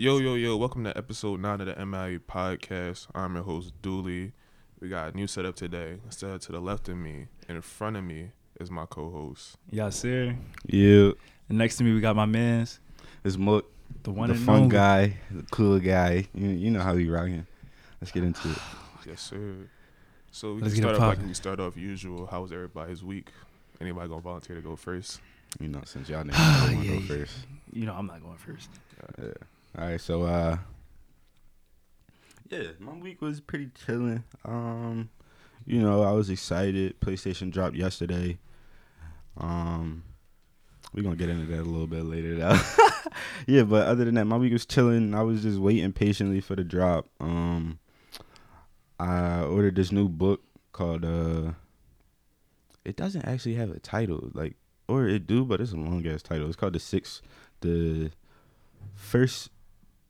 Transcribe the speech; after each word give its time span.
Yo, 0.00 0.18
yo, 0.18 0.34
yo, 0.36 0.56
welcome 0.56 0.84
to 0.84 0.96
episode 0.96 1.40
9 1.40 1.60
of 1.60 1.66
the 1.66 1.74
MIU 1.74 2.20
podcast. 2.20 3.08
I'm 3.16 3.34
your 3.34 3.42
host, 3.42 3.72
Dooley. 3.82 4.30
We 4.80 4.88
got 4.88 5.12
a 5.12 5.16
new 5.16 5.26
setup 5.26 5.56
today. 5.56 5.96
Instead, 6.04 6.40
to 6.42 6.52
the 6.52 6.60
left 6.60 6.88
of 6.88 6.96
me, 6.96 7.26
and 7.48 7.56
in 7.56 7.62
front 7.62 7.96
of 7.96 8.04
me, 8.04 8.30
is 8.60 8.70
my 8.70 8.86
co 8.86 9.10
host. 9.10 9.56
Yeah, 9.70 9.90
sir. 9.90 10.36
Yeah, 10.66 11.10
And 11.48 11.58
next 11.58 11.78
to 11.78 11.84
me, 11.84 11.92
we 11.94 12.00
got 12.00 12.14
my 12.14 12.26
man's, 12.26 12.78
it's 13.24 13.36
Mook, 13.36 13.68
the 14.04 14.12
one 14.12 14.28
the 14.28 14.36
and 14.36 14.44
fun 14.44 14.54
only. 14.62 14.68
guy, 14.68 15.16
the 15.32 15.42
cool 15.50 15.80
guy. 15.80 16.28
You, 16.32 16.48
you 16.50 16.70
know 16.70 16.80
how 16.80 16.94
we 16.94 17.08
rocking. 17.08 17.44
Let's 18.00 18.12
get 18.12 18.22
into 18.24 18.50
it. 18.50 18.58
Yes, 19.06 19.22
sir. 19.22 19.54
So 20.32 20.52
we 20.54 20.60
Let's 20.60 20.74
can 20.74 20.82
get 20.82 20.90
it 20.90 20.94
start 20.96 20.96
off 20.96 21.00
like 21.08 21.16
poppin'. 21.16 21.28
we 21.28 21.34
start 21.34 21.60
off 21.60 21.76
usual. 21.78 22.26
How 22.26 22.42
was 22.42 22.52
everybody's 22.52 23.02
week? 23.02 23.30
Anybody 23.80 24.06
gonna 24.08 24.20
volunteer 24.20 24.54
to 24.56 24.60
go 24.60 24.76
first? 24.76 25.20
You 25.58 25.68
know, 25.68 25.80
since 25.86 26.10
y'all 26.10 26.24
niggas 26.24 26.60
don't 26.60 26.74
want 26.74 26.84
to 26.86 26.92
Yeah, 26.92 26.94
go 26.96 27.00
yeah. 27.00 27.06
first. 27.24 27.36
You 27.72 27.86
know, 27.86 27.94
I'm 27.94 28.06
not 28.06 28.22
going 28.22 28.36
first. 28.36 28.68
Yeah. 29.18 29.28
All 29.78 29.84
right, 29.84 30.00
so 30.00 30.24
uh, 30.24 30.56
yeah, 32.50 32.62
my 32.80 32.94
week 32.94 33.22
was 33.22 33.40
pretty 33.40 33.70
chilling. 33.86 34.24
Um, 34.44 35.08
you 35.66 35.80
know, 35.80 36.02
I 36.02 36.10
was 36.10 36.30
excited. 36.30 37.00
PlayStation 37.00 37.52
dropped 37.52 37.76
yesterday. 37.76 38.38
Um, 39.36 40.02
we're 40.92 41.04
gonna 41.04 41.14
get 41.14 41.28
into 41.28 41.46
that 41.46 41.60
a 41.60 41.62
little 41.62 41.86
bit 41.86 42.04
later, 42.06 42.34
though. 42.34 42.60
yeah, 43.46 43.62
but 43.62 43.86
other 43.86 44.04
than 44.04 44.16
that, 44.16 44.24
my 44.24 44.36
week 44.36 44.52
was 44.52 44.66
chilling. 44.66 45.14
I 45.14 45.22
was 45.22 45.42
just 45.42 45.60
waiting 45.60 45.92
patiently 45.92 46.40
for 46.40 46.56
the 46.56 46.64
drop. 46.64 47.06
Um, 47.20 47.78
I 48.98 49.42
ordered 49.42 49.76
this 49.76 49.92
new 49.92 50.08
book 50.08 50.42
called 50.72 51.04
uh. 51.04 51.52
It 52.84 52.96
doesn't 52.96 53.26
actually 53.26 53.54
have 53.54 53.70
a 53.70 53.78
title, 53.78 54.30
like, 54.34 54.56
or 54.88 55.06
it 55.06 55.28
do, 55.28 55.44
but 55.44 55.60
it's 55.60 55.72
a 55.72 55.76
long 55.76 56.04
ass 56.04 56.22
title. 56.22 56.48
It's 56.48 56.56
called 56.56 56.72
the 56.72 56.80
six, 56.80 57.22
the 57.60 58.10
first 58.96 59.50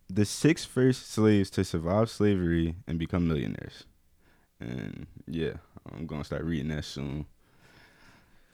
the 0.09 0.25
six 0.25 0.65
first 0.65 1.11
slaves 1.11 1.51
to 1.51 1.65
survive 1.65 2.11
slavery 2.11 2.77
and 2.87 2.99
become 2.99 3.29
millionaires. 3.29 3.85
And 4.61 5.07
yeah, 5.27 5.55
I'm 5.93 6.07
gonna 6.07 6.25
start 6.25 6.45
reading 6.45 6.69
that 6.69 6.85
soon. 6.85 7.27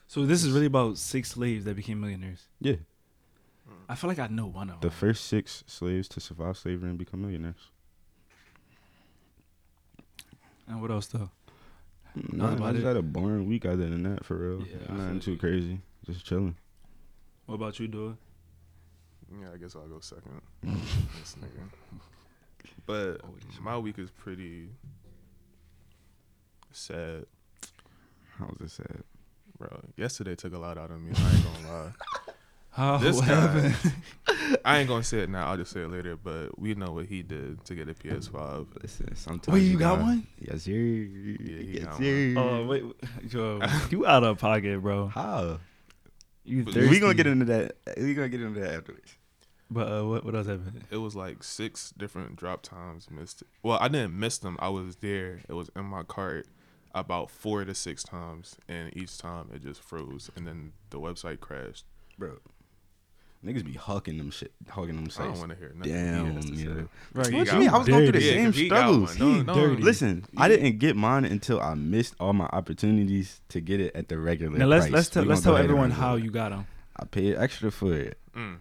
So 0.06 0.26
this 0.26 0.44
is 0.44 0.52
really 0.52 0.66
about 0.66 0.98
six 0.98 1.30
slaves 1.30 1.64
that 1.64 1.76
became 1.76 2.00
millionaires. 2.00 2.46
Yeah, 2.60 2.74
mm. 3.68 3.74
I 3.88 3.94
feel 3.94 4.08
like 4.08 4.18
I 4.18 4.26
know 4.26 4.46
one 4.46 4.68
of 4.68 4.80
them. 4.80 4.88
the 4.88 4.94
first 4.94 5.26
six 5.26 5.64
slaves 5.66 6.08
to 6.08 6.20
survive 6.20 6.58
slavery 6.58 6.90
and 6.90 6.98
become 6.98 7.22
millionaires. 7.22 7.70
And 10.66 10.80
what 10.80 10.90
else 10.90 11.06
though? 11.06 11.30
I 12.16 12.72
just 12.72 12.76
it. 12.76 12.84
had 12.84 12.96
a 12.96 13.02
boring 13.02 13.48
week 13.48 13.66
other 13.66 13.88
than 13.88 14.04
that, 14.04 14.24
for 14.24 14.36
real. 14.36 14.66
Yeah, 14.66 14.94
Nothing 14.94 15.20
too 15.20 15.36
crazy. 15.36 15.80
Just 16.06 16.24
chilling. 16.24 16.56
What 17.46 17.56
about 17.56 17.80
you, 17.80 17.88
Dora? 17.88 18.16
Yeah, 19.40 19.48
I 19.54 19.56
guess 19.58 19.74
I'll 19.76 19.86
go 19.88 20.00
second. 20.00 20.40
this 20.62 21.36
nigga. 21.40 21.68
But 22.86 23.20
my 23.62 23.78
week 23.78 23.98
is 23.98 24.10
pretty 24.10 24.68
sad, 26.72 27.24
How 28.38 28.46
was 28.46 28.60
it 28.60 28.70
sad? 28.70 29.02
bro. 29.58 29.68
Yesterday 29.96 30.34
took 30.34 30.52
a 30.54 30.58
lot 30.58 30.76
out 30.78 30.90
of 30.90 31.00
me. 31.00 31.12
I 31.16 31.30
ain't 31.34 31.44
gonna 31.44 31.72
lie. 31.84 31.92
How 32.70 32.98
This 32.98 33.14
what 33.16 33.28
guy- 33.28 33.34
happened? 33.40 33.92
I 34.64 34.78
ain't 34.78 34.88
gonna 34.88 35.04
say 35.04 35.20
it 35.20 35.30
now. 35.30 35.48
I'll 35.48 35.56
just 35.56 35.70
say 35.72 35.80
it 35.82 35.88
later. 35.90 36.16
But 36.16 36.58
we 36.58 36.74
know 36.74 36.90
what 36.92 37.06
he 37.06 37.22
did 37.22 37.64
to 37.66 37.74
get 37.76 37.88
a 37.88 37.94
PS5. 37.94 38.66
Listen, 38.82 39.14
sometimes 39.14 39.54
Wait, 39.54 39.62
you 39.62 39.78
got 39.78 39.92
gotta- 39.98 40.02
one? 40.02 40.26
Yes, 40.40 40.62
sir. 40.64 40.70
he 40.72 41.36
yes, 41.74 41.84
got 41.84 41.96
sir. 41.98 42.34
Oh 42.36 42.66
wait, 42.66 42.84
wait. 42.84 43.32
yo, 43.32 43.60
you 43.90 44.04
out 44.06 44.24
of 44.24 44.38
pocket, 44.38 44.82
bro. 44.82 45.06
How? 45.06 45.60
You 46.44 46.64
But 46.64 46.74
We 46.74 46.98
gonna 46.98 47.14
get 47.14 47.28
into 47.28 47.44
that. 47.46 47.76
We 47.96 48.12
gonna 48.14 48.28
get 48.28 48.42
into 48.42 48.58
that 48.60 48.74
afterwards. 48.74 49.16
But 49.74 49.88
uh, 49.92 50.04
what 50.04 50.24
what 50.24 50.34
else 50.34 50.46
happened? 50.46 50.84
It 50.90 50.98
was 50.98 51.14
like 51.16 51.42
six 51.42 51.92
different 51.96 52.36
drop 52.36 52.62
times 52.62 53.08
missed. 53.10 53.42
It. 53.42 53.48
Well, 53.62 53.78
I 53.80 53.88
didn't 53.88 54.18
miss 54.18 54.38
them. 54.38 54.56
I 54.60 54.68
was 54.68 54.96
there. 54.96 55.40
It 55.48 55.54
was 55.54 55.70
in 55.74 55.84
my 55.84 56.02
cart 56.04 56.46
about 56.94 57.30
four 57.30 57.64
to 57.64 57.74
six 57.74 58.02
times, 58.04 58.56
and 58.68 58.96
each 58.96 59.18
time 59.18 59.48
it 59.52 59.62
just 59.62 59.82
froze, 59.82 60.30
and 60.36 60.46
then 60.46 60.72
the 60.90 61.00
website 61.00 61.40
crashed. 61.40 61.84
bro. 62.18 62.38
Niggas 63.44 63.62
be 63.64 63.72
hugging 63.74 64.16
them 64.16 64.30
shit, 64.30 64.52
hugging 64.70 64.96
them 64.96 65.06
I 65.18 65.24
don't 65.24 65.38
want 65.38 65.50
to 65.50 65.56
hear 65.58 65.72
nothing. 65.76 65.92
Damn, 65.92 66.34
has 66.36 66.46
to 66.46 66.56
say. 66.56 66.62
yeah. 66.62 66.70
Right, 67.12 67.32
What 67.34 67.46
you 67.52 67.58
mean? 67.58 67.68
I 67.68 67.76
was 67.76 67.86
going 67.86 68.04
through 68.04 68.12
the 68.12 68.20
same 68.20 68.36
Yeah, 68.36 68.42
same 68.42 68.46
'cause 68.52 68.56
he 68.58 68.66
struggles. 68.68 69.18
No, 69.18 69.32
He 69.34 69.42
no. 69.42 69.54
dirty. 69.54 69.82
Listen, 69.82 70.24
I 70.38 70.48
didn't 70.48 70.78
get 70.78 70.96
mine 70.96 71.26
until 71.26 71.60
I 71.60 71.74
missed 71.74 72.14
all 72.18 72.32
my 72.32 72.46
opportunities 72.46 73.42
to 73.50 73.60
get 73.60 73.80
it 73.80 73.94
at 73.94 74.08
the 74.08 74.18
regular 74.18 74.56
Now 74.56 74.64
let's 74.64 74.84
price. 74.86 74.92
let's 74.94 75.08
tell 75.10 75.24
let's 75.24 75.42
tell 75.42 75.52
go 75.52 75.56
ahead 75.56 75.64
and 75.66 75.70
everyone 75.72 75.90
how 75.90 76.14
you 76.14 76.30
got 76.30 76.52
them. 76.52 76.66
I 76.96 77.04
paid 77.04 77.34
extra 77.36 77.70
for 77.70 77.92
it. 77.92 78.18
Mm. 78.34 78.60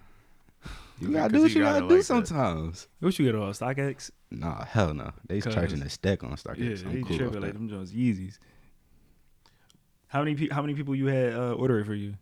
You 0.99 1.09
gotta 1.11 1.33
do 1.33 1.41
what 1.41 1.51
you 1.51 1.61
got 1.63 1.73
gotta 1.73 1.87
do 1.87 1.95
like 1.95 1.97
that. 1.99 2.03
sometimes. 2.05 2.87
What 2.99 3.17
you 3.19 3.25
get 3.25 3.35
on 3.35 3.51
StockX? 3.51 4.11
Nah, 4.31 4.63
hell 4.65 4.93
no. 4.93 5.11
They 5.27 5.41
charging 5.41 5.81
a 5.81 5.89
stack 5.89 6.23
on 6.23 6.31
StockX. 6.31 6.57
Yeah, 6.83 6.87
I'm 6.89 6.93
they 6.95 7.01
cool 7.01 7.17
tripping 7.17 7.41
like 7.41 7.53
them 7.53 7.67
Jones 7.69 7.91
Yeezys. 7.93 8.37
How 10.07 10.19
many 10.19 10.35
pe- 10.35 10.49
how 10.49 10.61
many 10.61 10.75
people 10.75 10.95
you 10.95 11.07
had 11.07 11.33
uh, 11.33 11.53
order 11.53 11.79
it 11.79 11.85
for 11.85 11.93
you? 11.95 12.13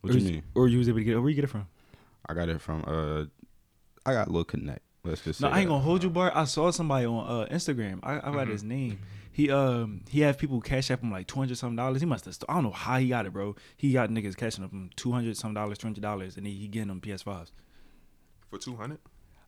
What 0.00 0.10
or 0.10 0.12
you 0.18 0.18
is- 0.24 0.30
mean? 0.32 0.42
Or 0.54 0.68
you 0.68 0.78
was 0.78 0.88
able 0.88 0.98
to 0.98 1.04
get? 1.04 1.20
Where 1.20 1.28
you 1.28 1.34
get 1.34 1.44
it 1.44 1.48
from? 1.50 1.66
I 2.26 2.34
got 2.34 2.48
it 2.48 2.60
from 2.60 2.84
uh, 2.86 3.24
I 4.08 4.12
got 4.14 4.30
Lil 4.30 4.44
Connect. 4.44 4.80
Let's 5.04 5.22
just 5.22 5.40
say 5.40 5.46
No, 5.46 5.52
I 5.52 5.58
ain't 5.58 5.66
that. 5.68 5.72
gonna 5.72 5.82
hold 5.84 6.02
you, 6.04 6.10
bar. 6.10 6.30
I 6.34 6.44
saw 6.44 6.70
somebody 6.70 7.06
on 7.06 7.26
uh, 7.26 7.46
Instagram. 7.52 7.98
I, 8.04 8.16
I 8.18 8.20
got 8.32 8.46
Mhm. 8.46 8.50
his 8.50 8.62
name. 8.62 8.98
He 9.32 9.50
um 9.50 10.02
he 10.10 10.20
have 10.20 10.36
people 10.38 10.60
cash 10.60 10.90
up 10.90 11.00
him 11.02 11.10
like 11.10 11.26
two 11.26 11.38
hundred 11.38 11.56
some 11.56 11.74
dollars. 11.74 12.00
He 12.00 12.06
must 12.06 12.24
have. 12.26 12.34
St- 12.34 12.48
I 12.50 12.54
don't 12.54 12.64
know 12.64 12.70
how 12.70 12.98
he 12.98 13.08
got 13.08 13.26
it, 13.26 13.32
bro. 13.32 13.56
He 13.76 13.92
got 13.92 14.10
niggas 14.10 14.36
cashing 14.36 14.62
up 14.64 14.70
him 14.72 14.90
two 14.96 15.12
hundred 15.12 15.36
some 15.36 15.54
dollars, 15.54 15.78
two 15.78 15.86
hundred 15.86 16.02
dollars, 16.02 16.36
and 16.36 16.46
he, 16.46 16.52
he 16.54 16.68
getting 16.68 16.88
them 16.88 17.00
PS5s. 17.00 17.50
For 18.50 18.58
two 18.58 18.76
hundred, 18.76 18.98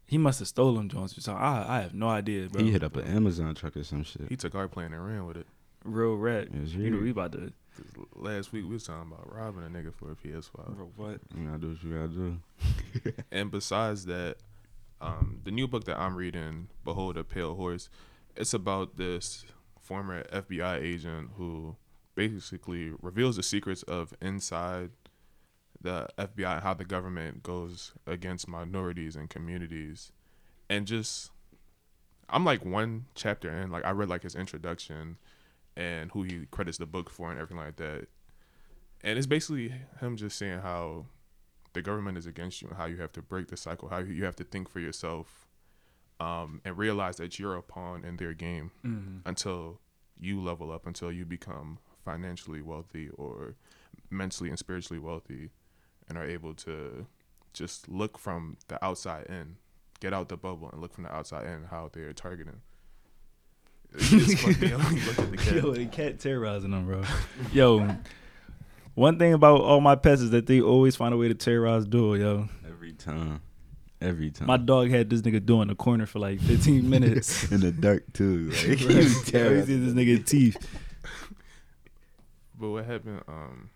He 0.06 0.17
must 0.17 0.39
have 0.39 0.49
stolen 0.49 0.89
Jones. 0.89 1.22
So 1.22 1.34
I 1.34 1.67
I 1.78 1.81
have 1.83 1.93
no 1.95 2.09
idea, 2.09 2.49
bro. 2.49 2.62
He 2.62 2.71
hit 2.72 2.83
up 2.83 2.97
an 2.97 3.05
Amazon 3.06 3.55
truck 3.55 3.77
or 3.77 3.84
some 3.84 4.03
shit. 4.05 4.22
he 4.31 4.37
took 4.37 4.55
our 4.55 4.69
plan 4.69 4.93
and 4.95 5.06
ran 5.06 5.27
with 5.27 5.37
it. 5.37 5.47
real 5.84 6.15
rat. 6.16 6.49
Yes, 6.53 6.71
You 6.72 6.91
know 6.91 6.99
we 7.03 7.11
about 7.11 7.33
to. 7.33 7.53
Last 8.15 8.53
week 8.53 8.65
we 8.65 8.71
was 8.75 8.84
talking 8.84 9.11
about 9.12 9.34
robbing 9.34 9.65
a 9.65 9.69
nigga 9.69 9.93
for 9.93 10.12
a 10.12 10.15
PS5. 10.15 10.77
Bro, 10.77 10.93
what? 10.97 11.21
You 11.37 11.47
gotta 11.47 11.59
do 11.59 11.69
what 11.71 11.83
you 11.83 11.93
gotta 11.93 12.09
do. 12.09 13.12
And 13.33 13.51
besides 13.51 14.06
that, 14.06 14.37
um, 15.01 15.41
the 15.45 15.51
new 15.51 15.66
book 15.66 15.84
that 15.84 15.99
I'm 15.99 16.15
reading, 16.15 16.69
Behold 16.84 17.16
a 17.19 17.25
Pale 17.25 17.56
Horse, 17.56 17.91
it's 18.37 18.55
about 18.55 18.97
this 18.97 19.45
former 19.84 20.25
FBI 20.25 20.83
agent 20.83 21.31
who 21.37 21.77
basically 22.15 22.93
reveals 23.03 23.37
the 23.37 23.43
secrets 23.43 23.83
of 23.84 24.15
inside 24.21 24.91
the 25.81 26.09
FBI 26.19 26.62
how 26.62 26.75
the 26.75 26.84
government 26.84 27.43
goes 27.43 27.93
against 28.06 28.49
minorities 28.49 29.17
and 29.17 29.28
communities. 29.28 30.11
And 30.71 30.87
just 30.87 31.31
I'm 32.28 32.45
like 32.45 32.65
one 32.65 33.06
chapter 33.15 33.50
in, 33.50 33.71
like 33.71 33.84
I 33.84 33.91
read 33.91 34.09
like 34.09 34.22
his 34.22 34.34
introduction 34.34 35.19
and 35.77 36.11
who 36.12 36.22
he 36.22 36.47
credits 36.51 36.78
the 36.78 36.87
book 36.87 37.11
for 37.11 37.31
and 37.31 37.39
everything 37.39 37.62
like 37.62 37.77
that. 37.77 38.06
And 39.03 39.19
it's 39.19 39.27
basically 39.27 39.75
him 40.01 40.16
just 40.16 40.39
saying 40.39 40.61
how 40.61 41.06
the 41.75 41.83
government 41.83 42.16
is 42.16 42.27
against 42.27 42.62
you 42.62 42.69
and 42.69 42.77
how 42.77 42.87
you 42.87 42.97
have 42.97 43.12
to 43.12 43.22
break 43.22 43.49
the 43.49 43.56
cycle, 43.56 43.89
how 43.89 43.99
you 43.99 44.25
have 44.25 44.37
to 44.37 44.45
think 44.45 44.69
for 44.69 44.81
yourself, 44.81 45.44
um, 46.20 46.60
and 46.64 46.76
realize 46.78 47.16
that 47.16 47.38
you're 47.38 47.56
a 47.56 47.62
pawn 47.62 48.04
in 48.04 48.16
their 48.16 48.34
game 48.34 48.70
Mm-hmm. 48.84 49.19
until 49.28 49.80
you 50.20 50.41
level 50.41 50.70
up, 50.72 50.86
until 50.86 51.10
you 51.10 51.25
become 51.25 51.78
financially 52.04 52.62
wealthy 52.62 53.08
or 53.16 53.56
mentally 54.10 54.48
and 54.48 54.58
spiritually 54.58 55.00
wealthy, 55.00 55.50
and 56.08 56.16
are 56.16 56.24
able 56.24 56.54
to 56.54 57.06
just 57.53 57.88
look 57.88 58.19
from 58.19 58.56
the 58.69 58.82
outside 58.84 59.26
in, 59.28 59.56
get 60.00 60.12
out 60.12 60.28
the 60.28 60.36
bubble 60.36 60.69
and 60.70 60.80
look 60.80 60.92
from 60.94 61.04
the 61.04 61.12
outside 61.14 61.47
in 61.47 61.64
how 61.64 61.91
they're 61.92 62.12
targeting. 62.12 62.60
It 63.94 64.00
just 64.00 64.38
fucked 64.38 64.60
me 64.60 64.72
up 64.72 64.82
when 64.84 64.97
you 64.97 65.04
look 65.04 65.19
at 65.19 65.30
the 65.30 65.36
cat. 65.36 65.54
Yo, 65.54 65.72
the 65.72 65.86
cat 65.86 66.19
terrorizing 66.20 66.70
them, 66.72 66.84
bro. 66.86 67.03
Yo, 67.53 67.97
one 68.94 69.19
thing 69.19 69.32
about 69.34 69.60
all 69.60 69.80
my 69.80 69.94
pets 69.97 70.20
is 70.20 70.30
that 70.30 70.47
they 70.47 70.60
always 70.60 70.97
find 70.97 71.14
a 71.14 71.16
way 71.16 71.28
to 71.28 71.34
terrorize 71.34 71.84
Duel, 71.86 72.16
yo. 72.19 72.48
Every 72.66 72.92
time. 72.92 73.41
Every 74.04 74.31
time. 74.31 74.47
My 74.48 74.59
dog 74.59 74.91
had 74.91 75.09
this 75.09 75.22
nigga 75.22 75.44
doing 75.44 75.68
the 75.68 75.74
corner 75.74 76.04
for 76.06 76.18
like 76.18 76.41
15 76.41 76.89
minutes. 76.95 77.51
in 77.51 77.60
the 77.60 77.72
dark 77.72 78.12
too. 78.12 78.51
Like, 78.68 78.78
he 78.78 78.86
was 78.97 79.33
you 79.33 79.45
always 79.45 79.66
see 79.66 79.77
this 79.77 79.95
nigga 79.95 80.24
teeth. 80.27 80.56
But 82.59 82.68
what 82.71 82.84
happened? 82.84 83.22
Um, 83.27 83.71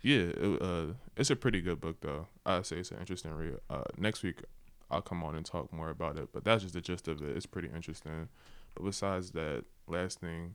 yeah, 0.00 0.30
it, 0.36 0.62
uh, 0.62 0.86
it's 1.16 1.30
a 1.30 1.36
pretty 1.36 1.60
good 1.60 1.80
book 1.80 1.96
though. 2.00 2.26
I'd 2.44 2.66
say 2.66 2.76
it's 2.78 2.90
an 2.90 2.98
interesting 2.98 3.32
read. 3.32 3.58
Uh, 3.70 3.84
next 3.98 4.22
week 4.22 4.42
I'll 4.90 5.02
come 5.02 5.22
on 5.22 5.34
and 5.34 5.44
talk 5.44 5.72
more 5.72 5.90
about 5.90 6.18
it. 6.18 6.28
But 6.32 6.44
that's 6.44 6.62
just 6.62 6.74
the 6.74 6.80
gist 6.80 7.08
of 7.08 7.22
it. 7.22 7.36
It's 7.36 7.46
pretty 7.46 7.68
interesting. 7.74 8.28
But 8.74 8.84
besides 8.84 9.30
that, 9.32 9.64
last 9.86 10.20
thing, 10.20 10.54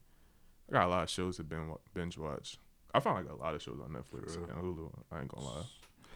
I 0.69 0.74
got 0.74 0.85
a 0.85 0.89
lot 0.89 1.03
of 1.03 1.09
shows 1.09 1.38
to 1.38 1.44
binge, 1.44 1.71
binge 1.94 2.18
watch. 2.18 2.57
I 2.94 3.00
found 3.00 3.18
like 3.25 3.31
a 3.33 3.38
lot 3.38 3.53
of 3.56 3.62
shows 3.62 3.79
on 3.83 3.91
Netflix 3.91 4.35
and 4.35 4.47
Hulu. 4.47 4.91
I 5.12 5.19
ain't 5.19 5.27
gonna 5.27 5.45
lie, 5.45 5.65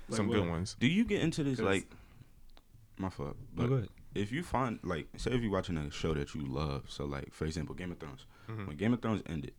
Like 0.10 0.18
some 0.18 0.28
what? 0.28 0.36
good 0.36 0.50
ones. 0.50 0.76
Do 0.80 0.88
you 0.88 1.06
get 1.06 1.22
into 1.22 1.44
this 1.44 1.58
'Cause- 1.58 1.66
like 1.66 1.88
my 2.98 3.10
fault? 3.10 3.38
No, 3.56 3.64
But 3.64 3.68
go 3.70 3.74
ahead. 3.76 3.90
if 4.16 4.32
you 4.32 4.44
find 4.44 4.80
like 4.84 5.08
say 5.18 5.32
if 5.32 5.42
you're 5.42 5.52
watching 5.52 5.78
a 5.78 5.90
show 5.92 6.14
that 6.14 6.36
you 6.36 6.42
love, 6.42 6.90
so 6.90 7.06
like 7.06 7.34
for 7.34 7.46
example 7.46 7.76
Game 7.76 7.92
of 7.92 8.00
Thrones. 8.00 8.26
Mhm. 8.50 8.68
When 8.68 8.78
Game 8.78 8.94
of 8.94 9.02
Thrones 9.02 9.22
ended, 9.28 9.54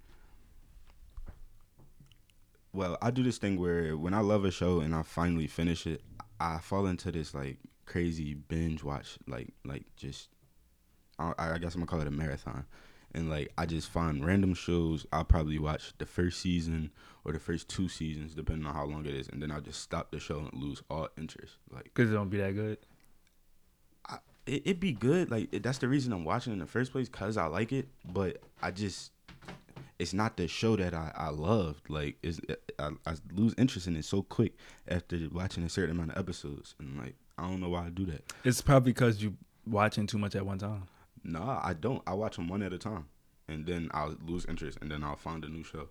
well, 2.72 2.96
I 3.02 3.10
do 3.10 3.22
this 3.22 3.38
thing 3.38 3.58
where 3.58 3.96
when 3.96 4.14
I 4.14 4.20
love 4.20 4.44
a 4.44 4.50
show 4.50 4.80
and 4.80 4.94
I 4.94 5.02
finally 5.02 5.46
finish 5.46 5.86
it, 5.86 6.02
I 6.40 6.58
fall 6.58 6.86
into 6.86 7.12
this 7.12 7.34
like 7.34 7.58
crazy 7.86 8.34
binge 8.34 8.82
watch, 8.82 9.18
like 9.26 9.52
like 9.64 9.84
just 9.96 10.28
I, 11.18 11.32
I 11.38 11.58
guess 11.58 11.74
I'm 11.74 11.80
gonna 11.80 11.86
call 11.86 12.00
it 12.00 12.06
a 12.06 12.10
marathon, 12.10 12.64
and 13.14 13.28
like 13.30 13.52
I 13.58 13.66
just 13.66 13.88
find 13.88 14.24
random 14.24 14.54
shows. 14.54 15.06
I'll 15.12 15.24
probably 15.24 15.58
watch 15.58 15.92
the 15.98 16.06
first 16.06 16.40
season 16.40 16.90
or 17.24 17.32
the 17.32 17.38
first 17.38 17.68
two 17.68 17.88
seasons, 17.88 18.34
depending 18.34 18.66
on 18.66 18.74
how 18.74 18.84
long 18.84 19.06
it 19.06 19.14
is, 19.14 19.28
and 19.28 19.40
then 19.42 19.50
I'll 19.50 19.60
just 19.60 19.80
stop 19.80 20.10
the 20.10 20.18
show 20.18 20.38
and 20.40 20.52
lose 20.54 20.82
all 20.90 21.08
interest. 21.16 21.54
Like 21.70 21.84
Because 21.84 22.10
it 22.10 22.14
don't 22.14 22.28
be 22.30 22.38
that 22.38 22.54
good. 22.54 22.78
it, 24.46 24.62
it'd 24.64 24.80
be 24.80 24.92
good. 24.92 25.30
Like 25.30 25.48
it, 25.52 25.62
that's 25.62 25.78
the 25.78 25.88
reason 25.88 26.12
I'm 26.12 26.24
watching 26.24 26.52
in 26.52 26.58
the 26.58 26.66
first 26.66 26.92
place, 26.92 27.08
cause 27.08 27.36
I 27.36 27.46
like 27.46 27.72
it. 27.72 27.88
But 28.04 28.38
I 28.60 28.70
just, 28.70 29.12
it's 29.98 30.12
not 30.12 30.36
the 30.36 30.48
show 30.48 30.76
that 30.76 30.94
I, 30.94 31.12
I 31.14 31.28
loved. 31.30 31.88
Like 31.90 32.16
is 32.22 32.40
I, 32.78 32.90
I 33.06 33.14
lose 33.32 33.54
interest 33.56 33.86
in 33.86 33.96
it 33.96 34.04
so 34.04 34.22
quick 34.22 34.54
after 34.88 35.18
watching 35.30 35.62
a 35.64 35.68
certain 35.68 35.96
amount 35.96 36.12
of 36.12 36.18
episodes, 36.18 36.74
and 36.78 36.98
like 36.98 37.14
I 37.38 37.42
don't 37.42 37.60
know 37.60 37.68
why 37.68 37.86
I 37.86 37.90
do 37.90 38.04
that. 38.06 38.24
It's 38.44 38.60
probably 38.60 38.92
because 38.92 39.22
you 39.22 39.36
watching 39.66 40.06
too 40.06 40.18
much 40.18 40.34
at 40.34 40.44
one 40.44 40.58
time. 40.58 40.84
Nah, 41.24 41.60
I 41.62 41.74
don't. 41.74 42.02
I 42.06 42.14
watch 42.14 42.36
them 42.36 42.48
one 42.48 42.62
at 42.62 42.72
a 42.72 42.78
time, 42.78 43.06
and 43.48 43.66
then 43.66 43.88
I'll 43.92 44.16
lose 44.26 44.44
interest, 44.46 44.78
and 44.80 44.90
then 44.90 45.04
I'll 45.04 45.16
find 45.16 45.44
a 45.44 45.48
new 45.48 45.62
show. 45.64 45.88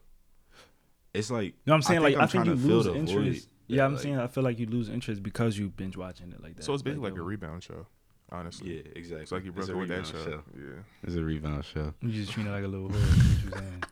It's 1.13 1.29
like 1.31 1.47
You 1.47 1.53
know 1.67 1.73
what 1.73 1.75
I'm 1.77 1.81
saying? 1.83 2.01
think 2.03 2.15
like 2.17 2.23
I 2.23 2.27
think 2.27 2.45
you 2.45 2.51
trying 2.53 2.61
to 2.61 2.67
lose 2.67 2.85
the 2.85 2.91
void 2.91 2.99
interest. 2.99 3.49
that, 3.67 3.75
Yeah, 3.75 3.85
I'm 3.85 3.93
like- 3.93 4.01
saying 4.03 4.17
I 4.19 4.27
feel 4.27 4.43
like 4.43 4.59
you 4.59 4.65
lose 4.65 4.89
interest 4.89 5.21
because 5.23 5.57
you 5.57 5.69
binge 5.69 5.97
watching 5.97 6.31
it 6.31 6.41
like 6.41 6.55
that. 6.55 6.63
So 6.63 6.73
it's 6.73 6.83
basically 6.83 7.09
like 7.09 7.17
a 7.17 7.21
um, 7.21 7.27
rebound 7.27 7.63
show, 7.63 7.85
honestly. 8.31 8.75
Yeah, 8.75 8.81
exactly. 8.95 9.23
It's 9.23 9.31
like 9.33 9.43
you 9.45 9.51
broke 9.51 9.63
It's 9.63 9.69
up 9.71 9.77
with 9.77 9.89
that 9.89 10.07
rebound 10.07 10.25
show. 10.25 10.43
Yeah. 10.57 10.81
It's 11.03 11.15
a 11.15 11.23
rebound 11.23 11.65
show. 11.65 11.93
You 12.01 12.11
just 12.11 12.31
treat 12.31 12.47
it 12.47 12.51
like 12.51 12.63
a 12.63 12.67
little 12.67 12.89
whore. 12.89 12.95
is 12.95 13.43
what 13.43 13.43
you 13.43 13.51
saying. 13.59 13.83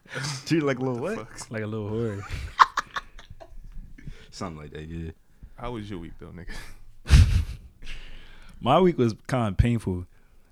Treat 0.46 0.64
like 0.64 0.78
a 0.80 0.82
little 0.82 1.00
What? 1.02 1.18
what? 1.18 1.52
Like 1.52 1.64
a 1.64 1.68
little 1.68 1.90
whore. 1.90 2.22
Something 4.32 4.62
like 4.62 4.72
that. 4.72 4.88
Yeah. 4.88 5.12
How 5.56 5.72
was 5.72 5.90
your 5.90 6.00
week 6.00 6.14
though, 6.20 6.28
nigga? 6.28 6.54
My 8.62 8.80
week 8.80 8.98
was 8.98 9.14
kind 9.28 9.48
of 9.50 9.58
painful. 9.58 10.06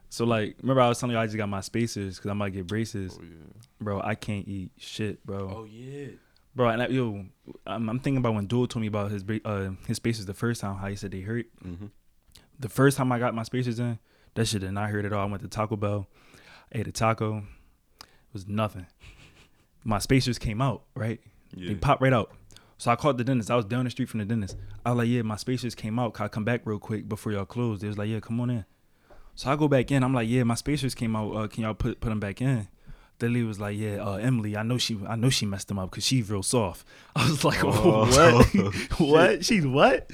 So 0.10 0.26
like, 0.26 0.56
remember 0.62 0.82
I 0.82 0.88
was 0.90 1.00
telling 1.00 1.16
you 1.16 1.20
I 1.22 1.26
just 1.26 1.38
got 1.38 1.50
my 1.50 1.62
spacers 1.62 2.18
because 2.18 2.30
I 2.32 2.34
might 2.34 2.54
get 2.54 2.68
braces, 2.68 3.18
Oh 3.20 3.24
yeah. 3.24 3.62
bro. 3.82 4.02
I 4.02 4.16
can't 4.16 4.48
eat 4.48 4.72
shit, 4.78 5.26
bro. 5.26 5.54
Oh 5.54 5.64
yeah. 5.66 6.08
Bro, 6.56 6.70
and 6.70 6.82
I, 6.82 6.88
yo, 6.88 7.26
I'm, 7.68 7.88
I'm 7.90 8.00
thinking 8.00 8.18
about 8.18 8.34
when 8.34 8.48
Duel 8.48 8.68
told 8.68 8.82
me 8.82 8.88
about 8.88 9.12
his 9.12 9.24
uh 9.46 9.72
his 9.86 9.98
spacers 9.98 10.26
the 10.26 10.34
first 10.34 10.62
time, 10.62 10.78
how 10.78 10.88
he 10.88 10.96
said 10.96 11.12
they 11.12 11.22
hurt. 11.22 11.46
Mm-hmm. 11.64 11.88
The 12.60 12.70
first 12.70 12.98
time 12.98 13.12
I 13.12 13.20
got 13.20 13.36
my 13.36 13.44
spacers 13.44 13.80
in, 13.80 14.00
that 14.34 14.46
shit 14.48 14.62
did 14.62 14.72
not 14.72 14.90
hurt 14.90 15.06
at 15.06 15.14
all. 15.14 15.22
I 15.22 15.30
went 15.30 15.44
to 15.44 15.48
Taco 15.50 15.76
Bell, 15.76 16.08
ate 16.72 16.88
a 16.88 16.92
taco, 16.92 17.44
it 18.02 18.08
was 18.34 18.48
nothing. 18.48 18.88
My 19.84 20.00
spacers 20.00 20.40
came 20.40 20.62
out, 20.62 20.84
right? 20.96 21.22
Yeah. 21.56 21.70
They 21.70 21.76
popped 21.76 22.02
right 22.02 22.14
out. 22.14 22.32
So 22.80 22.92
I 22.92 22.96
called 22.96 23.18
the 23.18 23.24
dentist. 23.24 23.50
I 23.50 23.56
was 23.56 23.66
down 23.66 23.86
the 23.86 23.92
street 23.92 24.10
from 24.10 24.20
the 24.20 24.26
dentist. 24.26 24.58
I 24.86 24.92
was 24.92 24.98
like, 25.00 25.08
yeah, 25.08 25.22
my 25.22 25.36
spacers 25.36 25.76
came 25.76 25.98
out. 26.00 26.14
Can 26.14 26.26
I 26.26 26.28
come 26.28 26.44
back 26.44 26.62
real 26.66 26.78
quick 26.80 27.08
before 27.08 27.32
y'all 27.32 27.46
close? 27.46 27.80
They 27.82 27.88
was 27.88 27.98
like, 27.98 28.10
yeah, 28.10 28.20
come 28.20 28.40
on 28.40 28.50
in. 28.50 28.66
So 29.38 29.52
I 29.52 29.56
go 29.56 29.68
back 29.68 29.92
in. 29.92 30.04
I'm 30.04 30.16
like, 30.16 30.28
yeah, 30.28 30.42
my 30.44 30.56
spacers 30.56 30.96
came 30.96 31.16
out. 31.16 31.32
Uh, 31.32 31.48
can 31.48 31.62
y'all 31.62 31.76
put 31.76 32.02
put 32.02 32.10
them 32.10 32.20
back 32.20 32.42
in? 32.42 32.68
The 33.20 33.28
lady 33.28 33.44
was 33.44 33.60
like, 33.60 33.78
yeah, 33.78 33.98
uh, 33.98 34.16
Emily, 34.16 34.58
I 34.58 34.64
know 34.64 34.80
she, 34.80 34.98
I 35.08 35.16
know 35.16 35.30
she 35.30 35.46
messed 35.46 35.68
them 35.68 35.78
up 35.78 35.92
because 35.92 36.04
she's 36.06 36.28
real 36.30 36.42
soft. 36.42 36.86
I 37.16 37.30
was 37.30 37.46
like, 37.46 37.64
Oh, 37.64 38.06
what? 38.58 39.00
what? 39.00 39.46
She's 39.46 39.66
what? 39.66 40.10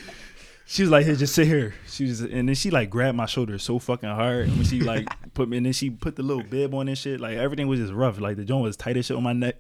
She 0.65 0.81
was 0.81 0.91
like, 0.91 1.05
here, 1.05 1.15
just 1.15 1.35
sit 1.35 1.47
here. 1.47 1.73
She 1.87 2.03
was, 2.03 2.19
and 2.19 2.49
then 2.49 2.55
she 2.55 2.69
like 2.69 2.89
grabbed 2.89 3.15
my 3.15 3.25
shoulder 3.25 3.57
so 3.59 3.79
fucking 3.79 4.09
hard. 4.09 4.47
And 4.47 4.57
when 4.57 4.65
she 4.65 4.81
like 4.81 5.07
put 5.33 5.47
me, 5.47 5.55
and 5.55 5.65
then 5.65 5.73
she 5.73 5.89
put 5.89 6.17
the 6.17 6.23
little 6.23 6.43
bib 6.43 6.73
on 6.73 6.89
and 6.89 6.97
shit. 6.97 7.21
Like 7.21 7.37
everything 7.37 7.67
was 7.67 7.79
just 7.79 7.93
rough. 7.93 8.19
Like 8.19 8.35
the 8.35 8.43
joint 8.43 8.63
was 8.63 8.75
tight 8.75 8.97
as 8.97 9.05
shit 9.05 9.15
on 9.15 9.23
my 9.23 9.33
neck. 9.33 9.55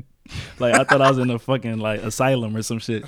Like 0.59 0.75
I 0.75 0.83
thought 0.83 1.01
I 1.01 1.09
was 1.09 1.19
in 1.19 1.29
a 1.29 1.39
fucking 1.39 1.77
like 1.79 2.01
asylum 2.03 2.55
or 2.55 2.63
some 2.63 2.79
shit, 2.79 3.05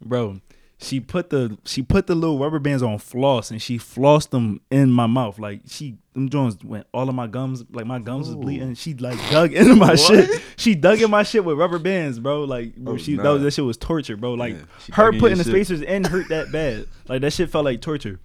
bro. 0.00 0.40
She 0.82 0.98
put 0.98 1.28
the 1.28 1.58
she 1.66 1.82
put 1.82 2.06
the 2.06 2.14
little 2.14 2.38
rubber 2.38 2.58
bands 2.58 2.82
on 2.82 2.98
floss 2.98 3.50
and 3.50 3.60
she 3.60 3.76
flossed 3.78 4.30
them 4.30 4.62
in 4.70 4.90
my 4.90 5.06
mouth. 5.06 5.38
Like 5.38 5.60
she 5.66 5.98
them 6.14 6.30
joints 6.30 6.64
went 6.64 6.86
all 6.94 7.06
of 7.08 7.14
my 7.14 7.26
gums. 7.26 7.62
Like 7.70 7.84
my 7.84 7.98
gums 7.98 8.28
was 8.28 8.36
bleeding. 8.36 8.74
She 8.74 8.94
like 8.94 9.18
dug 9.30 9.52
into 9.52 9.76
my 9.76 9.94
shit. 9.94 10.40
She 10.56 10.74
dug 10.74 11.02
in 11.02 11.10
my 11.10 11.22
shit 11.22 11.44
with 11.44 11.58
rubber 11.58 11.78
bands, 11.78 12.18
bro. 12.18 12.44
Like 12.44 12.72
oh, 12.78 12.80
bro, 12.82 12.92
Oh, 12.94 12.96
she 12.96 13.16
that, 13.16 13.28
was, 13.28 13.42
that 13.42 13.50
shit 13.52 13.64
was 13.66 13.76
torture, 13.76 14.16
bro. 14.16 14.32
Like 14.34 14.54
Yeah, 14.54 14.94
her 14.94 15.12
putting 15.12 15.36
the 15.36 15.44
shit. 15.44 15.52
spacers 15.52 15.82
in 15.82 16.02
hurt 16.04 16.28
that 16.30 16.50
bad. 16.50 16.86
Like 17.08 17.20
that 17.20 17.34
shit 17.34 17.50
felt 17.50 17.66
like 17.66 17.82
torture. 17.82 18.18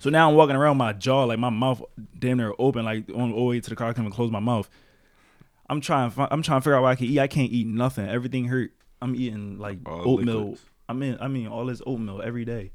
So 0.00 0.10
now 0.10 0.28
I'm 0.28 0.36
walking 0.36 0.56
around 0.56 0.76
my 0.76 0.92
jaw, 0.92 1.24
like 1.24 1.38
my 1.38 1.48
mouth 1.48 1.82
damn 2.18 2.36
near 2.36 2.52
open, 2.58 2.84
like 2.84 3.08
on 3.14 3.30
the 3.30 3.40
way 3.40 3.58
to 3.60 3.70
the 3.70 3.76
car, 3.76 3.88
I 3.88 3.92
can't 3.94 4.00
even 4.04 4.12
close 4.12 4.30
my 4.30 4.40
mouth. 4.40 4.68
I'm 5.70 5.80
trying, 5.80 6.12
I'm 6.18 6.42
trying 6.42 6.60
to 6.60 6.62
figure 6.62 6.74
out 6.76 6.82
what 6.82 6.88
I 6.90 6.94
can 6.94 7.06
eat. 7.06 7.18
I 7.18 7.26
can't 7.26 7.50
eat 7.50 7.66
nothing. 7.66 8.06
Everything 8.06 8.44
hurt. 8.44 8.72
I'm 9.00 9.14
eating 9.14 9.58
like 9.58 9.78
All 9.86 10.18
oatmeal. 10.18 10.40
liquids. 10.40 10.60
I 10.88 10.92
mean, 10.92 11.16
I 11.20 11.28
mean 11.28 11.46
all 11.48 11.66
this 11.66 11.80
oatmeal 11.86 12.20
every 12.22 12.44
day. 12.44 12.72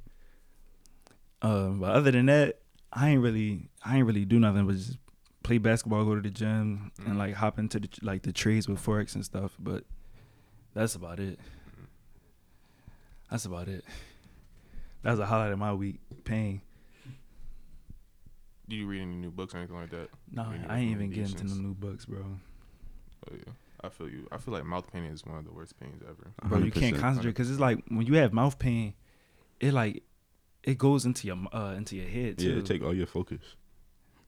Um, 1.41 1.79
but 1.79 1.91
other 1.91 2.11
than 2.11 2.25
that, 2.25 2.59
I 2.91 3.09
ain't 3.09 3.21
really, 3.21 3.69
I 3.83 3.97
ain't 3.97 4.07
really 4.07 4.25
do 4.25 4.39
nothing 4.39 4.65
but 4.65 4.75
just 4.75 4.97
play 5.44 5.57
basketball, 5.57 6.03
go 6.06 6.15
to 6.15 6.21
the 6.21 6.29
gym, 6.29 6.91
Mm. 7.00 7.06
and 7.07 7.17
like 7.19 7.35
hop 7.35 7.59
into 7.59 7.79
the 7.79 7.89
like 8.01 8.23
the 8.23 8.33
trades 8.33 8.67
with 8.67 8.83
forex 8.83 9.15
and 9.15 9.23
stuff. 9.23 9.56
But 9.59 9.83
that's 10.73 10.95
about 10.95 11.19
it. 11.19 11.39
That's 13.29 13.45
about 13.45 13.67
it. 13.67 13.85
That 15.03 15.12
was 15.12 15.19
a 15.19 15.25
highlight 15.27 15.51
of 15.53 15.59
my 15.59 15.73
week. 15.73 16.00
Pain. 16.25 16.62
Do 18.67 18.75
you 18.75 18.85
read 18.85 19.01
any 19.01 19.15
new 19.15 19.31
books 19.31 19.53
or 19.55 19.59
anything 19.59 19.77
like 19.77 19.89
that? 19.91 20.09
No, 20.31 20.44
Any 20.51 20.67
I 20.67 20.79
ain't 20.79 20.91
even 20.91 21.09
getting 21.12 21.35
to 21.35 21.44
the 21.47 21.55
new 21.55 21.73
books, 21.73 22.05
bro. 22.05 22.19
Oh 22.19 23.33
yeah. 23.35 23.53
I 23.83 23.89
feel 23.89 24.09
you. 24.09 24.27
I 24.31 24.37
feel 24.37 24.53
like 24.53 24.65
mouth 24.65 24.91
pain 24.91 25.05
is 25.05 25.25
one 25.25 25.37
of 25.37 25.45
the 25.45 25.51
worst 25.53 25.79
pains 25.79 26.01
ever. 26.07 26.31
Bro, 26.43 26.59
you 26.59 26.71
can't 26.71 26.97
concentrate 26.97 27.31
because 27.31 27.49
it's 27.49 27.59
like 27.59 27.83
when 27.87 28.05
you 28.05 28.15
have 28.15 28.33
mouth 28.33 28.59
pain, 28.59 28.93
it 29.59 29.73
like 29.73 30.03
it 30.63 30.77
goes 30.77 31.05
into 31.05 31.27
your 31.27 31.37
uh 31.53 31.73
into 31.77 31.95
your 31.95 32.07
head 32.09 32.37
too. 32.37 32.51
Yeah, 32.51 32.57
it 32.59 32.65
take 32.65 32.83
all 32.83 32.93
your 32.93 33.07
focus. 33.07 33.39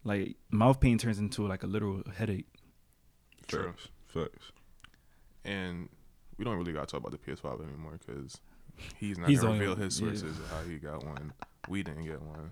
like 0.04 0.36
mouth 0.52 0.80
pain 0.80 0.98
turns 0.98 1.20
into 1.20 1.46
like 1.48 1.64
a 1.64 1.68
literal 1.68 2.04
headache. 2.16 2.48
True. 3.48 3.68
Facts. 3.74 3.88
Facts. 4.08 4.52
And 5.44 5.90
we 6.38 6.46
don't 6.46 6.58
really 6.58 6.74
got 6.74 6.88
to 6.88 6.92
talk 6.92 7.02
about 7.06 7.12
the 7.12 7.18
PS5 7.32 7.62
anymore 7.68 8.00
because 8.06 8.40
he's 8.98 9.18
not 9.18 9.30
He's 9.30 9.42
gonna 9.42 9.50
the 9.50 9.54
only 9.56 9.60
reveal 9.66 9.76
one- 9.76 9.84
his 9.84 10.00
yeah. 10.00 10.08
sources 10.08 10.38
of 10.40 10.50
how 10.50 10.62
he 10.64 10.78
got 10.78 11.04
one. 11.06 11.34
We 11.68 11.84
didn't 11.84 12.06
get 12.06 12.22
one. 12.22 12.52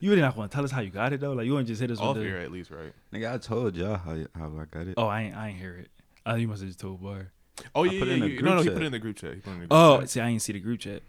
You 0.00 0.08
really 0.08 0.22
not 0.22 0.34
want 0.36 0.50
to 0.50 0.54
tell 0.54 0.64
us 0.64 0.70
how 0.70 0.80
you 0.80 0.88
got 0.90 1.12
it 1.12 1.20
though. 1.20 1.32
Like 1.32 1.44
you 1.46 1.52
want 1.52 1.66
to 1.66 1.72
just 1.72 1.80
hit 1.80 1.90
us 1.90 1.98
Off 2.00 2.16
with 2.16 2.24
the. 2.24 2.28
here 2.30 2.38
at 2.38 2.50
least, 2.50 2.70
right? 2.70 2.92
Nigga, 3.12 3.34
I 3.34 3.38
told 3.38 3.76
y'all 3.76 3.96
how 3.98 4.16
how 4.34 4.46
I 4.58 4.64
got 4.64 4.86
it. 4.86 4.94
Oh, 4.96 5.06
I 5.06 5.22
ain't 5.22 5.36
I 5.36 5.48
ain't 5.48 5.58
hear 5.58 5.74
it. 5.76 5.90
Oh, 6.26 6.34
you 6.34 6.48
must 6.48 6.60
have 6.62 6.68
just 6.68 6.80
told 6.80 7.02
Bar. 7.02 7.32
Oh 7.74 7.82
I 7.84 7.88
yeah, 7.92 7.98
put 7.98 8.08
yeah, 8.08 8.14
in 8.14 8.22
yeah. 8.22 8.28
group 8.28 8.42
No, 8.42 8.54
no, 8.56 8.62
he 8.62 8.68
put 8.70 8.82
it 8.82 8.86
in 8.86 8.92
the 8.92 8.98
group 8.98 9.16
chat. 9.16 9.34
He 9.34 9.40
put 9.40 9.50
it 9.50 9.54
in 9.54 9.60
the 9.60 9.66
group 9.66 9.72
Oh, 9.72 10.00
chat. 10.00 10.10
see, 10.10 10.20
I 10.20 10.28
didn't 10.30 10.42
see 10.42 10.52
the 10.52 10.60
group 10.60 10.80
chat. 10.80 11.02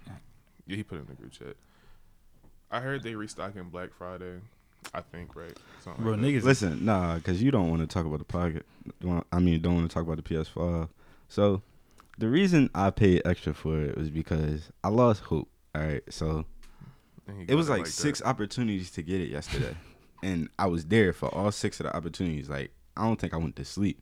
Yeah, 0.68 0.76
he 0.78 0.84
put 0.84 0.98
it 0.98 1.02
in 1.02 1.08
the 1.08 1.14
group 1.14 1.32
chat. 1.32 1.56
I 2.72 2.80
heard 2.80 3.04
they 3.04 3.16
restocking 3.16 3.70
Black 3.70 3.94
Friday. 3.94 4.40
I 4.94 5.02
think 5.02 5.36
right. 5.36 5.56
Something 5.84 6.04
Bro, 6.04 6.14
like 6.14 6.22
niggas. 6.22 6.44
Listen, 6.44 6.84
nah, 6.84 7.16
because 7.16 7.42
you 7.42 7.52
don't 7.52 7.70
want 7.70 7.82
to 7.82 7.88
talk 7.88 8.06
about 8.06 8.20
the 8.20 8.26
pocket. 8.26 8.66
I 9.32 9.40
mean, 9.40 9.62
don't 9.62 9.76
want 9.76 9.90
to 9.90 9.94
talk 9.94 10.04
about 10.04 10.18
the 10.18 10.24
PS5. 10.24 10.90
So, 11.30 11.62
the 12.18 12.28
reason 12.28 12.70
I 12.76 12.90
paid 12.90 13.22
extra 13.26 13.54
for 13.54 13.80
it 13.82 13.98
was 13.98 14.10
because 14.10 14.72
I 14.84 14.90
lost 14.90 15.22
hope. 15.24 15.48
All 15.76 15.82
right, 15.82 16.04
so 16.10 16.46
And 17.28 17.38
he 17.38 17.44
it 17.44 17.48
got 17.48 17.56
was 17.56 17.70
like, 17.70 17.86
that. 17.86 17.92
six 17.92 18.22
opportunities 18.22 18.92
to 18.92 19.02
get 19.02 19.22
it 19.22 19.30
yesterday, 19.30 19.76
and 20.24 20.50
I 20.60 20.68
was 20.68 20.86
there 20.86 21.14
for 21.14 21.34
all 21.34 21.52
six 21.52 21.80
of 21.80 21.86
the 21.86 21.96
opportunities. 21.96 22.50
Like, 22.50 22.72
I 22.98 23.04
don't 23.06 23.20
think 23.20 23.34
I 23.34 23.38
went 23.38 23.56
to 23.56 23.66
sleep. 23.66 24.00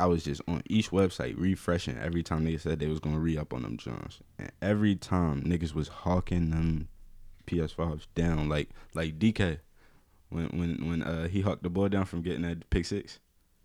I 0.00 0.06
was 0.06 0.24
just 0.24 0.40
on 0.48 0.62
each 0.68 0.90
website 0.90 1.34
refreshing 1.38 1.98
every 1.98 2.22
time 2.22 2.44
they 2.44 2.56
said 2.56 2.78
they 2.78 2.86
was 2.88 3.00
gonna 3.00 3.18
re 3.18 3.36
up 3.36 3.52
on 3.52 3.62
them 3.62 3.76
Johns, 3.76 4.20
and 4.38 4.50
every 4.60 4.96
time 4.96 5.42
niggas 5.42 5.74
was 5.74 5.88
hawking 5.88 6.50
them 6.50 6.88
PS5s 7.46 8.06
down 8.14 8.48
like 8.48 8.70
like 8.94 9.18
DK 9.18 9.58
when 10.30 10.46
when 10.48 10.88
when 10.88 11.02
uh 11.02 11.28
he 11.28 11.40
hawked 11.40 11.62
the 11.62 11.70
ball 11.70 11.88
down 11.88 12.04
from 12.04 12.22
getting 12.22 12.42
that 12.42 12.68
pick 12.70 12.84
six. 12.86 13.18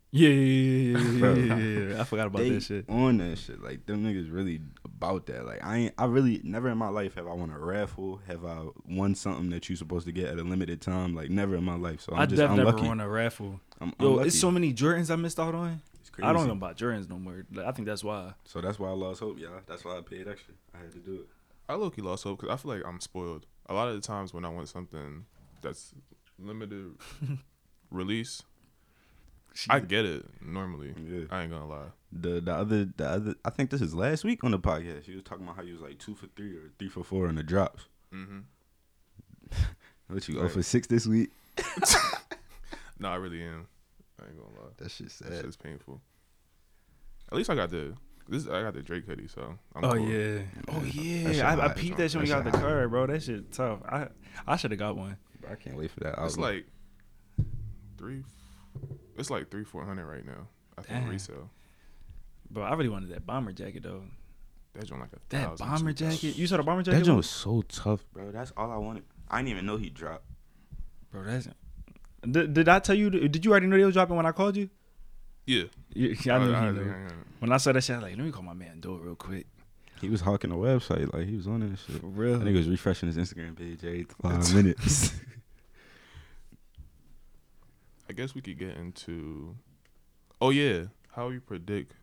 Yeah, 0.10 0.30
yeah, 0.30 0.98
yeah, 0.98 1.00
yeah, 1.00 1.20
Bro. 1.20 1.34
yeah, 1.34 1.56
yeah, 1.58 1.90
yeah. 1.96 2.02
I 2.02 2.04
forgot 2.06 2.28
about 2.28 2.42
that 2.44 2.62
shit. 2.64 2.86
on 2.90 3.18
that 3.18 3.38
shit. 3.38 3.62
Like 3.62 3.86
them 3.86 4.06
niggas 4.06 4.32
really 4.34 4.62
about 4.86 5.26
that. 5.28 5.46
Like 5.46 5.64
I 5.64 5.78
ain't 5.78 5.94
I 5.98 6.06
really 6.06 6.40
never 6.44 6.70
in 6.70 6.78
my 6.78 6.88
life 6.88 7.16
have 7.16 7.28
I 7.28 7.34
won 7.34 7.50
a 7.52 7.60
raffle, 7.60 8.22
have 8.28 8.46
I 8.46 8.68
won 8.88 9.16
something 9.16 9.50
that 9.50 9.70
you 9.70 9.76
supposed 9.76 10.06
to 10.06 10.14
get 10.14 10.30
at 10.30 10.40
a 10.40 10.44
limited 10.44 10.82
time. 10.82 11.14
Like 11.14 11.30
never 11.30 11.56
in 11.58 11.64
my 11.66 11.76
life. 11.76 12.02
So 12.02 12.14
I'm 12.14 12.22
I 12.22 12.26
just 12.26 12.40
definitely 12.40 12.72
never 12.72 12.88
won 12.88 13.00
a 13.02 13.10
raffle. 13.10 13.60
I'm 13.82 13.94
Yo, 14.00 14.12
unlucky. 14.12 14.28
it's 14.30 14.40
so 14.40 14.50
many 14.50 14.74
Jordans 14.74 15.12
I 15.12 15.18
missed 15.18 15.40
out 15.40 15.54
on. 15.54 15.82
It's 16.18 16.24
crazy. 16.24 16.30
I 16.30 16.34
don't 16.34 16.48
know 16.48 16.54
about 16.54 16.78
Jordans 16.78 17.10
no 17.10 17.20
more. 17.20 17.46
Like, 17.54 17.66
I 17.68 17.72
think 17.72 17.88
that's 17.88 18.04
why. 18.04 18.34
So 18.46 18.60
that's 18.62 18.80
why 18.80 18.90
I 18.90 18.94
lost 18.94 19.20
hope, 19.20 19.38
y'all. 19.40 19.62
That's 19.68 19.86
why 19.86 19.98
I 19.98 20.02
paid 20.02 20.28
extra. 20.28 20.54
I 20.74 20.80
had 20.80 20.92
to 20.94 21.00
do 21.00 21.14
it. 21.16 21.28
I 21.70 21.76
low 21.76 21.90
key 21.90 22.02
lost 22.02 22.24
hope 22.24 22.40
because 22.40 22.54
I 22.54 22.58
feel 22.62 22.72
like 22.72 22.82
I'm 22.86 23.00
spoiled. 23.00 23.46
A 23.68 23.74
lot 23.74 23.88
of 23.90 23.96
the 23.96 24.02
times 24.02 24.34
when 24.34 24.46
I 24.46 24.50
want 24.50 24.70
something 24.70 25.26
that's 25.62 25.94
limited 26.40 26.92
release, 27.92 28.42
I 29.70 29.80
get 29.80 30.06
it 30.06 30.26
normally. 30.42 30.94
Yeah. 30.98 31.26
I 31.30 31.42
ain't 31.44 31.52
gonna 31.52 31.68
lie. 31.68 31.88
The 32.12 32.40
the 32.40 32.54
other 32.54 32.86
the 32.86 33.06
other 33.08 33.36
I 33.44 33.50
think 33.50 33.70
this 33.70 33.82
is 33.82 33.94
last 33.94 34.24
week 34.24 34.44
on 34.44 34.52
the 34.52 34.60
podcast. 34.60 35.04
He 35.06 35.14
was 35.16 35.24
talking 35.24 35.44
about 35.44 35.58
how 35.58 35.64
he 35.64 35.72
was 35.74 35.82
like 35.82 36.00
two 36.00 36.16
for 36.16 36.28
three 36.36 36.56
or 36.56 36.72
three 36.80 36.90
for 36.90 37.04
four 37.04 37.28
on 37.28 37.36
the 37.36 37.44
drops. 37.44 37.86
Mm-hmm. 38.14 38.40
What 40.08 40.26
you 40.30 40.36
Right. 40.40 40.46
oh 40.46 40.50
for 40.50 40.64
six 40.64 40.88
this 40.88 41.06
week? 41.06 41.32
No, 43.00 43.10
I 43.10 43.16
really 43.18 43.44
am. 43.44 43.68
I 44.22 44.26
ain't 44.28 44.38
gonna 44.38 44.50
lie. 44.62 44.72
That 44.78 44.92
shit 44.92 45.10
That 45.10 45.42
shit's 45.42 45.58
painful. 45.58 46.02
At 47.32 47.38
least 47.38 47.50
I 47.50 47.56
got 47.56 47.70
the 47.70 47.94
This 48.28 48.48
I 48.48 48.62
got 48.64 48.74
the 48.74 48.82
Drake 48.82 49.06
hoodie, 49.06 49.28
so 49.28 49.58
I'm 49.76 49.84
Oh 49.86 49.94
cool. 49.94 50.10
yeah. 50.10 50.40
Oh 50.70 50.84
yeah. 50.84 51.50
I, 51.50 51.54
I 51.54 51.68
hot. 51.68 51.76
peeped 51.78 51.98
that 51.98 52.10
shit 52.12 52.16
when 52.16 52.24
we 52.24 52.30
got 52.30 52.44
the 52.44 52.52
shit 52.52 52.60
hot. 52.62 52.68
car, 52.68 52.88
bro. 52.88 53.08
That 53.08 53.24
shit 53.24 53.52
tough. 53.52 53.80
I 53.88 54.08
I 54.48 54.56
should 54.56 54.72
have 54.72 54.80
got 54.80 54.96
one. 54.98 55.18
I 55.50 55.56
can't 55.56 55.78
wait 55.78 55.92
for 55.92 56.00
that. 56.02 56.16
It's 56.24 56.38
like 56.38 56.66
three. 57.98 58.24
It's 59.18 59.30
like 59.30 59.50
three 59.50 59.64
four 59.64 59.86
hundred 59.86 60.06
right 60.08 60.26
now. 60.26 60.48
I 60.78 60.82
think 60.82 61.00
Damn. 61.04 61.10
resale. 61.10 61.50
Bro, 62.50 62.64
I 62.64 62.74
really 62.76 62.90
wanted 62.90 63.10
that 63.10 63.26
bomber 63.26 63.52
jacket 63.52 63.84
though. 63.84 64.04
That 64.74 64.86
joint 64.86 65.02
like 65.02 65.12
a 65.14 65.20
That 65.30 65.58
thousand, 65.58 65.68
bomber 65.68 65.94
jacket. 65.94 66.38
You 66.38 66.46
saw 66.48 66.58
the 66.58 66.64
bomber 66.64 66.84
jacket? 66.84 67.00
that 67.00 67.06
joint 67.06 67.18
was 67.18 67.30
so 67.30 67.62
tough, 67.64 68.06
bro. 68.14 68.32
That's 68.32 68.52
all 68.56 68.72
I 68.72 68.78
wanted. 68.78 69.04
I 69.30 69.38
didn't 69.40 69.50
even 69.50 69.66
know 69.66 69.78
he 69.78 69.90
dropped. 69.90 70.26
Bro, 71.12 71.24
that's. 71.24 71.48
Did, 72.30 72.54
did 72.54 72.68
I 72.70 72.80
tell 72.80 72.96
you? 72.96 73.10
Did 73.10 73.46
you 73.46 73.52
already 73.52 73.68
know 73.68 73.78
they 73.78 73.84
was 73.86 73.94
dropping 73.94 74.16
when 74.16 74.26
I 74.26 74.32
called 74.32 74.58
you? 74.58 74.70
Yeah, 75.46 75.64
Yeah, 75.94 76.36
I 76.36 76.40
knew 76.46 76.54
I- 76.54 76.60
he 76.62 76.66
I- 76.68 76.72
knew. 76.72 76.92
I- 76.92 77.12
When 77.40 77.52
I 77.52 77.58
saw 77.58 77.72
that 77.72 77.82
shit, 77.84 77.94
I 77.96 78.00
was 78.00 78.04
like, 78.10 78.18
let 78.18 78.26
me 78.26 78.32
call 78.32 78.44
my 78.44 78.54
man 78.54 78.80
do 78.82 78.96
it 78.96 79.02
real 79.02 79.16
quick. 79.16 79.46
He 80.02 80.10
was 80.10 80.22
hawking 80.22 80.50
the 80.50 80.56
website, 80.58 81.14
like 81.14 81.28
he 81.28 81.36
was 81.38 81.48
on 81.48 81.60
that 81.62 81.78
shit. 81.80 82.02
For 82.02 82.08
real. 82.08 82.36
I 82.36 82.40
think 82.40 82.50
he 82.50 82.58
was 82.58 82.68
refreshing 82.68 83.08
his 83.12 83.18
Instagram 83.18 83.56
page 83.56 83.84
every 83.84 84.06
five 84.22 84.54
minutes. 84.54 85.14
I 88.10 88.14
guess 88.14 88.34
we 88.36 88.42
could 88.42 88.58
get 88.58 88.76
into. 88.78 89.56
Oh 90.42 90.50
yeah, 90.50 90.86
how 91.12 91.30
you 91.30 91.40
predict 91.42 91.94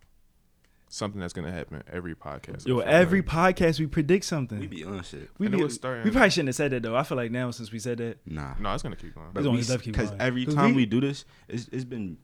something 0.94 1.20
that's 1.20 1.32
gonna 1.32 1.50
happen 1.52 1.82
every 1.92 2.14
podcast. 2.14 2.66
Yo, 2.66 2.80
I 2.80 2.84
every 2.84 3.20
like. 3.20 3.28
podcast 3.56 3.80
we 3.80 3.86
predict 3.86 4.24
something. 4.24 4.58
we 4.58 4.66
We, 4.68 4.76
be 4.76 4.84
on 4.84 5.02
shit. 5.02 5.28
we, 5.38 5.46
And 5.46 5.56
be- 5.56 5.68
starting- 5.68 6.04
we 6.04 6.10
probably 6.10 6.30
shouldn't 6.30 6.48
have 6.48 6.54
said 6.56 6.70
that 6.72 6.82
though. 6.82 6.96
I 6.96 7.02
feel 7.02 7.16
like 7.16 7.30
now 7.30 7.50
since 7.50 7.72
we 7.72 7.78
said 7.78 7.98
that, 7.98 8.18
Nah, 8.26 8.54
no, 8.60 8.72
it's 8.74 8.82
gonna 8.82 8.96
keep 8.96 9.14
going. 9.14 9.26
It's 9.26 9.34
but 9.34 9.46
only 9.46 9.60
we, 9.62 9.66
left 9.66 9.84
keep 9.84 9.94
because 9.94 10.10
every 10.12 10.20
every 10.26 10.44
'Cause 10.46 10.54
time 10.54 10.70
we- 10.70 10.76
we, 10.82 10.86
do 10.86 11.00
this, 11.00 11.24
it's, 11.48 11.68
it's 11.68 11.84
been 11.84 12.16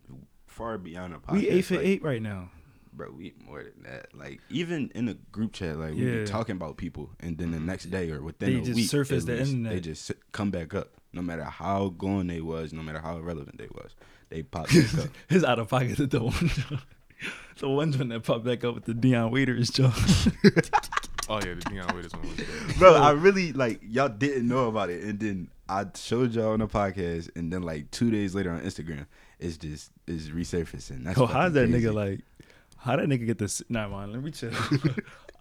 far 0.46 0.78
beyond 0.78 1.14
a 1.14 1.18
podcast. 1.18 1.32
we 1.32 1.48
eight 1.48 1.62
for 1.64 1.76
like, 1.76 1.84
eight 1.86 2.02
right 2.02 2.22
now. 2.22 2.50
bro. 2.92 3.10
We 3.12 3.34
more 3.44 3.62
than 3.62 3.82
that. 3.84 4.14
Like 4.14 4.40
even 4.50 4.90
in 4.94 5.08
a 5.08 5.14
group 5.14 5.52
chat, 5.52 5.76
like 5.78 5.94
we 5.94 6.04
Yeah. 6.06 6.18
be 6.20 6.26
talking 6.26 6.56
about 6.56 6.76
people, 6.76 7.10
and 7.20 7.38
then 7.38 7.50
the 7.50 7.60
next 7.60 7.84
day 7.90 8.10
or 8.10 8.20
within 8.22 8.52
They 8.54 8.60
a 8.60 8.64
just 8.64 8.76
week, 8.76 8.88
surface 8.90 9.24
the 9.24 9.36
least, 9.36 9.50
internet. 9.52 9.72
They 9.72 9.80
just 9.80 10.12
come 10.32 10.50
back 10.50 10.74
up, 10.74 10.92
no 11.12 11.22
matter 11.22 11.44
how 11.44 11.88
gone 11.88 12.26
they 12.28 12.40
was, 12.40 12.72
no 12.72 12.82
matter 12.82 13.00
how 13.00 13.16
irrelevant 13.18 13.58
they 13.58 13.68
was. 13.72 13.94
They 14.28 14.42
pop 14.42 14.68
back 14.68 14.94
up. 14.98 15.08
His 15.28 15.42
out 15.44 15.58
of 15.58 15.68
pocket 15.68 15.98
is 15.98 16.08
the 17.58 17.68
one, 17.68 17.76
when 17.76 17.76
one 17.76 17.92
joint 17.92 18.10
that 18.10 18.22
popped 18.24 18.44
back 18.44 18.64
up 18.64 18.74
with 18.74 18.84
the 18.84 18.94
Dion 18.94 19.30
Waiters 19.30 19.70
joke. 19.70 19.94
Oh 21.28 21.36
yeah, 21.36 21.54
the 21.54 21.60
Dion 21.70 21.94
Waiters 21.94 22.12
one 22.12 22.22
was 22.22 22.76
bro. 22.76 22.94
I 22.96 23.12
really 23.12 23.52
like 23.52 23.78
y'all 23.84 24.08
didn't 24.08 24.48
know 24.48 24.66
about 24.66 24.90
it, 24.90 25.04
and 25.04 25.20
then 25.20 25.48
I 25.68 25.86
showed 25.94 26.32
y'all 26.34 26.54
on 26.54 26.58
the 26.58 26.66
podcast, 26.66 27.30
and 27.36 27.52
then 27.52 27.62
like 27.62 27.88
two 27.92 28.10
days 28.10 28.34
later 28.34 28.50
on 28.50 28.62
Instagram, 28.62 29.06
it's 29.38 29.56
just 29.56 29.92
it's 30.08 30.26
resurfacing. 30.26 31.04
That's 31.04 31.16
Yo, 31.16 31.26
how's 31.26 31.52
that 31.52 31.68
fucking 31.68 31.82
nigga 31.82 31.94
like? 31.94 32.22
How 32.78 32.96
that 32.96 33.06
nigga 33.06 33.26
get 33.26 33.38
this? 33.38 33.62
Nah, 33.68 33.86
man, 33.88 34.12
let 34.12 34.22
me 34.24 34.32
chill. 34.32 34.50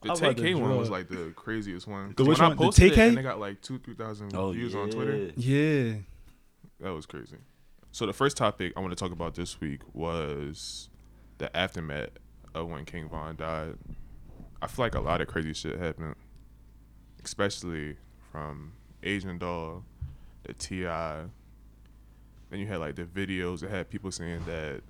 The 0.02 0.12
I'm 0.12 0.16
TK 0.18 0.56
one 0.62 0.78
was 0.78 0.90
like 0.92 1.10
the 1.10 1.34
craziest 1.36 1.88
one. 1.88 2.14
The 2.16 2.24
when 2.24 2.30
which 2.30 2.40
I 2.40 2.50
one? 2.50 2.58
The 2.58 2.64
posted 2.64 2.92
it 2.92 2.98
and 3.00 3.18
they 3.18 3.22
got 3.24 3.40
like 3.40 3.62
two, 3.62 3.80
three 3.80 3.96
thousand 3.96 4.36
Oh, 4.36 4.52
views 4.52 4.76
on 4.76 4.90
Twitter. 4.92 5.32
yeah. 5.36 5.96
That 6.82 6.94
was 6.94 7.06
crazy. 7.06 7.38
So 7.92 8.06
the 8.06 8.14
first 8.14 8.38
topic 8.38 8.74
I 8.78 8.80
want 8.80 8.92
to 8.92 8.96
talk 8.96 9.12
about 9.12 9.34
this 9.36 9.60
week 9.60 9.82
was 9.94 10.90
the 11.40 11.56
aftermath 11.58 12.10
of 12.54 12.68
when 12.70 12.86
King 12.86 13.10
Von 13.10 13.36
died. 13.36 13.76
I 14.62 14.68
feel 14.68 14.86
like 14.86 14.96
a 14.96 15.00
lot 15.00 15.22
of 15.22 15.28
crazy 15.28 15.54
shit 15.54 15.80
happened, 15.80 16.16
especially 17.24 17.98
from 18.32 18.74
Asian 19.04 19.38
Doll, 19.38 19.84
the 20.44 20.54
Ti. 20.54 20.84
Then 20.84 22.60
you 22.60 22.68
had 22.68 22.80
like 22.80 22.96
the 22.96 23.04
videos 23.04 23.60
that 23.62 23.70
had 23.70 23.90
people 23.90 24.12
saying 24.12 24.42
that 24.46 24.82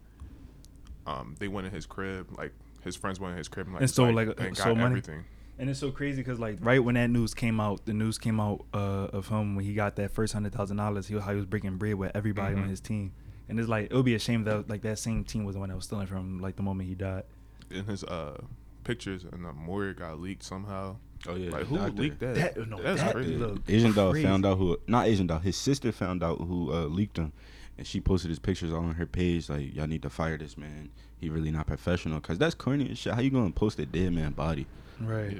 um, 1.06 1.36
they 1.40 1.48
went 1.48 1.68
in 1.68 1.74
his 1.74 1.86
crib, 1.86 2.28
like 2.38 2.54
his 2.84 2.96
friends 2.96 3.20
went 3.20 3.34
in 3.34 3.38
his 3.38 3.48
crib 3.48 3.68
and 3.68 3.74
like, 3.76 3.82
And 3.82 3.90
stole, 3.90 4.12
like, 4.14 4.28
like, 4.30 4.40
and 4.40 4.56
got 4.56 4.68
money? 4.70 4.86
everything. 4.86 5.26
And 5.58 5.70
it's 5.70 5.80
so 5.80 5.92
crazy 5.92 6.22
because 6.22 6.40
like 6.40 6.58
right 6.62 6.82
when 6.82 6.96
that 6.96 7.10
news 7.10 7.34
came 7.34 7.60
out, 7.60 7.86
the 7.86 7.94
news 7.94 8.18
came 8.18 8.40
out 8.40 8.66
uh, 8.74 9.08
of 9.12 9.28
him 9.28 9.56
when 9.58 9.66
he 9.66 9.74
got 9.74 9.98
that 9.98 10.12
first 10.12 10.32
hundred 10.32 10.54
thousand 10.54 10.78
dollars. 10.78 11.08
He 11.08 11.20
how 11.20 11.32
he 11.32 11.36
was 11.36 11.46
breaking 11.46 11.76
bread 11.78 11.96
with 11.96 12.12
everybody 12.16 12.56
on 12.56 12.64
Mhm. 12.64 12.70
his 12.70 12.80
team, 12.80 13.12
and 13.50 13.60
it's 13.60 13.68
like 13.70 13.86
it 13.92 13.94
would 13.94 14.06
be 14.06 14.16
a 14.16 14.20
shame 14.20 14.44
that 14.46 14.70
like 14.70 14.82
that 14.84 15.00
same 15.00 15.24
team 15.24 15.44
was 15.44 15.56
the 15.56 15.60
one 15.60 15.70
that 15.70 15.76
was 15.76 15.86
stealing 15.86 16.08
from 16.08 16.40
like 16.40 16.56
the 16.56 16.64
moment 16.64 16.88
he 16.88 16.96
died. 16.96 17.24
In 17.72 17.86
his 17.86 18.04
uh, 18.04 18.40
pictures 18.84 19.26
and 19.32 19.44
the 19.46 19.54
morgue 19.54 19.98
got 19.98 20.20
leaked 20.20 20.44
somehow. 20.44 20.96
Oh 21.28 21.36
yeah, 21.36 21.52
Like 21.52 21.66
who 21.66 21.76
doctor. 21.78 22.02
leaked 22.02 22.20
that? 22.22 22.36
That- 22.56 22.70
no, 22.70 22.82
That's 22.82 23.02
that 23.02 23.14
crazy. 23.16 23.36
look 23.36 23.60
Asian 23.68 23.92
doll 23.94 24.14
found 24.14 24.46
out 24.46 24.58
who 24.58 24.78
not 24.88 25.08
Asian 25.08 25.28
doll. 25.28 25.40
His 25.40 25.58
sister 25.58 25.92
found 25.92 26.24
out 26.24 26.40
who 26.40 26.72
uh, 26.74 26.86
leaked 26.86 27.18
him, 27.18 27.34
and 27.78 27.86
she 27.86 28.00
posted 28.00 28.30
his 28.30 28.40
pictures 28.40 28.72
all 28.72 28.80
on 28.86 28.96
her 28.96 29.06
page. 29.06 29.50
Like 29.50 29.76
y'all 29.76 29.88
need 29.88 30.02
to 30.04 30.10
fire 30.10 30.38
this 30.38 30.58
man. 30.58 30.90
He 31.20 31.30
really 31.30 31.52
not 31.52 31.68
professional. 31.68 32.20
Cause 32.22 32.38
that's 32.38 32.56
corny 32.56 32.90
as 32.92 32.98
shit. 32.98 33.14
How 33.14 33.20
you 33.22 33.30
gonna 33.30 33.52
post 33.52 33.78
a 33.80 33.86
dead 33.86 34.14
man 34.14 34.32
body? 34.32 34.66
Right. 35.02 35.34
Yeah. 35.34 35.40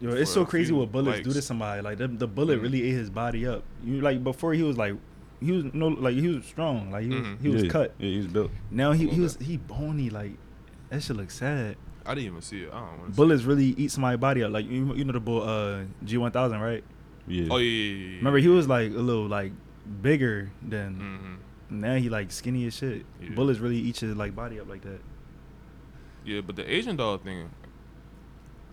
Yo, 0.00 0.10
it's 0.10 0.30
For 0.30 0.40
so 0.40 0.44
crazy 0.44 0.72
what 0.72 0.92
bullets 0.92 1.20
do 1.20 1.32
to 1.32 1.42
somebody. 1.42 1.82
Like 1.82 1.98
the, 1.98 2.06
the 2.08 2.26
bullet 2.28 2.58
Mhm. 2.58 2.62
really 2.62 2.82
ate 2.84 2.92
his 2.94 3.10
body 3.10 3.46
up. 3.46 3.62
You 3.84 4.00
like 4.00 4.22
before 4.22 4.54
he 4.54 4.62
was 4.62 4.76
like, 4.76 4.94
he 5.40 5.52
was 5.52 5.64
no 5.72 5.88
like 5.88 6.14
he 6.16 6.28
was 6.28 6.44
strong. 6.44 6.90
Like 6.90 7.04
he 7.04 7.10
was 7.10 7.20
Mhm. 7.20 7.40
he 7.42 7.48
was 7.48 7.62
yeah. 7.64 7.70
cut. 7.70 7.94
Yeah, 7.98 8.08
he 8.10 8.16
was 8.18 8.26
built. 8.26 8.50
Now 8.70 8.92
he, 8.92 9.08
he 9.08 9.20
was 9.20 9.36
he 9.36 9.56
bony. 9.56 10.10
Like 10.10 10.32
that 10.90 11.02
shit 11.02 11.16
look 11.16 11.30
sad. 11.30 11.76
I 12.06 12.14
didn't 12.14 12.26
even 12.26 12.40
see 12.42 12.62
it. 12.62 12.70
I 12.72 12.80
don't 12.80 12.98
want 12.98 13.10
to. 13.10 13.16
Bullets 13.16 13.42
really 13.44 13.66
eat 13.76 13.90
somebody's 13.90 14.18
body 14.20 14.42
up. 14.42 14.50
Like 14.52 14.66
you, 14.66 14.94
you 14.94 15.04
know 15.04 15.12
the 15.12 15.20
bull 15.20 15.42
uh 15.42 15.82
G 16.04 16.16
one 16.16 16.32
thousand 16.32 16.60
right? 16.60 16.82
Yeah. 17.26 17.48
Oh 17.50 17.58
yeah, 17.58 17.64
yeah, 17.70 17.94
yeah, 17.94 18.08
yeah. 18.12 18.16
Remember 18.18 18.38
he 18.38 18.48
was 18.48 18.66
like 18.68 18.90
a 18.90 18.94
little 18.94 19.26
like 19.26 19.52
bigger 20.02 20.50
than. 20.66 20.94
hmm 21.70 21.80
Now 21.80 21.96
he 21.96 22.08
like 22.08 22.32
skinny 22.32 22.66
as 22.66 22.74
shit. 22.74 23.04
Yeah. 23.20 23.30
Bullets 23.34 23.58
really 23.60 23.76
eat 23.78 23.98
his 23.98 24.16
like 24.16 24.34
body 24.34 24.58
up 24.58 24.68
like 24.68 24.82
that. 24.82 25.00
Yeah, 26.24 26.40
but 26.40 26.56
the 26.56 26.64
Asian 26.70 26.96
doll 26.96 27.16
thing, 27.18 27.50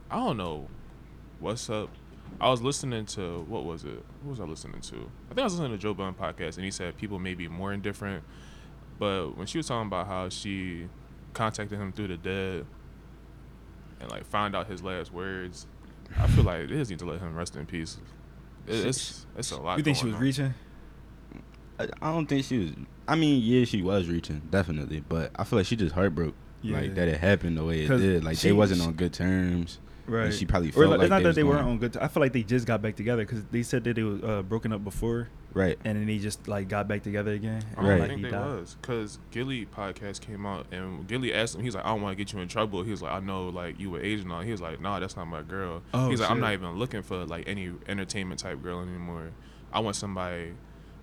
I 0.10 0.16
don't 0.18 0.38
know 0.38 0.68
what's 1.40 1.70
up. 1.70 1.90
I 2.42 2.50
was 2.50 2.62
listening 2.62 3.06
to 3.08 3.46
what 3.48 3.64
was 3.64 3.84
it? 3.86 4.04
What 4.24 4.32
was 4.32 4.40
I 4.40 4.44
listening 4.44 4.82
to? 4.82 4.96
I 4.96 5.28
think 5.30 5.40
I 5.40 5.44
was 5.44 5.54
listening 5.54 5.72
to 5.72 5.78
Joe 5.78 5.94
Budden 5.94 6.14
podcast, 6.16 6.56
and 6.58 6.66
he 6.66 6.72
said 6.72 6.98
people 6.98 7.18
may 7.20 7.34
be 7.34 7.48
more 7.48 7.72
indifferent. 7.74 8.24
But 9.00 9.38
when 9.38 9.48
she 9.48 9.58
was 9.58 9.68
talking 9.68 9.88
about 9.88 10.08
how 10.08 10.30
she 10.30 10.88
contacted 11.34 11.78
him 11.80 11.92
through 11.92 12.08
the 12.10 12.18
dead 12.18 12.66
and 14.00 14.12
like 14.12 14.26
found 14.26 14.56
out 14.56 14.68
his 14.68 14.84
last 14.84 15.14
words, 15.14 15.68
I 16.20 16.28
feel 16.28 16.44
like 16.44 16.68
they 16.70 16.76
just 16.76 16.90
need 16.92 17.00
to 17.00 17.06
let 17.06 17.20
him 17.20 17.36
rest 17.36 17.56
in 17.56 17.66
peace. 17.66 17.98
It- 18.68 18.86
It's 18.86 19.26
it's 19.38 19.52
a 19.52 19.58
lot. 19.62 19.78
You 19.78 19.84
think 19.84 19.98
she 19.98 20.06
was 20.06 20.16
on. 20.16 20.22
reaching? 20.22 20.54
I, 21.80 21.84
I 22.02 22.12
don't 22.12 22.26
think 22.28 22.46
she 22.46 22.58
was. 22.60 22.72
I 23.08 23.16
mean, 23.16 23.42
yeah, 23.44 23.66
she 23.66 23.82
was 23.82 24.08
reaching 24.08 24.42
definitely, 24.50 25.04
but 25.08 25.32
I 25.36 25.44
feel 25.44 25.60
like 25.60 25.68
she 25.68 25.76
just 25.76 25.94
heartbroke. 25.96 26.34
Yeah. 26.62 26.80
Like 26.80 26.96
that 26.96 27.08
it 27.08 27.20
happened 27.20 27.58
the 27.58 27.64
way 27.64 27.82
it 27.84 27.88
did. 27.90 28.24
Like 28.24 28.38
she- 28.38 28.48
they 28.50 28.54
wasn't 28.54 28.82
she- 28.82 28.88
on 28.88 28.94
good 28.94 29.14
terms. 29.14 29.80
Right. 30.08 30.26
And 30.26 30.34
she 30.34 30.46
probably 30.46 30.70
Or 30.70 30.74
felt 30.74 30.90
like, 30.90 30.98
like 31.00 31.06
it's 31.06 31.10
not 31.10 31.18
they 31.20 31.24
that 31.24 31.36
they 31.36 31.44
weren't 31.44 31.66
on 31.68 31.78
good. 31.80 31.94
T- 31.94 32.00
I 32.00 32.08
feel 32.08 32.22
like 32.22 32.34
they 32.34 32.44
just 32.44 32.68
got 32.68 32.82
back 32.82 32.96
together 32.96 33.24
because 33.26 33.44
they 33.46 33.64
said 33.64 33.84
that 33.86 33.96
they 33.96 34.04
were 34.04 34.24
uh, 34.24 34.42
broken 34.44 34.72
up 34.72 34.84
before, 34.84 35.30
Right. 35.54 35.80
and 35.84 35.98
then 35.98 36.06
they 36.06 36.20
just 36.20 36.48
like 36.48 36.68
got 36.70 36.88
back 36.88 37.02
together 37.02 37.32
again. 37.32 37.64
I 37.76 37.80
and, 37.80 37.88
don't 37.88 38.00
like, 38.00 38.10
think 38.10 38.20
he 38.20 38.26
they 38.26 38.30
died. 38.32 38.46
was 38.60 38.78
because 38.80 39.18
Gillie 39.32 39.66
podcast 39.66 40.22
came 40.22 40.46
out 40.46 40.68
and 40.72 41.08
Gillie 41.08 41.34
asked 41.34 41.56
him. 41.56 41.64
He's 41.64 41.74
like, 41.76 41.86
I 41.86 41.90
don't 41.90 42.02
want 42.04 42.16
to 42.16 42.24
get 42.24 42.34
you 42.34 42.40
in 42.40 42.48
trouble. 42.48 42.84
He 42.84 42.92
was 42.92 43.02
like, 43.02 43.14
I 43.14 43.20
know 43.20 43.50
like 43.50 43.80
you 43.80 43.90
were 43.90 44.00
Asian. 44.00 44.28
Now 44.28 44.42
he 44.42 44.52
was 44.52 44.62
like, 44.62 44.80
Nah, 44.80 45.00
that's 45.00 45.16
not 45.16 45.26
my 45.26 45.42
girl. 45.42 45.82
Oh, 45.94 46.10
He's 46.10 46.20
like, 46.22 46.30
I'm 46.30 46.40
not 46.40 46.54
even 46.54 46.78
looking 46.78 47.02
for 47.02 47.26
like 47.26 47.48
any 47.48 47.72
entertainment 47.88 48.40
type 48.42 48.62
girl 48.62 48.82
anymore. 48.82 49.32
I 49.74 49.80
want 49.80 49.96
somebody. 49.96 50.54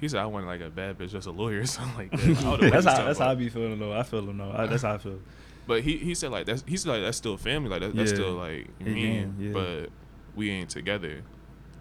He 0.00 0.08
said, 0.08 0.20
I 0.20 0.26
want 0.26 0.46
like 0.46 0.60
a 0.60 0.70
bad 0.70 0.98
bitch, 0.98 1.10
just 1.10 1.26
a 1.26 1.30
lawyer 1.32 1.60
or 1.60 1.66
something 1.66 1.96
like 1.96 2.10
that. 2.12 2.20
I 2.20 2.26
don't 2.26 2.42
know 2.44 2.50
what 2.52 2.60
that's 2.70 2.84
how 2.84 2.90
talking 2.92 3.06
that's 3.06 3.18
how 3.18 3.30
I 3.30 3.34
be 3.34 3.48
feeling 3.48 3.78
though. 3.80 3.92
I 3.92 4.02
feel 4.04 4.22
them 4.26 4.38
though. 4.38 4.52
I, 4.52 4.66
that's 4.66 4.82
how 4.84 4.94
I 4.94 4.98
feel. 4.98 5.18
But 5.66 5.82
he 5.82 5.96
he 5.98 6.14
said 6.14 6.30
like 6.32 6.46
that's 6.46 6.64
he 6.66 6.76
said 6.76 6.90
like 6.90 7.02
that's 7.02 7.16
still 7.16 7.36
family. 7.36 7.70
Like 7.70 7.80
that, 7.80 7.94
that's 7.94 8.10
Yeah. 8.10 8.16
still 8.16 8.32
like 8.32 8.80
me. 8.80 9.26
yeah. 9.38 9.52
But 9.52 9.90
we 10.34 10.50
ain't 10.50 10.70
together. 10.70 11.22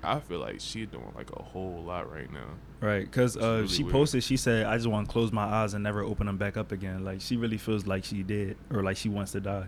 I 0.04 0.20
feel 0.20 0.40
like 0.40 0.60
she 0.60 0.86
doing 0.88 1.12
like 1.16 1.30
a 1.32 1.42
whole 1.44 1.84
lot 1.84 2.12
right 2.12 2.32
now. 2.32 2.48
Right, 2.80 3.06
because 3.06 3.38
uh, 3.38 3.58
really 3.58 3.68
she 3.68 3.84
weird. 3.84 3.92
posted. 3.94 4.24
She 4.24 4.36
said, 4.38 4.66
"I 4.66 4.76
just 4.76 4.88
want 4.88 5.08
to 5.08 5.12
close 5.12 5.32
my 5.32 5.44
eyes 5.44 5.76
and 5.76 5.84
never 5.84 6.02
open 6.04 6.26
them 6.26 6.38
back 6.38 6.58
up 6.58 6.72
again." 6.72 7.04
Like 7.06 7.22
she 7.22 7.38
really 7.38 7.58
feels 7.58 7.86
like 7.86 8.04
she 8.04 8.24
did, 8.24 8.58
or 8.72 8.82
like 8.84 8.98
she 8.98 9.10
wants 9.10 9.32
to 9.34 9.40
die. 9.42 9.68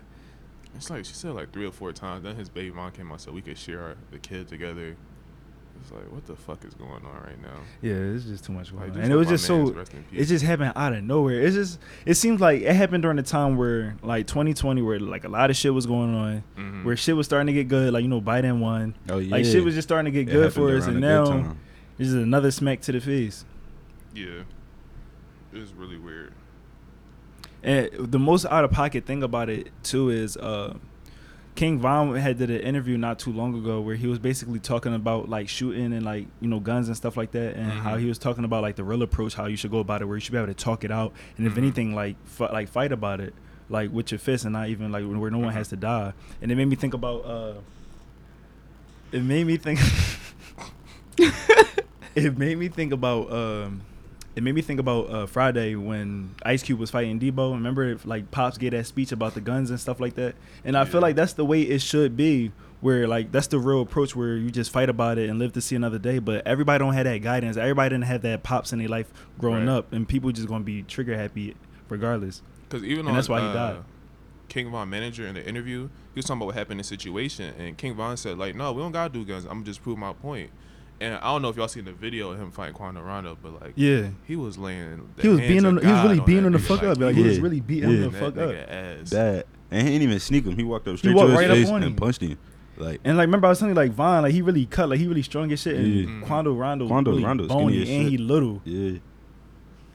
It's 0.74 0.90
like 0.90 1.04
she 1.04 1.14
said 1.14 1.30
like 1.34 1.52
three 1.52 1.66
or 1.66 1.70
four 1.72 1.92
times. 1.92 2.24
Then 2.24 2.34
his 2.34 2.48
baby 2.48 2.72
mom 2.72 2.90
came 2.90 3.12
out 3.12 3.20
so 3.20 3.30
we 3.30 3.42
could 3.42 3.56
share 3.56 3.80
our, 3.82 3.94
the 4.10 4.18
kid 4.18 4.48
together. 4.48 4.96
It's 5.80 5.92
like 5.92 6.10
what 6.10 6.24
the 6.26 6.34
fuck 6.36 6.64
is 6.64 6.72
going 6.74 6.90
on 7.04 7.22
right 7.24 7.40
now? 7.42 7.58
Yeah, 7.82 7.92
it's 7.94 8.24
just 8.24 8.44
too 8.44 8.52
much 8.52 8.70
going 8.72 8.84
Like, 8.84 8.92
on, 8.94 9.00
and 9.02 9.12
it 9.12 9.16
was 9.16 9.28
just 9.28 9.44
so. 9.44 9.70
rest 9.72 9.92
in 9.92 10.02
peace. 10.04 10.22
It 10.22 10.24
just 10.26 10.44
happened 10.44 10.72
out 10.76 10.92
of 10.94 11.04
nowhere. 11.04 11.40
It's 11.42 11.54
just. 11.54 11.78
It 12.06 12.14
seems 12.14 12.40
like 12.40 12.62
it 12.62 12.74
happened 12.74 13.02
during 13.02 13.16
the 13.18 13.22
time 13.22 13.56
where 13.56 13.96
like 14.02 14.26
2020, 14.26 14.80
where 14.82 14.98
like 14.98 15.24
a 15.24 15.28
lot 15.28 15.50
of 15.50 15.56
shit 15.56 15.74
was 15.74 15.84
going 15.86 16.14
on, 16.14 16.42
Mhm. 16.58 16.84
where 16.84 16.96
shit 16.96 17.16
was 17.16 17.26
starting 17.26 17.48
to 17.48 17.52
get 17.52 17.68
good. 17.68 17.92
Like 17.92 18.02
you 18.02 18.08
know, 18.08 18.20
Biden 18.22 18.60
won. 18.60 18.94
Oh 19.10 19.18
yeah. 19.18 19.32
Like 19.32 19.44
shit 19.44 19.62
was 19.62 19.74
just 19.74 19.86
starting 19.88 20.10
to 20.12 20.24
get 20.24 20.28
It 20.28 20.32
good 20.32 20.52
for 20.52 20.74
us, 20.74 20.86
and 20.86 21.00
now 21.00 21.54
this 21.98 22.08
is 22.08 22.14
another 22.14 22.50
smack 22.50 22.80
to 22.82 22.92
the 22.92 23.00
face. 23.00 23.44
yeah, 24.14 24.42
it's 25.52 25.72
really 25.72 25.98
weird. 25.98 26.32
And 27.62 27.90
the 27.94 28.18
most 28.18 28.44
out 28.46 28.64
of 28.64 28.70
pocket 28.72 29.06
thing 29.06 29.22
about 29.22 29.48
it 29.48 29.68
too 29.82 30.10
is 30.10 30.36
uh 30.36 30.74
King 31.54 31.78
Von 31.78 32.16
had 32.16 32.38
did 32.38 32.50
an 32.50 32.60
interview 32.60 32.98
not 32.98 33.20
too 33.20 33.32
long 33.32 33.54
ago 33.56 33.80
where 33.80 33.94
he 33.94 34.08
was 34.08 34.18
basically 34.18 34.58
talking 34.58 34.92
about 34.92 35.28
like 35.28 35.48
shooting 35.48 35.92
and 35.92 36.04
like 36.04 36.26
you 36.40 36.48
know 36.48 36.58
guns 36.58 36.88
and 36.88 36.96
stuff 36.96 37.16
like 37.16 37.30
that, 37.30 37.54
and 37.54 37.70
how 37.70 37.94
Mhm. 37.96 38.00
he 38.00 38.06
was 38.06 38.18
talking 38.18 38.42
about 38.44 38.62
like 38.62 38.74
the 38.74 38.82
real 38.82 39.02
approach, 39.02 39.34
how 39.34 39.46
you 39.46 39.56
should 39.56 39.70
go 39.70 39.78
about 39.78 40.02
it, 40.02 40.06
where 40.06 40.16
you 40.16 40.20
should 40.20 40.32
be 40.32 40.38
able 40.38 40.48
to 40.48 40.54
talk 40.54 40.82
it 40.82 40.90
out, 40.90 41.12
and 41.38 41.46
if 41.46 41.54
Mhm. 41.54 41.58
anything, 41.58 41.94
like 41.94 42.16
f- 42.26 42.52
like 42.52 42.68
fight 42.68 42.92
about 42.92 43.20
it. 43.20 43.34
like 43.70 43.90
with 43.90 44.12
your 44.12 44.18
fists, 44.18 44.44
and 44.44 44.52
not 44.52 44.68
even 44.68 44.92
like 44.92 45.02
where 45.06 45.30
no 45.30 45.38
one 45.38 45.50
has 45.54 45.68
to 45.68 45.76
die. 45.76 46.12
And 46.42 46.52
it 46.52 46.54
made 46.54 46.66
me 46.66 46.76
think 46.76 46.92
about. 46.92 47.24
uh 47.24 47.54
It 49.10 49.22
made 49.22 49.46
me 49.46 49.56
think. 49.56 49.78
it 52.14 52.36
made 52.36 52.58
me 52.58 52.68
think 52.68 52.92
about. 52.92 53.32
um 53.32 53.80
it 54.36 54.42
made 54.42 54.54
me 54.54 54.62
think 54.62 54.80
about 54.80 55.10
uh, 55.10 55.26
Friday 55.26 55.74
when 55.76 56.34
Ice 56.44 56.62
Cube 56.62 56.80
was 56.80 56.90
fighting 56.90 57.20
Debo. 57.20 57.52
Remember, 57.52 57.84
if, 57.84 58.04
like 58.06 58.30
Pops 58.30 58.58
gave 58.58 58.72
that 58.72 58.86
speech 58.86 59.12
about 59.12 59.34
the 59.34 59.40
guns 59.40 59.70
and 59.70 59.78
stuff 59.78 60.00
like 60.00 60.14
that. 60.14 60.34
And 60.64 60.76
I 60.76 60.84
feel 60.84 61.00
like 61.00 61.14
that's 61.16 61.34
the 61.34 61.44
way 61.44 61.62
it 61.62 61.80
should 61.80 62.16
be. 62.16 62.52
Where 62.80 63.08
like 63.08 63.32
that's 63.32 63.46
the 63.46 63.58
real 63.58 63.80
approach, 63.80 64.14
where 64.14 64.36
you 64.36 64.50
just 64.50 64.70
fight 64.70 64.90
about 64.90 65.16
it 65.16 65.30
and 65.30 65.38
live 65.38 65.54
to 65.54 65.62
see 65.62 65.74
another 65.74 65.98
day. 65.98 66.18
But 66.18 66.46
everybody 66.46 66.80
don't 66.80 66.92
have 66.92 67.04
that 67.04 67.22
guidance. 67.22 67.56
Everybody 67.56 67.94
didn't 67.94 68.04
have 68.04 68.20
that 68.22 68.42
pops 68.42 68.74
in 68.74 68.78
their 68.78 68.88
life 68.88 69.10
growing 69.38 69.66
Right. 69.66 69.72
up, 69.72 69.92
and 69.94 70.06
people 70.06 70.30
just 70.32 70.48
gonna 70.48 70.64
be 70.64 70.82
trigger 70.82 71.16
happy 71.16 71.56
regardless. 71.88 72.42
Because 72.68 72.84
even 72.84 73.00
And 73.00 73.08
on 73.10 73.14
that's 73.14 73.28
why 73.28 73.40
he 73.40 73.46
uh, 73.46 73.52
died. 73.54 73.76
King 74.48 74.70
Von 74.70 74.90
manager 74.90 75.26
in 75.26 75.34
the 75.34 75.48
interview, 75.48 75.88
he 76.12 76.18
was 76.18 76.26
talking 76.26 76.40
about 76.40 76.46
what 76.46 76.54
happened 76.56 76.72
in 76.72 76.78
the 76.78 76.84
situation, 76.84 77.54
and 77.58 77.78
King 77.78 77.94
Von 77.94 78.18
said 78.18 78.36
like, 78.36 78.54
"No, 78.54 78.72
we 78.72 78.82
don't 78.82 78.92
gotta 78.92 79.10
do 79.14 79.24
guns. 79.24 79.44
I'm 79.44 79.50
gonna 79.52 79.64
just 79.64 79.82
prove 79.82 79.96
my 79.96 80.12
point." 80.12 80.50
And 81.00 81.14
I 81.16 81.20
don't 81.32 81.42
know 81.42 81.48
if 81.48 81.56
y'all 81.56 81.68
seen 81.68 81.84
the 81.84 81.92
video 81.92 82.30
of 82.30 82.38
him 82.40 82.50
fighting 82.50 82.74
Quando 82.74 83.00
Rondo, 83.02 83.36
but 83.42 83.60
like, 83.60 83.72
Yeah, 83.76 84.08
he 84.26 84.36
was 84.36 84.56
laying. 84.56 85.08
the 85.16 85.22
he 85.22 85.28
was 85.28 85.38
hands 85.40 85.48
beating 85.48 85.64
of 85.66 85.72
him. 85.72 85.78
He 85.82 85.86
was 85.86 85.96
God 85.96 86.04
really 86.08 86.20
on 86.20 86.26
beating 86.26 86.44
him 86.44 86.52
the 86.52 86.58
fuck 86.60 86.82
up. 86.84 86.98
Like 86.98 87.16
he 87.16 87.22
was 87.22 87.40
really 87.40 87.60
beating 87.60 87.90
Yeah. 87.90 87.96
him 87.96 88.12
the 88.12 88.18
fuck 88.18 88.36
up. 88.38 88.54
ass. 88.68 89.10
That 89.10 89.46
and 89.70 89.86
he 89.88 89.94
didn't 89.94 90.02
even 90.08 90.20
sneak 90.20 90.44
him. 90.46 90.56
He 90.56 90.62
walked 90.62 90.86
up 90.88 90.96
straight 90.98 91.14
walked 91.16 91.26
to 91.26 91.32
his 91.32 91.38
right 91.40 91.50
up 91.50 91.56
face 91.56 91.68
on 91.68 91.82
and 91.82 91.84
him. 91.92 91.96
punched 91.96 92.20
him. 92.22 92.38
Like 92.76 93.00
And 93.04 93.16
like, 93.16 93.26
remember 93.26 93.46
I 93.46 93.50
was 93.50 93.58
telling 93.58 93.74
you, 93.74 93.80
like 93.80 93.92
Von, 93.92 94.22
like 94.22 94.32
he 94.32 94.42
really 94.42 94.66
cut, 94.66 94.88
like 94.88 94.98
he 95.00 95.06
really 95.08 95.22
strong 95.22 95.50
as 95.52 95.60
shit. 95.60 95.76
And 95.76 95.86
Yeah. 95.86 96.06
Mm-hmm. 96.06 96.22
Quando 96.24 96.54
Rondo, 96.54 96.86
Quando 96.88 97.10
really 97.10 97.24
Rondo 97.24 97.44
skinny 97.48 97.62
bony 97.62 97.78
and 97.78 97.86
shit. 97.86 98.06
he 98.12 98.18
little. 98.18 98.62
yeah, 98.64 98.98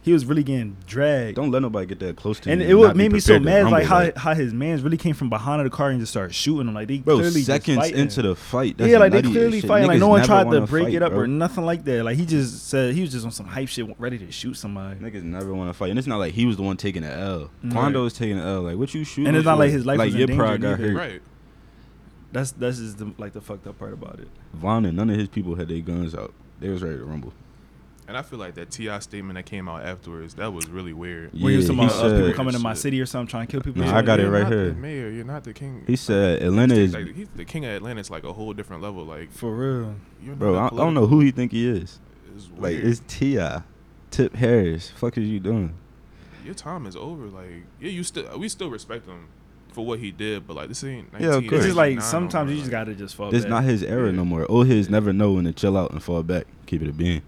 He 0.02 0.14
was 0.14 0.26
really 0.26 0.44
getting 0.44 0.78
dragged. 0.88 1.36
don't 1.36 1.52
let 1.52 1.62
nobody 1.62 1.86
get 1.86 2.00
that 2.00 2.16
close 2.16 2.40
to 2.40 2.50
and 2.50 2.62
you. 2.62 2.66
And 2.66 2.72
it 2.72 2.76
what 2.76 2.88
not 2.88 2.96
made 2.96 3.12
me 3.12 3.20
so 3.20 3.38
prepared 3.38 3.66
to 3.66 3.66
mad, 3.66 3.72
like 3.72 3.90
rumble, 3.90 4.12
how 4.16 4.32
how 4.32 4.34
his 4.34 4.54
mans 4.54 4.82
really 4.82 4.96
came 4.98 5.14
from 5.14 5.30
behind 5.30 5.60
of 5.62 5.70
the 5.70 5.76
car 5.76 5.90
and 5.90 6.00
just 6.00 6.12
started 6.12 6.34
shooting 6.34 6.68
him. 6.70 6.74
Like 6.74 6.88
they 6.88 7.00
bro, 7.00 7.18
clearly 7.18 7.42
seconds 7.42 7.78
just 7.78 7.80
fighting. 7.80 8.00
into 8.00 8.22
the 8.22 8.36
fight. 8.36 8.78
That's 8.78 8.90
yeah, 8.90 8.98
like 8.98 9.12
they 9.12 9.22
clearly 9.22 9.60
shit. 9.60 9.68
fighting. 9.68 9.88
Like 9.90 10.00
no 10.00 10.08
one 10.08 10.24
tried 10.24 10.50
to 10.52 10.62
break 10.62 10.86
fight, 10.86 10.94
it 10.94 11.04
up 11.04 11.12
bro. 11.12 11.22
or 11.22 11.28
nothing 11.28 11.66
like 11.66 11.84
that. 11.84 12.04
Like 12.06 12.18
he 12.18 12.26
just 12.26 12.70
said 12.70 12.94
he 12.94 13.02
was 13.02 13.12
just 13.12 13.26
on 13.26 13.32
some 13.32 13.46
hype 13.48 13.68
shit, 13.68 13.88
ready 14.00 14.18
to 14.18 14.32
shoot 14.32 14.54
somebody. 14.56 15.00
Niggas 15.00 15.24
never 15.24 15.54
want 15.54 15.70
to 15.70 15.74
fight, 15.74 15.90
and 15.90 16.00
it's 16.00 16.08
not 16.08 16.18
like 16.18 16.34
he 16.34 16.46
was 16.46 16.56
the 16.56 16.64
one 16.64 16.78
taking 16.78 17.02
the 17.02 17.12
L. 17.12 17.50
Mhm. 17.66 17.74
Quando 17.74 18.04
was 18.04 18.14
taking 18.14 18.38
the 18.38 18.44
L. 18.44 18.62
Like, 18.62 18.78
what 18.78 18.94
you 18.94 19.04
shooting? 19.04 19.28
And 19.28 19.36
it's 19.38 19.46
not 19.46 19.60
like 19.60 19.72
his 19.72 19.86
life 19.86 19.98
like 19.98 20.08
was 20.08 20.14
in 20.16 20.20
your 20.20 20.28
danger 20.28 20.44
pride 20.44 20.62
got 20.62 20.80
neither. 20.80 20.94
hurt. 20.94 20.98
right. 20.98 21.22
That's 22.32 22.52
that's 22.52 22.78
just 22.78 23.00
the, 23.00 23.12
like 23.18 23.34
the 23.34 23.42
fucked 23.42 23.68
up 23.68 23.80
part 23.80 23.92
about 23.92 24.20
it. 24.20 24.28
Von 24.54 24.86
and 24.86 24.96
none 24.96 25.10
of 25.10 25.18
his 25.18 25.28
people 25.28 25.56
had 25.56 25.68
their 25.68 25.80
guns 25.82 26.16
out. 26.16 26.34
They 26.60 26.70
was 26.70 26.84
ready 26.84 26.98
to 26.98 27.04
rumble. 27.04 27.34
And 28.10 28.18
I 28.18 28.24
feel 28.24 28.40
like 28.40 28.56
that 28.56 28.72
T.I. 28.72 28.98
statement 29.00 29.36
that 29.36 29.46
came 29.46 29.70
out 29.70 29.86
afterwards, 29.86 30.34
that 30.34 30.52
was 30.52 30.68
really 30.68 30.94
weird. 30.94 31.32
Where 31.40 31.52
he 31.52 31.58
was 31.58 31.70
Yeah, 31.70 31.76
talking 31.76 31.90
he 31.90 31.96
about 31.96 32.12
uh, 32.12 32.18
people 32.18 32.34
coming 32.34 32.54
to 32.54 32.60
my 32.60 32.74
city 32.74 33.00
or 33.00 33.06
something, 33.06 33.28
trying 33.30 33.46
to 33.46 33.52
kill 33.52 33.62
people. 33.62 33.84
Nah, 33.84 33.96
I 33.96 34.02
got 34.02 34.20
it 34.20 34.24
You're 34.24 34.32
right 34.32 34.44
not 34.44 34.52
here. 34.52 34.70
The 34.70 34.74
mayor, 34.74 35.10
you're 35.12 35.26
not 35.26 35.44
the 35.44 35.54
king. 35.54 35.84
He 35.86 35.96
said 35.96 36.42
Atlanta 36.42 36.74
is, 36.74 36.94
like, 36.96 37.14
he's 37.16 37.28
the 37.36 37.46
king 37.46 37.66
of 37.66 37.72
Atlanta. 37.72 38.00
It's 38.00 38.10
like 38.10 38.24
a 38.24 38.34
whole 38.34 38.52
different 38.54 38.82
level. 38.82 39.06
Like, 39.06 39.32
for 39.32 39.56
real. 39.56 39.96
bro. 40.36 40.56
I, 40.56 40.66
I 40.66 40.70
don't 40.70 40.96
know 40.96 41.06
who 41.06 41.20
he 41.20 41.30
think 41.30 41.52
he 41.52 41.68
is. 41.70 42.00
It's 42.36 42.50
Like, 42.58 42.78
it's 42.78 43.02
T.I., 43.08 43.62
Tip 44.10 44.36
Harris. 44.36 44.90
Fuck 44.90 45.18
is 45.20 45.30
you 45.30 45.40
doing? 45.40 45.76
your 46.44 46.56
time 46.56 46.88
is 46.88 46.96
over. 46.96 47.28
Like, 47.28 47.64
yeah, 47.80 47.92
you 47.92 48.04
still 48.04 48.40
we 48.40 48.50
still 48.50 48.72
respect 48.72 49.06
him 49.06 49.28
for 49.72 49.86
what 49.86 50.00
he 50.00 50.10
did, 50.10 50.48
but 50.48 50.56
like 50.56 50.68
this 50.70 50.84
ain't. 50.84 51.10
Yeah, 51.20 51.36
of 51.36 51.44
course. 51.48 51.58
It's 51.60 51.66
just 51.66 51.78
like 51.78 51.96
no 51.98 52.02
sometimes 52.02 52.48
more, 52.48 52.56
you 52.56 52.62
just 52.62 52.72
like- 52.72 52.86
gotta 52.88 52.96
just 52.96 53.14
fall. 53.16 53.30
This 53.30 53.44
back. 53.44 53.50
not 53.52 53.64
his 53.66 53.84
era 53.84 54.08
Yeah. 54.08 54.16
no 54.16 54.26
more. 54.26 54.50
Old 54.50 54.66
heads 54.68 54.90
never 54.90 55.14
know 55.14 55.34
when 55.34 55.44
to 55.46 55.54
chill 55.54 55.78
out 55.78 55.92
and 55.92 56.02
fall 56.02 56.24
back. 56.24 56.48
Keep 56.66 56.82
it 56.82 56.90
a 56.90 56.94
being. 56.94 57.22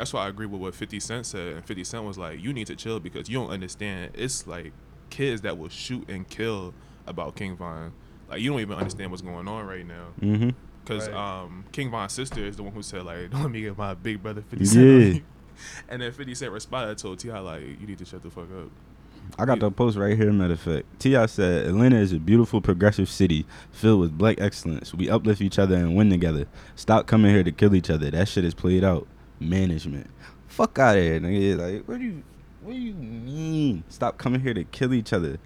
That's 0.00 0.14
why 0.14 0.24
I 0.24 0.28
agree 0.28 0.46
with 0.46 0.62
what 0.62 0.74
50 0.74 0.98
Cent 0.98 1.26
said. 1.26 1.56
And 1.56 1.62
50 1.62 1.84
Cent 1.84 2.04
was 2.04 2.16
like, 2.16 2.40
you 2.42 2.54
need 2.54 2.66
to 2.68 2.74
chill 2.74 3.00
because 3.00 3.28
you 3.28 3.38
don't 3.38 3.50
understand. 3.50 4.12
It's 4.14 4.46
like 4.46 4.72
kids 5.10 5.42
that 5.42 5.58
will 5.58 5.68
shoot 5.68 6.08
and 6.08 6.26
kill 6.26 6.72
about 7.06 7.36
King 7.36 7.54
Von. 7.54 7.92
Like, 8.30 8.40
you 8.40 8.50
don't 8.50 8.60
even 8.60 8.78
understand 8.78 9.10
what's 9.10 9.20
going 9.20 9.46
on 9.46 9.66
right 9.66 9.86
now. 9.86 10.06
Mm-hmm. 10.22 10.50
Because 10.82 11.06
Right. 11.06 11.42
um, 11.42 11.66
King 11.72 11.90
Von's 11.90 12.14
sister 12.14 12.42
is 12.42 12.56
the 12.56 12.62
one 12.62 12.72
who 12.72 12.82
said, 12.82 13.04
like, 13.04 13.30
don't 13.30 13.42
let 13.42 13.50
me 13.50 13.60
get 13.60 13.76
my 13.76 13.92
big 13.92 14.22
brother 14.22 14.40
50 14.40 14.64
Cent. 14.64 15.14
Yeah. 15.16 15.20
And 15.90 16.00
then 16.00 16.10
50 16.12 16.34
Cent 16.34 16.52
responded 16.52 16.96
to 16.96 17.14
T.I. 17.16 17.38
like, 17.40 17.60
you 17.60 17.86
need 17.86 17.98
to 17.98 18.06
shut 18.06 18.22
the 18.22 18.30
fuck 18.30 18.44
up. 18.44 18.70
I 19.38 19.44
got 19.44 19.60
the 19.60 19.70
post 19.70 19.98
right 19.98 20.16
here. 20.16 20.32
Matter 20.32 20.54
of 20.54 20.60
fact, 20.60 20.86
T.I. 20.98 21.26
said 21.26 21.66
Atlanta 21.66 21.96
is 21.96 22.14
a 22.14 22.18
beautiful, 22.18 22.62
progressive 22.62 23.10
city 23.10 23.44
filled 23.70 24.00
with 24.00 24.16
black 24.16 24.40
excellence. 24.40 24.94
We 24.94 25.10
uplift 25.10 25.42
each 25.42 25.58
other 25.58 25.76
and 25.76 25.94
win 25.94 26.08
together. 26.08 26.46
Stop 26.74 27.06
coming 27.06 27.30
here 27.34 27.44
to 27.44 27.52
kill 27.52 27.74
each 27.74 27.90
other. 27.90 28.10
That 28.10 28.28
shit 28.28 28.46
is 28.46 28.54
played 28.54 28.82
out. 28.82 29.06
Management, 29.40 30.08
fuck 30.48 30.78
out 30.78 30.96
of 30.98 31.02
here, 31.02 31.18
nigga. 31.18 31.56
Like, 31.58 31.88
what 31.88 31.98
do 31.98 32.04
you, 32.04 32.22
what 32.62 32.72
do 32.72 32.78
you 32.78 32.92
mean? 32.94 33.82
Stop 33.88 34.18
coming 34.18 34.40
here 34.40 34.54
to 34.54 34.64
kill 34.64 34.92
each 34.92 35.12
other. 35.12 35.38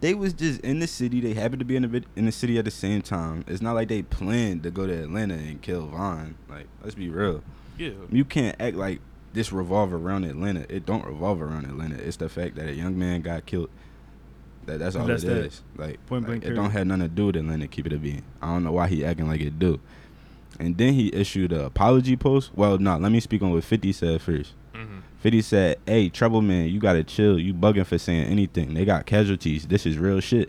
They 0.00 0.14
was 0.14 0.32
just 0.32 0.60
in 0.60 0.78
the 0.78 0.86
city. 0.86 1.20
They 1.20 1.34
happened 1.34 1.60
to 1.60 1.64
be 1.64 1.76
in 1.76 1.82
the 1.82 2.02
in 2.16 2.26
the 2.26 2.32
city 2.32 2.58
at 2.58 2.64
the 2.64 2.70
same 2.70 3.02
time. 3.02 3.44
It's 3.46 3.62
not 3.62 3.74
like 3.74 3.88
they 3.88 4.02
planned 4.02 4.62
to 4.64 4.70
go 4.70 4.86
to 4.86 4.92
Atlanta 4.92 5.34
and 5.34 5.60
kill 5.62 5.86
Von. 5.86 6.36
Like, 6.48 6.66
let's 6.82 6.94
be 6.94 7.08
real. 7.08 7.42
Yeah. 7.78 7.90
You 8.10 8.24
can't 8.24 8.56
act 8.60 8.76
like 8.76 9.00
this 9.32 9.52
revolve 9.52 9.92
around 9.92 10.24
Atlanta. 10.24 10.64
It 10.68 10.86
don't 10.86 11.04
revolve 11.04 11.40
around 11.42 11.64
Atlanta. 11.66 11.96
It's 11.96 12.16
the 12.16 12.28
fact 12.28 12.56
that 12.56 12.68
a 12.68 12.74
young 12.74 12.98
man 12.98 13.20
got 13.22 13.46
killed. 13.46 13.70
That 14.66 14.78
that's 14.80 14.96
all 14.96 15.06
That's 15.06 15.22
it 15.24 15.28
that. 15.28 15.36
is. 15.46 15.62
Like, 15.76 16.04
Point 16.06 16.22
like, 16.22 16.26
blank 16.26 16.42
it 16.42 16.46
period. 16.48 16.60
don't 16.62 16.70
have 16.72 16.86
nothing 16.86 17.02
to 17.02 17.08
do 17.08 17.26
with 17.26 17.36
Atlanta. 17.36 17.66
Keep 17.68 17.86
it 17.86 17.92
a 17.92 17.98
being. 17.98 18.22
I 18.42 18.46
don't 18.48 18.64
know 18.64 18.72
why 18.72 18.88
he 18.88 19.04
acting 19.04 19.28
like 19.28 19.40
it 19.40 19.58
do. 19.58 19.78
And 20.58 20.76
then 20.78 20.94
he 20.94 21.12
issued 21.14 21.52
a 21.52 21.66
apology 21.66 22.16
post. 22.16 22.50
Well, 22.54 22.78
no, 22.78 22.96
let 22.96 23.12
me 23.12 23.20
speak 23.20 23.42
on 23.42 23.50
what 23.52 23.64
Fifty 23.64 23.92
said 23.92 24.20
first. 24.22 24.54
hmm 24.74 24.98
50 25.20 25.42
said, 25.42 25.78
Hey, 25.86 26.08
Trouble 26.08 26.40
Man, 26.42 26.68
you 26.68 26.78
gotta 26.78 27.02
chill. 27.02 27.38
You 27.38 27.52
bugging 27.52 27.84
for 27.86 27.98
saying 27.98 28.26
anything. 28.28 28.74
They 28.74 28.84
got 28.84 29.06
casualties. 29.06 29.66
This 29.66 29.84
is 29.84 29.98
real 29.98 30.20
shit. 30.20 30.48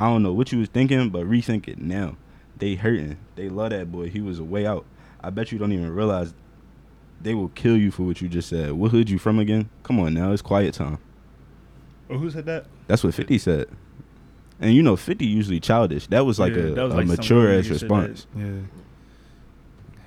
I 0.00 0.08
don't 0.08 0.22
know 0.22 0.32
what 0.32 0.50
you 0.52 0.58
was 0.58 0.68
thinking, 0.68 1.10
but 1.10 1.24
rethink 1.26 1.68
it 1.68 1.78
now. 1.78 2.16
They 2.58 2.74
hurting. 2.74 3.18
They 3.36 3.48
love 3.48 3.70
that 3.70 3.92
boy. 3.92 4.08
He 4.10 4.20
was 4.20 4.38
a 4.38 4.44
way 4.44 4.66
out. 4.66 4.84
I 5.20 5.30
bet 5.30 5.52
you 5.52 5.58
don't 5.58 5.72
even 5.72 5.94
realize 5.94 6.34
they 7.20 7.34
will 7.34 7.48
kill 7.50 7.76
you 7.76 7.90
for 7.90 8.02
what 8.02 8.20
you 8.20 8.28
just 8.28 8.48
said. 8.48 8.72
What 8.72 8.90
hood 8.90 9.08
you 9.10 9.18
from 9.18 9.38
again? 9.38 9.68
Come 9.84 10.00
on 10.00 10.12
now, 10.14 10.32
it's 10.32 10.42
quiet 10.42 10.74
time. 10.74 10.98
Oh, 12.10 12.18
who 12.18 12.30
said 12.30 12.46
that? 12.46 12.66
That's 12.88 13.02
what 13.04 13.14
50 13.14 13.38
said. 13.38 13.68
And 14.60 14.74
you 14.74 14.82
know, 14.82 14.96
50 14.96 15.24
usually 15.26 15.60
childish. 15.60 16.06
That 16.08 16.24
was 16.26 16.38
like 16.38 16.54
Yeah, 16.54 16.62
a, 16.62 16.84
was 16.84 16.94
a 16.94 16.96
like 16.96 17.06
mature 17.06 17.40
weird 17.48 17.64
ass 17.64 17.70
response. 17.70 18.26
yeah. 18.36 18.44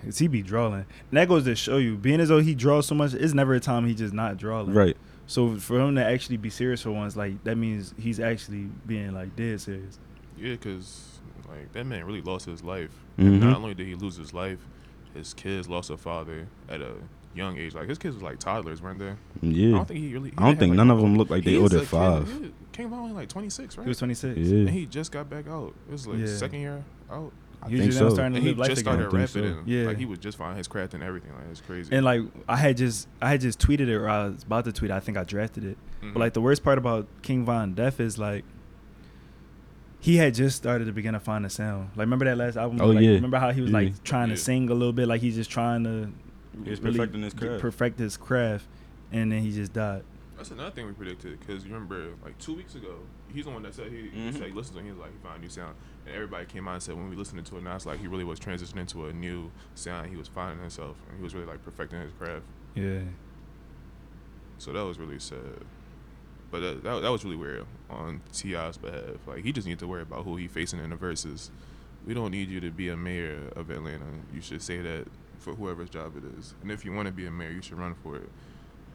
Cause 0.04 0.18
he 0.20 0.28
be 0.28 0.42
drawing, 0.42 0.74
and 0.74 0.86
that 1.12 1.28
goes 1.28 1.44
to 1.44 1.56
show 1.56 1.78
you, 1.78 1.96
being 1.98 2.20
as 2.22 2.30
though 2.30 2.40
he 2.40 2.56
draws 2.56 2.88
so 2.88 2.96
much, 2.96 3.14
it's 3.14 3.34
never 3.34 3.54
a 3.54 3.60
time 3.60 3.86
he 3.86 3.94
just 3.94 4.14
not 4.14 4.38
drawing. 4.38 4.74
Right. 4.74 4.96
So 5.28 5.58
for 5.58 5.80
him 5.80 5.96
to 5.96 6.06
actually 6.06 6.38
be 6.38 6.50
serious 6.50 6.82
for 6.82 6.92
once, 6.92 7.16
like 7.16 7.44
that 7.44 7.58
means 7.58 7.94
he's 8.00 8.20
actually 8.20 8.70
being 8.88 9.14
like 9.14 9.36
dead 9.36 9.60
serious. 9.62 10.00
Yeah, 10.38 10.52
because 10.54 11.20
like 11.50 11.72
that 11.74 11.86
man 11.86 12.06
really 12.06 12.22
lost 12.22 12.46
his 12.46 12.64
life. 12.64 12.92
Mhm. 13.20 13.42
Not 13.42 13.58
only 13.58 13.74
did 13.74 13.88
he 13.88 13.96
lose 13.96 14.16
his 14.16 14.34
life, 14.34 14.60
his 15.14 15.34
kids 15.34 15.68
lost 15.68 15.90
a 15.90 15.98
father 15.98 16.48
at 16.70 16.82
a 16.82 16.94
young 17.36 17.58
age. 17.58 17.76
Like 17.76 17.90
his 17.90 17.98
kids 17.98 18.16
was 18.16 18.24
like 18.24 18.40
toddlers, 18.40 18.82
weren't 18.82 19.00
they? 19.00 19.14
Yeah. 19.42 19.76
I 19.76 19.78
don't 19.80 19.88
think 19.88 20.00
he 20.00 20.14
really. 20.14 20.30
he 20.30 20.36
I 20.38 20.46
don't 20.46 20.58
think 20.60 20.70
have, 20.72 20.78
none 20.78 20.92
of 20.92 21.02
them 21.02 21.18
look 21.18 21.30
like 21.30 21.44
they 21.44 21.52
He's 21.52 21.62
older 21.62 21.76
a 21.76 21.80
than 21.80 21.88
kid- 21.88 21.90
five. 21.90 22.28
he 22.42 22.54
Came 22.72 22.94
out 22.94 23.00
only 23.02 23.14
like 23.14 23.28
26, 23.28 23.78
right? 23.78 23.84
He 23.84 23.90
was 23.90 23.98
26. 23.98 24.38
Yeah. 24.38 24.56
And 24.60 24.70
he 24.70 24.86
just 24.86 25.12
got 25.12 25.30
back 25.30 25.48
out. 25.50 25.74
It 25.88 25.92
was 25.92 26.08
like 26.08 26.20
Yeah. 26.20 26.28
second 26.28 26.62
year 26.62 26.84
out. 27.12 27.34
I 27.62 27.68
Usually 27.68 27.90
think 27.90 28.00
them 28.00 28.10
so. 28.10 28.14
starting 28.16 28.34
to 28.34 28.38
And 28.40 28.48
he 28.48 28.54
life 28.54 28.70
just 28.70 28.82
again. 28.82 28.94
started 28.94 29.08
I 29.08 29.26
think 29.26 29.36
rapping. 29.36 29.54
so. 29.54 29.60
and, 29.60 29.68
Yeah. 29.68 29.84
Like 29.86 29.98
he 29.98 30.06
was 30.06 30.20
just 30.20 30.38
finding 30.38 30.58
his 30.58 30.68
craft 30.68 30.94
and 30.94 31.04
everything. 31.04 31.32
Like 31.34 31.46
it's 31.52 31.60
crazy. 31.62 31.94
And 31.94 32.06
like 32.06 32.22
I 32.48 32.56
had 32.56 32.78
just 32.78 33.08
I 33.22 33.30
had 33.32 33.42
just 33.42 33.60
tweeted 33.60 33.82
it 33.90 33.96
or 33.96 34.08
I 34.10 34.28
was 34.28 34.44
about 34.44 34.64
to 34.66 34.72
tweet. 34.72 34.92
it. 34.92 34.94
I 34.94 35.00
think 35.02 35.18
I 35.18 35.24
drafted 35.26 35.66
it. 35.66 35.78
Mhm. 36.02 36.14
But 36.14 36.20
like 36.22 36.34
the 36.34 36.42
worst 36.42 36.64
part 36.64 36.78
about 36.78 37.08
King 37.22 37.44
Von 37.46 37.74
Death 37.74 38.00
is 38.00 38.18
like 38.18 38.46
he 40.00 40.16
had 40.18 40.34
just 40.34 40.56
started 40.56 40.86
to 40.86 40.94
begin 40.94 41.14
to 41.14 41.20
find 41.20 41.46
a 41.46 41.50
sound. 41.50 41.90
Like 41.96 42.06
remember 42.06 42.26
that 42.26 42.38
last 42.38 42.56
album? 42.56 42.80
Oh, 42.82 42.88
like, 42.88 43.04
yeah. 43.04 43.12
Remember 43.12 43.38
how 43.38 43.52
he 43.52 43.62
was 43.62 43.72
Yeah. 43.72 43.78
like 43.78 44.04
trying 44.04 44.30
Yeah. 44.30 44.36
to 44.36 44.42
sing 44.42 44.70
a 44.70 44.74
little 44.74 44.94
bit, 44.94 45.08
like 45.08 45.22
he's 45.22 45.36
just 45.36 45.50
trying 45.52 45.84
to 45.84 46.10
He 46.64 46.70
was 46.70 46.80
really 46.82 46.98
perfecting 46.98 47.24
his 47.24 47.34
craft. 47.34 47.62
perfect 47.62 48.00
his 48.00 48.16
craft, 48.18 48.66
and 49.12 49.32
then 49.32 49.42
he 49.42 49.52
just 49.52 49.74
died. 49.74 50.04
That's 50.38 50.52
another 50.52 50.72
thing 50.72 50.86
we 50.88 50.94
predicted 50.94 51.38
because 51.42 51.66
you 51.66 51.74
remember 51.74 52.06
like 52.24 52.38
two 52.38 52.54
weeks 52.56 52.76
ago, 52.76 53.00
he's 53.34 53.46
the 53.46 53.52
one 53.52 53.64
that 53.64 53.74
said 53.74 53.92
he, 53.92 54.10
he 54.10 54.20
Mhm. 54.30 54.34
said 54.34 54.48
he 54.48 54.54
listened 54.54 54.78
to 54.78 54.82
it. 54.82 54.86
He 54.86 54.92
was 54.92 55.00
like 55.00 55.12
he 55.12 55.18
found 55.24 55.38
a 55.38 55.42
new 55.42 55.50
sound, 55.50 55.76
and 56.06 56.16
everybody 56.16 56.46
came 56.46 56.68
out 56.68 56.74
and 56.76 56.84
said 56.84 56.96
when 56.96 57.10
we 57.10 57.16
listened 57.16 57.46
to 57.46 57.58
it 57.58 57.64
now, 57.64 57.76
it's 57.76 57.86
like 57.86 58.00
he 58.00 58.08
really 58.08 58.24
was 58.24 58.40
transitioning 58.40 58.88
to 58.90 59.06
a 59.08 59.14
new 59.14 59.52
sound. 59.76 60.10
He 60.10 60.16
was 60.16 60.28
finding 60.28 60.60
himself, 60.60 60.98
and 61.10 61.18
he 61.18 61.24
was 61.24 61.34
really 61.36 61.46
like 61.48 61.64
perfecting 61.64 62.02
his 62.02 62.12
craft. 62.14 62.44
Yeah. 62.76 63.02
So 64.58 64.74
that 64.74 64.82
was 64.82 65.00
really 65.00 65.20
sad. 65.20 65.40
But 66.52 66.62
that, 66.62 66.84
that, 66.84 67.02
that 67.02 67.10
was 67.10 67.24
really 67.24 67.36
weird 67.38 67.66
on 67.90 68.22
T.I.'s 68.34 68.78
behalf. 68.78 69.26
Like 69.28 69.44
he 69.44 69.52
just 69.52 69.68
needs 69.68 69.80
to 69.82 69.88
worry 69.88 70.02
about 70.02 70.26
who 70.26 70.36
he 70.36 70.48
facing 70.48 70.80
in 70.80 70.90
the 70.90 70.96
verses. 70.96 71.52
We 72.06 72.14
don't 72.14 72.32
need 72.32 72.50
you 72.50 72.60
to 72.62 72.72
be 72.72 72.90
a 72.90 72.98
mayor 72.98 73.50
of 73.56 73.70
Atlanta. 73.70 74.06
You 74.34 74.42
should 74.42 74.62
say 74.62 74.82
that 74.82 75.06
for 75.38 75.54
whoever's 75.54 75.90
job 75.90 76.14
it 76.18 76.24
is. 76.40 76.56
And 76.62 76.72
if 76.72 76.84
you 76.84 76.92
want 76.92 77.06
to 77.08 77.12
be 77.14 77.26
a 77.28 77.32
mayor, 77.32 77.52
you 77.52 77.62
should 77.62 77.78
run 77.78 77.94
for 78.04 78.16
it. 78.18 78.30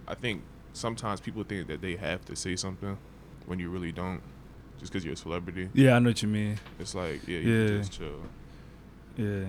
I 0.08 0.14
think 0.14 0.42
sometimes 0.72 1.20
people 1.20 1.44
think 1.44 1.68
that 1.68 1.80
they 1.80 1.96
have 1.96 2.24
to 2.26 2.34
say 2.36 2.56
something 2.56 2.98
when 3.46 3.58
you 3.58 3.70
really 3.70 3.92
don't, 3.92 4.20
just 4.78 4.92
because 4.92 5.04
you're 5.04 5.14
a 5.14 5.16
celebrity. 5.16 5.68
Yeah, 5.74 5.96
I 5.96 5.98
know 5.98 6.10
what 6.10 6.22
you 6.22 6.28
mean. 6.28 6.58
It's 6.78 6.94
like 6.94 7.26
yeah, 7.26 7.38
you 7.38 7.52
Yeah. 7.52 7.78
just 7.78 7.92
chill. 7.92 8.20
Yeah. 9.16 9.44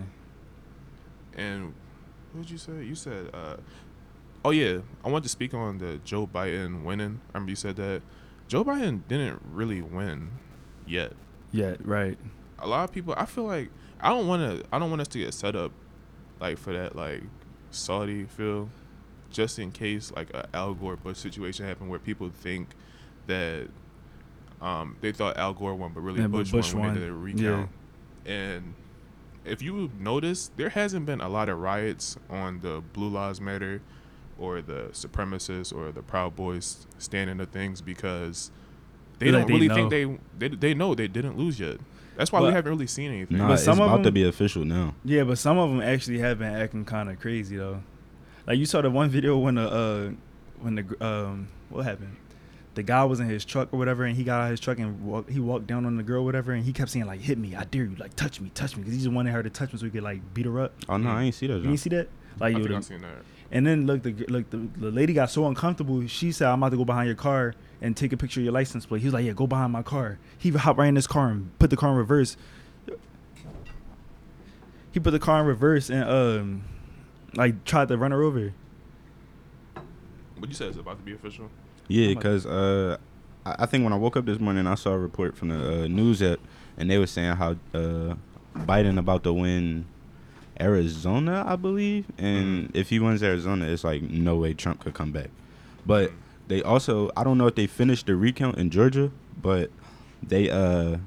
And 1.38 1.74
what 2.34 2.42
did 2.44 2.52
you 2.52 2.58
say? 2.58 2.84
You 2.84 2.96
said, 2.96 3.30
uh, 3.34 3.58
oh 4.44 4.52
yeah, 4.52 4.80
I 5.04 5.10
wanted 5.10 5.24
to 5.24 5.30
speak 5.30 5.54
on 5.54 5.78
the 5.80 6.00
Joe 6.04 6.28
Biden 6.28 6.84
winning. 6.84 7.20
I 7.30 7.38
remember 7.38 7.50
you 7.52 7.56
said 7.56 7.76
that. 7.78 8.02
Joe 8.48 8.64
Biden 8.64 9.02
didn't 9.08 9.42
really 9.52 9.82
win 9.82 10.30
yet. 10.86 11.14
Yet, 11.52 11.84
right. 11.86 12.18
A 12.60 12.68
lot 12.68 12.84
of 12.84 12.92
people, 12.94 13.16
I 13.18 13.26
feel 13.26 13.46
like 13.46 13.70
I 14.00 14.10
don't 14.10 14.28
want 14.28 14.42
to. 14.62 14.66
I 14.72 14.78
don't 14.80 14.90
want 14.90 15.02
us 15.02 15.08
to 15.10 15.18
get 15.20 15.34
set 15.34 15.56
up 15.56 15.72
like 16.40 16.58
for 16.58 16.72
that 16.74 16.96
like 16.96 17.24
Saudi 17.72 18.26
feel, 18.26 18.70
just 19.32 19.58
in 19.58 19.72
case 19.72 20.12
like 20.16 20.30
a 20.34 20.48
Al 20.54 20.74
Gore 20.76 20.96
Bush 20.96 21.18
situation 21.18 21.66
happened 21.66 21.90
where 21.90 21.98
people 22.00 22.30
think 22.30 22.70
that 23.28 23.68
um, 24.62 24.96
they 25.02 25.12
thought 25.12 25.38
Al 25.38 25.54
Gore 25.54 25.76
won, 25.76 25.92
but 25.94 26.02
really 26.02 26.22
Yeah, 26.22 26.28
Bush, 26.28 26.52
Bush 26.52 26.74
won 26.74 26.82
when 26.84 26.90
won. 26.92 26.94
they 26.96 27.02
did 27.02 27.10
a 27.10 27.14
recount. 27.14 27.70
And 28.26 28.74
if 29.46 29.62
you 29.62 29.92
notice, 30.00 30.50
there 30.58 30.70
hasn't 30.70 31.06
been 31.06 31.22
a 31.22 31.30
lot 31.30 31.50
of 31.50 31.60
riots 31.60 32.18
on 32.30 32.60
the 32.62 32.82
Blue 32.94 33.10
Lives 33.10 33.40
Matter 33.40 33.82
or 34.40 34.62
the 34.62 34.90
supremacists 34.92 35.74
or 35.76 35.92
the 35.92 36.02
Proud 36.02 36.36
Boys 36.36 36.88
standing 36.98 37.38
the 37.38 37.46
things 37.46 37.82
because 37.82 38.52
they 39.20 39.28
Feel 39.28 39.34
don't 39.40 39.48
they 39.48 39.54
really 39.54 39.68
know. 39.68 39.76
think 39.76 40.20
they, 40.38 40.48
they 40.50 40.56
they 40.56 40.74
know 40.74 40.96
they 40.96 41.08
didn't 41.08 41.38
lose 41.38 41.60
yet. 41.60 41.78
That's 42.18 42.32
why 42.32 42.40
we 42.42 42.48
haven't 42.52 42.72
really 42.72 42.88
seen 42.88 43.12
anything. 43.12 43.38
Nah, 43.38 43.48
But 43.50 43.54
it's 43.56 43.64
some 43.64 43.80
of 43.82 43.92
about 43.92 44.04
to 44.04 44.12
be 44.12 44.24
official 44.28 44.64
now. 44.66 44.96
Yeah, 45.04 45.24
but 45.26 45.38
some 45.38 45.58
of 45.58 45.70
them 45.70 45.82
actually 45.82 46.20
have 46.20 46.40
been 46.40 46.54
acting 46.54 46.86
kind 46.86 47.10
of 47.10 47.20
crazy 47.20 47.58
though. 47.58 47.84
Like 48.48 48.58
you 48.58 48.66
saw 48.66 48.82
the 48.82 48.90
one 48.90 49.10
video 49.10 49.38
when 49.38 49.56
the 49.56 49.70
uh 49.70 50.10
when 50.62 50.76
the 50.76 51.06
um 51.06 51.50
what 51.70 51.84
happened? 51.86 52.16
The 52.76 52.84
guy 52.84 53.04
was 53.06 53.20
in 53.20 53.28
his 53.30 53.44
truck 53.46 53.70
or 53.74 53.78
whatever, 53.80 54.04
and 54.04 54.16
he 54.16 54.24
got 54.24 54.42
out 54.42 54.46
of 54.46 54.52
his 54.52 54.60
truck 54.60 54.78
and 54.80 55.02
walk, 55.06 55.30
he 55.30 55.40
walked 55.40 55.66
down 55.66 55.86
on 55.86 55.96
the 55.96 56.04
girl, 56.04 56.22
or 56.22 56.26
whatever, 56.26 56.52
and 56.52 56.64
he 56.64 56.74
kept 56.74 56.92
saying 56.92 57.06
like, 57.06 57.22
"Hit 57.22 57.38
me, 57.38 57.56
I 57.56 57.64
dare 57.64 57.86
you, 57.86 57.96
like 57.96 58.16
touch 58.16 58.40
me, 58.42 58.52
touch 58.54 58.76
me," 58.76 58.84
because 58.84 58.96
he 58.98 59.00
just 59.04 59.14
wanted 59.14 59.32
her 59.32 59.42
to 59.42 59.50
touch 59.50 59.72
him 59.72 59.80
so 59.80 59.86
he 59.86 59.92
could 59.92 60.04
like 60.04 60.22
beat 60.34 60.46
her 60.46 60.60
up. 60.60 60.74
Oh 60.90 60.98
no, 60.98 61.10
I 61.10 61.24
ain't 61.24 61.36
see 61.36 61.48
that. 61.48 61.54
You 61.54 61.60
John. 61.62 61.68
didn't 61.72 61.80
see 61.80 61.90
that? 61.92 62.10
Like, 62.40 62.56
I 62.56 62.58
yo, 62.60 62.64
think 62.66 62.70
the- 62.70 62.76
I've 62.76 62.86
seen 62.86 63.02
that. 63.02 63.16
and 63.52 63.66
then 63.66 63.88
look, 63.88 64.04
the 64.04 64.12
look, 64.28 64.50
the, 64.50 64.58
the 64.78 64.92
lady 64.92 65.14
got 65.14 65.30
so 65.32 65.48
uncomfortable. 65.48 66.06
She 66.08 66.32
said, 66.34 66.50
"I'm 66.50 66.62
about 66.62 66.72
to 66.72 66.78
go 66.78 66.84
behind 66.86 67.08
your 67.08 67.16
car 67.16 67.56
and 67.82 67.96
take 67.96 68.12
a 68.12 68.18
picture 68.18 68.42
of 68.42 68.44
your 68.44 68.54
license 68.54 68.86
plate." 68.86 69.00
He 69.00 69.08
was 69.08 69.14
like, 69.14 69.26
"Yeah, 69.26 69.32
go 69.32 69.48
behind 69.48 69.72
my 69.72 69.82
car." 69.82 70.20
He 70.38 70.50
hopped 70.52 70.78
right 70.78 70.88
in 70.88 70.96
his 70.98 71.08
car 71.08 71.30
and 71.30 71.58
put 71.60 71.70
the 71.70 71.78
car 71.78 71.92
in 71.92 71.96
reverse. 71.98 72.36
He 74.92 75.00
put 75.00 75.12
the 75.12 75.20
car 75.20 75.40
in 75.42 75.46
reverse 75.48 75.90
and 75.90 76.04
um, 76.10 76.64
like 77.36 77.64
tried 77.64 77.88
to 77.88 77.98
run 77.98 78.12
her 78.12 78.22
over. 78.22 78.54
What 80.38 80.50
you 80.50 80.56
said 80.56 80.70
is 80.70 80.78
about 80.78 80.98
to 81.00 81.04
be 81.04 81.14
official. 81.14 81.50
Yeah, 81.88 82.08
because 82.14 82.46
uh, 82.46 82.98
I 83.46 83.56
I 83.60 83.66
think 83.66 83.84
when 83.84 83.94
I 83.94 83.98
woke 83.98 84.18
up 84.18 84.26
this 84.26 84.40
morning, 84.40 84.66
I 84.68 84.76
saw 84.76 84.92
a 84.92 84.98
report 84.98 85.38
from 85.38 85.50
the 85.50 85.84
uh, 85.84 85.88
news 85.88 86.22
app, 86.24 86.40
and 86.78 86.90
they 86.90 86.98
were 86.98 87.08
saying 87.08 87.36
how 87.36 87.52
uh, 87.74 88.16
Biden 88.56 88.98
about 88.98 89.24
to 89.24 89.34
win 89.34 89.86
Arizona, 90.60 91.44
I 91.48 91.56
believe, 91.56 92.06
and 92.18 92.72
if 92.74 92.90
he 92.90 93.00
wins 93.00 93.22
Arizona, 93.22 93.66
it's 93.66 93.84
like 93.84 94.02
no 94.02 94.36
way 94.38 94.54
Trump 94.54 94.80
could 94.84 94.94
come 94.94 95.12
back. 95.12 95.30
But 95.86 96.12
they 96.48 96.64
also, 96.64 97.12
I 97.18 97.24
don't 97.24 97.38
know 97.38 97.48
if 97.48 97.56
they 97.56 97.68
finished 97.68 98.08
the 98.08 98.16
recount 98.16 98.58
in 98.58 98.70
Georgia, 98.70 99.12
but 99.42 99.70
they 100.24 100.50
uh. 100.50 100.98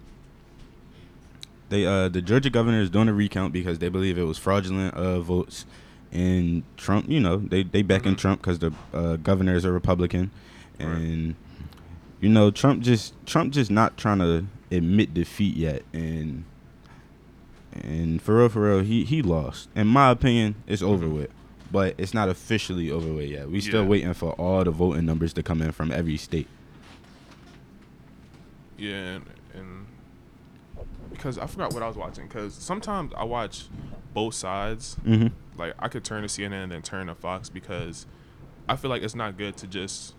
They 1.70 1.84
uh 1.84 2.08
the 2.08 2.22
Georgia 2.22 2.48
governor 2.48 2.80
is 2.80 2.88
doing 2.88 3.08
a 3.08 3.12
recount 3.12 3.52
because 3.52 3.78
they 3.78 3.90
believe 3.90 4.16
it 4.16 4.22
was 4.22 4.38
fraudulent 4.38 4.94
uh 4.94 5.20
votes, 5.20 5.66
and 6.10 6.62
Trump 6.78 7.10
you 7.10 7.20
know 7.20 7.36
they 7.36 7.62
they 7.62 7.82
backing 7.82 8.12
Mhm. 8.14 8.18
Trump 8.18 8.40
because 8.40 8.58
the 8.60 8.72
uh, 8.94 9.16
governor 9.16 9.54
is 9.54 9.66
a 9.66 9.72
Republican, 9.72 10.30
Right. 10.80 10.96
and 10.96 11.34
you 12.20 12.28
know 12.28 12.50
Trump 12.50 12.82
just 12.82 13.14
Trump 13.26 13.52
just 13.52 13.70
not 13.70 13.96
trying 13.96 14.18
to 14.18 14.46
admit 14.70 15.14
defeat 15.14 15.56
yet, 15.56 15.82
and 15.92 16.44
and 17.72 18.20
for 18.22 18.38
real 18.38 18.48
for 18.48 18.62
real 18.62 18.80
he 18.80 19.04
he 19.04 19.22
lost. 19.22 19.68
In 19.74 19.86
my 19.86 20.10
opinion, 20.10 20.56
it's 20.66 20.82
over 20.82 21.06
Mhm. 21.06 21.12
with, 21.14 21.30
but 21.70 21.94
it's 21.98 22.12
not 22.14 22.28
officially 22.28 22.90
over 22.90 23.12
with 23.12 23.28
yet. 23.30 23.50
We 23.50 23.60
still 23.60 23.82
Yeah. 23.82 23.88
waiting 23.88 24.14
for 24.14 24.32
all 24.32 24.64
the 24.64 24.70
voting 24.70 25.06
numbers 25.06 25.32
to 25.34 25.42
come 25.42 25.62
in 25.62 25.72
from 25.72 25.90
every 25.92 26.16
state. 26.16 26.48
Yeah, 28.76 28.92
and, 29.16 29.24
and 29.54 29.86
because 31.10 31.38
I 31.38 31.46
forgot 31.46 31.72
what 31.74 31.82
I 31.82 31.88
was 31.88 31.96
watching. 31.96 32.26
Because 32.28 32.54
sometimes 32.54 33.12
I 33.16 33.24
watch 33.24 33.66
both 34.14 34.34
sides. 34.34 34.96
Mm-hmm. 35.04 35.28
Like 35.58 35.74
I 35.78 35.88
could 35.88 36.04
turn 36.04 36.22
to 36.22 36.28
CNN 36.28 36.62
and 36.64 36.72
then 36.72 36.82
turn 36.82 37.08
to 37.08 37.14
Fox 37.14 37.48
because 37.48 38.06
I 38.68 38.76
feel 38.76 38.90
like 38.90 39.02
it's 39.02 39.14
not 39.16 39.36
good 39.36 39.56
to 39.58 39.66
just 39.66 40.14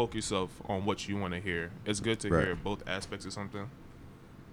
focus 0.00 0.16
yourself 0.30 0.62
on 0.66 0.86
what 0.86 1.06
you 1.10 1.16
want 1.18 1.34
to 1.34 1.40
hear. 1.40 1.70
It's 1.84 2.00
good 2.00 2.18
to 2.20 2.30
Right. 2.30 2.46
hear 2.46 2.54
both 2.54 2.82
aspects 2.88 3.26
of 3.26 3.34
something. 3.34 3.68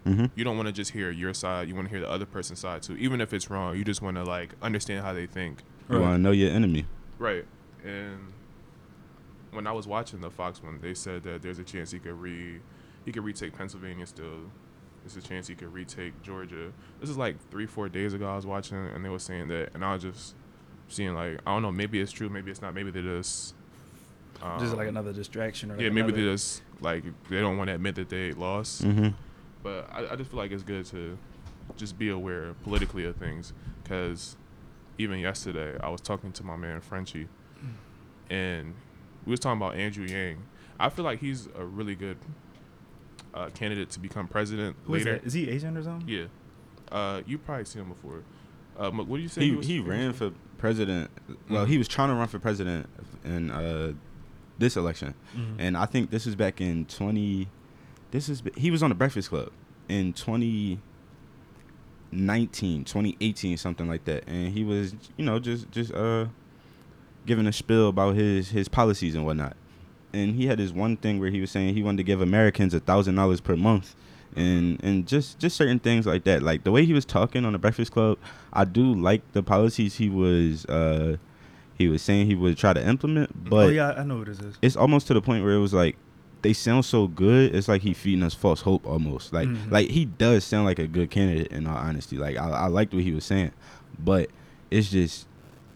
Mm-hmm. 0.05 0.25
You 0.35 0.43
don't 0.43 0.57
want 0.57 0.67
to 0.67 0.73
just 0.73 0.91
hear 0.91 1.09
your 1.09 1.33
side. 1.33 1.69
You 1.69 1.75
want 1.75 1.87
to 1.87 1.89
hear 1.89 2.01
the 2.01 2.09
other 2.09 2.25
person's 2.25 2.59
side 2.59 2.81
too, 2.81 2.97
even 2.97 3.21
if 3.21 3.31
it's 3.31 3.49
wrong. 3.49 3.77
You 3.77 3.85
just 3.85 4.01
want 4.01 4.17
to 4.17 4.23
like 4.25 4.55
understand 4.61 5.05
how 5.05 5.13
they 5.13 5.25
think. 5.25 5.59
You 5.89 5.95
Right. 5.95 6.01
want 6.01 6.15
to 6.15 6.21
know 6.21 6.31
your 6.31 6.51
enemy. 6.51 6.85
Right. 7.17 7.45
And 7.85 8.33
when 9.51 9.67
I 9.67 9.71
was 9.71 9.87
watching 9.87 10.19
the 10.19 10.29
Fox 10.29 10.61
one, 10.61 10.79
they 10.81 10.93
said 10.93 11.23
that 11.23 11.41
there's 11.41 11.59
a 11.59 11.63
chance 11.63 11.91
he 11.91 11.99
could 11.99 12.19
re 12.19 12.59
he 13.05 13.13
could 13.13 13.23
retake 13.23 13.53
Pennsylvania 13.57 14.05
still. 14.05 14.51
There's 15.01 15.15
a 15.15 15.25
chance 15.25 15.47
he 15.47 15.55
could 15.55 15.71
retake 15.73 16.21
Georgia. 16.21 16.73
This 16.99 17.09
is 17.09 17.15
like 17.17 17.37
three, 17.51 17.67
four 17.67 17.87
days 17.87 18.13
ago 18.13 18.27
I 18.29 18.35
was 18.35 18.45
watching 18.45 18.77
and 18.77 19.03
they 19.05 19.09
were 19.09 19.19
saying 19.19 19.47
that 19.47 19.69
and 19.73 19.85
I 19.85 19.93
was 19.93 20.03
just 20.03 20.35
seeing 20.89 21.13
like 21.13 21.39
I 21.47 21.53
don't 21.53 21.61
know, 21.61 21.71
maybe 21.71 22.01
it's 22.01 22.11
true, 22.11 22.27
maybe 22.27 22.51
it's 22.51 22.61
not, 22.61 22.73
maybe 22.73 22.91
they 22.91 23.01
just 23.01 23.55
um, 24.41 24.59
just 24.59 24.75
like 24.75 24.87
another 24.87 25.13
distraction. 25.13 25.71
Or 25.71 25.75
like 25.75 25.83
Yeah, 25.83 25.89
maybe 25.89 26.09
another- 26.09 26.17
they 26.25 26.31
just 26.33 26.61
like 26.81 27.03
they 27.29 27.39
don't 27.39 27.57
want 27.57 27.69
to 27.69 27.75
admit 27.75 27.95
that 27.95 28.09
they 28.09 28.31
lost. 28.33 28.83
Mm-hmm. 28.83 29.09
But 29.63 29.89
I, 29.91 30.13
I 30.13 30.15
just 30.15 30.29
feel 30.31 30.37
like 30.39 30.51
it's 30.51 30.63
good 30.63 30.85
to 30.87 31.17
just 31.75 31.97
be 31.97 32.09
aware 32.09 32.53
politically 32.63 33.05
of 33.05 33.15
things. 33.17 33.53
Because 33.83 34.35
even 34.97 35.19
yesterday, 35.19 35.77
I 35.81 35.89
was 35.89 36.01
talking 36.01 36.31
to 36.33 36.43
my 36.43 36.55
man 36.55 36.81
Frenchie, 36.81 37.27
and 38.29 38.73
we 39.25 39.31
was 39.31 39.39
talking 39.39 39.61
about 39.61 39.75
Andrew 39.75 40.05
Yang. 40.05 40.37
I 40.79 40.89
feel 40.89 41.05
like 41.05 41.19
he's 41.19 41.47
a 41.57 41.65
really 41.65 41.95
good 41.95 42.17
uh, 43.33 43.49
candidate 43.49 43.89
to 43.91 43.99
become 43.99 44.27
president 44.27 44.75
Who 44.85 44.95
is 44.95 45.05
later. 45.05 45.17
that? 45.19 45.25
Is 45.27 45.33
he 45.33 45.49
Asian 45.49 45.75
or 45.77 45.83
something? 45.83 46.07
Yeah, 46.07 46.25
uh, 46.91 47.21
you 47.25 47.37
probably 47.37 47.65
seen 47.65 47.81
him 47.83 47.89
before. 47.89 48.23
Uh, 48.77 48.91
what 48.91 49.07
do 49.17 49.21
you 49.23 49.27
say? 49.27 49.41
He 49.41 49.51
was 49.55 49.65
he 49.67 49.79
ran 49.79 50.13
for 50.13 50.31
president. 50.57 51.09
Well, 51.49 51.65
Mhm. 51.65 51.69
he 51.69 51.77
was 51.77 51.87
trying 51.87 52.09
to 52.09 52.15
run 52.15 52.27
for 52.27 52.37
president 52.39 52.87
in 53.25 53.49
uh, 53.51 53.93
this 54.59 54.75
election, 54.77 55.13
Mhm. 55.35 55.55
and 55.59 55.77
I 55.77 55.85
think 55.85 56.09
this 56.11 56.25
was 56.25 56.35
back 56.35 56.59
in 56.61 56.85
twenty. 56.85 57.47
This 58.11 58.29
is 58.29 58.41
he 58.55 58.71
was 58.71 58.81
on 58.83 58.89
the 58.89 58.95
Breakfast 58.95 59.29
Club 59.29 59.49
in 59.89 60.13
2019, 62.11 62.83
2018, 62.85 63.57
something 63.57 63.87
like 63.87 64.05
that, 64.05 64.23
and 64.27 64.53
he 64.53 64.63
was 64.63 64.95
you 65.17 65.25
know 65.25 65.39
just 65.39 65.69
just 65.71 65.93
uh 65.93 66.25
giving 67.25 67.45
a 67.47 67.51
spill 67.53 67.89
about 67.89 68.15
his 68.15 68.49
his 68.49 68.67
policies 68.67 69.15
and 69.15 69.25
whatnot. 69.25 69.55
And 70.13 70.35
he 70.35 70.47
had 70.47 70.57
this 70.57 70.71
one 70.71 70.95
thing 70.97 71.19
where 71.19 71.29
he 71.29 71.41
was 71.41 71.51
saying 71.51 71.73
he 71.75 71.83
wanted 71.83 71.97
to 71.97 72.03
give 72.03 72.21
Americans 72.21 72.73
a 72.73 72.79
thousand 72.79 73.15
dollars 73.15 73.41
per 73.41 73.55
month, 73.57 73.95
and 74.35 74.81
and 74.83 75.05
just 75.07 75.37
just 75.39 75.57
certain 75.57 75.79
things 75.79 76.05
like 76.07 76.23
that. 76.23 76.41
Like 76.41 76.63
the 76.63 76.71
way 76.71 76.85
he 76.85 76.93
was 76.93 77.03
talking 77.05 77.43
on 77.45 77.51
the 77.53 77.59
Breakfast 77.59 77.91
Club, 77.91 78.17
I 78.53 78.63
do 78.65 78.93
like 78.93 79.21
the 79.33 79.43
policies 79.43 79.95
he 79.97 80.09
was 80.09 80.65
uh 80.67 81.17
he 81.77 81.87
was 81.87 82.01
saying 82.01 82.27
he 82.27 82.35
would 82.35 82.57
try 82.57 82.73
to 82.73 82.85
implement, 82.87 83.49
but 83.49 83.65
oh 83.67 83.69
yeah, 83.69 83.93
I 83.97 84.03
know 84.03 84.17
what 84.17 84.27
this 84.27 84.39
is. 84.39 84.55
it's 84.61 84.75
almost 84.75 85.07
to 85.07 85.13
the 85.13 85.21
point 85.21 85.43
where 85.43 85.53
it 85.53 85.59
was 85.59 85.73
like 85.73 85.97
they 86.43 86.53
sound 86.53 86.85
so 86.85 87.07
good. 87.07 87.55
It's 87.55 87.67
like 87.67 87.81
he 87.81 87.93
feeding 87.93 88.23
us 88.23 88.33
false 88.33 88.61
hope 88.61 88.85
almost. 88.85 89.33
Like 89.33 89.47
Mhm. 89.47 89.71
like 89.71 89.89
he 89.89 90.05
does 90.05 90.43
sound 90.43 90.65
like 90.65 90.79
a 90.79 90.87
good 90.87 91.09
candidate 91.09 91.51
in 91.51 91.65
all 91.67 91.77
honesty. 91.77 92.17
Like 92.17 92.37
I, 92.37 92.49
I 92.49 92.67
liked 92.67 92.93
what 92.93 93.03
he 93.03 93.11
was 93.11 93.25
saying, 93.25 93.51
but 93.99 94.29
it's 94.71 94.89
just 94.89 95.27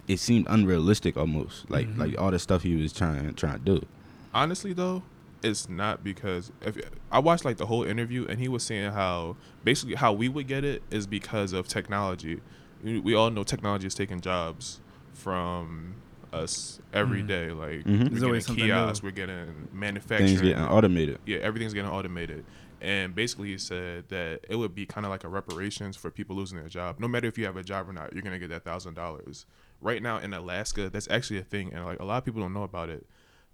it 0.08 0.18
seemed 0.20 0.46
unrealistic 0.50 1.18
almost. 1.18 1.70
Like 1.70 1.88
Mhm. 1.88 1.98
like 1.98 2.20
all 2.22 2.32
the 2.32 2.40
stuff 2.40 2.64
he 2.64 2.76
was 2.76 2.94
trying 2.94 3.34
trying 3.36 3.60
to 3.60 3.66
do. 3.80 3.86
honestly 4.34 4.74
though 4.74 5.04
it's 5.44 5.68
not 5.68 6.04
because 6.04 6.52
if 6.62 6.78
i 7.12 7.18
watched 7.18 7.44
like 7.44 7.58
the 7.58 7.66
whole 7.66 7.84
interview 7.84 8.26
and 8.30 8.40
he 8.40 8.48
was 8.48 8.62
saying 8.64 8.92
how 8.92 9.36
basically 9.64 9.96
how 9.96 10.14
we 10.14 10.30
would 10.30 10.48
get 10.48 10.64
it 10.64 10.84
is 10.92 11.08
because 11.08 11.52
of 11.52 11.68
technology 11.68 12.40
we 12.84 13.00
we 13.00 13.16
all 13.16 13.32
know 13.32 13.44
technology 13.44 13.88
is 13.88 13.96
taking 13.96 14.22
jobs 14.22 14.80
from 15.14 15.96
us 16.34 16.80
every 16.94 17.22
Mhm. 17.24 17.28
day. 17.28 17.52
like 17.52 17.80
Mhm. 17.80 17.86
we're 17.86 17.98
There's 17.98 18.10
getting 18.10 18.24
always 18.26 18.50
new. 18.50 18.56
kiosks 18.56 19.04
we're 19.04 19.12
getting 19.12 19.68
manufacturing 19.74 20.30
Things 20.30 20.42
getting 20.42 20.64
automated. 20.64 21.20
yeah, 21.26 21.40
everything's 21.40 21.74
getting 21.74 21.92
automated. 21.92 22.46
And 22.80 23.14
basically, 23.14 23.50
he 23.50 23.58
said 23.60 24.08
that 24.10 24.46
it 24.50 24.56
would 24.56 24.74
be 24.74 24.86
kind 24.88 25.06
of 25.06 25.12
like 25.12 25.24
a 25.24 25.28
reparations 25.28 25.96
for 25.98 26.10
people 26.10 26.36
losing 26.36 26.58
their 26.58 26.70
job. 26.70 27.00
No 27.00 27.08
matter 27.08 27.28
if 27.28 27.38
you 27.38 27.46
have 27.46 27.58
a 27.58 27.64
job 27.64 27.88
or 27.90 27.94
not, 27.94 28.14
you're 28.14 28.24
gonna 28.24 28.40
get 28.40 28.50
that 28.50 28.64
thousand 28.64 28.94
dollars. 28.96 29.46
Right 29.82 30.02
now 30.02 30.18
in 30.18 30.34
Alaska, 30.34 30.90
that's 30.90 31.08
actually 31.12 31.38
a 31.40 31.44
thing, 31.44 31.74
and 31.74 31.86
like 31.86 32.00
a 32.00 32.06
lot 32.06 32.18
of 32.20 32.26
people 32.26 32.42
don't 32.42 32.54
know 32.54 32.64
about 32.64 32.90
it. 32.90 33.06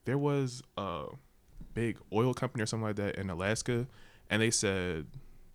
There 0.05 0.17
was 0.17 0.61
a 0.77 1.07
big 1.73 1.97
oil 2.13 2.33
company 2.33 2.63
or 2.63 2.67
something 2.67 2.85
like 2.87 2.95
that 2.97 3.15
in 3.15 3.29
Alaska, 3.29 3.87
and 4.29 4.41
they 4.41 4.51
said 4.51 5.07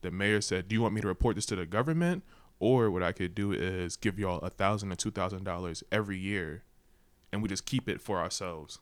the 0.02 0.10
mayor 0.10 0.40
said, 0.40 0.66
"Do 0.68 0.74
you 0.74 0.82
want 0.82 0.94
me 0.94 1.00
to 1.00 1.06
report 1.08 1.36
this 1.36 1.46
to 1.46 1.56
the 1.56 1.64
government, 1.64 2.24
or 2.62 2.90
what 2.92 3.02
I 3.02 3.10
could 3.12 3.34
do 3.34 3.50
is 3.52 3.96
give 3.96 4.18
y'all 4.18 4.38
a 4.38 4.48
thousand 4.50 4.92
or 4.92 4.96
two 4.96 5.10
thousand 5.10 5.42
dollars 5.44 5.82
every 5.90 6.16
year, 6.16 6.62
and 7.32 7.42
we 7.42 7.48
just 7.48 7.66
keep 7.66 7.88
it 7.88 8.00
for 8.00 8.18
ourselves." 8.18 8.78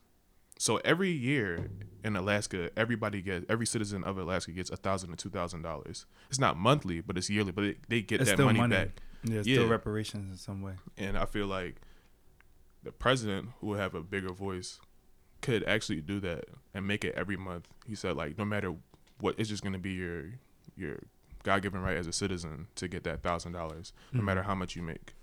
So 0.58 0.76
every 0.84 1.10
year 1.10 1.70
in 2.04 2.16
Alaska, 2.16 2.68
everybody 2.76 3.22
gets 3.22 3.46
every 3.48 3.64
citizen 3.64 4.04
of 4.04 4.18
Alaska 4.18 4.52
gets 4.52 4.68
a 4.68 4.76
thousand 4.76 5.08
to 5.10 5.16
two 5.16 5.30
thousand 5.30 5.62
dollars. 5.62 6.04
It's 6.28 6.38
not 6.38 6.58
monthly, 6.58 7.00
but 7.00 7.16
it's 7.16 7.30
yearly. 7.30 7.52
But 7.52 7.64
it, 7.64 7.76
they 7.88 8.02
get 8.02 8.20
It's 8.20 8.30
that 8.30 8.38
money, 8.44 8.58
money. 8.58 8.76
back, 8.76 8.88
Yeah, 9.24 9.38
it's 9.38 9.48
Yeah. 9.48 9.56
still 9.60 9.68
reparations 9.68 10.30
in 10.30 10.36
some 10.36 10.60
way. 10.60 10.74
and 10.98 11.16
I 11.16 11.24
feel 11.24 11.46
like 11.46 11.76
the 12.82 12.92
president 12.92 13.48
who 13.60 13.68
will 13.68 13.78
have 13.78 13.94
a 13.94 14.02
bigger 14.02 14.32
voice 14.34 14.80
could 15.40 15.64
actually 15.64 16.02
do 16.02 16.20
that 16.20 16.44
and 16.74 16.86
make 16.86 17.04
it 17.06 17.14
every 17.14 17.36
month, 17.38 17.66
he 17.86 17.94
said 17.94 18.14
like 18.16 18.36
no 18.36 18.44
matter 18.44 18.74
what, 19.20 19.34
it's 19.38 19.48
just 19.48 19.62
gonna 19.64 19.78
be 19.78 19.92
your 19.92 20.24
your 20.76 20.98
God 21.42 21.62
given 21.62 21.80
right 21.80 21.96
as 21.96 22.06
a 22.06 22.12
citizen 22.12 22.66
to 22.76 22.88
get 22.88 23.04
that 23.04 23.22
thousand 23.22 23.52
dollars, 23.52 23.92
no 24.12 24.20
Mhm. 24.20 24.24
matter 24.24 24.42
how 24.42 24.54
much 24.54 24.76
you 24.76 24.82
make. 24.82 25.14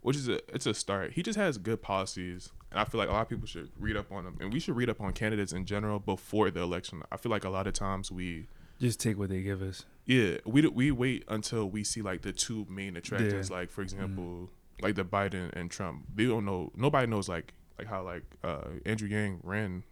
Which 0.00 0.16
is 0.16 0.28
a 0.28 0.36
it's 0.54 0.66
a 0.66 0.74
start. 0.74 1.12
He 1.14 1.22
just 1.22 1.36
has 1.38 1.58
good 1.58 1.82
policies, 1.82 2.52
and 2.70 2.78
I 2.78 2.84
feel 2.84 2.98
like 2.98 3.08
a 3.08 3.12
lot 3.12 3.22
of 3.22 3.28
people 3.28 3.46
should 3.46 3.70
read 3.78 3.96
up 3.96 4.12
on 4.12 4.24
them, 4.24 4.36
and 4.40 4.52
we 4.52 4.60
should 4.60 4.76
read 4.76 4.88
up 4.88 5.00
on 5.00 5.12
candidates 5.12 5.52
in 5.52 5.64
general 5.66 5.98
before 5.98 6.50
the 6.50 6.60
election. 6.60 7.02
I 7.10 7.16
feel 7.16 7.30
like 7.30 7.44
a 7.44 7.48
lot 7.50 7.66
of 7.66 7.72
times 7.72 8.10
we 8.12 8.46
Just 8.80 9.00
take 9.00 9.18
what 9.18 9.28
they 9.28 9.42
give 9.42 9.60
us. 9.60 9.84
yeah, 10.06 10.36
we 10.44 10.62
do- 10.62 10.70
we 10.70 10.92
wait 10.92 11.24
until 11.28 11.68
we 11.68 11.82
see 11.82 12.00
like 12.00 12.22
the 12.22 12.32
two 12.32 12.64
main 12.70 12.96
attractors, 12.96 13.50
like 13.50 13.70
for 13.70 13.82
example, 13.82 14.50
like 14.80 14.94
the 14.94 15.04
Biden 15.04 15.50
and 15.54 15.68
Trump. 15.68 16.06
They 16.14 16.26
don't 16.26 16.44
know. 16.44 16.70
Nobody 16.76 17.08
knows 17.08 17.28
like 17.28 17.54
like 17.76 17.88
how 17.88 18.04
like 18.04 18.22
uh 18.44 18.68
Andrew 18.86 19.08
Yang 19.08 19.40
ran. 19.42 19.82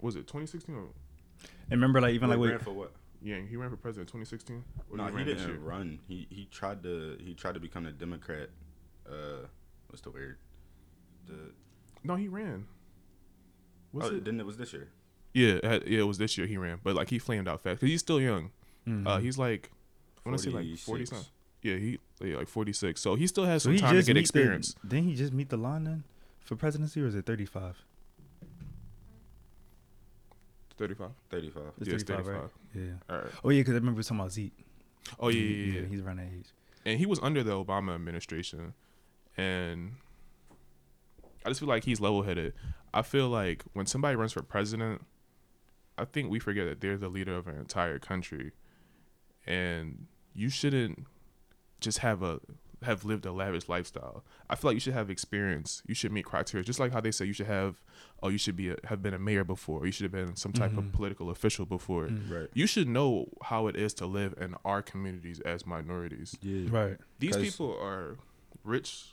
Was 0.00 0.16
it 0.16 0.26
2016 0.26 0.74
or 0.74 0.88
And 1.70 1.80
remember, 1.80 2.00
like 2.00 2.14
even 2.14 2.28
like 2.28 2.38
Wait, 2.38 2.46
with 2.46 2.50
ran 2.56 2.60
for 2.64 2.72
what? 2.72 2.92
Yang? 3.22 3.48
He 3.48 3.56
ran 3.56 3.70
for 3.70 3.76
president 3.76 4.08
in 4.08 4.20
2016. 4.20 4.64
No, 4.92 5.06
he 5.06 5.10
ran 5.10 5.26
this 5.26 5.38
didn't 5.38 5.48
year? 5.50 5.58
run. 5.60 5.98
He 6.06 6.26
he 6.30 6.46
tried 6.46 6.82
to 6.84 7.16
he 7.20 7.34
tried 7.34 7.54
to 7.54 7.60
become 7.60 7.86
a 7.86 7.92
Democrat. 7.92 8.48
Uh, 9.08 9.46
what's 9.88 10.02
the 10.02 10.10
word? 10.10 10.38
The 11.26 11.52
No, 12.04 12.14
he 12.16 12.28
ran. 12.28 12.66
Was 13.92 14.06
oh, 14.10 14.16
it? 14.16 14.24
Then 14.24 14.38
it 14.38 14.46
was 14.46 14.56
this 14.56 14.72
year. 14.72 14.88
Yeah, 15.34 15.54
it 15.54 15.64
had- 15.64 15.86
yeah, 15.86 16.00
it 16.00 16.06
was 16.06 16.18
this 16.18 16.36
year 16.38 16.46
he 16.46 16.56
ran, 16.56 16.80
but 16.82 16.94
like 16.94 17.10
he 17.10 17.18
flamed 17.18 17.48
out 17.48 17.62
fast 17.62 17.80
because 17.80 17.90
he's 17.90 18.00
still 18.00 18.20
young. 18.20 18.50
Mhm. 18.86 19.06
Uh, 19.06 19.18
he's 19.18 19.38
like, 19.38 19.70
I 20.24 20.28
want 20.28 20.38
to 20.38 20.44
say 20.44 20.50
like 20.50 20.64
40 20.64 20.76
46. 20.76 21.10
something. 21.10 21.32
Yeah, 21.62 21.76
he 21.76 21.98
yeah, 22.20 22.36
like 22.36 22.48
46. 22.48 23.00
So 23.00 23.14
he 23.16 23.26
still 23.26 23.44
has 23.44 23.62
so 23.62 23.68
some 23.68 23.74
he 23.74 23.80
time 23.80 23.94
to 23.96 24.02
get 24.02 24.16
experience. 24.16 24.74
The, 24.82 24.88
didn't 24.88 25.08
he 25.08 25.14
just 25.14 25.32
meet 25.32 25.48
the 25.48 25.56
line 25.56 25.84
then 25.84 26.04
for 26.40 26.56
presidency, 26.56 27.02
or 27.02 27.06
is 27.06 27.14
it 27.14 27.26
thirty 27.26 27.44
five? 30.78 30.88
35. 30.88 31.10
Thirty 31.30 31.50
five. 31.50 31.62
It's 31.80 31.88
Yeah, 31.88 31.94
it's 31.94 32.02
35, 32.04 32.26
right? 32.26 32.50
Yeah. 32.74 32.82
All 33.10 33.16
right. 33.16 33.26
Oh 33.44 33.50
yeah, 33.50 33.60
because 33.60 33.72
I 33.72 33.78
remember 33.78 33.96
we 33.96 34.00
were 34.00 34.02
talking 34.04 34.20
about 34.20 34.32
Zeke. 34.32 34.52
Oh 35.18 35.28
yeah, 35.28 35.40
yeah, 35.40 35.80
yeah. 35.80 35.86
He's 35.88 36.00
around 36.00 36.18
that 36.18 36.28
age. 36.34 36.46
and 36.84 36.98
he 36.98 37.06
was 37.06 37.18
under 37.20 37.42
the 37.42 37.52
Obama 37.52 37.94
administration, 37.94 38.74
and 39.36 39.92
I 41.44 41.50
just 41.50 41.60
feel 41.60 41.68
like 41.68 41.84
he's 41.84 42.00
level 42.00 42.22
headed. 42.22 42.54
I 42.94 43.02
feel 43.02 43.28
like 43.28 43.64
when 43.74 43.86
somebody 43.86 44.16
runs 44.16 44.32
for 44.32 44.42
president, 44.42 45.02
I 45.96 46.04
think 46.04 46.30
we 46.30 46.38
forget 46.38 46.66
that 46.66 46.80
they're 46.80 46.96
the 46.96 47.08
leader 47.08 47.36
of 47.36 47.46
an 47.48 47.56
entire 47.56 47.98
country, 47.98 48.52
and 49.46 50.06
you 50.34 50.48
shouldn't 50.50 51.06
just 51.80 51.98
have 51.98 52.22
a 52.22 52.40
have 52.82 53.04
lived 53.04 53.26
a 53.26 53.32
lavish 53.32 53.68
lifestyle. 53.68 54.24
I 54.48 54.54
feel 54.54 54.68
like 54.70 54.76
you 54.76 54.80
should 54.80 54.94
have 54.94 55.10
experience. 55.10 55.82
You 55.86 55.94
should 55.94 56.12
meet 56.12 56.24
criteria, 56.24 56.62
just 56.64 56.78
like 56.78 56.92
how 56.92 57.00
they 57.00 57.10
say 57.10 57.24
you 57.24 57.32
should 57.32 57.46
have. 57.46 57.82
Oh, 58.22 58.28
you 58.28 58.38
should 58.38 58.54
be 58.56 58.70
a, 58.70 58.76
have 58.84 59.02
been 59.02 59.14
a 59.14 59.18
mayor 59.18 59.42
before. 59.44 59.84
You 59.84 59.90
should 59.92 60.04
have 60.04 60.12
been 60.12 60.36
some 60.36 60.52
type 60.52 60.76
of 60.76 60.84
Mhm. 60.84 60.92
political 60.92 61.30
official 61.30 61.66
before. 61.66 62.06
Mm. 62.06 62.30
Right. 62.30 62.48
You 62.54 62.66
should 62.68 62.86
know 62.88 63.28
how 63.42 63.66
it 63.66 63.74
is 63.76 63.94
to 63.94 64.06
live 64.06 64.34
in 64.40 64.54
our 64.64 64.82
communities 64.82 65.40
as 65.40 65.66
minorities. 65.66 66.36
Yeah. 66.40 66.68
Right. 66.70 66.96
These 67.18 67.36
people 67.36 67.76
are 67.80 68.16
rich, 68.64 69.12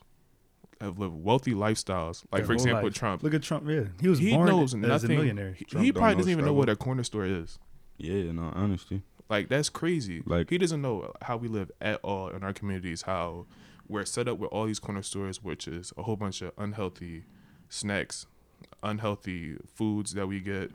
have 0.82 1.00
lived 1.00 1.16
wealthy 1.16 1.54
lifestyles. 1.54 2.24
Like 2.32 2.46
for 2.46 2.54
example, 2.54 2.84
life. 2.84 2.94
Trump. 2.94 3.24
Look 3.24 3.34
at 3.34 3.42
Trump. 3.42 3.68
Yeah, 3.68 3.86
he 4.02 4.08
was 4.10 4.20
he 4.20 4.32
born 4.32 4.48
knows 4.48 4.74
as 4.74 4.80
nothing. 4.80 5.12
a 5.12 5.14
millionaire. 5.16 5.54
He, 5.54 5.66
he 5.80 5.92
probably 5.92 6.16
doesn't 6.16 6.32
even 6.32 6.44
know 6.46 6.50
struggle. 6.50 6.56
what 6.58 6.70
a 6.70 6.76
corner 6.76 7.04
store 7.04 7.26
is. 7.26 7.58
Yeah. 7.98 8.32
No, 8.32 8.52
honesty. 8.54 9.02
Like 9.30 9.50
that's 9.50 9.70
crazy. 9.70 10.22
Like- 10.26 10.50
he 10.50 10.58
doesn't 10.58 10.82
know 10.82 11.12
how 11.22 11.38
we 11.38 11.48
live 11.48 11.72
at 11.82 12.00
all 12.04 12.30
in 12.30 12.44
our 12.44 12.54
communities. 12.54 13.04
How 13.04 13.46
we're 13.88 14.06
set 14.06 14.28
up 14.28 14.38
with 14.38 14.52
all 14.52 14.66
these 14.66 14.80
corner 14.80 15.02
stores, 15.04 15.44
which 15.44 15.68
is 15.68 15.94
a 15.98 16.04
whole 16.04 16.16
bunch 16.16 16.42
of 16.42 16.52
unhealthy 16.58 17.24
snacks, 17.70 18.28
unhealthy 18.84 19.58
foods 19.74 20.14
that 20.14 20.28
we 20.28 20.40
get. 20.40 20.72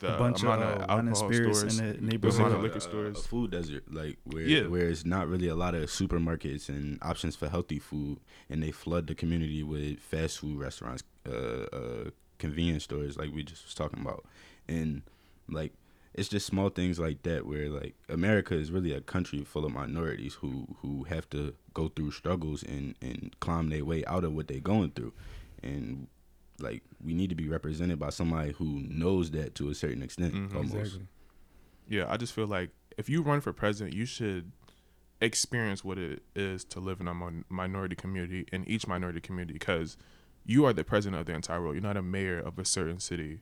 The 0.00 0.14
a 0.14 0.18
bunch 0.18 0.42
of 0.42 0.50
amount 0.50 0.62
uh, 0.62 0.66
of 0.84 0.90
alcohol 0.90 1.14
stores. 1.32 1.78
in 1.78 1.86
the 1.86 1.92
The 1.94 2.02
neighborhood. 2.02 2.38
amount 2.40 2.54
of 2.54 2.60
a- 2.60 2.62
liquor 2.64 2.76
a- 2.78 2.80
stores. 2.82 3.18
a 3.18 3.22
food 3.28 3.50
desert, 3.52 3.84
like 3.90 4.18
where 4.24 4.42
Yeah. 4.42 4.66
where 4.66 4.88
it's 4.90 5.06
not 5.06 5.26
really 5.26 5.48
a 5.48 5.54
lot 5.54 5.74
of 5.74 5.88
supermarkets 5.88 6.68
and 6.68 6.98
options 7.00 7.34
for 7.34 7.48
healthy 7.48 7.78
food, 7.78 8.18
and 8.50 8.62
they 8.62 8.72
flood 8.72 9.06
the 9.06 9.14
community 9.14 9.62
with 9.62 9.98
fast 10.00 10.38
food 10.40 10.58
restaurants, 10.58 11.02
uh, 11.26 11.30
uh, 11.32 12.10
convenience 12.38 12.84
stores, 12.84 13.16
like 13.16 13.32
we 13.34 13.42
just 13.42 13.64
was 13.64 13.74
talking 13.74 14.00
about, 14.02 14.26
and 14.68 15.00
like 15.48 15.72
it's 16.16 16.28
just 16.28 16.46
small 16.46 16.70
things 16.70 16.98
like 16.98 17.22
that 17.24 17.46
where 17.46 17.68
like 17.68 17.94
America 18.08 18.54
is 18.54 18.70
really 18.72 18.92
a 18.92 19.00
country 19.00 19.44
full 19.44 19.64
of 19.66 19.72
minorities 19.72 20.34
who 20.34 20.66
who 20.80 21.04
have 21.04 21.28
to 21.30 21.54
go 21.74 21.88
through 21.88 22.10
struggles 22.10 22.62
and 22.62 22.94
and 23.02 23.34
climb 23.40 23.68
their 23.68 23.84
way 23.84 24.04
out 24.06 24.24
of 24.24 24.32
what 24.32 24.48
they're 24.48 24.60
going 24.60 24.90
through, 24.92 25.12
and 25.62 26.08
like 26.58 26.82
we 27.04 27.12
need 27.14 27.28
to 27.28 27.36
be 27.36 27.48
represented 27.48 27.98
by 27.98 28.08
somebody 28.10 28.52
who 28.52 28.80
knows 28.88 29.30
that 29.32 29.54
to 29.54 29.68
a 29.68 29.74
certain 29.74 30.02
extent 30.02 30.34
Mhm. 30.34 30.54
almost. 30.54 30.74
Exactly. 30.74 31.06
Yeah, 31.88 32.06
I 32.10 32.16
just 32.16 32.32
feel 32.32 32.46
like 32.46 32.70
if 32.96 33.08
you 33.10 33.22
run 33.22 33.40
for 33.42 33.52
president, 33.52 33.94
you 33.94 34.06
should 34.06 34.50
experience 35.20 35.84
what 35.84 35.98
it 35.98 36.22
is 36.34 36.64
to 36.64 36.80
live 36.80 37.00
in 37.00 37.08
a 37.08 37.14
mon- 37.14 37.44
minority 37.48 37.94
community 37.96 38.46
in 38.52 38.64
each 38.68 38.86
minority 38.86 39.20
community 39.20 39.54
because 39.54 39.96
you 40.44 40.64
are 40.64 40.72
the 40.72 40.84
president 40.84 41.20
of 41.20 41.26
the 41.26 41.32
entire 41.34 41.60
world. 41.60 41.74
You're 41.74 41.82
not 41.82 41.96
a 41.96 42.02
mayor 42.02 42.38
of 42.38 42.58
a 42.58 42.64
certain 42.64 43.00
city. 43.00 43.40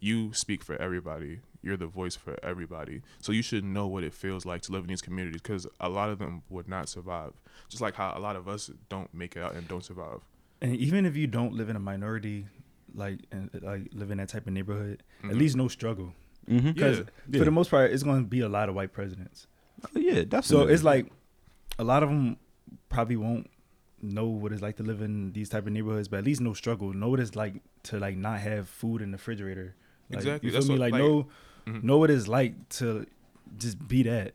You 0.00 0.32
speak 0.32 0.62
for 0.64 0.74
everybody. 0.76 1.40
You're 1.62 1.76
the 1.76 1.86
voice 1.86 2.16
for 2.16 2.36
everybody. 2.42 3.02
So 3.20 3.30
you 3.32 3.42
should 3.42 3.64
know 3.64 3.86
what 3.86 4.02
it 4.04 4.12
feels 4.12 4.44
like 4.44 4.62
to 4.62 4.72
live 4.72 4.82
in 4.82 4.88
these 4.88 5.00
communities 5.02 5.40
because 5.40 5.66
a 5.80 5.88
lot 5.88 6.10
of 6.10 6.18
them 6.18 6.42
would 6.50 6.68
not 6.68 6.88
survive. 6.88 7.32
Just 7.68 7.80
like 7.80 7.94
how 7.94 8.12
a 8.16 8.20
lot 8.20 8.34
of 8.36 8.48
us 8.48 8.70
don't 8.88 9.12
make 9.14 9.36
it 9.36 9.42
out 9.42 9.54
and 9.54 9.66
don't 9.68 9.84
survive. 9.84 10.20
And 10.60 10.76
even 10.76 11.06
if 11.06 11.16
you 11.16 11.26
don't 11.26 11.54
live 11.54 11.68
in 11.68 11.76
a 11.76 11.80
minority, 11.80 12.46
like 12.94 13.20
and 13.30 13.48
like 13.62 13.88
live 13.92 14.10
in 14.10 14.18
that 14.18 14.28
type 14.28 14.46
of 14.46 14.52
neighborhood, 14.52 15.02
at 15.24 15.30
Mhm. 15.30 15.38
least 15.38 15.56
no 15.56 15.68
struggle. 15.68 16.14
Mm-hmm. 16.48 16.72
Because 16.72 16.98
Yeah. 17.28 17.38
for 17.38 17.44
the 17.44 17.50
most 17.52 17.70
part, 17.70 17.92
it's 17.92 18.02
going 18.02 18.22
to 18.24 18.28
be 18.28 18.40
a 18.40 18.48
lot 18.48 18.68
of 18.68 18.74
white 18.74 18.92
presidents. 18.92 19.46
Oh, 19.84 19.88
yeah, 19.98 20.24
definitely. 20.24 20.42
So 20.42 20.66
it's 20.66 20.82
like 20.82 21.10
a 21.78 21.84
lot 21.84 22.02
of 22.02 22.08
them 22.08 22.36
probably 22.88 23.16
won't 23.16 23.48
know 24.00 24.26
what 24.26 24.52
it's 24.52 24.62
like 24.62 24.76
to 24.76 24.82
live 24.82 25.00
in 25.00 25.32
these 25.32 25.48
type 25.48 25.64
of 25.66 25.72
neighborhoods, 25.72 26.08
but 26.08 26.18
at 26.18 26.24
least 26.24 26.40
no 26.40 26.52
struggle. 26.54 26.92
Know 26.92 27.08
what 27.08 27.20
it's 27.20 27.36
like 27.36 27.62
to 27.84 27.98
like 28.00 28.16
not 28.16 28.40
have 28.40 28.68
food 28.68 29.00
in 29.00 29.12
the 29.12 29.16
refrigerator. 29.16 29.76
Like, 30.10 30.18
Exactly. 30.18 30.48
You 30.48 30.52
feel 30.52 30.60
That's 30.60 30.68
me? 30.68 30.74
what- 30.74 30.80
Like, 30.80 30.92
like- 30.92 31.00
know 31.02 31.28
Mhm. 31.66 31.82
know 31.82 31.98
what 31.98 32.10
it's 32.10 32.28
like 32.28 32.68
to 32.70 33.06
just 33.56 33.86
be 33.88 34.02
that. 34.04 34.34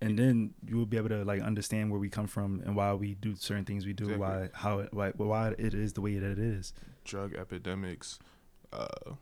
And 0.00 0.18
then 0.18 0.54
you 0.66 0.76
will 0.76 0.86
be 0.86 0.96
able 0.96 1.10
to 1.10 1.24
like 1.24 1.40
understand 1.42 1.90
where 1.90 2.00
we 2.00 2.08
come 2.08 2.26
from 2.26 2.60
and 2.66 2.74
why 2.74 2.92
we 2.94 3.14
do 3.14 3.36
certain 3.36 3.64
things 3.64 3.86
we 3.86 3.92
do, 3.92 4.04
Exactly. 4.04 4.20
why 4.26 4.48
how 4.52 4.78
it, 4.80 4.92
why 4.92 5.10
why 5.16 5.48
it 5.58 5.74
is 5.74 5.92
the 5.92 6.00
way 6.00 6.18
that 6.18 6.30
it 6.32 6.38
is. 6.38 6.72
drug 7.04 7.34
epidemics, 7.34 8.18
uh, 8.72 9.12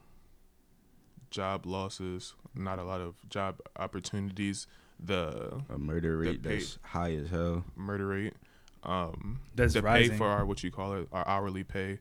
job 1.30 1.66
losses, 1.66 2.34
not 2.54 2.78
a 2.78 2.82
lot 2.84 3.00
of 3.00 3.14
job 3.28 3.60
opportunities, 3.76 4.66
the 4.98 5.62
a 5.68 5.78
murder 5.78 6.12
the 6.12 6.16
rate 6.30 6.42
pay- 6.42 6.56
that's 6.56 6.78
high 6.82 7.12
as 7.14 7.28
hell. 7.28 7.64
murder 7.76 8.06
rate, 8.08 8.34
um, 8.82 9.40
That's 9.54 9.74
the 9.74 9.82
rising. 9.82 10.12
pay 10.12 10.16
for 10.18 10.26
our 10.26 10.44
what 10.44 10.62
you 10.62 10.70
call 10.70 10.94
it, 10.94 11.08
our 11.12 11.26
hourly 11.28 11.64
pay, 11.64 11.98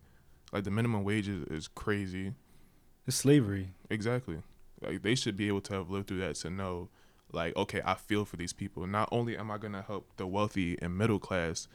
like 0.52 0.64
the 0.64 0.72
minimum 0.72 1.04
wage 1.04 1.28
is, 1.28 1.44
is 1.46 1.68
crazy. 1.68 2.34
It's 3.06 3.18
slavery. 3.18 3.72
Exactly, 3.90 4.38
like 4.82 5.02
they 5.02 5.16
should 5.16 5.36
be 5.38 5.48
able 5.48 5.62
to 5.62 5.74
have 5.74 5.90
lived 5.90 6.08
through 6.08 6.20
that 6.20 6.36
to 6.36 6.50
know, 6.50 6.90
like 7.32 7.56
okay, 7.56 7.82
I 7.86 7.96
feel 7.96 8.26
for 8.26 8.38
these 8.38 8.54
people. 8.54 8.86
Not 8.88 9.10
only 9.12 9.38
am 9.38 9.52
I 9.52 9.58
gonna 9.58 9.82
help 9.82 10.16
the 10.18 10.26
wealthy 10.28 10.78
and 10.82 10.98
middle 10.98 11.20
class, 11.20 11.68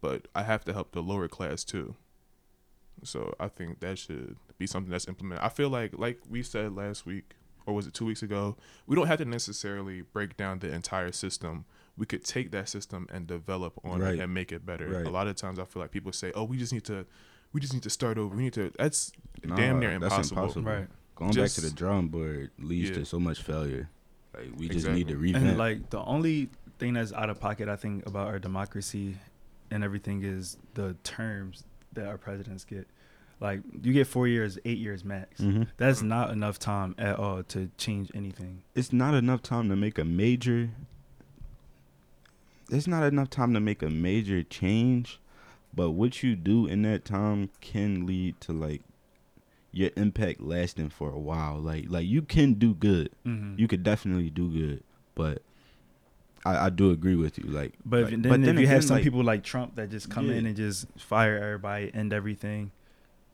but 0.00 0.28
I 0.34 0.42
have 0.42 0.64
to 0.66 0.72
help 0.72 0.92
the 0.92 1.02
lower 1.02 1.28
class 1.28 1.64
too. 1.64 1.96
So 3.02 3.34
I 3.40 3.48
think 3.48 3.80
that 3.80 3.98
should 3.98 4.36
be 4.58 4.66
something 4.66 4.90
that's 4.90 5.08
implemented. 5.08 5.44
I 5.44 5.48
feel 5.48 5.68
like, 5.68 5.98
like 5.98 6.20
we 6.28 6.42
said 6.42 6.74
last 6.74 7.04
week, 7.04 7.34
or 7.66 7.74
was 7.74 7.86
it 7.86 7.94
two 7.94 8.06
weeks 8.06 8.22
ago, 8.22 8.56
we 8.86 8.94
don't 8.96 9.06
have 9.08 9.18
to 9.18 9.24
necessarily 9.24 10.02
break 10.02 10.36
down 10.36 10.60
the 10.60 10.72
entire 10.72 11.12
system. 11.12 11.64
We 11.96 12.06
could 12.06 12.24
take 12.24 12.50
that 12.52 12.68
system 12.68 13.06
and 13.12 13.26
develop 13.26 13.74
on 13.84 14.00
Right. 14.00 14.14
it 14.14 14.20
and 14.20 14.32
make 14.32 14.52
it 14.52 14.64
better. 14.64 14.88
Right. 14.88 15.06
A 15.06 15.10
lot 15.10 15.26
of 15.26 15.36
times, 15.36 15.58
I 15.58 15.64
feel 15.64 15.82
like 15.82 15.90
people 15.90 16.12
say, 16.12 16.32
"Oh, 16.34 16.44
we 16.44 16.56
just 16.56 16.72
need 16.72 16.84
to, 16.84 17.04
we 17.52 17.60
just 17.60 17.72
need 17.74 17.82
to 17.82 17.90
start 17.90 18.16
over. 18.18 18.34
We 18.34 18.44
need 18.44 18.52
to." 18.54 18.70
That's 18.78 19.12
Nah, 19.44 19.56
damn 19.56 19.80
near 19.80 19.90
impossible. 19.92 20.16
that's 20.16 20.30
impossible. 20.30 20.60
impossible. 20.60 20.80
Right. 20.80 20.88
Going 21.16 21.32
Just- 21.32 21.56
back 21.56 21.62
to 21.64 21.70
the 21.70 21.74
drawing 21.76 22.08
board 22.08 22.50
leads 22.58 22.90
Yeah. 22.90 22.96
to 22.96 23.04
so 23.04 23.20
much 23.20 23.42
failure. 23.42 23.88
Like 24.34 24.50
we 24.56 24.68
just 24.68 24.88
need 24.88 25.08
to 25.08 25.16
revamp. 25.16 25.44
And 25.46 25.58
like 25.58 25.90
the 25.90 26.02
only 26.02 26.50
thing 26.78 26.94
that's 26.94 27.12
out 27.12 27.30
of 27.30 27.38
pocket, 27.38 27.68
I 27.68 27.76
think, 27.76 28.04
about 28.06 28.26
our 28.26 28.38
democracy 28.40 29.16
and 29.70 29.84
everything 29.84 30.22
is 30.24 30.56
the 30.74 30.94
terms 31.04 31.62
that 31.92 32.06
our 32.08 32.18
presidents 32.18 32.64
get. 32.64 32.88
Like 33.40 33.60
you 33.82 33.92
get 33.92 34.06
four 34.08 34.26
years, 34.26 34.58
eight 34.64 34.78
years 34.78 35.04
max. 35.04 35.40
Mhm. 35.40 35.68
That's 35.76 36.02
not 36.02 36.30
enough 36.30 36.58
time 36.58 36.94
at 36.98 37.16
all 37.16 37.42
to 37.44 37.70
change 37.78 38.10
anything. 38.14 38.62
It's 38.74 38.92
not 38.92 39.14
enough 39.14 39.42
time 39.42 39.68
to 39.68 39.76
make 39.76 39.98
a 39.98 40.04
major. 40.04 40.70
It's 42.70 42.86
not 42.86 43.04
enough 43.04 43.30
time 43.30 43.52
to 43.54 43.60
make 43.60 43.82
a 43.82 43.90
major 43.90 44.42
change, 44.42 45.20
but 45.74 45.90
what 45.90 46.22
you 46.22 46.34
do 46.34 46.66
in 46.66 46.82
that 46.82 47.04
time 47.04 47.50
can 47.60 48.06
lead 48.06 48.40
to 48.42 48.52
like 48.52 48.82
your 49.76 49.90
impact 49.96 50.40
lasting 50.40 50.88
for 50.90 51.10
a 51.10 51.18
while. 51.18 51.58
Like 51.58 51.86
like 51.88 52.06
you 52.06 52.22
can 52.22 52.54
do 52.54 52.74
good. 52.74 53.10
Mm-hmm. 53.26 53.58
You 53.58 53.68
could 53.68 53.82
definitely 53.82 54.30
do 54.30 54.48
good, 54.50 54.82
but 55.14 55.42
I, 56.46 56.66
I 56.66 56.70
do 56.70 56.90
agree 56.90 57.16
with 57.16 57.38
you. 57.38 57.44
Like, 57.50 57.72
But 57.84 58.04
like- 58.04 58.12
if, 58.12 58.22
then, 58.22 58.42
if 58.42 58.46
you 58.48 58.52
again, 58.52 58.66
have 58.66 58.84
some 58.84 58.96
like, 58.96 59.04
people 59.04 59.24
like 59.24 59.42
Trump 59.42 59.76
that 59.76 59.90
just 59.90 60.10
come 60.10 60.28
Yeah. 60.28 60.36
in 60.36 60.46
and 60.46 60.54
just 60.56 60.86
fire 60.98 61.36
everybody, 61.42 61.90
end 61.94 62.12
everything, 62.12 62.70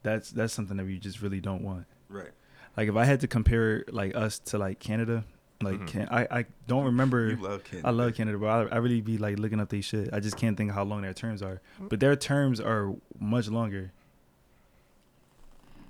that's 0.02 0.30
that's 0.30 0.52
something 0.52 0.76
that 0.76 0.86
we 0.86 0.98
just 0.98 1.20
really 1.20 1.40
don't 1.40 1.62
want. 1.62 1.86
Right. 2.08 2.30
Like 2.76 2.88
if 2.88 2.96
I 2.96 3.04
had 3.04 3.20
to 3.20 3.26
compare 3.28 3.84
like 3.90 4.14
us 4.14 4.38
to 4.50 4.58
like 4.58 4.78
Canada, 4.78 5.24
like 5.60 5.80
Mhm. 5.80 5.86
can, 5.88 6.08
I 6.10 6.26
I 6.40 6.44
don't 6.68 6.84
remember. 6.84 7.30
You 7.30 7.36
love 7.36 7.64
Canada. 7.64 7.88
I 7.88 7.90
love 7.90 8.14
Canada, 8.14 8.38
but 8.38 8.46
I, 8.46 8.76
I 8.76 8.78
really 8.78 9.00
be 9.02 9.18
like 9.18 9.38
looking 9.38 9.60
up 9.60 9.68
these 9.68 9.84
shit. 9.84 10.08
I 10.12 10.20
just 10.20 10.36
can't 10.36 10.56
think 10.56 10.70
of 10.70 10.76
how 10.76 10.84
long 10.84 11.02
their 11.02 11.12
terms 11.12 11.42
are. 11.42 11.60
But 11.80 12.00
their 12.00 12.16
terms 12.16 12.60
are 12.60 12.94
much 13.18 13.48
longer. 13.48 13.92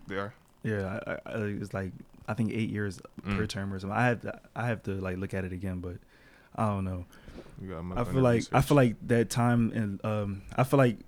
They 0.09 0.17
are. 0.17 0.35
Yeah, 0.63 1.01
I, 1.07 1.13
I, 1.27 1.39
it's 1.61 1.73
like 1.73 1.93
I 2.29 2.35
think 2.35 2.53
eight 2.53 2.71
years 2.71 3.01
per 3.25 3.31
Mm. 3.45 3.49
term 3.49 3.73
or 3.75 3.79
something. 3.81 3.97
I 3.99 4.07
have 4.07 4.21
to, 4.23 4.41
I 4.55 4.67
have 4.67 4.83
to 4.85 4.93
like 4.93 5.17
look 5.19 5.35
at 5.35 5.45
it 5.45 5.53
again, 5.53 5.81
but 5.81 5.97
I 6.57 6.67
don't 6.69 6.85
know. 6.85 7.07
We 7.61 7.69
got 7.69 7.79
a 7.79 8.01
I 8.01 8.05
feel 8.05 8.09
under 8.09 8.21
like 8.21 8.45
I 8.53 8.61
feel 8.61 8.77
like 8.77 8.97
that 9.09 9.31
time 9.31 9.73
and 9.75 10.05
um 10.05 10.43
I 10.57 10.65
feel 10.65 10.79
like 10.79 10.99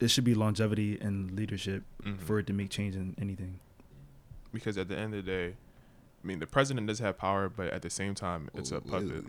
it 0.00 0.08
should 0.08 0.24
be 0.24 0.34
longevity 0.34 0.98
and 1.00 1.30
leadership 1.32 1.84
Mhm. 2.04 2.18
for 2.20 2.38
it 2.38 2.46
to 2.48 2.52
make 2.52 2.70
change 2.70 2.96
in 2.96 3.14
anything. 3.20 3.60
because 4.52 4.76
at 4.76 4.88
the 4.88 4.96
end 4.98 5.14
of 5.14 5.24
the 5.24 5.30
day, 5.30 5.46
I 6.22 6.26
mean, 6.26 6.38
the 6.40 6.46
president 6.46 6.86
does 6.86 6.98
have 6.98 7.16
power, 7.18 7.48
but 7.48 7.68
at 7.68 7.82
the 7.82 7.90
same 7.90 8.14
time, 8.14 8.50
it's 8.54 8.70
a 8.72 8.80
puppet. 8.80 9.24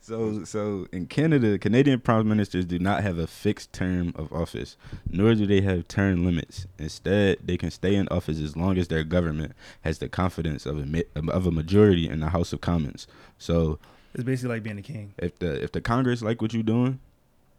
So, 0.00 0.44
so 0.44 0.86
in 0.90 1.06
Canada, 1.06 1.58
Canadian 1.58 2.00
prime 2.00 2.26
ministers 2.28 2.64
do 2.64 2.78
not 2.78 3.02
have 3.02 3.18
a 3.18 3.26
fixed 3.26 3.72
term 3.74 4.12
of 4.16 4.32
office, 4.32 4.76
nor 5.10 5.34
do 5.34 5.46
they 5.46 5.60
have 5.60 5.86
term 5.86 6.24
limits. 6.24 6.66
Instead, 6.78 7.38
they 7.44 7.58
can 7.58 7.70
stay 7.70 7.94
in 7.94 8.08
office 8.08 8.40
as 8.40 8.56
long 8.56 8.78
as 8.78 8.88
their 8.88 9.04
government 9.04 9.52
has 9.82 9.98
the 9.98 10.08
confidence 10.08 10.64
of 10.64 10.78
a 10.78 11.04
of 11.30 11.46
a 11.46 11.50
majority 11.50 12.08
in 12.08 12.20
the 12.20 12.30
House 12.30 12.52
of 12.54 12.60
Commons. 12.62 13.06
So, 13.36 13.78
It's 14.14 14.24
basically 14.24 14.54
like 14.56 14.62
being 14.62 14.78
a 14.78 14.82
king. 14.82 15.12
if 15.18 15.38
the 15.38 15.62
if 15.62 15.72
the 15.72 15.80
Congress 15.82 16.22
like 16.22 16.40
what 16.40 16.54
you're 16.54 16.62
doing, 16.62 17.00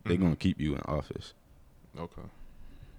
they're 0.06 0.18
Mhm. 0.18 0.22
gonna 0.22 0.36
keep 0.36 0.60
you 0.60 0.74
in 0.74 0.82
office. 0.82 1.34
Okay. 2.00 2.22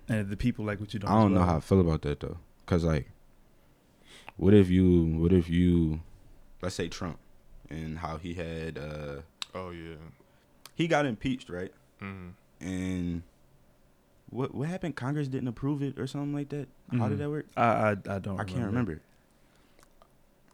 And 0.09 0.21
if 0.21 0.29
the 0.29 0.37
people 0.37 0.65
like 0.65 0.79
what 0.81 0.95
you 0.95 1.01
doing. 1.01 1.13
I 1.13 1.21
don't 1.21 1.33
know 1.33 1.41
well. 1.41 1.49
how 1.49 1.57
I 1.57 1.61
feel 1.61 1.81
about 1.81 2.03
that 2.03 2.21
though, 2.21 2.37
cause 2.67 2.85
like, 2.85 3.11
what 4.37 4.55
if 4.55 4.71
you, 4.71 5.07
what 5.19 5.33
if 5.33 5.49
you, 5.51 6.01
let's 6.63 6.75
say 6.77 6.89
Trump, 6.89 7.19
and 7.71 7.99
how 7.99 8.17
he 8.19 8.35
had, 8.35 8.79
uh 8.79 9.23
Oh 9.55 9.71
yeah. 9.71 9.95
he 10.75 10.87
got 10.89 11.07
impeached, 11.07 11.49
right? 11.49 11.73
hmm 12.01 12.31
And 12.61 13.23
what 14.31 14.55
what 14.55 14.69
happened? 14.69 14.97
Congress 14.97 15.29
didn't 15.29 15.49
approve 15.49 15.83
it 15.83 15.99
or 15.99 16.07
something 16.07 16.33
like 16.35 16.49
that. 16.51 16.69
How 16.93 17.07
Mhm. 17.07 17.11
did 17.11 17.19
that 17.19 17.31
work? 17.31 17.47
I 17.57 17.63
I, 17.63 17.91
I 17.91 18.19
don't. 18.19 18.41
I 18.41 18.45
can't 18.45 18.67
remember. 18.67 19.01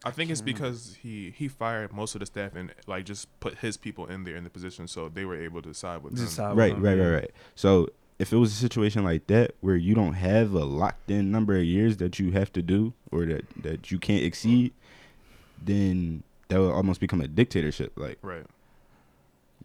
I 0.05 0.11
think 0.11 0.29
it's 0.31 0.39
can't 0.41 0.47
remember. 0.57 0.69
because 0.69 0.97
he 1.01 1.31
he 1.35 1.47
fired 1.47 1.91
most 1.91 2.15
of 2.15 2.19
the 2.19 2.25
staff 2.27 2.55
and 2.55 2.73
like 2.87 3.05
just 3.05 3.27
put 3.39 3.59
his 3.59 3.77
people 3.77 4.05
in 4.05 4.23
there 4.23 4.35
in 4.35 4.43
the 4.43 4.49
position, 4.49 4.87
so 4.87 5.09
they 5.09 5.25
were 5.25 5.35
able 5.39 5.61
to 5.63 5.73
side 5.73 6.03
with 6.03 6.13
Just 6.15 6.23
him. 6.23 6.35
side 6.35 6.55
Right, 6.57 6.73
him, 6.73 6.81
right, 6.83 6.97
right, 6.97 7.11
right. 7.11 7.31
So 7.55 7.89
if 8.19 8.31
it 8.33 8.37
was 8.37 8.51
a 8.51 8.55
situation 8.55 9.03
like 9.03 9.27
that 9.27 9.51
where 9.61 9.75
you 9.75 9.93
don't 9.95 10.13
have 10.13 10.53
a 10.53 10.63
locked 10.65 11.11
in 11.11 11.29
number 11.31 11.55
of 11.57 11.63
years 11.63 11.97
that 11.97 12.19
you 12.19 12.31
have 12.31 12.51
to 12.53 12.61
do 12.61 12.93
or 13.11 13.25
that 13.25 13.45
that 13.63 13.91
you 13.91 13.99
can't 13.99 14.23
exceed, 14.23 14.71
then 15.63 16.23
that 16.49 16.59
would 16.59 16.71
almost 16.71 16.99
become 16.99 17.21
a 17.21 17.27
dictatorship. 17.27 17.93
Like 17.95 18.17
Right. 18.21 18.45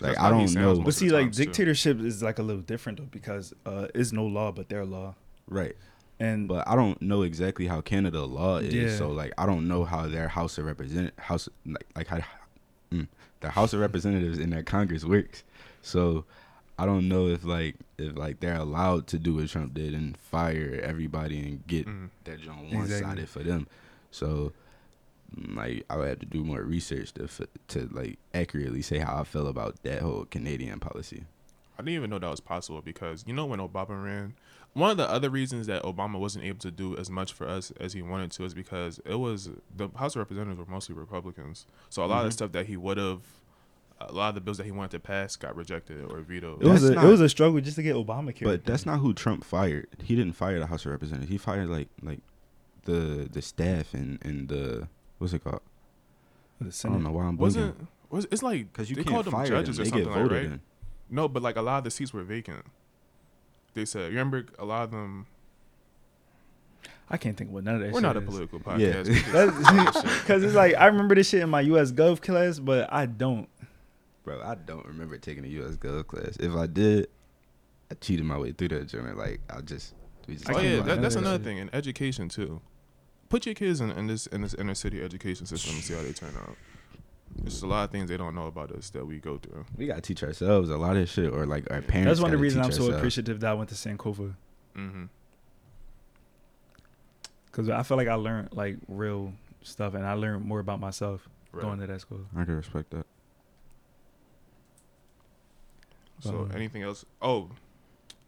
like 0.00 0.18
I 0.18 0.30
don't 0.30 0.52
know. 0.54 0.80
But 0.80 0.94
see, 0.94 1.10
like 1.10 1.24
times, 1.26 1.36
too. 1.36 1.44
dictatorship 1.44 2.00
is 2.00 2.22
like 2.22 2.38
a 2.38 2.42
little 2.42 2.62
different 2.62 2.98
though 2.98 3.08
because 3.10 3.54
uh, 3.66 3.88
it's 3.94 4.12
no 4.12 4.24
law 4.26 4.50
but 4.52 4.68
their 4.68 4.84
law, 4.84 5.14
Right. 5.48 5.76
and 6.18 6.48
But 6.48 6.66
I 6.66 6.74
don't 6.74 7.00
know 7.02 7.22
exactly 7.22 7.66
how 7.66 7.80
Canada 7.80 8.22
law 8.24 8.56
is. 8.58 8.74
Yeah. 8.74 8.96
So 8.96 9.10
like 9.10 9.32
I 9.38 9.46
don't 9.46 9.68
know 9.68 9.84
how 9.84 10.08
their 10.08 10.28
House 10.28 10.58
of 10.58 10.64
Represent 10.64 11.12
House 11.18 11.48
like 11.66 11.86
like 11.94 12.06
how 12.08 12.20
mm, 12.92 13.06
the 13.40 13.50
House 13.50 13.72
of 13.72 13.80
Representatives 13.80 14.38
in 14.38 14.50
their 14.50 14.62
Congress 14.62 15.04
works. 15.04 15.44
So 15.82 16.24
I 16.78 16.86
don't 16.86 17.08
know 17.08 17.28
if 17.28 17.44
like 17.44 17.76
if 17.98 18.16
like 18.16 18.40
they're 18.40 18.56
allowed 18.56 19.06
to 19.08 19.18
do 19.18 19.34
what 19.36 19.48
Trump 19.48 19.74
did 19.74 19.94
and 19.94 20.16
fire 20.16 20.80
everybody 20.82 21.38
and 21.38 21.66
get 21.66 21.86
Mhm. 21.86 22.08
that 22.24 22.40
joint 22.40 22.72
one 22.72 22.88
sided 22.88 23.02
Exactly. 23.02 23.26
for 23.26 23.42
them. 23.44 23.66
So 24.10 24.26
mm, 24.26 24.52
like 25.54 25.84
I 25.90 25.96
would 25.96 26.08
have 26.08 26.18
to 26.20 26.26
do 26.26 26.44
more 26.44 26.62
research 26.62 27.12
to 27.14 27.24
f- 27.24 27.40
to 27.68 27.88
like 27.92 28.18
accurately 28.34 28.82
say 28.82 28.98
how 28.98 29.18
I 29.20 29.24
feel 29.24 29.46
about 29.46 29.82
that 29.82 30.02
whole 30.02 30.26
Canadian 30.26 30.80
policy. 30.80 31.24
I 31.78 31.82
didn't 31.82 31.94
even 31.94 32.10
know 32.10 32.18
that 32.18 32.30
was 32.30 32.40
possible 32.40 32.82
because 32.82 33.24
you 33.26 33.32
know 33.34 33.46
when 33.46 33.58
Obama 33.58 34.02
ran, 34.04 34.34
one 34.74 34.90
of 34.90 34.96
the 34.98 35.08
other 35.10 35.30
reasons 35.30 35.66
that 35.68 35.82
Obama 35.82 36.18
wasn't 36.18 36.44
able 36.44 36.58
to 36.60 36.70
do 36.70 36.96
as 36.96 37.08
much 37.10 37.32
for 37.32 37.48
us 37.48 37.72
as 37.80 37.92
he 37.94 38.02
wanted 38.02 38.30
to 38.32 38.44
is 38.44 38.54
because 38.54 39.00
it 39.04 39.14
was 39.16 39.50
the 39.74 39.88
House 39.96 40.14
of 40.14 40.20
Representatives 40.20 40.58
were 40.58 40.66
mostly 40.72 40.94
Republicans. 40.94 41.66
So 41.90 42.04
a 42.04 42.06
lot 42.06 42.18
of 42.18 42.24
the 42.24 42.30
Mhm. 42.30 42.32
stuff 42.34 42.52
that 42.52 42.66
he 42.66 42.76
would 42.76 42.98
have, 42.98 43.20
a 44.00 44.12
lot 44.12 44.28
of 44.30 44.34
the 44.34 44.40
bills 44.42 44.58
that 44.58 44.64
he 44.64 44.72
wanted 44.72 44.90
to 44.92 45.00
pass 45.00 45.34
got 45.36 45.56
rejected 45.56 46.04
or 46.10 46.20
vetoed. 46.20 46.62
it 46.62 46.68
was 46.68 46.82
That's 46.82 46.92
a 46.92 46.94
not- 46.96 47.04
it 47.04 47.08
was 47.08 47.20
a 47.20 47.28
struggle 47.28 47.60
just 47.60 47.76
to 47.76 47.82
get 47.82 47.96
Obamacare. 47.96 48.44
But 48.44 48.64
that's 48.64 48.84
not 48.84 48.98
who 49.00 49.14
Trump 49.14 49.44
fired. 49.44 49.88
He 50.02 50.14
didn't 50.14 50.34
fire 50.34 50.58
the 50.58 50.66
House 50.66 50.84
of 50.84 50.92
Representatives. 50.92 51.30
He 51.30 51.38
fired 51.38 51.68
like 51.70 51.88
like 52.02 52.20
the 52.84 53.28
the 53.32 53.40
staff 53.42 53.94
and 53.94 54.18
and 54.22 54.48
the 54.48 54.88
what's 55.22 55.32
it 55.32 55.42
called? 55.42 55.60
the 56.60 56.66
I 56.84 56.92
don't 56.92 57.02
know 57.02 57.10
why 57.12 57.24
I'm 57.24 57.36
wasn't 57.38 57.88
was 58.10 58.26
it's 58.30 58.42
like 58.42 58.70
Because 58.72 58.90
you 58.90 58.96
they 58.96 59.02
can't 59.04 59.14
called 59.14 59.24
them 59.26 59.32
fire 59.32 59.46
judges 59.46 59.78
them. 59.78 59.86
or 59.86 59.90
They 59.90 59.90
get 59.90 60.04
something 60.04 60.12
like 60.22 60.30
voted 60.30 60.44
right? 60.44 60.52
in. 60.52 60.60
No, 61.10 61.28
but 61.28 61.42
like 61.42 61.56
a 61.56 61.62
lot 61.62 61.78
of 61.78 61.84
the 61.84 61.90
seats 61.90 62.12
were 62.12 62.22
vacant. 62.22 62.64
They 63.74 63.84
said, 63.86 64.10
remember 64.10 64.44
a 64.58 64.64
lot 64.66 64.84
of 64.84 64.90
them. 64.90 65.26
I 67.10 67.16
can't 67.16 67.36
think 67.36 67.50
of 67.50 67.54
what 67.54 67.64
none 67.64 67.76
of 67.76 67.80
that. 67.80 67.88
We're 67.92 67.98
shit 68.00 68.02
not 68.02 68.16
a 68.16 68.20
is. 68.20 68.24
political 68.26 68.60
Yeah. 68.78 68.92
podcast. 69.02 69.08
We 69.08 69.84
just- 70.02 70.20
Because 70.22 70.42
it's 70.44 70.54
like 70.54 70.74
I 70.76 70.86
remember 70.86 71.14
this 71.14 71.28
shit 71.28 71.40
in 71.42 71.50
my 71.50 71.60
U.S. 71.62 71.90
Gov 71.92 72.20
class, 72.20 72.58
but 72.58 72.92
I 72.92 73.06
don't. 73.06 73.48
Bro, 74.24 74.40
I 74.42 74.54
don't 74.54 74.86
remember 74.86 75.18
taking 75.18 75.44
a 75.44 75.48
U.S. 75.48 75.76
Gov 75.76 76.06
class. 76.06 76.36
If 76.38 76.54
I 76.54 76.66
did, 76.66 77.08
I 77.90 77.94
cheated 77.94 78.24
my 78.24 78.38
way 78.38 78.52
through 78.52 78.68
that 78.68 78.88
journal. 78.88 79.16
Like 79.16 79.40
I 79.50 79.60
just, 79.62 79.94
we 80.28 80.34
just 80.34 80.48
oh 80.48 80.58
yeah, 80.60 80.80
that, 80.82 81.02
that's 81.02 81.16
another 81.16 81.36
shit. 81.36 81.44
thing 81.44 81.58
in 81.58 81.70
education 81.74 82.28
too. 82.28 82.60
Put 83.32 83.46
your 83.46 83.54
kids 83.54 83.80
in, 83.80 83.90
in 83.92 84.08
this 84.08 84.26
in 84.26 84.42
this 84.42 84.52
inner 84.52 84.74
city 84.74 85.02
education 85.02 85.46
system 85.46 85.72
and 85.76 85.82
see 85.82 85.94
how 85.94 86.02
they 86.02 86.12
turn 86.12 86.36
out. 86.36 86.58
There's 87.40 87.62
a 87.62 87.66
lot 87.66 87.84
of 87.84 87.90
things 87.90 88.10
they 88.10 88.18
don't 88.18 88.34
know 88.34 88.46
about 88.46 88.70
us 88.72 88.90
that 88.90 89.06
we 89.06 89.20
go 89.20 89.38
through. 89.38 89.64
we 89.78 89.86
gotta 89.86 90.02
teach 90.02 90.22
ourselves 90.22 90.68
a 90.68 90.76
lot 90.76 90.98
of 90.98 91.08
shit, 91.08 91.32
or 91.32 91.46
like 91.46 91.64
our 91.70 91.80
parents. 91.80 92.10
That's 92.10 92.20
one 92.20 92.30
of 92.30 92.38
the 92.38 92.42
reasons 92.42 92.62
I'm 92.66 92.70
teach 92.72 92.76
so 92.76 92.82
ourselves. 92.84 92.98
appreciative 92.98 93.40
that 93.40 93.50
I 93.52 93.54
went 93.54 93.70
to 93.70 93.74
Sankofa 93.74 94.34
hmm 94.76 95.04
because 97.46 97.70
I 97.70 97.82
feel 97.84 97.96
like 97.96 98.08
I 98.08 98.14
learned 98.16 98.50
like 98.52 98.76
real 98.86 99.32
stuff 99.62 99.94
and 99.94 100.04
I 100.04 100.12
learned 100.12 100.44
more 100.44 100.60
about 100.60 100.78
myself 100.78 101.26
Right. 101.52 101.62
going 101.62 101.80
to 101.80 101.86
that 101.86 102.02
school. 102.02 102.26
I 102.36 102.44
can 102.44 102.56
respect 102.56 102.90
that. 102.90 103.06
So 106.20 106.40
Um, 106.42 106.52
anything 106.54 106.82
else? 106.82 107.06
Oh, 107.22 107.48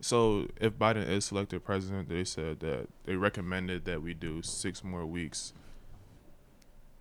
so 0.05 0.49
if 0.61 0.75
Biden 0.75 1.09
is 1.09 1.25
selected 1.25 1.65
president, 1.65 2.09
they 2.11 2.25
said 2.25 2.61
that 2.61 2.89
they 3.05 3.17
recommended 3.17 3.85
that 3.87 4.03
we 4.03 4.13
do 4.13 4.43
six 4.43 4.85
more 4.85 5.07
weeks. 5.07 5.53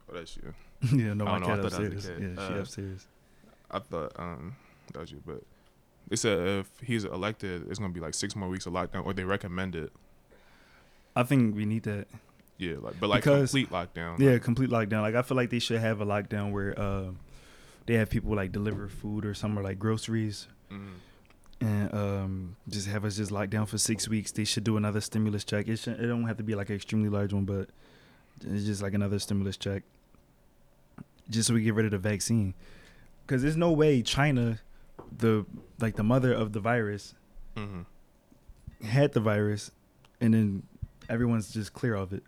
Oh, 0.09 0.15
that's 0.15 0.37
you. 0.37 0.53
yeah, 0.97 1.13
no, 1.13 1.25
I 1.25 1.31
my 1.33 1.39
know, 1.39 1.45
cat 1.47 1.63
was 1.63 1.73
upstairs. 1.73 2.05
Yeah, 2.07 2.15
kid. 2.17 2.37
she 2.37 2.53
Uh, 2.53 2.57
upstairs. 2.59 3.07
I 3.71 3.79
thought 3.79 4.11
um 4.17 4.55
that 4.93 4.99
was 4.99 5.11
you, 5.11 5.21
but 5.25 5.41
they 6.07 6.15
said 6.15 6.37
if 6.47 6.69
he's 6.81 7.03
elected, 7.05 7.67
it's 7.69 7.79
gonna 7.79 7.93
be 7.93 7.99
like 7.99 8.13
six 8.13 8.35
more 8.35 8.47
weeks 8.49 8.65
of 8.65 8.73
lockdown, 8.73 9.05
or 9.05 9.13
they 9.13 9.23
recommend 9.23 9.75
it. 9.75 9.91
I 11.15 11.23
think 11.23 11.55
we 11.55 11.65
need 11.65 11.83
that. 11.83 12.07
Yeah, 12.57 12.75
like 12.81 12.99
but 12.99 13.09
like 13.09 13.23
Because- 13.23 13.51
complete 13.51 13.69
lockdown. 13.69 14.19
Yeah, 14.19 14.31
like- 14.31 14.43
complete 14.43 14.69
lockdown. 14.69 15.01
Like 15.01 15.15
I 15.15 15.21
feel 15.23 15.37
like 15.37 15.49
they 15.49 15.59
should 15.59 15.79
have 15.81 16.01
a 16.01 16.05
lockdown 16.05 16.51
where 16.51 16.77
uh, 16.79 17.11
they 17.85 17.95
have 17.95 18.09
people 18.09 18.35
like 18.35 18.51
deliver 18.51 18.87
food 18.87 19.25
or 19.25 19.33
somewhere 19.33 19.63
like 19.63 19.77
groceries 19.79 20.47
Mhm. 20.71 20.93
And 21.61 21.93
um, 21.93 22.55
just 22.69 22.87
have 22.87 23.05
us 23.05 23.15
just 23.17 23.31
locked 23.31 23.51
down 23.51 23.65
for 23.65 23.77
six 23.77 24.07
weeks. 24.07 24.31
They 24.31 24.43
should 24.43 24.63
do 24.63 24.77
another 24.77 25.01
stimulus 25.01 25.43
check. 25.43 25.67
It 25.67 25.77
should, 25.77 25.99
it 25.99 26.07
don't 26.07 26.25
have 26.27 26.37
to 26.37 26.43
be 26.43 26.55
like 26.55 26.69
an 26.69 26.75
extremely 26.75 27.09
large 27.09 27.31
one, 27.33 27.45
but 27.45 27.69
it's 28.45 28.65
just 28.65 28.81
like 28.81 28.93
another 28.93 29.19
stimulus 29.19 29.57
check, 29.57 29.83
just 31.29 31.47
so 31.47 31.53
we 31.53 31.61
get 31.63 31.73
rid 31.73 31.85
of 31.85 31.91
the 31.91 31.97
vaccine. 31.97 32.53
Because 33.25 33.41
there's 33.41 33.55
no 33.57 33.71
way 33.71 34.01
China, 34.01 34.59
the 35.17 35.45
like 35.79 35.95
the 35.95 36.03
mother 36.03 36.33
of 36.33 36.51
the 36.53 36.59
virus, 36.59 37.13
Mhm. 37.55 37.85
had 38.83 39.13
the 39.13 39.19
virus, 39.21 39.71
and 40.19 40.33
then 40.33 40.63
everyone's 41.09 41.53
just 41.53 41.73
clear 41.73 41.95
of 41.95 42.11
it 42.13 42.23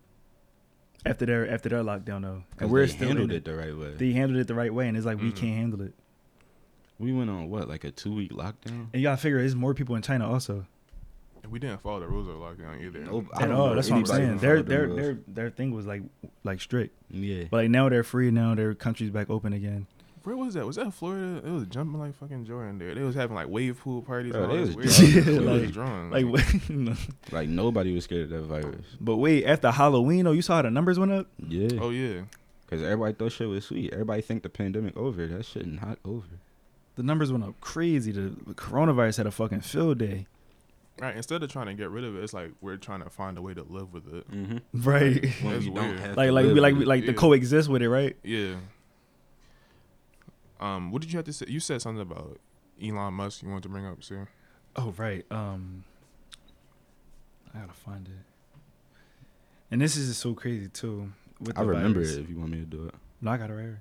after 1.04 1.26
their 1.26 1.50
after 1.50 1.68
their 1.68 1.82
lockdown 1.82 2.22
though, 2.22 2.42
and 2.58 2.70
we're 2.70 2.86
they 2.86 2.92
still 2.92 3.08
handled 3.08 3.32
it 3.32 3.44
the 3.44 3.54
right 3.54 3.76
way. 3.76 3.94
They 3.96 4.12
handled 4.12 4.40
it 4.40 4.46
the 4.46 4.54
right 4.54 4.72
way, 4.72 4.88
and 4.88 4.96
it's 4.96 5.04
like 5.04 5.20
we 5.20 5.32
Mhm. 5.32 5.36
can't 5.36 5.56
handle 5.56 5.82
it. 5.82 5.94
We 6.98 7.12
went 7.12 7.30
on 7.30 7.48
what 7.50 7.68
like 7.68 7.84
a 7.84 7.90
two 7.90 8.14
week 8.14 8.32
lockdown. 8.32 8.88
And 8.92 8.94
you 8.94 9.02
gotta 9.02 9.16
figure 9.20 9.38
there's 9.38 9.54
more 9.54 9.74
people 9.74 9.96
in 9.96 10.02
China 10.02 10.30
also. 10.30 10.66
And 11.42 11.52
we 11.52 11.58
didn't 11.58 11.80
follow 11.80 12.00
the 12.00 12.08
rules 12.08 12.26
of 12.28 12.34
lockdown 12.36 12.82
either. 12.84 13.00
Nope. 13.00 13.26
I 13.34 13.44
At 13.44 13.50
all. 13.52 13.68
know 13.68 13.74
That's 13.76 13.88
what 13.90 13.98
I'm 13.98 14.06
saying. 14.06 14.28
who 14.34 14.38
Their 14.38 14.56
the 14.58 14.62
their 14.68 14.86
rules. 14.86 14.96
their 15.00 15.18
their 15.28 15.50
thing 15.50 15.72
was 15.72 15.86
like 15.86 16.02
like 16.44 16.60
strict, 16.60 16.94
Yeah. 17.10 17.44
but 17.50 17.58
like 17.58 17.70
now 17.70 17.88
they're 17.88 18.02
free. 18.04 18.30
Now 18.30 18.54
their 18.54 18.74
country's 18.74 19.10
back 19.10 19.30
open 19.30 19.52
again. 19.52 19.86
Where 20.24 20.36
was 20.36 20.54
that? 20.54 20.66
Was 20.66 20.74
that 20.74 20.92
Florida? 20.92 21.40
It 21.46 21.50
was 21.52 21.66
jumping 21.66 22.00
like 22.00 22.16
fucking 22.16 22.46
Jordan 22.46 22.78
there. 22.78 22.96
They 22.96 23.02
was 23.02 23.14
having 23.14 23.36
like 23.36 23.46
wave 23.48 23.78
pool 23.78 24.02
parties. 24.02 24.32
Bro, 24.32 24.42
all 24.48 24.54
they 24.54 24.60
was 24.60 24.74
weird 24.74 24.88
drunk. 24.88 25.12
shit. 25.12 25.24
They 25.24 25.38
was 25.38 25.76
Like- 25.76 26.24
Like, 26.24 26.26
wait, 26.88 27.32
Like 27.32 27.48
nobody 27.48 27.94
was 27.94 28.02
scared 28.04 28.22
of 28.22 28.30
that 28.30 28.42
virus. 28.42 28.86
but 29.00 29.18
wait, 29.18 29.44
after 29.44 29.70
Halloween, 29.70 30.26
oh, 30.26 30.32
you 30.32 30.42
saw 30.42 30.56
how 30.56 30.62
the 30.62 30.70
numbers 30.72 30.98
went 30.98 31.12
up. 31.12 31.28
Yeah. 31.46 31.78
oh 31.80 31.90
yeah. 31.90 32.22
Cause 32.68 32.82
everybody 32.82 33.14
thought 33.14 33.30
shit 33.30 33.48
was 33.48 33.66
sweet. 33.66 33.92
Everybody 33.92 34.20
think 34.22 34.42
the 34.42 34.48
pandemic 34.48 34.96
over. 34.96 35.28
That 35.28 35.44
shit 35.44 35.64
not 35.64 36.00
over. 36.04 36.26
The 36.96 37.02
numbers 37.02 37.30
went 37.30 37.44
up 37.44 37.60
crazy. 37.60 38.10
The, 38.12 38.34
the 38.46 38.54
coronavirus 38.54 39.18
had 39.18 39.26
a 39.26 39.30
fucking 39.30 39.60
field 39.60 39.98
day. 39.98 40.26
Right. 40.98 41.14
Instead 41.14 41.42
of 41.42 41.52
trying 41.52 41.66
to 41.66 41.74
get 41.74 41.90
rid 41.90 42.04
of 42.04 42.16
it, 42.16 42.22
it's 42.24 42.32
like 42.32 42.52
we're 42.62 42.78
trying 42.78 43.02
to 43.02 43.10
find 43.10 43.36
a 43.36 43.42
way 43.42 43.52
to 43.52 43.62
live 43.64 43.92
with 43.92 44.12
it. 44.14 44.30
Mm-hmm. 44.30 44.82
Right. 44.82 45.22
When 45.42 45.52
That's 45.52 45.64
you 45.66 45.74
don't 45.74 45.88
weird. 45.88 46.00
have 46.00 46.16
like 46.16 46.28
to 46.28 46.32
like 46.32 46.42
we 46.44 46.48
live 46.54 46.62
like 46.62 46.72
with 46.72 46.78
we 46.78 46.84
it. 46.84 46.88
like 46.88 47.04
to 47.06 47.12
coexist 47.12 47.68
with 47.68 47.82
it, 47.82 47.90
right? 47.90 48.16
Yeah. 48.24 48.54
Um, 50.58 50.90
what 50.90 51.02
did 51.02 51.12
you 51.12 51.18
have 51.18 51.26
to 51.26 51.32
say? 51.34 51.46
You 51.48 51.60
said 51.60 51.82
something 51.82 52.00
about 52.00 52.38
Elon 52.82 53.12
Musk. 53.14 53.42
You 53.42 53.48
wanted 53.50 53.64
to 53.64 53.68
bring 53.68 53.84
up, 53.86 54.02
sir? 54.02 54.26
Oh 54.74 54.94
right. 54.96 55.24
Um, 55.30 55.84
I 57.54 57.58
gotta 57.60 57.72
find 57.74 58.06
it. 58.06 58.12
And 59.70 59.80
this 59.82 59.96
is 59.96 60.08
just 60.08 60.20
so 60.20 60.32
crazy 60.32 60.68
too. 60.68 61.12
With 61.40 61.58
I 61.58 61.62
the 61.62 61.68
remember 61.68 62.00
virus. 62.00 62.16
it 62.16 62.22
if 62.22 62.30
you 62.30 62.38
want 62.38 62.52
me 62.52 62.58
to 62.60 62.64
do 62.64 62.86
it. 62.86 62.94
No, 63.20 63.32
I 63.32 63.36
got 63.36 63.50
it 63.50 63.52
right. 63.54 63.76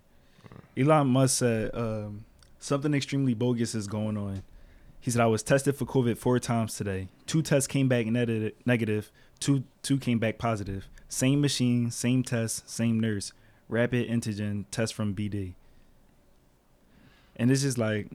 Elon 0.77 1.07
Musk 1.07 1.37
said 1.39 1.71
um, 1.73 2.25
something 2.65 2.93
extremely 2.93 3.33
bogus 3.33 3.75
is 3.75 3.87
going 3.87 4.17
on. 4.17 4.43
He 4.99 5.11
said 5.11 5.21
I 5.21 5.27
was 5.27 5.43
tested 5.43 5.75
for 5.75 5.85
COVID 5.85 6.17
four 6.17 6.39
times 6.39 6.75
today. 6.75 7.09
Two 7.27 7.41
tests 7.43 7.67
came 7.67 7.87
back 7.87 8.07
neg- 8.07 8.53
negative. 8.65 9.11
Two 9.39 9.63
two 9.83 9.97
came 9.97 10.17
back 10.19 10.37
positive. 10.37 10.87
Same 11.07 11.41
machine, 11.41 11.91
same 11.91 12.23
test, 12.23 12.67
same 12.69 12.99
nurse. 12.99 13.31
Rapid 13.69 14.09
antigen 14.09 14.65
test 14.71 14.93
from 14.93 15.13
BD. 15.15 15.53
And 17.35 17.51
it's 17.51 17.61
just 17.61 17.77
like, 17.77 18.07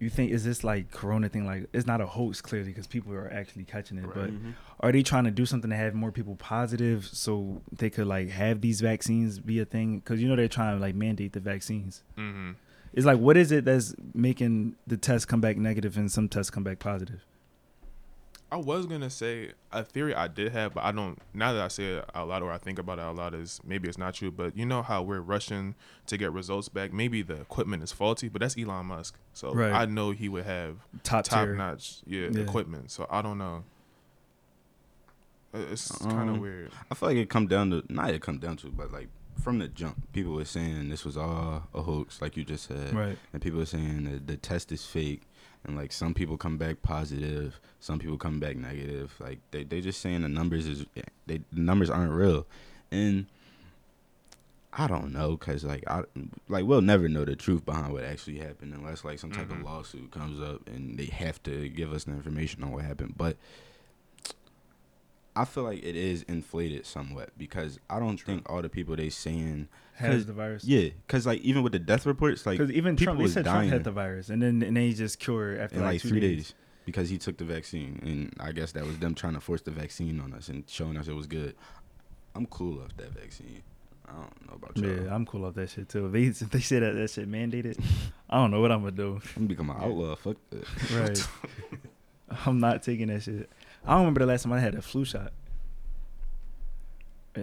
you 0.00 0.10
think 0.10 0.32
is 0.32 0.44
this 0.44 0.64
like 0.64 0.90
Corona 0.90 1.28
thing? 1.30 1.46
Like 1.46 1.68
it's 1.72 1.86
not 1.86 2.00
a 2.02 2.06
hoax 2.06 2.42
clearly 2.42 2.68
because 2.68 2.86
people 2.86 3.12
are 3.14 3.30
actually 3.32 3.64
catching 3.64 3.96
it, 3.96 4.02
Right. 4.06 4.14
but 4.14 4.30
Mhm. 4.32 4.54
are 4.80 4.92
they 4.92 5.02
trying 5.02 5.24
to 5.24 5.30
do 5.30 5.46
something 5.46 5.70
to 5.70 5.76
have 5.76 5.94
more 5.94 6.12
people 6.12 6.36
positive 6.36 7.06
so 7.06 7.62
they 7.72 7.88
could 7.88 8.06
like 8.06 8.28
have 8.30 8.60
these 8.60 8.80
vaccines 8.82 9.38
be 9.38 9.60
a 9.60 9.64
thing 9.64 10.00
because 10.00 10.20
you 10.20 10.28
know 10.28 10.36
they're 10.36 10.48
trying 10.48 10.76
to 10.76 10.80
like 10.80 10.94
mandate 10.94 11.32
the 11.32 11.40
vaccines 11.40 12.02
Mm-hmm. 12.18 12.52
It's 12.94 13.04
like 13.04 13.18
what 13.18 13.36
is 13.36 13.52
it 13.52 13.64
that's 13.66 13.94
making 14.14 14.74
the 14.86 14.96
tests 14.96 15.26
come 15.26 15.40
back 15.42 15.56
negative 15.58 15.96
and 15.98 16.10
some 16.10 16.28
tests 16.28 16.50
come 16.50 16.62
back 16.64 16.78
positive 16.78 17.26
I 18.52 18.56
was 18.56 18.86
gonna 18.86 19.10
say 19.10 19.50
a 19.72 19.82
theory 19.82 20.14
I 20.14 20.28
did 20.28 20.52
have, 20.52 20.74
but 20.74 20.84
I 20.84 20.92
don't. 20.92 21.18
Now 21.32 21.52
that 21.54 21.62
I 21.62 21.66
say 21.66 21.94
it 21.96 22.04
out 22.14 22.28
loud 22.28 22.40
or 22.42 22.52
I 22.52 22.58
think 22.58 22.78
about 22.78 23.00
it 23.00 23.02
out 23.02 23.16
loud, 23.16 23.34
is 23.34 23.60
maybe 23.66 23.88
it's 23.88 23.98
not 23.98 24.14
true. 24.14 24.30
But 24.30 24.56
you 24.56 24.64
know 24.64 24.80
how 24.80 25.02
we're 25.02 25.22
rushing 25.22 25.74
to 26.06 26.16
get 26.16 26.30
results 26.30 26.68
back. 26.68 26.92
Maybe 26.92 27.22
the 27.22 27.34
equipment 27.40 27.82
is 27.82 27.90
faulty, 27.90 28.28
but 28.28 28.40
that's 28.42 28.56
Elon 28.56 28.86
Musk, 28.86 29.18
so 29.32 29.52
Right. 29.52 29.72
I 29.72 29.86
know 29.86 30.12
he 30.12 30.28
would 30.28 30.44
have 30.44 30.76
top, 31.02 31.24
top 31.24 31.46
tier 31.46 31.56
notch, 31.56 31.96
yeah, 32.06 32.28
Yeah. 32.30 32.42
equipment. 32.42 32.92
So 32.92 33.08
I 33.10 33.22
don't 33.22 33.38
know. 33.38 33.64
It's 35.52 35.90
kind 35.98 36.28
of 36.28 36.36
Um, 36.36 36.40
weird. 36.40 36.70
I 36.90 36.94
feel 36.94 37.08
like 37.08 37.18
it 37.18 37.28
come 37.30 37.48
down 37.48 37.70
to 37.70 37.82
not 37.88 38.10
it 38.10 38.22
come 38.22 38.38
down 38.38 38.56
to, 38.58 38.68
but 38.68 38.92
like 38.92 39.08
from 39.40 39.58
the 39.58 39.68
jump, 39.68 39.96
people 40.12 40.32
were 40.32 40.44
saying 40.44 40.88
this 40.88 41.04
was 41.04 41.16
all 41.16 41.64
a 41.74 41.82
hoax, 41.82 42.20
like 42.22 42.36
you 42.36 42.44
just 42.44 42.66
said, 42.68 42.92
right 42.94 43.18
and 43.32 43.42
people 43.42 43.58
were 43.58 43.66
saying 43.66 44.04
that 44.04 44.26
the 44.26 44.36
test 44.36 44.72
is 44.72 44.84
fake, 44.84 45.22
and 45.64 45.76
like 45.76 45.92
some 45.92 46.14
people 46.14 46.36
come 46.36 46.56
back 46.58 46.82
positive, 46.82 47.60
some 47.80 47.98
people 47.98 48.16
come 48.18 48.38
back 48.40 48.56
negative. 48.56 49.14
Like 49.18 49.38
they 49.50 49.64
they 49.64 49.80
just 49.80 50.00
saying 50.00 50.22
the 50.22 50.28
numbers 50.28 50.66
is 50.66 50.86
they 51.26 51.40
the 51.52 51.60
numbers 51.60 51.90
aren't 51.90 52.12
real, 52.12 52.46
and 52.90 53.26
I 54.76 54.88
don't 54.88 55.12
know, 55.12 55.36
cause 55.36 55.62
like 55.64 55.84
I 55.88 56.02
like 56.48 56.64
we'll 56.64 56.80
never 56.80 57.08
know 57.08 57.24
the 57.24 57.36
truth 57.36 57.64
behind 57.64 57.92
what 57.92 58.02
actually 58.04 58.38
happened 58.38 58.74
unless 58.74 59.04
like 59.04 59.18
some 59.20 59.30
type 59.30 59.48
Mhm. 59.48 59.60
of 59.60 59.62
lawsuit 59.62 60.10
comes 60.10 60.40
up 60.42 60.66
and 60.66 60.98
they 60.98 61.06
have 61.06 61.40
to 61.44 61.68
give 61.68 61.92
us 61.92 62.04
the 62.04 62.12
information 62.12 62.64
on 62.64 62.72
what 62.72 62.84
happened. 62.84 63.14
But 63.16 63.36
I 65.36 65.44
feel 65.44 65.64
like 65.64 65.82
it 65.82 65.96
is 65.96 66.22
inflated 66.24 66.86
somewhat 66.86 67.30
because 67.36 67.80
I 67.90 67.98
don't 67.98 68.16
True. 68.16 68.34
think 68.34 68.50
all 68.50 68.62
the 68.62 68.68
people 68.68 68.94
they 68.94 69.10
saying 69.10 69.68
has 69.94 70.26
the 70.26 70.32
virus 70.32 70.64
yeah, 70.64 70.90
cause 71.08 71.26
like 71.26 71.40
even 71.40 71.62
with 71.62 71.72
the 71.72 71.78
death 71.78 72.06
reports, 72.06 72.46
like 72.46 72.58
because 72.58 72.72
even 72.72 72.96
Trump 72.96 73.20
they 73.20 73.26
said 73.28 73.44
Trump 73.44 73.68
had 73.68 73.84
the 73.84 73.90
virus 73.90 74.28
and 74.28 74.42
then 74.42 74.62
and 74.62 74.76
then 74.76 74.84
he 74.84 74.92
just 74.94 75.18
cured 75.18 75.58
after 75.60 75.76
like, 75.76 75.84
like 75.84 76.02
two 76.02 76.08
three 76.08 76.20
days. 76.20 76.36
days. 76.36 76.54
because 76.84 77.08
he 77.10 77.18
took 77.18 77.36
the 77.36 77.44
vaccine, 77.44 78.00
and 78.02 78.36
I 78.40 78.52
guess 78.52 78.72
that 78.72 78.84
was 78.86 78.98
them 78.98 79.14
trying 79.14 79.34
to 79.34 79.40
force 79.40 79.62
the 79.62 79.70
vaccine 79.70 80.20
on 80.20 80.32
us 80.34 80.48
and 80.48 80.64
showing 80.68 80.96
us 80.96 81.08
it 81.08 81.14
was 81.14 81.26
good. 81.26 81.54
I'm 82.34 82.46
cool 82.46 82.80
off 82.82 82.96
that 82.96 83.10
vaccine. 83.10 83.62
I 84.06 84.12
don't 84.12 84.48
know 84.48 84.54
about 84.54 84.76
y'all. 84.76 85.04
Yeah, 85.04 85.14
I'm 85.14 85.24
cool 85.24 85.44
off 85.46 85.54
that 85.54 85.70
shit 85.70 85.88
too. 85.88 86.06
If 86.06 86.12
they, 86.12 86.22
if 86.24 86.50
they 86.50 86.60
say 86.60 86.78
that 86.80 86.92
that 86.94 87.10
shit 87.10 87.30
mandated, 87.30 87.82
I 88.28 88.36
don't 88.36 88.50
know 88.50 88.60
what 88.60 88.70
I'm 88.70 88.80
gonna 88.80 88.92
do. 88.92 89.20
I'm 89.36 89.46
gonna 89.46 89.46
become 89.46 89.70
an 89.70 89.76
outlaw. 89.80 90.14
Fuck 90.16 90.36
that. 90.50 90.90
Right. 90.92 91.28
I'm 92.46 92.58
not 92.60 92.82
taking 92.82 93.08
that 93.08 93.22
shit. 93.22 93.48
I 93.84 93.92
don't 93.92 94.00
remember 94.00 94.20
the 94.20 94.26
last 94.26 94.42
time 94.42 94.52
I 94.52 94.60
had 94.60 94.74
a 94.74 94.82
flu 94.82 95.04
shot. 95.04 95.32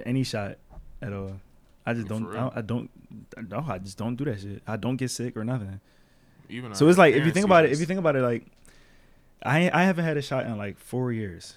Any 0.05 0.23
shot 0.23 0.57
at 1.01 1.13
all. 1.13 1.39
I 1.85 1.93
just 1.93 2.07
don't. 2.07 2.27
I 2.31 2.35
don't, 2.35 2.57
I 2.57 2.61
don't. 2.61 2.89
No, 3.49 3.65
I 3.67 3.77
just 3.77 3.97
don't 3.97 4.15
do 4.15 4.25
that 4.25 4.39
shit. 4.39 4.61
I 4.67 4.77
don't 4.77 4.95
get 4.95 5.11
sick 5.11 5.35
or 5.35 5.43
nothing. 5.43 5.79
Even 6.49 6.73
So 6.75 6.87
it's 6.87 6.97
like 6.97 7.15
if 7.15 7.25
you 7.25 7.31
think 7.31 7.45
about 7.45 7.65
it, 7.65 7.71
if 7.71 7.79
you 7.79 7.85
think 7.85 7.99
about 7.99 8.15
it, 8.15 8.21
like 8.21 8.45
I 9.43 9.69
I 9.71 9.83
haven't 9.83 10.05
had 10.05 10.17
a 10.17 10.21
shot 10.21 10.45
in 10.45 10.57
like 10.57 10.77
four 10.77 11.11
years. 11.11 11.55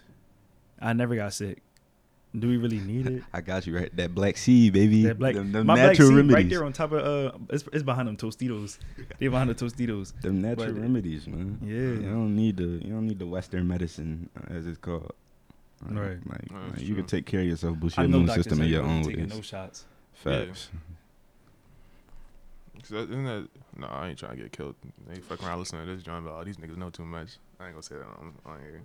I 0.81 0.93
never 0.93 1.15
got 1.15 1.33
sick. 1.33 1.63
Do 2.37 2.49
we 2.49 2.57
really 2.57 2.81
need 2.81 3.07
it? 3.07 3.23
I 3.33 3.41
got 3.41 3.65
you 3.67 3.77
right. 3.77 3.95
That 3.97 4.13
black 4.15 4.37
seed, 4.37 4.73
baby. 4.73 5.05
That 5.05 5.19
black, 5.21 5.35
them, 5.37 5.53
them 5.53 5.67
my 5.69 5.75
black 5.77 5.97
seed 5.97 6.07
remedies. 6.13 6.35
right 6.35 6.49
there 6.51 6.65
on 6.65 6.73
top 6.73 6.91
of 6.93 7.05
uh, 7.05 7.37
it's, 7.51 7.65
it's 7.73 7.85
behind 7.85 8.09
them 8.09 8.17
Tostitos. 8.17 8.79
They 9.21 9.29
behind 9.29 9.51
the 9.51 9.55
Tostitos. 9.55 10.21
them 10.21 10.43
natural 10.43 10.73
but- 10.73 10.81
remedies, 10.83 11.29
man. 11.29 11.59
Yeah. 11.63 11.75
You 11.77 12.11
don't 12.11 12.35
need 12.35 12.57
the 12.57 12.65
you 12.65 12.93
don't 12.93 13.07
need 13.07 13.19
the 13.21 13.27
Western 13.27 13.69
medicine 13.69 14.29
uh, 14.37 14.53
as 14.55 14.67
it's 14.67 14.79
called. 14.79 15.13
Right. 15.87 16.19
Like, 16.29 16.51
No, 16.51 16.59
like, 16.71 16.81
you 16.81 16.95
can 16.95 17.05
take 17.07 17.27
care 17.27 17.41
of 17.41 17.47
yourself, 17.47 17.77
boost 17.79 17.99
I 17.99 18.03
your 18.03 18.09
know 18.11 18.17
immune 18.17 18.27
doctors 18.29 18.45
system 18.47 18.63
in 18.63 18.69
your 18.71 18.83
own 18.85 19.03
taking 19.05 19.21
ways. 19.25 19.35
no 19.35 19.41
shots. 19.43 19.85
Facts. 20.15 20.71
So 22.83 22.95
that- 22.97 23.11
isn't 23.11 23.25
that 23.25 23.49
no? 23.77 23.87
I 23.87 24.09
ain't 24.09 24.19
trying 24.19 24.37
to 24.37 24.43
get 24.43 24.51
killed. 24.53 24.75
They 25.09 25.21
fuck 25.21 25.43
around 25.47 25.61
listening 25.61 25.87
to 25.87 25.95
this 25.95 26.03
John, 26.03 26.25
but 26.25 26.33
all 26.33 26.45
these 26.45 26.57
niggas 26.57 26.77
know 26.77 26.91
too 26.91 27.05
much. 27.05 27.37
I 27.61 27.67
ain't 27.67 27.75
gonna 27.75 27.83
say 27.83 27.95
that 27.97 28.05
on, 28.07 28.33
on 28.45 28.61
here. 28.61 28.83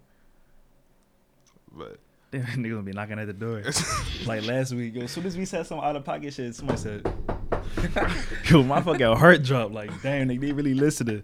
But 1.75 1.99
Damn, 2.31 2.41
niggas 2.45 2.69
gonna 2.71 2.81
be 2.83 2.91
knocking 2.91 3.17
at 3.19 3.27
the 3.27 3.33
door. 3.33 3.63
like 4.25 4.45
last 4.45 4.73
week, 4.73 4.95
yo, 4.95 5.03
as 5.03 5.11
soon 5.11 5.25
as 5.25 5.35
we 5.37 5.45
said 5.45 5.65
some 5.65 5.79
out 5.79 5.95
of 5.95 6.03
pocket 6.05 6.33
shit, 6.33 6.53
somebody 6.55 6.77
said, 6.79 7.13
"Yo, 8.49 8.63
my 8.63 8.81
fucking 8.81 9.15
heart 9.17 9.43
dropped." 9.43 9.73
Like, 9.73 9.89
damn, 10.03 10.27
they, 10.27 10.37
they 10.37 10.51
really 10.51 10.73
listening. 10.75 11.23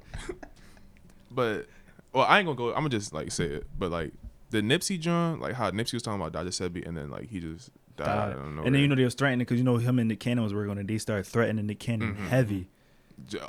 but 1.31 1.67
well, 2.13 2.25
I 2.25 2.39
ain't 2.39 2.45
gonna 2.47 2.57
go. 2.57 2.69
I'm 2.69 2.75
gonna 2.77 2.89
just 2.89 3.13
like 3.13 3.31
say 3.31 3.45
it. 3.45 3.67
But 3.77 3.91
like 3.91 4.13
the 4.49 4.61
Nipsey 4.61 4.99
John, 4.99 5.39
like 5.39 5.53
how 5.53 5.69
Nipsey 5.71 5.93
was 5.93 6.03
talking 6.03 6.19
about 6.21 6.31
Dr. 6.31 6.49
Sebi, 6.49 6.87
and 6.87 6.95
then 6.97 7.09
like 7.11 7.29
he 7.29 7.39
just 7.39 7.69
died. 7.97 8.05
Died. 8.05 8.29
I 8.29 8.33
don't 8.33 8.55
know. 8.55 8.63
And 8.63 8.73
then 8.73 8.81
you 8.81 8.87
know 8.87 8.95
they 8.95 9.03
was 9.03 9.13
threatening 9.15 9.39
because 9.45 9.57
you 9.57 9.63
know 9.63 9.77
him 9.77 9.99
and 9.99 10.07
Nick 10.09 10.19
Cannon 10.19 10.43
was 10.43 10.53
working 10.53 10.71
on 10.71 10.77
it. 10.77 10.87
They 10.87 10.97
started 10.97 11.25
threatening 11.25 11.67
Nick 11.67 11.79
Cannon 11.79 12.15
Mhm. 12.15 12.27
heavy. 12.29 12.69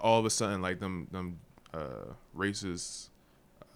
all 0.03 0.19
of 0.21 0.25
a 0.27 0.31
sudden 0.31 0.63
like 0.63 0.79
them 0.79 1.09
them 1.11 1.41
uh, 1.75 2.13
racist 2.37 3.09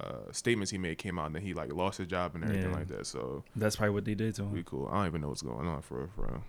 uh, 0.01 0.33
statements 0.33 0.71
he 0.71 0.79
made 0.79 0.99
came 0.99 1.19
out, 1.19 1.27
and 1.27 1.35
then 1.35 1.43
he 1.43 1.53
like 1.55 1.73
lost 1.73 1.99
his 1.99 2.07
job 2.07 2.35
and 2.35 2.45
everything 2.45 2.71
Yeah. 2.71 2.77
like 2.77 2.89
that. 2.89 3.07
So 3.07 3.45
That's 3.57 3.77
probably 3.77 3.95
what 3.95 4.05
they 4.05 4.15
did 4.15 4.35
to 4.37 4.45
we 4.45 4.59
him. 4.59 4.65
cool. 4.65 4.89
I 4.91 4.97
don't 4.99 5.07
even 5.07 5.21
know 5.21 5.29
what's 5.29 5.43
going 5.43 5.67
on 5.69 5.83
for 5.83 5.99
real, 5.99 6.09
for 6.15 6.23
real. 6.23 6.43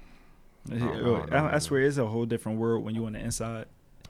I, 0.72 0.76
don't- 0.80 0.96
I 0.96 1.00
don't 1.02 1.34
I, 1.34 1.56
I 1.56 1.60
swear, 1.60 1.82
it's 1.82 1.98
a 1.98 2.06
whole 2.06 2.26
different 2.26 2.60
world 2.60 2.84
when 2.86 2.94
you 2.96 3.06
on 3.06 3.14
the 3.14 3.20
inside. 3.20 3.66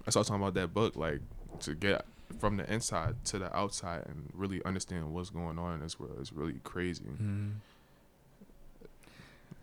I 0.06 0.10
started 0.10 0.28
talking 0.30 0.44
about 0.44 0.54
that 0.56 0.74
book, 0.74 0.96
like 0.96 1.20
to 1.62 1.74
get 1.76 2.06
from 2.40 2.58
the 2.58 2.72
inside 2.74 3.16
to 3.26 3.40
the 3.40 3.56
outside 3.56 4.04
and 4.08 4.30
really 4.34 4.64
understand 4.66 5.14
what's 5.14 5.30
going 5.30 5.58
on 5.60 5.76
in 5.76 5.80
this 5.82 6.00
world 6.00 6.20
is 6.22 6.32
really 6.34 6.60
crazy. 6.64 7.04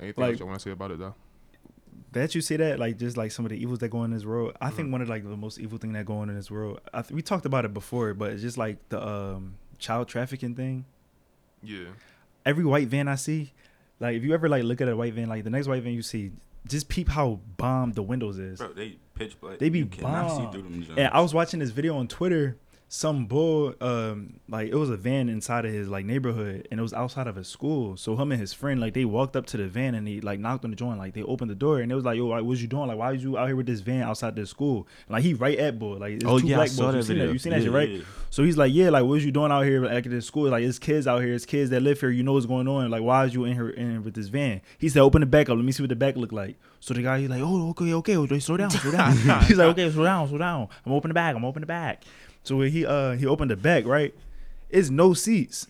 Anything 0.00 0.22
Like- 0.22 0.30
else 0.32 0.40
you 0.40 0.46
want 0.46 0.58
to 0.60 0.62
say 0.62 0.70
about 0.70 0.90
it 0.92 0.98
though? 0.98 1.14
That 2.12 2.34
you 2.34 2.40
say 2.40 2.56
that, 2.56 2.78
like 2.78 2.96
just 2.98 3.16
like 3.16 3.32
some 3.32 3.44
of 3.44 3.50
the 3.50 3.60
evils 3.60 3.80
that 3.80 3.88
go 3.88 4.04
in 4.04 4.10
this 4.12 4.24
world. 4.24 4.56
I 4.60 4.70
think 4.70 4.88
Mhm. 4.88 4.92
one 4.92 5.02
of 5.02 5.08
like 5.08 5.24
the 5.24 5.36
most 5.36 5.58
evil 5.58 5.78
thing 5.78 5.92
that 5.92 6.06
go 6.06 6.18
on 6.18 6.30
in 6.30 6.36
this 6.36 6.50
world. 6.50 6.80
I 6.94 7.02
th- 7.02 7.12
we 7.12 7.20
talked 7.22 7.44
about 7.44 7.64
it 7.64 7.74
before, 7.74 8.14
but 8.14 8.32
it's 8.32 8.40
just 8.42 8.56
like 8.56 8.78
the 8.88 9.04
um, 9.06 9.54
child 9.78 10.08
trafficking 10.08 10.54
thing. 10.54 10.84
Yeah, 11.62 11.86
every 12.46 12.64
white 12.64 12.88
van 12.88 13.08
I 13.08 13.16
see, 13.16 13.52
like 14.00 14.16
if 14.16 14.22
you 14.22 14.34
ever 14.34 14.48
like 14.48 14.64
look 14.64 14.80
at 14.80 14.88
a 14.88 14.96
white 14.96 15.14
van, 15.14 15.28
like 15.28 15.44
the 15.44 15.50
next 15.50 15.66
white 15.68 15.82
van 15.82 15.92
you 15.92 16.02
see, 16.02 16.32
just 16.66 16.88
peep 16.88 17.08
how 17.08 17.40
bombed 17.56 17.94
the 17.94 18.02
windows 18.02 18.38
is. 18.38 18.58
Bro, 18.58 18.74
they 18.74 18.96
pitch 19.14 19.40
black. 19.40 19.58
They 19.58 19.68
be 19.68 19.80
You 19.80 19.86
cannot 19.86 20.30
see 20.30 20.42
bomb. 20.42 20.52
through 20.52 20.62
them 20.62 20.86
And 20.98 21.08
I 21.12 21.20
was 21.20 21.34
watching 21.34 21.60
this 21.60 21.70
video 21.70 21.96
on 21.96 22.08
Twitter. 22.08 22.56
Some 22.90 23.26
bull, 23.26 23.74
um, 23.82 24.40
like 24.48 24.68
it 24.70 24.74
was 24.74 24.88
a 24.88 24.96
van 24.96 25.28
inside 25.28 25.66
of 25.66 25.72
his 25.72 25.88
like 25.88 26.06
neighborhood, 26.06 26.66
and 26.70 26.80
it 26.80 26.82
was 26.82 26.94
outside 26.94 27.26
of 27.26 27.36
his 27.36 27.46
school. 27.46 27.98
So 27.98 28.16
him 28.16 28.32
and 28.32 28.40
his 28.40 28.54
friend, 28.54 28.80
like 28.80 28.94
they 28.94 29.04
walked 29.04 29.36
up 29.36 29.44
to 29.46 29.58
the 29.58 29.68
van 29.68 29.94
and 29.94 30.08
he 30.08 30.22
like 30.22 30.40
knocked 30.40 30.64
on 30.64 30.70
the 30.70 30.76
joint, 30.76 30.98
like 30.98 31.12
they 31.12 31.22
opened 31.22 31.50
the 31.50 31.54
door, 31.54 31.80
and 31.80 31.92
it 31.92 31.94
was 31.94 32.06
like, 32.06 32.16
"Yo, 32.16 32.28
like, 32.28 32.44
what 32.44 32.56
you 32.56 32.66
doing? 32.66 32.86
Like, 32.88 32.96
why 32.96 33.12
was 33.12 33.22
you 33.22 33.36
out 33.36 33.46
here 33.46 33.56
with 33.56 33.66
this 33.66 33.80
van 33.80 34.04
outside 34.04 34.36
the 34.36 34.46
school?" 34.46 34.88
Like 35.06 35.22
he 35.22 35.34
right 35.34 35.58
at 35.58 35.78
bull, 35.78 35.98
like 35.98 36.14
it's 36.14 36.24
Oh 36.24 36.38
two 36.38 36.46
yeah, 36.46 36.54
I 36.54 36.58
black 36.60 36.68
saw 36.70 36.90
boys. 36.90 37.06
that 37.08 37.14
You 37.14 37.14
seen 37.14 37.16
video. 37.16 37.26
that? 37.26 37.32
You 37.34 37.38
seen 37.38 37.52
that 37.52 37.62
shit, 37.62 37.72
right? 37.72 37.88
yeah. 37.90 38.02
So 38.30 38.42
he's 38.42 38.56
like, 38.56 38.72
yeah, 38.72 38.88
like 38.88 39.04
what 39.04 39.20
you 39.20 39.32
doing 39.32 39.52
out 39.52 39.64
here 39.66 39.82
like 39.84 40.06
at 40.06 40.10
this 40.10 40.24
school? 40.24 40.48
Like 40.48 40.64
it's 40.64 40.78
kids 40.78 41.06
out 41.06 41.20
here, 41.20 41.34
it's 41.34 41.44
kids 41.44 41.68
that 41.68 41.80
live 41.82 42.00
here. 42.00 42.08
You 42.10 42.22
know 42.22 42.32
what's 42.32 42.46
going 42.46 42.68
on. 42.68 42.90
Like 42.90 43.02
why 43.02 43.26
is 43.26 43.34
you 43.34 43.44
in 43.44 43.52
here 43.52 43.68
in 43.68 43.90
here 43.90 44.00
with 44.00 44.14
this 44.14 44.28
van? 44.28 44.62
He 44.78 44.88
said, 44.88 45.00
open 45.00 45.20
the 45.20 45.26
back 45.26 45.50
up. 45.50 45.56
Let 45.56 45.64
me 45.66 45.72
see 45.72 45.82
what 45.82 45.90
the 45.90 45.96
back 45.96 46.16
look 46.16 46.32
like. 46.32 46.56
So 46.80 46.94
the 46.94 47.02
guy 47.02 47.20
he's 47.20 47.28
like, 47.28 47.42
oh 47.42 47.68
okay 47.70 47.92
okay, 47.92 48.16
okay 48.16 48.38
slow 48.38 48.56
down 48.56 48.70
slow 48.70 48.92
down. 48.92 49.12
he's 49.42 49.58
like, 49.58 49.68
okay 49.78 49.90
slow 49.90 50.04
down 50.04 50.26
slow 50.28 50.38
down. 50.38 50.68
I'm 50.86 50.92
open 50.92 51.08
the 51.10 51.14
back. 51.14 51.36
I'm 51.36 51.44
open 51.44 51.60
the 51.60 51.66
back. 51.66 52.02
So 52.48 52.56
when 52.56 52.72
he 52.72 52.86
uh 52.86 53.12
he 53.12 53.26
opened 53.26 53.50
the 53.50 53.56
back 53.56 53.84
right, 53.84 54.14
it's 54.70 54.88
no 54.88 55.12
seats. 55.12 55.66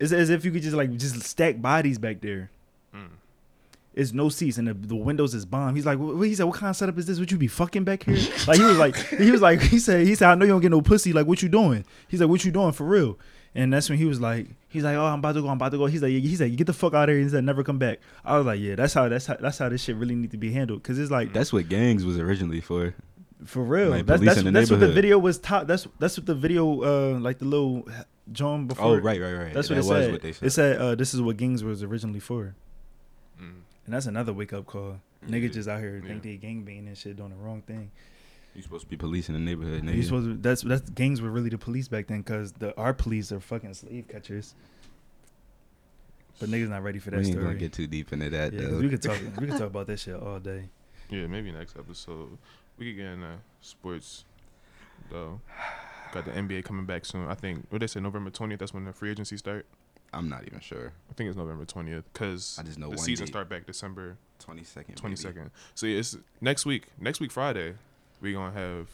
It's 0.00 0.12
as 0.12 0.28
if 0.28 0.44
you 0.44 0.50
could 0.50 0.62
just 0.62 0.74
like 0.74 0.96
just 0.96 1.22
stack 1.22 1.62
bodies 1.62 1.98
back 1.98 2.20
there. 2.20 2.50
Mm. 2.92 3.10
It's 3.94 4.12
no 4.12 4.28
seats 4.28 4.58
and 4.58 4.66
the, 4.66 4.74
the 4.74 4.96
windows 4.96 5.32
is 5.32 5.46
bomb. 5.46 5.76
He's 5.76 5.86
like, 5.86 6.00
what, 6.00 6.20
he 6.22 6.34
said, 6.34 6.46
what 6.46 6.56
kind 6.56 6.70
of 6.70 6.76
setup 6.76 6.98
is 6.98 7.06
this? 7.06 7.20
Would 7.20 7.30
you 7.30 7.38
be 7.38 7.46
fucking 7.46 7.84
back 7.84 8.02
here? 8.02 8.16
like 8.48 8.58
he 8.58 8.64
was 8.64 8.78
like, 8.78 8.96
he 8.96 9.30
was 9.30 9.40
like, 9.40 9.60
he 9.60 9.78
said, 9.78 10.04
he 10.04 10.16
said, 10.16 10.30
I 10.30 10.34
know 10.34 10.46
you 10.46 10.50
don't 10.50 10.62
get 10.62 10.72
no 10.72 10.82
pussy. 10.82 11.12
Like 11.12 11.28
what 11.28 11.42
you 11.42 11.48
doing? 11.48 11.84
He's 12.08 12.20
like, 12.20 12.28
what 12.28 12.44
you 12.44 12.50
doing 12.50 12.72
for 12.72 12.84
real? 12.84 13.16
And 13.54 13.72
that's 13.72 13.88
when 13.88 13.98
he 13.98 14.06
was 14.06 14.20
like, 14.20 14.48
he's 14.68 14.82
like, 14.82 14.96
oh, 14.96 15.06
I'm 15.06 15.20
about 15.20 15.34
to 15.34 15.42
go, 15.42 15.48
I'm 15.48 15.56
about 15.56 15.70
to 15.70 15.78
go. 15.78 15.86
He's 15.86 16.02
like, 16.02 16.10
he's 16.10 16.40
like, 16.40 16.56
get 16.56 16.66
the 16.66 16.72
fuck 16.72 16.94
out 16.94 17.08
of 17.08 17.14
here. 17.14 17.22
He's 17.22 17.34
like, 17.34 17.44
never 17.44 17.62
come 17.62 17.78
back. 17.78 18.00
I 18.24 18.36
was 18.36 18.46
like, 18.46 18.58
yeah, 18.58 18.74
that's 18.74 18.94
how 18.94 19.08
that's 19.08 19.26
how 19.26 19.34
that's 19.34 19.58
how 19.58 19.68
this 19.68 19.82
shit 19.82 19.94
really 19.94 20.16
need 20.16 20.32
to 20.32 20.38
be 20.38 20.52
handled. 20.52 20.82
Cause 20.82 20.98
it's 20.98 21.10
like 21.10 21.32
That's 21.32 21.52
what 21.52 21.68
gangs 21.68 22.04
was 22.04 22.18
originally 22.18 22.60
for. 22.60 22.94
For 23.44 23.62
real. 23.62 23.90
like 23.90 24.06
that's 24.06 24.22
that's, 24.22 24.42
that's 24.42 24.70
what 24.70 24.80
the 24.80 24.92
video 24.92 25.18
was 25.18 25.38
top. 25.38 25.66
That's 25.66 25.86
that's 25.98 26.16
what 26.18 26.26
the 26.26 26.34
video 26.34 26.82
uh 26.82 27.18
like 27.18 27.38
the 27.38 27.44
little 27.46 27.88
John 28.32 28.66
before. 28.66 28.86
Oh, 28.86 28.96
right, 28.98 29.20
right, 29.20 29.32
right. 29.34 29.54
That's 29.54 29.68
what 29.70 29.76
that 29.76 29.84
it 29.84 29.88
was 29.88 30.04
said. 30.04 30.12
what 30.12 30.22
they 30.22 30.32
said. 30.32 30.46
It 30.46 30.50
said 30.50 30.76
uh, 30.80 30.94
this 30.94 31.14
is 31.14 31.20
what 31.20 31.36
gangs 31.36 31.64
was 31.64 31.82
originally 31.82 32.20
for, 32.20 32.54
Mm. 33.40 33.62
and 33.86 33.94
that's 33.94 34.06
another 34.06 34.32
wake 34.32 34.52
up 34.52 34.66
call. 34.66 35.00
Yeah. 35.26 35.28
Niggas 35.36 35.52
just 35.54 35.68
out 35.68 35.80
here 35.80 36.00
Yeah. 36.02 36.08
think 36.08 36.22
they 36.22 36.36
gang 36.36 36.62
banging 36.62 36.88
and 36.88 36.96
shit 36.96 37.16
doing 37.16 37.30
the 37.30 37.36
wrong 37.36 37.62
thing. 37.62 37.90
you 38.54 38.62
supposed 38.62 38.84
to 38.84 38.88
be 38.90 38.96
policing 38.96 39.34
the 39.34 39.40
neighborhood. 39.40 39.82
Nigga. 39.82 39.94
You 39.94 40.02
Nigga. 40.02 40.04
supposed 40.04 40.26
to, 40.26 40.34
that's 40.36 40.62
that's 40.62 40.90
gangs 40.90 41.20
were 41.22 41.30
really 41.30 41.50
the 41.50 41.58
police 41.58 41.88
back 41.88 42.06
then 42.08 42.18
because 42.22 42.52
the 42.52 42.76
our 42.76 42.92
police 42.94 43.32
are 43.32 43.40
fucking 43.40 43.74
slave 43.74 44.06
catchers. 44.08 44.54
But 46.38 46.48
niggas 46.48 46.68
not 46.68 46.82
ready 46.82 46.98
for 46.98 47.10
we 47.10 47.16
that 47.16 47.22
ain't 47.24 47.32
story. 47.32 47.44
gonna 47.46 47.58
get 47.58 47.72
too 47.72 47.86
deep 47.86 48.12
into 48.12 48.30
that 48.30 48.52
yeah, 48.52 48.60
'cause 48.60 48.70
though. 48.70 48.78
we 48.78 48.88
could 48.88 49.02
talk 49.02 49.18
we 49.40 49.46
could 49.46 49.58
talk 49.58 49.68
about 49.68 49.86
that 49.88 49.98
shit 50.00 50.14
all 50.14 50.38
day. 50.38 50.68
Yeah, 51.10 51.26
maybe 51.26 51.50
next 51.52 51.76
episode 51.76 52.38
we 52.80 52.86
could 52.86 52.96
get 52.96 53.06
into 53.06 53.36
sports 53.60 54.24
though. 55.10 55.40
Got 56.12 56.24
the 56.24 56.32
NBA 56.32 56.64
coming 56.64 56.86
back 56.86 57.04
soon. 57.04 57.28
I 57.28 57.34
think 57.34 57.66
what 57.70 57.80
they 57.80 57.86
say 57.86 58.00
November 58.00 58.30
twentieth. 58.30 58.58
That's 58.58 58.74
when 58.74 58.84
the 58.84 58.92
free 58.92 59.10
agency 59.12 59.36
start. 59.36 59.66
I'm 60.12 60.28
not 60.28 60.44
even 60.44 60.58
sure. 60.58 60.92
I 61.08 61.12
think 61.14 61.28
it's 61.28 61.36
November 61.36 61.64
twentieth 61.64 62.04
because 62.12 62.56
I 62.58 62.64
just 62.64 62.78
know 62.78 62.86
the 62.86 62.96
one 62.96 62.98
season 62.98 63.26
date. 63.26 63.32
start 63.32 63.48
back 63.48 63.66
December 63.66 64.16
Twenty 64.40 64.64
second. 64.64 64.96
twenty 64.96 65.14
second. 65.14 65.50
So 65.76 65.86
yeah, 65.86 65.98
it's 65.98 66.16
next 66.40 66.66
week. 66.66 66.86
Next 66.98 67.20
week 67.20 67.30
Friday, 67.30 67.74
we 68.20 68.32
gonna 68.32 68.52
have. 68.52 68.88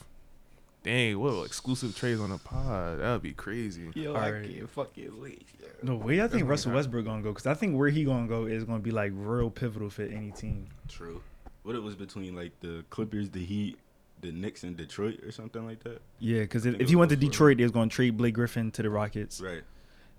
Dang, 0.82 1.18
whoa! 1.18 1.42
Exclusive 1.42 1.96
trades 1.96 2.20
on 2.20 2.30
the 2.30 2.38
pod. 2.38 3.00
That 3.00 3.12
would 3.12 3.22
be 3.22 3.32
crazy. 3.32 3.90
Yo, 3.94 4.14
I 4.14 4.18
I 4.18 4.26
Alright. 4.26 4.54
can't 4.56 4.70
fucking 4.70 5.20
wait. 5.20 5.46
No 5.82 5.96
way, 5.96 6.18
I 6.20 6.28
think 6.28 6.32
gonna 6.42 6.44
Russell. 6.44 6.72
Westbrook 6.72 7.04
gonna 7.06 7.22
go 7.22 7.30
because 7.32 7.46
I 7.46 7.54
think 7.54 7.76
where 7.76 7.88
he 7.88 8.04
gonna 8.04 8.28
go 8.28 8.44
is 8.46 8.64
gonna 8.64 8.78
be 8.78 8.90
like 8.92 9.12
real 9.14 9.50
pivotal 9.50 9.90
for 9.90 10.02
any 10.02 10.30
team. 10.32 10.66
True. 10.88 11.22
What 11.66 11.74
it 11.74 11.82
was 11.82 11.96
between 11.96 12.36
like 12.36 12.52
the 12.60 12.84
Clippers, 12.90 13.28
the 13.30 13.44
Heat, 13.44 13.76
the 14.20 14.30
Knicks, 14.30 14.62
and 14.62 14.76
Detroit, 14.76 15.18
or 15.24 15.32
something 15.32 15.66
like 15.66 15.82
that. 15.82 16.00
Yeah, 16.20 16.42
because 16.42 16.64
if, 16.64 16.80
if 16.80 16.88
he 16.88 16.94
went 16.94 17.10
to. 17.10 17.16
Detroit, 17.16 17.56
they 17.56 17.64
was 17.64 17.72
gonna 17.72 17.90
trade 17.90 18.16
Blake 18.16 18.34
Griffin 18.34 18.70
to 18.70 18.82
the 18.82 18.88
Rockets. 18.88 19.40
Right. 19.40 19.62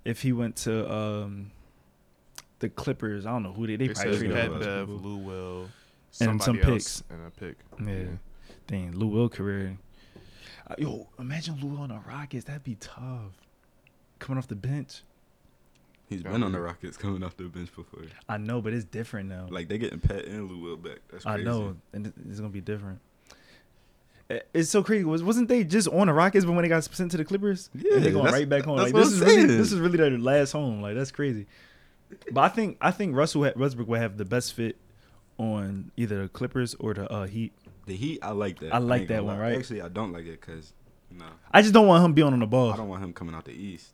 If 0.04 0.20
he 0.20 0.34
went 0.34 0.56
to 0.56 0.92
um 0.92 1.50
the 2.58 2.68
Clippers, 2.68 3.24
I 3.24 3.30
don't 3.30 3.44
know 3.44 3.52
who 3.52 3.66
they 3.66 3.76
they, 3.76 3.86
They 3.86 3.94
probably 3.94 4.12
said 4.12 4.18
traded 4.20 4.36
Pat 4.36 4.50
all 4.50 4.58
Pat 4.58 4.64
Bev. 4.66 4.88
Lou 4.90 5.16
Will, 5.16 5.60
And 5.62 5.70
some 6.12 6.40
somebody 6.40 6.72
picks. 6.74 7.02
and 7.08 7.26
a 7.26 7.30
pick. 7.30 7.56
Yeah. 7.82 8.16
Dang, 8.66 8.92
Lou 8.92 9.06
Will 9.06 9.30
career. 9.30 9.78
Uh, 10.66 10.74
yo, 10.76 11.08
imagine 11.18 11.58
Lou 11.62 11.78
on 11.78 11.88
the 11.88 11.98
Rockets. 12.06 12.44
That'd 12.44 12.62
be 12.64 12.74
tough. 12.74 13.32
Coming 14.18 14.36
off 14.36 14.48
the 14.48 14.54
bench. 14.54 15.00
He's 16.08 16.22
been 16.22 16.42
on 16.42 16.52
the 16.52 16.60
Rockets 16.60 16.96
coming 16.96 17.22
off 17.22 17.36
the 17.36 17.44
bench 17.44 17.74
before. 17.74 18.02
I 18.28 18.38
know, 18.38 18.62
but 18.62 18.72
it's 18.72 18.84
different 18.84 19.28
now. 19.28 19.46
Like 19.50 19.68
they 19.68 19.76
getting 19.78 20.00
Pat 20.00 20.24
and 20.24 20.50
Lou 20.50 20.58
Will 20.58 20.76
back. 20.76 20.98
That's 21.10 21.26
I 21.26 21.36
know, 21.38 21.76
and 21.92 22.12
it's 22.28 22.40
gonna 22.40 22.48
be 22.52 22.60
different. 22.62 23.00
It's 24.52 24.68
so 24.68 24.82
crazy. 24.82 25.04
Was 25.04 25.22
wasn't 25.22 25.48
they 25.48 25.64
just 25.64 25.88
on 25.88 26.06
the 26.06 26.12
Rockets, 26.12 26.44
but 26.44 26.52
when 26.52 26.62
they 26.62 26.68
got 26.68 26.84
sent 26.84 27.10
to 27.12 27.16
the 27.16 27.24
Clippers, 27.24 27.70
Yeah, 27.74 27.94
and 27.96 28.04
they 28.04 28.10
going 28.10 28.30
right 28.32 28.48
back 28.48 28.64
home. 28.64 28.76
Like 28.76 28.92
this 28.94 29.08
is 29.08 29.22
I'm 29.22 29.26
really 29.28 29.36
saying. 29.48 29.58
this 29.58 29.72
is 29.72 29.80
really 29.80 29.96
their 29.96 30.10
last 30.18 30.52
home. 30.52 30.82
Like 30.82 30.96
that's 30.96 31.10
crazy. 31.10 31.46
But 32.32 32.40
I 32.42 32.48
think 32.48 32.76
I 32.80 32.90
think 32.90 33.16
Russell 33.16 33.44
ha- 33.44 33.52
Westbrook 33.56 33.88
would 33.88 34.00
have 34.00 34.16
the 34.18 34.24
best 34.26 34.52
fit 34.54 34.76
on 35.38 35.92
either 35.96 36.22
the 36.22 36.28
Clippers 36.28 36.74
or 36.78 36.92
the 36.94 37.10
uh, 37.10 37.26
Heat. 37.26 37.52
The 37.86 37.96
Heat, 37.96 38.18
I 38.22 38.32
like 38.32 38.60
that. 38.60 38.74
I 38.74 38.78
like 38.78 39.02
ain't 39.02 39.08
that 39.08 39.24
one, 39.24 39.36
lie. 39.38 39.42
right? 39.50 39.58
Actually, 39.58 39.80
I 39.82 39.88
don't 39.88 40.12
like 40.12 40.26
it 40.26 40.40
because 40.40 40.74
no, 41.10 41.24
I 41.50 41.62
just 41.62 41.72
don't 41.72 41.86
want 41.86 42.04
him 42.04 42.12
being 42.12 42.26
on 42.32 42.38
the 42.40 42.46
ball. 42.46 42.70
I 42.72 42.76
don't 42.76 42.88
want 42.88 43.02
him 43.02 43.14
coming 43.14 43.34
out 43.34 43.46
the 43.46 43.52
East. 43.52 43.92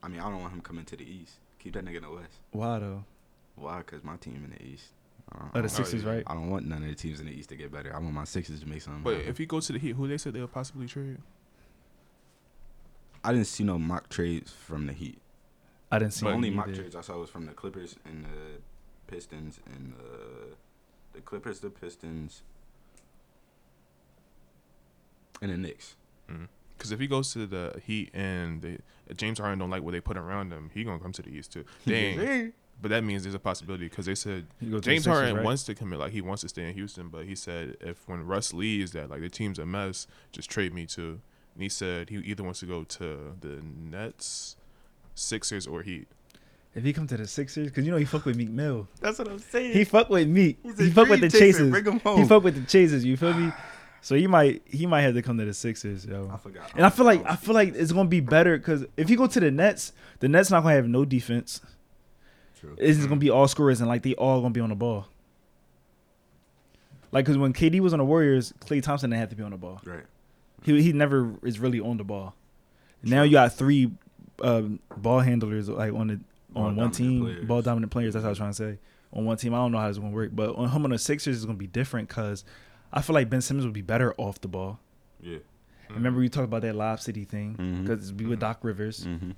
I 0.00 0.08
mean, 0.08 0.20
I 0.20 0.24
don't 0.30 0.40
want 0.40 0.52
him 0.52 0.60
coming 0.60 0.84
to 0.84 0.96
the 0.96 1.04
East. 1.04 1.34
Keep 1.62 1.74
that 1.74 1.84
nigga 1.84 1.96
in 1.98 2.02
the 2.02 2.10
West. 2.10 2.40
Why 2.50 2.78
though? 2.80 3.04
Why? 3.56 3.78
Because 3.78 4.02
my 4.02 4.16
team 4.16 4.42
in 4.44 4.50
the 4.50 4.62
East. 4.72 4.86
I 5.30 5.36
Oh, 5.38 5.48
the 5.54 5.60
don't- 5.60 5.68
Sixers, 5.70 6.02
yeah. 6.02 6.10
right? 6.10 6.22
I 6.26 6.34
don't 6.34 6.50
want 6.50 6.66
none 6.66 6.82
of 6.82 6.88
the 6.88 6.94
teams 6.94 7.20
in 7.20 7.26
the 7.26 7.32
East 7.32 7.48
to 7.50 7.56
get 7.56 7.70
better. 7.70 7.94
I 7.94 7.98
want 7.98 8.12
my 8.14 8.24
Sixers 8.24 8.60
to 8.60 8.68
make 8.68 8.82
something. 8.82 9.02
But 9.02 9.14
happen. 9.14 9.28
if 9.28 9.38
he 9.38 9.46
goes 9.46 9.66
to 9.68 9.72
the 9.74 9.78
Heat, 9.78 9.92
who 9.92 10.08
they 10.08 10.18
said 10.18 10.32
they'll 10.34 10.48
possibly 10.48 10.86
trade? 10.86 11.18
I 13.24 13.32
didn't 13.32 13.46
see 13.46 13.62
no 13.62 13.78
mock 13.78 14.08
trades 14.08 14.50
from 14.52 14.86
the 14.86 14.92
Heat. 14.92 15.18
I 15.92 15.98
didn't 16.00 16.14
see 16.14 16.24
The 16.24 16.30
him 16.30 16.36
only 16.36 16.50
mock 16.50 16.72
trades 16.74 16.96
I 16.96 17.02
saw 17.02 17.18
was 17.18 17.30
from 17.30 17.46
the 17.46 17.52
Clippers 17.52 17.96
and 18.04 18.24
the 18.24 18.60
Pistons 19.06 19.60
and 19.66 19.92
the 19.96 20.56
the 21.14 21.20
Clippers, 21.20 21.60
the 21.60 21.68
Pistons, 21.70 22.42
and 25.42 25.50
the 25.52 25.56
Knicks. 25.58 25.94
Mm-hmm. 26.30 26.44
Because 26.76 26.92
if 26.92 27.00
he 27.00 27.06
goes 27.06 27.32
to 27.32 27.46
the 27.46 27.80
Heat 27.84 28.10
and 28.12 28.60
they, 28.60 28.78
James 29.16 29.38
Harden 29.38 29.58
don't 29.58 29.70
like 29.70 29.82
what 29.82 29.92
they 29.92 30.00
put 30.00 30.16
around 30.16 30.52
him, 30.52 30.70
he 30.74 30.84
gonna 30.84 30.98
come 30.98 31.12
to 31.12 31.22
the 31.22 31.30
East 31.30 31.52
too. 31.52 31.64
Dang. 31.86 32.52
But 32.80 32.88
that 32.90 33.04
means 33.04 33.22
there's 33.22 33.36
a 33.36 33.38
possibility 33.38 33.88
because 33.88 34.06
they 34.06 34.16
said 34.16 34.46
He 34.58 34.66
go 34.66 34.76
the 34.76 34.82
James 34.82 35.04
Sixers, 35.04 35.18
Harden 35.18 35.36
right? 35.36 35.44
wants 35.44 35.62
to 35.64 35.74
commit, 35.74 36.00
like 36.00 36.10
he 36.10 36.20
wants 36.20 36.42
to 36.42 36.48
stay 36.48 36.68
in 36.68 36.74
Houston, 36.74 37.08
but 37.08 37.26
he 37.26 37.36
said 37.36 37.76
if 37.80 38.08
when 38.08 38.26
Russ 38.26 38.52
leaves, 38.52 38.90
that 38.92 39.08
like 39.08 39.20
the 39.20 39.28
team's 39.28 39.60
a 39.60 39.66
mess, 39.66 40.08
just 40.32 40.50
trade 40.50 40.74
me 40.74 40.86
too. 40.86 41.20
And 41.54 41.62
he 41.62 41.68
said 41.68 42.10
he 42.10 42.16
either 42.16 42.42
wants 42.42 42.60
to 42.60 42.66
go 42.66 42.82
to 42.82 43.36
the 43.40 43.62
Nets, 43.62 44.56
Sixers, 45.14 45.66
or 45.66 45.82
Heat. 45.82 46.08
If 46.74 46.82
he 46.82 46.92
come 46.92 47.06
to 47.06 47.16
the 47.16 47.26
Sixers, 47.26 47.68
because 47.68 47.84
you 47.84 47.92
know 47.92 47.98
he 47.98 48.04
fuck 48.04 48.24
with 48.24 48.36
Meek 48.36 48.50
Mill. 48.50 48.88
That's 49.00 49.18
what 49.18 49.28
I'm 49.28 49.38
saying. 49.38 49.74
He 49.74 49.84
fuck 49.84 50.10
with 50.10 50.26
Meek. 50.26 50.58
He's 50.64 50.78
He 50.78 50.90
fuck 50.90 51.08
with 51.08 51.20
the. 51.20 51.28
Chasers. 51.28 51.70
Bring 51.70 51.84
him 51.84 52.00
He 52.16 52.24
fuck 52.24 52.42
with 52.42 52.56
the 52.56 52.66
Chasers. 52.66 53.04
You 53.04 53.16
feel 53.16 53.34
me? 53.34 53.52
So 54.02 54.16
he 54.16 54.26
might 54.26 54.62
he 54.66 54.84
might 54.84 55.02
have 55.02 55.14
to 55.14 55.22
come 55.22 55.38
to 55.38 55.44
the 55.44 55.54
Sixers, 55.54 56.04
yo. 56.04 56.28
I 56.32 56.36
forgot. 56.36 56.72
And 56.74 56.84
I 56.84 56.90
feel 56.90 57.04
like 57.06 57.24
I 57.24 57.36
feel 57.36 57.54
like 57.54 57.74
it's 57.74 57.92
gonna 57.92 58.08
be 58.08 58.20
better 58.20 58.58
because 58.58 58.84
if 58.96 59.08
you 59.08 59.16
go 59.16 59.28
to 59.28 59.40
the 59.40 59.50
Nets, 59.50 59.92
the 60.18 60.28
Nets 60.28 60.50
not 60.50 60.64
gonna 60.64 60.74
have 60.74 60.88
no 60.88 61.04
defense. 61.04 61.60
True. 62.58 62.74
It's 62.78 62.98
just 62.98 63.08
gonna 63.08 63.20
be 63.20 63.30
all 63.30 63.46
scorers 63.46 63.80
and 63.80 63.88
like 63.88 64.02
they 64.02 64.14
all 64.16 64.40
gonna 64.40 64.52
be 64.52 64.60
on 64.60 64.70
the 64.70 64.74
ball. 64.74 65.06
Like 67.12 67.24
because 67.24 67.38
when 67.38 67.52
KD 67.52 67.78
was 67.80 67.92
on 67.92 68.00
the 68.00 68.04
Warriors, 68.04 68.52
Klay 68.60 68.82
Thompson 68.82 69.10
didn't 69.10 69.20
have 69.20 69.30
to 69.30 69.36
be 69.36 69.42
on 69.44 69.52
the 69.52 69.56
ball. 69.56 69.80
Right. 69.84 70.04
He 70.64 70.82
he 70.82 70.92
never 70.92 71.34
is 71.44 71.60
really 71.60 71.78
on 71.80 71.96
the 71.96 72.04
ball. 72.04 72.34
Now 73.04 73.22
you 73.22 73.32
got 73.32 73.52
three 73.52 73.92
um, 74.42 74.80
ball 74.96 75.20
handlers 75.20 75.68
like 75.68 75.92
on 75.92 76.08
the 76.08 76.20
Ball 76.50 76.64
on 76.64 76.76
one 76.76 76.90
team, 76.90 77.22
players. 77.22 77.44
ball 77.46 77.62
dominant 77.62 77.90
players. 77.92 78.12
That's 78.14 78.24
what 78.24 78.28
I 78.28 78.30
was 78.30 78.38
trying 78.38 78.50
to 78.50 78.56
say. 78.56 78.78
On 79.14 79.24
one 79.24 79.36
team, 79.36 79.54
I 79.54 79.58
don't 79.58 79.72
know 79.72 79.78
how 79.78 79.88
it's 79.88 79.98
gonna 79.98 80.10
work, 80.10 80.30
but 80.34 80.54
on 80.56 80.68
him 80.68 80.84
on 80.84 80.90
the 80.90 80.98
Sixers 80.98 81.36
is 81.36 81.46
gonna 81.46 81.56
be 81.56 81.66
different 81.66 82.08
because 82.08 82.44
I 82.92 83.00
feel 83.02 83.14
like 83.14 83.30
Ben 83.30 83.40
Simmons 83.40 83.64
would 83.64 83.74
be 83.74 83.82
better 83.82 84.14
off 84.18 84.40
the 84.40 84.48
ball. 84.48 84.78
Yeah. 85.20 85.38
Remember 85.90 86.20
we 86.20 86.28
talked 86.28 86.44
about 86.44 86.62
that 86.62 86.74
Lob 86.74 87.00
City 87.00 87.24
thing 87.24 87.82
because 87.84 88.12
we 88.12 88.24
with 88.26 88.40
Doc 88.40 88.58
Rivers. 88.62 89.04
Mm-hmm. 89.06 89.32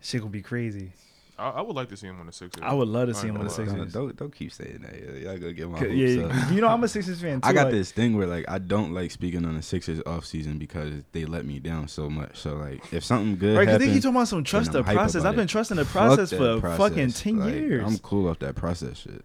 Shit 0.00 0.20
gonna 0.20 0.30
be 0.30 0.42
crazy. 0.42 0.92
I, 1.38 1.48
I 1.48 1.60
would 1.62 1.74
like 1.74 1.88
to 1.88 1.96
see 1.96 2.06
him 2.06 2.20
on 2.20 2.26
the 2.26 2.32
Sixers. 2.32 2.62
I 2.64 2.72
would 2.72 2.86
love 2.88 3.08
to 3.08 3.14
see 3.14 3.26
him 3.26 3.36
on 3.36 3.44
the 3.46 3.54
Don't- 3.54 3.66
Sixers. 3.68 3.92
Don't 3.92 4.16
don't 4.16 4.34
keep 4.34 4.52
saying 4.52 4.80
that. 4.82 4.94
Yeah, 4.94 5.30
Y'all 5.30 5.38
gonna 5.38 5.52
get 5.54 5.68
my 5.70 5.78
hopes 5.78 5.90
Yeah, 5.92 6.24
up. 6.26 6.52
you 6.52 6.60
know 6.60 6.68
I'm 6.68 6.84
a 6.84 6.88
Sixers 6.88 7.20
fan 7.20 7.40
too. 7.40 7.48
I 7.48 7.52
got 7.52 7.64
like- 7.66 7.72
this 7.74 7.90
thing 7.90 8.16
where 8.16 8.26
like 8.28 8.44
I 8.48 8.58
don't 8.58 8.92
like 8.92 9.10
speaking 9.10 9.44
on 9.44 9.56
the 9.56 9.62
Sixers 9.62 10.00
off 10.06 10.24
season 10.24 10.58
because 10.58 10.92
they 11.12 11.24
let 11.24 11.44
me 11.46 11.58
down 11.58 11.88
so 11.88 12.08
much. 12.10 12.36
So 12.36 12.54
like 12.56 12.92
if 12.92 13.02
something 13.04 13.36
good 13.38 13.56
Right, 13.56 13.64
because 13.66 13.78
they 13.78 13.86
happens, 13.86 13.96
keep 13.96 14.02
talking 14.04 14.16
about 14.16 14.28
some 14.28 14.44
trust 14.44 14.72
the 14.72 14.82
process. 14.84 15.24
I've 15.24 15.34
been 15.34 15.44
it. 15.44 15.48
trusting 15.48 15.76
the 15.78 15.84
process 15.84 16.30
that 16.30 16.36
for 16.36 16.60
process. 16.60 16.78
fucking 16.78 17.10
ten 17.12 17.38
Like, 17.38 17.54
years. 17.54 17.84
I'm 17.86 17.98
cool 17.98 18.28
off 18.28 18.38
that 18.40 18.54
process 18.54 18.98
shit, 18.98 19.24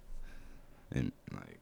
and 0.91 1.11
like 1.33 1.56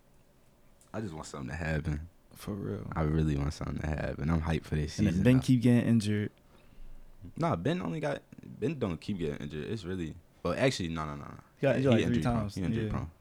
I 0.95 1.01
just 1.01 1.13
want 1.13 1.25
something 1.25 1.49
to 1.49 1.55
happen. 1.55 2.07
for 2.35 2.53
real. 2.53 2.87
I 2.95 3.01
really 3.03 3.35
want 3.37 3.53
something 3.53 3.79
to 3.79 3.87
happen. 3.87 4.29
I'm 4.29 4.41
hyped 4.41 4.63
for 4.63 4.75
this 4.75 4.97
And 4.99 5.07
season. 5.07 5.13
then 5.15 5.23
Ben 5.23 5.35
now. 5.37 5.41
keep 5.41 5.61
getting 5.61 5.81
injured. 5.87 6.31
Nah, 7.37 7.55
Ben 7.55 7.81
only 7.81 7.99
got 7.99 8.21
Ben 8.59 8.77
don't 8.79 8.99
keep 9.01 9.17
getting 9.19 9.37
injured. 9.37 9.65
It's 9.69 9.83
really 9.83 10.15
well 10.43 10.53
actually 10.57 10.89
no 10.89 11.05
no 11.05 11.15
no. 11.15 11.23
no. 11.23 11.33
He 11.57 11.61
got 11.67 11.75
injured 11.77 11.91
like 11.91 12.01
three 12.05 12.07
injury 12.07 12.23
prone. 12.23 12.35
times. 12.35 12.55
He 12.55 12.61
injury 12.63 12.85
Yeah. 12.85 12.91
prone. 12.91 13.11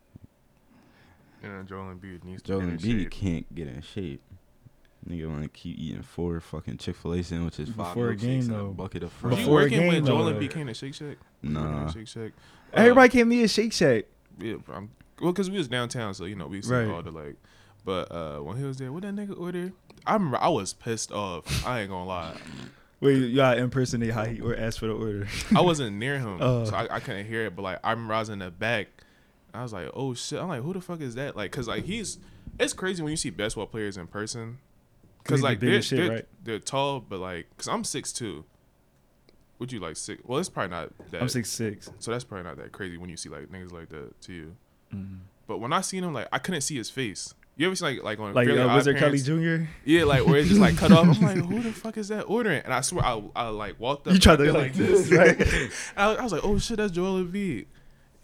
And 1.42 1.52
then 1.52 1.66
Joel 1.66 1.94
Embiid 1.94 2.24
needs 2.24 2.42
to 2.42 2.48
Joel 2.52 2.62
Embiid 2.62 3.00
shape. 3.02 3.10
can't 3.10 3.54
get 3.54 3.68
in 3.68 3.80
shape. 3.82 4.22
Nigga 5.08 5.28
want 5.28 5.42
to 5.42 5.48
keep 5.48 5.78
eating 5.78 6.02
four 6.02 6.40
fucking 6.40 6.78
Chick 6.78 6.96
Fil 6.96 7.12
A 7.12 7.22
sandwiches, 7.22 7.68
five 7.68 7.88
Before 7.94 8.10
a 8.10 8.14
milkshakes, 8.16 8.20
game, 8.20 8.40
and 8.50 8.54
a 8.54 8.64
bucket 8.72 9.02
of 9.02 9.22
Were 9.22 9.30
fries. 9.30 9.38
you 9.40 9.44
Before 9.44 9.60
a 9.60 9.62
working 9.64 9.78
game, 9.80 9.88
when 9.88 10.06
Joel 10.06 10.24
though. 10.24 10.34
Embiid 10.34 10.50
came 10.50 10.66
to 10.68 10.74
Shake 10.74 10.94
Shack? 10.94 11.16
Nah. 11.42 11.90
Shake 11.90 12.08
Shack. 12.08 12.32
Everybody 12.72 13.04
um, 13.08 13.10
came 13.10 13.20
to 13.30 13.36
me 13.36 13.44
at 13.44 13.50
Shake 13.50 13.72
Shack. 13.74 14.04
Yeah, 14.40 14.54
bro, 14.56 14.76
I'm, 14.76 14.90
well, 15.20 15.32
cause 15.34 15.50
we 15.50 15.58
was 15.58 15.68
downtown, 15.68 16.14
so 16.14 16.24
you 16.24 16.34
know 16.36 16.46
we 16.46 16.62
see 16.62 16.72
Right. 16.72 16.88
all 16.88 17.02
the 17.02 17.10
like. 17.10 17.36
But 17.84 18.10
uh 18.10 18.38
when 18.38 18.56
he 18.56 18.64
was 18.64 18.78
there, 18.78 18.92
what 18.92 19.02
that 19.02 19.14
nigga 19.14 19.38
order? 19.38 19.72
I 20.06 20.14
remember 20.14 20.38
I 20.40 20.48
was 20.48 20.72
pissed 20.72 21.12
off. 21.12 21.66
I 21.66 21.80
ain't 21.80 21.90
gonna 21.90 22.06
lie. 22.06 22.36
Wait, 23.00 23.16
you 23.18 23.36
gotta 23.36 23.60
impersonate 23.60 24.10
how 24.12 24.24
he 24.24 24.40
or 24.40 24.56
ask 24.56 24.78
for 24.78 24.86
the 24.86 24.94
order. 24.94 25.26
I 25.54 25.60
wasn't 25.60 25.96
near 25.96 26.18
him, 26.18 26.38
Oh. 26.40 26.64
so 26.64 26.74
I, 26.74 26.96
I 26.96 27.00
couldn't 27.00 27.26
hear 27.26 27.46
it. 27.46 27.56
But 27.56 27.62
like 27.62 27.78
I 27.84 27.90
remember 27.90 28.14
I 28.14 28.20
was 28.20 28.28
in 28.30 28.38
the 28.38 28.50
back. 28.50 28.88
I 29.52 29.62
was 29.62 29.72
like, 29.72 29.90
oh 29.94 30.14
shit. 30.14 30.40
I'm 30.40 30.48
like, 30.48 30.62
who 30.62 30.72
the 30.72 30.80
fuck 30.80 31.00
is 31.00 31.14
that? 31.14 31.36
Like, 31.36 31.50
cause 31.52 31.68
like 31.68 31.84
he's. 31.84 32.18
It's 32.58 32.72
crazy 32.72 33.02
when 33.02 33.10
you 33.10 33.16
see 33.16 33.30
basketball 33.30 33.66
players 33.66 33.96
in 33.96 34.06
person. 34.06 34.58
Cause 35.24 35.42
like 35.42 35.58
they're, 35.58 35.80
shit, 35.82 35.98
they're, 35.98 36.10
right? 36.10 36.24
they're 36.44 36.58
tall, 36.58 37.00
but 37.00 37.18
like, 37.18 37.46
cause 37.56 37.66
I'm 37.68 37.82
six 37.84 38.12
two. 38.12 38.44
Would 39.58 39.72
you 39.72 39.80
like 39.80 39.96
six? 39.96 40.22
Well, 40.24 40.38
it's 40.38 40.48
probably 40.48 40.70
not 40.70 40.90
that. 41.10 41.22
I'm 41.22 41.28
six 41.28 41.50
six. 41.50 41.90
So 41.98 42.10
that's 42.10 42.24
probably 42.24 42.44
not 42.44 42.56
that 42.58 42.72
crazy 42.72 42.96
when 42.98 43.08
you 43.10 43.16
see 43.16 43.28
like 43.28 43.46
niggas 43.50 43.72
like 43.72 43.88
that 43.90 44.20
to 44.22 44.32
you. 44.32 44.56
Mm. 44.94 45.18
But 45.46 45.58
when 45.58 45.72
I 45.72 45.80
seen 45.80 46.04
him, 46.04 46.12
like 46.12 46.28
I 46.32 46.38
couldn't 46.38 46.60
see 46.62 46.76
his 46.76 46.90
face. 46.90 47.34
You 47.56 47.66
ever 47.66 47.76
seen 47.76 47.88
like 47.96 48.02
like 48.02 48.18
on 48.18 48.34
Like 48.34 48.46
Fairly 48.48 48.62
uh, 48.62 48.74
Wizard 48.74 48.96
Kelly 48.96 49.18
Jr. 49.18 49.66
Yeah, 49.84 50.04
like 50.04 50.26
where 50.26 50.38
it's 50.38 50.48
just 50.48 50.60
like 50.60 50.76
cut 50.76 50.90
off. 50.90 51.06
I'm 51.06 51.20
like, 51.22 51.36
who 51.50 51.60
the 51.60 51.72
fuck 51.72 51.96
is 51.96 52.08
that 52.08 52.22
ordering? 52.22 52.62
And 52.64 52.74
I 52.74 52.80
swear, 52.80 53.04
I, 53.04 53.22
I 53.36 53.48
like 53.48 53.78
walked 53.78 54.08
up. 54.08 54.12
You 54.14 54.18
tried 54.18 54.36
to 54.36 54.48
I 54.48 54.50
like 54.50 54.74
this, 54.74 55.10
right? 55.12 55.70
I, 55.96 56.14
I 56.16 56.22
was 56.22 56.32
like, 56.32 56.44
oh 56.44 56.58
shit, 56.58 56.78
that's 56.78 56.90
Joel 56.92 57.22
Embiid. 57.24 57.66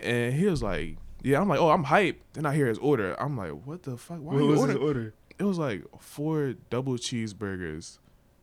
And 0.01 0.35
he 0.35 0.47
was 0.47 0.63
like, 0.63 0.97
yeah. 1.23 1.41
I'm 1.41 1.49
like, 1.49 1.61
oh, 1.61 1.71
I'm 1.71 1.85
hyped. 1.85 2.17
Then 2.33 2.45
I 2.47 2.55
hear 2.55 2.67
his 2.67 2.79
order. 2.79 3.15
I'm 3.21 3.37
like, 3.37 3.53
what 3.53 3.85
the 3.85 3.97
fuck? 3.97 4.19
Why 4.19 4.35
What 4.35 4.43
was 4.43 4.61
ordering? 4.61 4.79
his 4.79 4.85
order? 4.87 5.15
It 5.39 5.45
was 5.45 5.59
like 5.59 5.85
four 6.01 6.55
double 6.69 6.95
cheeseburgers, 6.95 7.99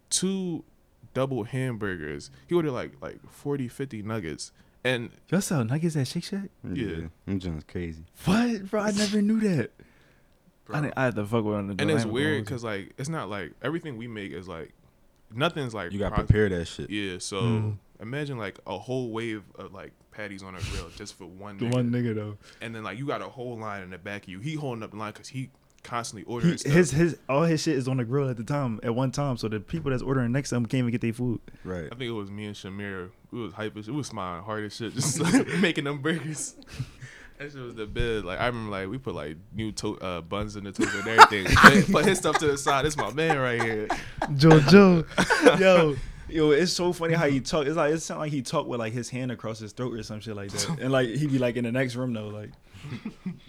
two 0.10 0.64
double 1.14 1.44
hamburgers. 1.44 2.32
He 2.48 2.56
ordered 2.56 2.72
like 2.72 2.94
like 3.02 3.20
40, 3.30 3.68
50 3.68 4.04
nuggets. 4.04 4.52
And 4.86 5.10
Y'all 5.30 5.42
sell 5.42 5.66
nuggets 5.66 5.98
at 5.98 6.08
Shake 6.08 6.24
Shack? 6.24 6.50
Yeah. 6.64 7.08
I'm 7.28 7.40
just 7.40 7.68
crazy. 7.68 8.06
What, 8.24 8.70
bro? 8.72 8.82
I 8.84 8.92
never 8.92 9.22
knew 9.22 9.40
that. 9.42 9.72
Bro, 10.68 10.78
I, 10.78 10.82
didn't, 10.82 10.94
I 10.98 11.04
had 11.06 11.16
to 11.16 11.26
fuck 11.26 11.44
with 11.44 11.56
on 11.56 11.68
the. 11.68 11.76
and 11.80 11.90
it's 11.90 12.06
weird 12.06 12.44
because 12.46 12.64
like 12.64 12.94
it's 12.98 13.10
not 13.10 13.30
like 13.30 13.54
everything 13.62 13.98
we 13.98 14.08
make 14.08 14.32
is 14.32 14.48
like 14.48 14.74
nothing's 15.34 15.74
like 15.74 15.92
You 15.92 16.00
got 16.00 16.10
to 16.10 16.16
prepare 16.16 16.50
that 16.50 16.66
shit. 16.66 16.90
Yeah, 16.90 17.18
so 17.20 17.42
Mm. 17.42 17.78
imagine 18.02 18.38
like 18.38 18.60
a 18.68 18.78
whole 18.78 19.10
wave 19.12 19.44
of 19.56 19.74
like 19.74 19.92
patties 20.12 20.44
on 20.44 20.56
a 20.56 20.60
grill 20.60 20.90
just 20.96 21.18
for 21.18 21.26
one. 21.26 21.58
The 21.58 21.66
nigga. 21.66 21.74
one 21.74 21.92
nigga 21.92 22.16
though. 22.16 22.38
and 22.62 22.74
then 22.76 22.84
like 22.84 22.98
you 22.98 23.06
got 23.06 23.22
a 23.22 23.30
whole 23.30 23.58
line 23.58 23.84
in 23.84 23.90
the 23.90 23.98
back 23.98 24.24
of 24.24 24.30
you. 24.30 24.40
He 24.40 24.56
holding 24.56 24.84
up 24.84 24.92
the 24.92 24.98
line 24.98 25.14
because 25.14 25.28
he 25.30 25.50
constantly 25.84 26.24
He, 26.28 26.34
ordering 26.34 26.58
stuff. 26.58 26.74
his 26.74 26.92
his 26.92 27.18
all 27.30 27.44
his 27.44 27.62
shit 27.62 27.76
is 27.78 27.88
on 27.88 27.98
the 27.98 28.04
grill 28.06 28.30
at 28.30 28.36
the 28.38 28.44
time 28.44 28.80
at 28.84 28.94
one 28.96 29.12
time, 29.12 29.38
so 29.38 29.48
the 29.48 29.60
people 29.60 29.92
that's 29.92 30.04
ordering 30.04 30.32
next 30.32 30.50
to 30.50 30.56
him 30.56 30.66
can't 30.66 30.80
even 30.80 30.92
get 30.92 31.02
their 31.02 31.14
food. 31.14 31.40
Right. 31.64 31.86
I 31.86 31.90
think 31.96 32.02
it 32.04 32.12
was 32.12 32.30
me 32.32 32.46
and 32.46 32.56
Shamir. 32.56 33.10
It 33.32 33.36
was 33.36 33.54
hype. 33.54 33.78
It 33.78 33.88
was 33.90 34.08
smiling 34.08 34.44
hard 34.44 34.64
as 34.66 34.76
shit, 34.76 34.94
just 34.94 35.20
like, 35.20 35.48
making 35.60 35.84
them 35.84 36.00
burgers. 36.02 36.56
That 37.38 37.52
shit 37.52 37.62
was 37.62 37.76
the 37.76 37.86
bid. 37.86 38.26
Like 38.26 38.40
I 38.40 38.48
remember, 38.48 38.72
like 38.72 38.90
we 38.90 38.98
put 38.98 39.14
like 39.14 39.38
new 39.54 39.72
to- 39.74 40.00
uh, 40.00 40.22
buns 40.22 40.56
in 40.56 40.64
the 40.64 40.72
toast 40.72 40.94
and 40.96 41.08
everything. 41.08 41.46
put, 41.56 41.92
put 41.92 42.06
his 42.06 42.18
stuff 42.18 42.40
to 42.40 42.48
the 42.48 42.58
side. 42.58 42.86
It's 42.86 42.98
my 42.98 43.12
man 43.14 43.38
right 43.38 43.62
here. 43.62 43.88
Jojo, 44.34 45.06
yo, 45.60 45.96
yo, 46.30 46.52
it's 46.52 46.74
so 46.74 46.92
funny 46.94 47.14
how 47.14 47.28
he 47.28 47.40
talk. 47.40 47.68
It's 47.68 47.76
like 47.78 47.94
it 47.94 48.00
sound 48.02 48.22
like 48.22 48.32
he 48.32 48.42
talk 48.42 48.66
with 48.66 48.80
like 48.80 48.92
his 48.94 49.10
hand 49.10 49.32
across 49.32 49.60
his 49.60 49.72
throat 49.72 49.94
or 49.94 50.02
some 50.02 50.20
shit 50.20 50.36
like 50.36 50.50
that, 50.52 50.80
and 50.82 50.92
like 50.92 51.10
he 51.10 51.28
be 51.28 51.38
like 51.38 51.58
in 51.58 51.64
the 51.64 51.72
next 51.72 51.96
room 51.96 52.12
though, 52.14 52.30
like 52.30 52.50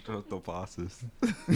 the 0.05 0.37
bosses. 0.37 1.03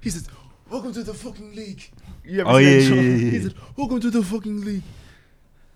he 0.00 0.10
says, 0.10 0.28
"Welcome 0.70 0.92
to 0.92 1.02
the 1.02 1.14
fucking 1.14 1.52
league." 1.54 1.82
You 2.24 2.42
ever 2.42 2.50
Oh, 2.50 2.58
see 2.58 2.64
that 2.64 2.94
yeah, 2.94 3.00
yeah, 3.00 3.16
yeah, 3.16 3.30
He 3.30 3.40
said, 3.40 3.54
"Welcome 3.76 4.00
to 4.00 4.10
the 4.10 4.22
fucking 4.22 4.60
league." 4.60 4.82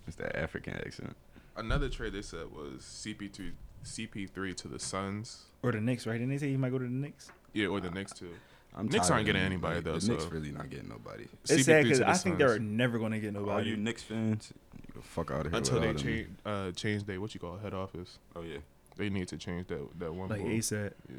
It's 0.06 0.16
that 0.16 0.36
African 0.36 0.74
accent. 0.74 1.16
Another 1.56 1.88
trade 1.88 2.12
they 2.14 2.22
said 2.22 2.50
was 2.50 2.82
CP2, 2.82 3.52
CP3 3.84 4.56
to 4.56 4.68
the 4.68 4.78
Suns. 4.78 5.44
Or 5.62 5.72
the 5.72 5.80
Knicks, 5.80 6.06
right? 6.06 6.14
Didn't 6.14 6.30
they 6.30 6.38
say 6.38 6.48
he 6.50 6.56
might 6.56 6.70
go 6.70 6.78
to 6.78 6.84
the 6.84 6.90
Knicks? 6.90 7.30
Yeah, 7.52 7.66
or 7.66 7.80
the 7.80 7.90
Knicks 7.90 8.12
too. 8.12 8.30
I'm 8.74 8.86
Knicks 8.88 9.10
aren't 9.10 9.26
getting 9.26 9.42
anybody, 9.42 9.76
Like, 9.76 9.84
though, 9.84 9.98
The 9.98 10.08
Knicks 10.12 10.24
really 10.26 10.50
not 10.50 10.70
getting 10.70 10.88
nobody. 10.88 11.26
It's 11.44 11.52
CP3 11.52 11.82
because 11.82 11.98
to 11.98 12.04
the 12.04 12.10
I 12.10 12.14
think 12.14 12.38
they're 12.38 12.58
never 12.58 12.98
gonna 12.98 13.18
get 13.20 13.36
All 13.36 13.42
nobody. 13.42 13.70
you 13.70 13.76
Knicks 13.76 14.02
fans, 14.02 14.52
you 14.86 14.92
can 14.94 15.02
fuck 15.02 15.30
out 15.30 15.44
of 15.46 15.52
here. 15.52 15.58
until 15.58 15.80
they 15.80 15.88
all 15.88 15.94
change 15.94 16.28
uh 16.46 16.70
change 16.72 17.04
their 17.04 17.20
what 17.20 17.34
you 17.34 17.40
call 17.40 17.58
head 17.58 17.74
office. 17.74 18.18
Oh 18.34 18.40
yeah. 18.42 18.58
They 18.96 19.10
need 19.10 19.28
to 19.28 19.36
change 19.36 19.66
that 19.68 19.86
that 19.98 20.14
one. 20.14 20.30
like 20.30 20.40
bull. 20.40 20.48
ASAP. 20.48 20.92
Yeah, 21.08 21.16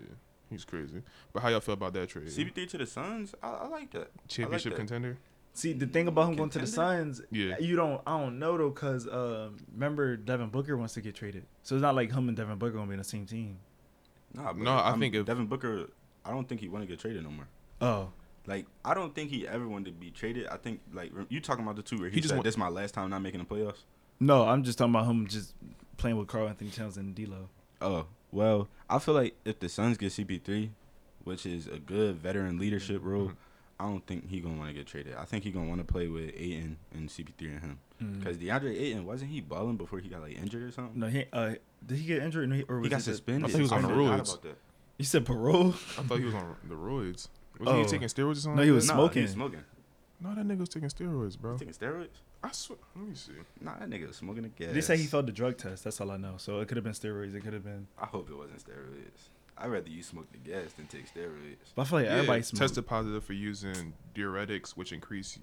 he's 0.49 0.65
crazy. 0.65 1.03
But 1.31 1.43
how 1.43 1.49
y'all 1.49 1.59
feel 1.59 1.75
about 1.75 1.93
that 1.93 2.09
trade? 2.09 2.27
CP3 2.27 2.67
to 2.69 2.77
the 2.79 2.85
Suns. 2.87 3.35
I, 3.43 3.49
I 3.49 3.67
like 3.67 3.91
that. 3.91 4.09
Championship 4.27 4.71
that. 4.73 4.77
contender. 4.79 5.17
See, 5.55 5.73
the 5.73 5.85
thing 5.85 6.07
about 6.07 6.29
him 6.29 6.35
going 6.35 6.49
to 6.51 6.59
the 6.59 6.65
Contender? 6.65 7.13
Suns, 7.13 7.21
Yeah. 7.31 7.59
you 7.59 7.75
don't, 7.75 8.01
I 8.07 8.17
don't 8.19 8.39
know 8.39 8.57
though, 8.57 8.71
cause 8.71 9.07
um, 9.07 9.57
remember 9.73 10.15
Devin 10.17 10.49
Booker 10.49 10.75
wants 10.77 10.95
to 10.95 11.01
get 11.01 11.13
traded, 11.15 11.45
so 11.61 11.75
it's 11.75 11.81
not 11.81 11.93
like 11.95 12.11
him 12.11 12.27
and 12.27 12.35
Devin 12.35 12.57
Booker 12.57 12.73
gonna 12.75 12.87
be 12.87 12.93
in 12.93 12.97
the 12.97 13.03
same 13.03 13.25
team. 13.27 13.57
Nah, 14.33 14.51
No, 14.53 14.71
I 14.71 14.89
I'm- 14.89 14.99
think 14.99 15.13
if- 15.13 15.25
Devin 15.27 15.45
Booker, 15.45 15.89
I 16.25 16.31
don't 16.31 16.47
think 16.49 16.61
he 16.61 16.69
want 16.69 16.83
to 16.83 16.87
get 16.87 16.99
traded 16.99 17.23
no 17.23 17.29
more. 17.29 17.47
Oh, 17.81 18.11
Like, 18.45 18.65
I 18.83 18.93
don't 18.93 19.15
think 19.15 19.29
he 19.29 19.47
ever 19.47 19.65
wanted 19.69 19.85
to 19.85 19.91
be 19.93 20.11
traded. 20.11 20.47
I 20.47 20.57
think, 20.57 20.81
like, 20.91 21.13
you 21.29 21.39
talking 21.39 21.63
about 21.63 21.77
the 21.77 21.81
two 21.81 21.97
where 21.97 22.09
he, 22.09 22.15
He 22.15 22.19
just 22.21 22.29
said, 22.31 22.35
want- 22.39 22.43
"This 22.43 22.55
is 22.55 22.57
my 22.57 22.67
last 22.67 22.93
time 22.93 23.09
not 23.09 23.21
making 23.21 23.39
the 23.39 23.45
playoffs." 23.45 23.83
no, 24.19 24.43
I'm 24.45 24.63
just 24.63 24.77
talking 24.79 24.93
about 24.93 25.05
him 25.09 25.27
just 25.27 25.53
playing 25.97 26.17
with 26.17 26.27
Karl-Anthony 26.27 26.69
Towns 26.71 26.97
and 26.97 27.13
D'Lo. 27.15 27.47
Oh 27.79 28.07
well, 28.31 28.67
I 28.89 28.99
feel 28.99 29.13
like 29.13 29.35
if 29.45 29.59
the 29.59 29.69
Suns 29.69 29.97
get 29.97 30.11
CP3, 30.11 30.71
which 31.23 31.45
is 31.45 31.67
a 31.67 31.77
good 31.79 32.15
veteran 32.17 32.57
leadership 32.57 33.01
role, 33.03 33.29
Mhm. 33.29 33.35
I 33.79 33.85
don't 33.85 34.05
think 34.05 34.29
he 34.29 34.39
gonna 34.39 34.57
want 34.57 34.69
to 34.69 34.73
get 34.73 34.87
traded. 34.87 35.15
I 35.15 35.25
think 35.25 35.43
he 35.43 35.51
gonna 35.51 35.67
want 35.67 35.85
to 35.85 35.91
play 35.91 36.07
with 36.07 36.31
Ayton 36.35 36.77
and 36.93 37.09
CP3 37.09 37.41
and 37.41 37.59
him. 37.61 37.79
Because 38.19 38.37
DeAndre 38.37 38.79
Ayton 38.79 39.05
wasn't 39.05 39.31
he 39.31 39.41
balling 39.41 39.77
before 39.77 39.99
he 39.99 40.09
got 40.09 40.21
like 40.21 40.37
injured 40.37 40.63
or 40.63 40.71
something? 40.71 40.99
No, 40.99 41.07
he 41.07 41.25
uh, 41.33 41.55
did 41.85 41.97
he 41.97 42.05
get 42.05 42.21
injured 42.21 42.51
or, 42.51 42.55
he, 42.55 42.63
or 42.63 42.79
was 42.79 42.85
he 42.85 42.89
got 42.89 42.99
it 42.99 43.03
suspended. 43.03 43.45
I 43.45 43.47
thought 43.51 43.57
he 43.57 43.61
was 43.63 43.71
on 43.71 43.81
the 43.81 43.87
roids. 43.89 44.13
about 44.33 44.41
that. 44.43 44.57
You 44.97 45.05
said 45.05 45.25
parole? 45.25 45.69
I 45.97 46.03
thought 46.03 46.19
he 46.19 46.25
was 46.25 46.33
on 46.35 46.55
the 46.67 46.75
roids. 46.75 47.27
Was 47.59 47.67
Oh. 47.69 47.79
he 47.79 47.85
taking 47.85 48.07
steroids 48.07 48.31
or 48.31 48.35
something? 48.35 48.57
No, 48.57 48.63
he 48.63 48.71
was 48.71 48.87
that? 48.87 48.93
Nah, 48.93 48.99
smoking. 49.01 49.21
He 49.21 49.23
was 49.23 49.31
smoking. 49.31 49.63
No, 50.21 50.35
that 50.35 50.47
nigga 50.47 50.59
was 50.59 50.69
taking 50.69 50.89
steroids, 50.89 51.37
bro. 51.39 51.53
He 51.57 51.65
taking 51.65 51.73
steroids? 51.73 52.07
I 52.43 52.51
swear. 52.51 52.77
Let 52.95 53.07
me 53.07 53.15
see. 53.15 53.31
Nah, 53.61 53.77
that 53.79 53.89
nigga 53.89 54.07
was 54.07 54.17
smoking 54.17 54.45
a 54.45 54.49
gas. 54.49 54.73
They 54.73 54.81
say 54.81 54.97
he 54.97 55.05
failed 55.05 55.27
the 55.27 55.31
drug 55.31 55.57
test. 55.57 55.83
That's 55.83 55.99
all 56.01 56.11
I 56.11 56.17
know. 56.17 56.35
So 56.37 56.59
it 56.59 56.67
could 56.67 56.77
have 56.77 56.83
been 56.83 56.93
steroids. 56.93 57.33
It 57.35 57.41
could 57.43 57.53
have 57.53 57.63
been. 57.63 57.87
I 57.97 58.05
hope 58.05 58.29
it 58.29 58.35
wasn't 58.37 58.59
steroids. 58.63 59.29
I'd 59.57 59.67
rather 59.71 59.89
you 59.89 60.01
smoke 60.03 60.27
the 60.31 60.37
gas 60.39 60.73
than 60.73 60.87
take 60.87 61.11
steroids. 61.13 61.57
But 61.75 61.83
I 61.83 61.85
feel 61.85 61.99
like 61.99 62.05
Yeah, 62.07 62.13
everybody 62.13 62.41
smoked. 62.41 62.59
tested 62.61 62.87
positive 62.87 63.23
for 63.23 63.33
using 63.33 63.93
diuretics, 64.15 64.71
which 64.71 64.91
increase. 64.91 65.37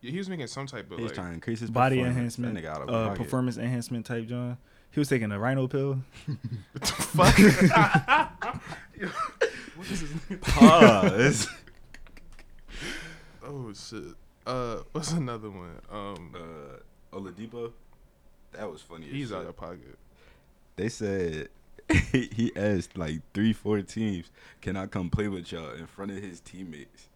Yeah, 0.00 0.12
he 0.12 0.18
was 0.18 0.28
making 0.28 0.46
some 0.46 0.66
type 0.66 0.90
of 0.90 0.96
He 0.98 1.02
was 1.02 1.10
like. 1.10 1.16
trying 1.16 1.28
to 1.30 1.34
increase 1.34 1.60
his 1.60 1.70
body 1.70 2.00
enhancement, 2.00 2.54
That 2.54 2.62
nigga 2.62 2.68
out 2.68 2.82
of 2.82 2.88
uh, 2.90 3.14
performance 3.16 3.58
enhancement 3.58 4.06
type 4.06 4.26
John. 4.26 4.56
He 4.90 5.00
was 5.00 5.08
taking 5.08 5.32
a 5.32 5.38
rhino 5.38 5.66
pill. 5.66 6.00
What 6.72 6.82
the 6.82 6.86
fuck. 6.86 7.38
what 9.76 9.90
is 9.90 10.00
his? 10.00 10.10
Pause. 10.40 11.48
Oh 13.44 13.72
shit. 13.72 14.14
Uh, 14.46 14.78
what's 14.92 15.12
another 15.12 15.50
one? 15.50 15.78
Um, 15.90 16.34
uh, 16.34 17.16
Oladipo. 17.16 17.72
That 18.52 18.70
was 18.70 18.80
funny. 18.80 19.06
he's 19.06 19.28
shit. 19.28 19.36
out 19.36 19.46
of 19.46 19.56
pocket. 19.56 19.98
They 20.76 20.88
said 20.88 21.48
he 22.12 22.52
asked 22.56 22.96
like 22.98 23.20
three, 23.34 23.52
four 23.52 23.80
teams, 23.82 24.30
"Can 24.60 24.76
I 24.76 24.86
come 24.86 25.10
play 25.10 25.28
with 25.28 25.50
y'all 25.52 25.70
in 25.72 25.86
front 25.86 26.10
of 26.10 26.18
his 26.18 26.40
teammates?" 26.40 27.08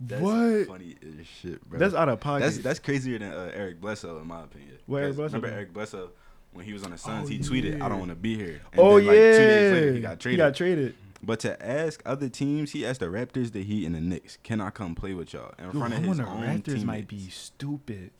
That's 0.00 0.20
What? 0.22 0.66
funny 0.66 0.96
as 1.20 1.26
shit, 1.26 1.64
bro. 1.68 1.78
That's 1.78 1.94
out 1.94 2.08
of 2.08 2.18
pocket. 2.20 2.44
that's 2.44 2.58
that's 2.58 2.78
crazier 2.80 3.18
than 3.18 3.32
uh, 3.32 3.50
Eric 3.54 3.80
Bledsoe, 3.80 4.18
in 4.18 4.26
my 4.26 4.42
opinion. 4.42 4.78
What 4.86 5.02
Eric 5.02 5.16
Bledsoe 5.16 5.36
Remember? 5.36 5.56
Eric 5.56 5.72
Bledsoe 5.72 6.10
when 6.52 6.64
he 6.66 6.72
was 6.72 6.82
on 6.84 6.90
the 6.90 6.98
Suns? 6.98 7.28
Oh, 7.28 7.32
he 7.32 7.38
tweeted, 7.38 7.78
yeah. 7.78 7.86
"I 7.86 7.88
don't 7.88 7.98
want 8.00 8.10
to 8.10 8.16
be 8.16 8.36
here." 8.36 8.60
And 8.72 8.80
oh 8.80 8.98
then, 8.98 9.06
like, 9.06 9.16
yeah, 9.16 9.32
two 9.32 9.38
days 9.46 9.72
later, 9.72 9.92
he 9.94 10.00
got 10.00 10.20
traded. 10.20 10.32
He 10.32 10.36
got 10.44 10.54
traded. 10.54 10.94
But 11.24 11.38
to 11.40 11.64
ask 11.64 12.02
other 12.04 12.28
teams, 12.28 12.72
he 12.72 12.84
asked 12.84 12.98
the 12.98 13.06
Raptors, 13.06 13.52
the 13.52 13.62
Heat, 13.62 13.86
and 13.86 13.94
the 13.94 14.00
Knicks, 14.00 14.38
"Can 14.42 14.60
I 14.60 14.70
come 14.70 14.96
play 14.96 15.14
with 15.14 15.32
y'all 15.32 15.54
in 15.58 15.66
Yo, 15.66 15.70
front 15.70 15.94
of 15.94 16.00
his 16.02 16.18
on 16.20 16.24
the 16.26 16.30
own 16.30 16.42
Raptors 16.42 16.64
teammates?" 16.64 16.84
might 16.84 17.06
be 17.08 17.28
stupid. 17.28 18.10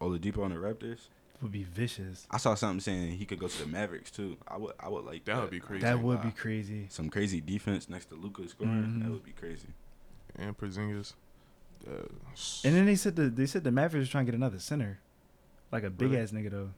Oladipo 0.00 0.44
on 0.44 0.50
the 0.50 0.56
Raptors. 0.56 1.08
Would 1.42 1.52
be 1.52 1.64
vicious. 1.64 2.26
I 2.30 2.38
saw 2.38 2.54
something 2.54 2.80
saying 2.80 3.12
he 3.18 3.26
could 3.26 3.38
go 3.38 3.48
to 3.48 3.58
the 3.58 3.66
Mavericks 3.66 4.10
too. 4.10 4.36
I 4.48 4.56
would, 4.56 4.74
I 4.80 4.88
would 4.88 5.04
like 5.04 5.24
That 5.26 5.34
that. 5.34 5.42
would 5.42 5.50
be 5.50 5.60
crazy. 5.60 5.82
That 5.82 6.00
would 6.00 6.18
Wow. 6.18 6.22
be 6.24 6.30
crazy. 6.30 6.86
Some 6.88 7.10
crazy 7.10 7.40
defense 7.40 7.88
next 7.88 8.06
to 8.06 8.14
Luka 8.14 8.48
scoring. 8.48 8.72
Mhm. 8.72 9.02
That 9.02 9.10
would 9.10 9.24
be 9.24 9.32
crazy. 9.32 9.68
And 10.36 10.56
Porzingis. 10.56 11.12
Uh, 11.86 11.90
And 12.64 12.74
then 12.74 12.86
they 12.86 12.94
said 12.94 13.16
the 13.16 13.28
they 13.28 13.46
said 13.46 13.62
the 13.64 13.70
Mavericks 13.72 14.08
were 14.08 14.12
trying 14.12 14.24
to 14.26 14.32
get 14.32 14.36
another 14.38 14.58
center, 14.58 15.00
like 15.70 15.82
a 15.82 15.90
big 15.90 16.10
Really? 16.12 16.22
ass 16.22 16.30
nigga 16.30 16.50
though. 16.50 16.70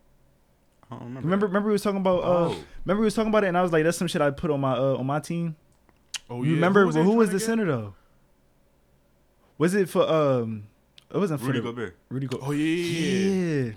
I 0.90 0.94
don't 0.96 1.04
remember. 1.04 1.20
Remember, 1.26 1.46
that. 1.46 1.50
remember 1.50 1.66
we 1.68 1.72
was 1.72 1.82
talking 1.82 2.00
about. 2.00 2.24
Uh, 2.24 2.48
Oh, 2.48 2.64
remember 2.84 3.00
we 3.02 3.04
was 3.06 3.14
talking 3.14 3.28
about 3.28 3.44
it, 3.44 3.48
and 3.48 3.58
I 3.58 3.62
was 3.62 3.72
like, 3.72 3.84
"That's 3.84 3.98
some 3.98 4.08
shit 4.08 4.20
I 4.22 4.30
put 4.30 4.50
on 4.50 4.60
my 4.60 4.72
uh, 4.76 4.96
on 4.96 5.06
my 5.06 5.20
team." 5.20 5.54
oh 6.28 6.42
you 6.42 6.50
yeah. 6.50 6.54
remember? 6.56 6.86
was 6.86 6.96
Who, 6.96 7.02
who 7.02 7.12
was 7.12 7.30
the 7.30 7.38
to 7.38 7.44
center 7.44 7.66
though? 7.66 7.94
Was 9.58 9.74
it 9.74 9.88
for 9.88 10.08
um? 10.10 10.64
It 11.12 11.18
wasn't 11.18 11.40
for 11.40 11.46
Rudy 11.46 11.60
the, 11.60 11.64
Gobert. 11.64 11.96
Rudy 12.08 12.26
get? 12.26 12.40
Go. 12.40 12.46
Oh 12.46 12.50
yeah. 12.50 12.64
yeah. 13.66 13.72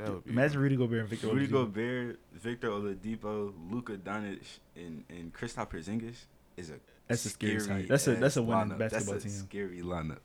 Yeah. 0.00 0.04
That 0.06 0.12
would 0.14 0.24
be. 0.24 0.30
Imagine 0.30 0.60
Rudy 0.60 0.76
Gobert 0.76 1.00
and 1.00 1.08
Victor. 1.08 1.26
Rudy 1.28 1.46
Oladipo. 1.48 1.50
Gobert, 1.52 2.18
Victor 2.34 2.68
Oladipo, 2.70 3.52
Luka 3.70 3.96
Doncic, 3.96 4.58
and 4.76 5.04
and 5.08 5.32
Kristaps 5.32 5.68
Porzingis 5.70 6.16
is 6.56 6.70
a 6.70 6.74
That's 7.08 7.24
a 7.24 7.28
scary 7.30 7.60
scary. 7.60 7.82
That's 7.82 8.06
a- 8.08 8.14
that's 8.16 8.36
a 8.36 8.42
winning 8.42 8.70
lineup. 8.70 8.78
basketball 8.78 9.14
that's 9.14 9.24
a 9.24 9.28
team. 9.28 9.38
Scary 9.38 9.80
lineup. 9.82 10.18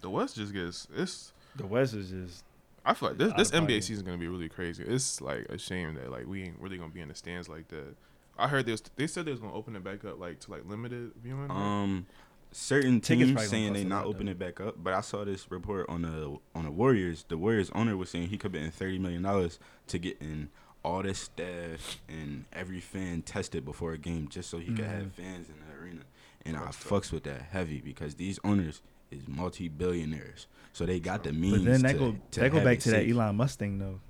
The 0.00 0.10
West 0.10 0.36
just 0.36 0.52
gets 0.52 0.86
it's. 0.96 1.32
The 1.56 1.66
West 1.66 1.94
is 1.94 2.10
just. 2.10 2.44
I 2.84 2.94
feel 2.94 3.10
like 3.10 3.18
this 3.18 3.30
Out 3.30 3.38
this 3.38 3.50
NBA 3.52 3.80
season 3.82 3.96
is 3.96 4.02
gonna 4.02 4.18
be 4.18 4.26
really 4.28 4.48
crazy. 4.48 4.82
It's 4.84 5.20
like 5.20 5.46
a 5.48 5.56
shame 5.58 5.94
that 5.94 6.10
like 6.10 6.26
we 6.26 6.42
ain't 6.42 6.58
really 6.58 6.76
gonna 6.78 6.90
be 6.90 7.00
in 7.00 7.08
the 7.08 7.14
stands 7.14 7.48
like 7.48 7.68
that. 7.68 7.94
I 8.38 8.48
heard 8.48 8.66
they 8.66 8.72
was, 8.72 8.82
they 8.96 9.06
said 9.06 9.24
they 9.26 9.30
was 9.30 9.40
gonna 9.40 9.54
open 9.54 9.76
it 9.76 9.84
back 9.84 10.04
up 10.04 10.18
like 10.18 10.40
to 10.40 10.50
like 10.50 10.62
limited 10.66 11.12
viewing. 11.22 11.46
right? 11.48 11.50
Um, 11.82 12.06
certain 12.52 13.00
Tickets 13.00 13.28
teams 13.28 13.32
probably 13.32 13.34
gonna 13.34 13.48
saying 13.48 13.68
cost 13.68 13.74
they 13.80 13.82
a 13.82 13.88
not 13.88 14.06
lot, 14.06 14.14
open 14.14 14.26
though. 14.26 14.32
it 14.32 14.38
back 14.38 14.60
up, 14.60 14.74
but 14.82 14.92
I 14.94 15.00
saw 15.00 15.24
this 15.24 15.50
report 15.50 15.88
on 15.88 16.02
the 16.02 16.38
on 16.54 16.64
the 16.64 16.70
Warriors. 16.70 17.24
The 17.28 17.36
Warriors 17.38 17.70
owner 17.74 17.96
was 17.96 18.10
saying 18.10 18.28
he 18.28 18.38
could 18.38 18.52
be 18.52 18.58
in 18.58 18.70
thirty 18.70 18.98
million 18.98 19.22
dollars 19.22 19.58
to 19.88 19.98
get 19.98 20.16
in 20.20 20.48
all 20.84 21.02
the 21.02 21.14
staff 21.14 22.00
and 22.08 22.44
every 22.52 22.80
fan 22.80 23.22
tested 23.22 23.64
before 23.64 23.92
a 23.92 23.98
game, 23.98 24.28
just 24.28 24.50
so 24.50 24.58
he 24.58 24.72
could 24.74 24.84
have 24.84 25.04
Mhm. 25.06 25.12
fans 25.12 25.48
in 25.48 25.54
the 25.66 25.82
arena. 25.82 26.02
And 26.44 26.56
I 26.56 26.66
fucks 26.70 27.12
with 27.12 27.22
that 27.24 27.42
heavy 27.52 27.80
because 27.80 28.16
these 28.16 28.40
owners 28.42 28.82
is 29.12 29.28
multi 29.28 29.68
billionaires, 29.68 30.46
so 30.72 30.84
they 30.86 30.98
got 30.98 31.22
the 31.22 31.32
means. 31.32 31.58
But 31.58 31.64
then 31.64 31.82
that 31.82 31.92
to, 31.92 31.98
go 31.98 32.16
to 32.32 32.40
that 32.40 32.50
go 32.50 32.56
have 32.56 32.64
back 32.64 32.78
it 32.78 32.80
to 32.82 32.90
that 32.90 33.02
safe. 33.04 33.14
Elon 33.14 33.36
Musk 33.36 33.58
thing 33.60 33.78
though. 33.78 34.00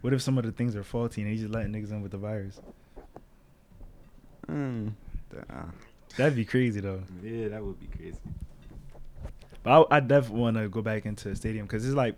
What 0.00 0.12
if 0.14 0.22
some 0.22 0.38
of 0.38 0.44
the 0.44 0.52
things 0.52 0.74
are 0.76 0.84
faulty 0.84 1.20
and 1.22 1.30
he's 1.30 1.40
just 1.40 1.52
letting 1.52 1.72
niggas 1.72 1.90
in 1.90 2.00
with 2.00 2.12
the 2.12 2.18
virus? 2.18 2.60
Mm. 4.48 4.92
That'd 6.16 6.36
be 6.36 6.44
crazy 6.44 6.80
though. 6.80 7.02
Yeah, 7.22 7.48
that 7.48 7.62
would 7.64 7.78
be 7.78 7.86
crazy. 7.86 8.18
But 9.62 9.86
I, 9.90 9.96
I 9.96 10.00
definitely 10.00 10.40
want 10.40 10.56
to 10.56 10.68
go 10.68 10.82
back 10.82 11.06
into 11.06 11.28
the 11.28 11.36
stadium 11.36 11.66
because 11.66 11.84
it's 11.84 11.94
like 11.94 12.14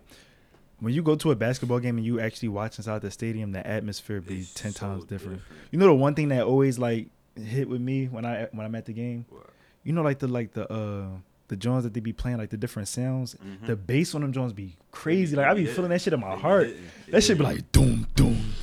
when 0.79 0.93
you 0.93 1.01
go 1.01 1.15
to 1.15 1.31
a 1.31 1.35
basketball 1.35 1.79
game 1.79 1.97
and 1.97 2.05
you 2.05 2.19
actually 2.19 2.49
watch 2.49 2.77
inside 2.77 3.01
the 3.01 3.11
stadium, 3.11 3.51
the 3.51 3.65
atmosphere 3.65 4.21
be 4.21 4.39
It's 4.39 4.53
ten 4.53 4.71
so 4.71 4.79
times 4.79 5.03
different. 5.05 5.39
different. 5.39 5.41
You 5.71 5.79
know 5.79 5.87
the 5.87 5.93
one 5.95 6.15
thing 6.15 6.29
that 6.29 6.43
always 6.43 6.79
like 6.79 7.07
hit 7.35 7.67
with 7.67 7.81
me 7.81 8.05
when 8.05 8.25
I 8.25 8.47
when 8.51 8.65
I'm 8.65 8.75
at 8.75 8.85
the 8.85 8.93
game. 8.93 9.25
What? 9.29 9.47
You 9.83 9.93
know 9.93 10.01
like 10.01 10.19
the 10.19 10.27
like 10.27 10.53
the 10.53 10.71
uh 10.71 11.07
the 11.47 11.55
Jones 11.55 11.83
that 11.83 11.93
they 11.95 11.99
be 11.99 12.13
playing 12.13 12.37
like 12.37 12.51
the 12.51 12.57
different 12.57 12.87
sounds. 12.87 13.35
Mhm. 13.35 13.65
The 13.65 13.75
bass 13.75 14.13
on 14.13 14.21
them 14.21 14.31
Jones 14.31 14.53
be 14.53 14.75
crazy. 14.91 15.35
Like 15.35 15.47
I 15.47 15.53
be 15.55 15.63
Yeah. 15.63 15.73
feeling 15.73 15.89
that 15.89 16.01
shit 16.01 16.13
in 16.13 16.19
my 16.19 16.35
heart. 16.35 16.67
hitting. 16.67 16.83
That 17.09 17.23
shit 17.23 17.37
be 17.37 17.43
like 17.43 17.71
doom 17.71 18.07
doom 18.15 18.53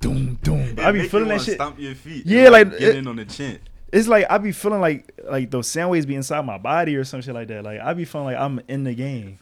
doom 0.00 0.38
doom. 0.42 0.76
I 0.78 0.92
be 0.92 1.08
feeling 1.08 1.28
that 1.28 1.40
shit. 1.42 1.54
Stomp 1.56 1.78
your 1.78 1.94
feet. 1.94 2.24
Yeah, 2.26 2.44
and, 2.44 2.52
like, 2.52 2.70
get 2.70 2.82
it- 2.82 2.96
in 2.96 3.06
on 3.08 3.16
the 3.16 3.24
chin. 3.24 3.58
It's 3.94 4.08
like 4.08 4.26
I 4.28 4.38
be 4.38 4.50
feeling 4.50 4.80
like 4.80 5.12
like 5.24 5.52
those 5.52 5.68
sound 5.68 5.92
waves 5.92 6.04
be 6.04 6.16
inside 6.16 6.44
my 6.44 6.58
body 6.58 6.96
or 6.96 7.04
some 7.04 7.20
shit 7.20 7.32
like 7.32 7.46
that. 7.46 7.62
Like 7.62 7.78
I 7.78 7.94
be 7.94 8.04
feeling 8.04 8.26
like 8.26 8.36
I'm 8.36 8.60
in 8.66 8.82
the 8.82 8.92
game. 8.92 9.38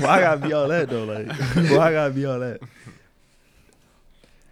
Why 0.00 0.18
I 0.18 0.20
gotta 0.20 0.46
be 0.46 0.52
all 0.52 0.68
that 0.68 0.90
though? 0.90 1.04
Like 1.04 1.28
why 1.70 1.88
I 1.88 1.92
gotta 1.92 2.12
be 2.12 2.26
all 2.26 2.38
that? 2.40 2.60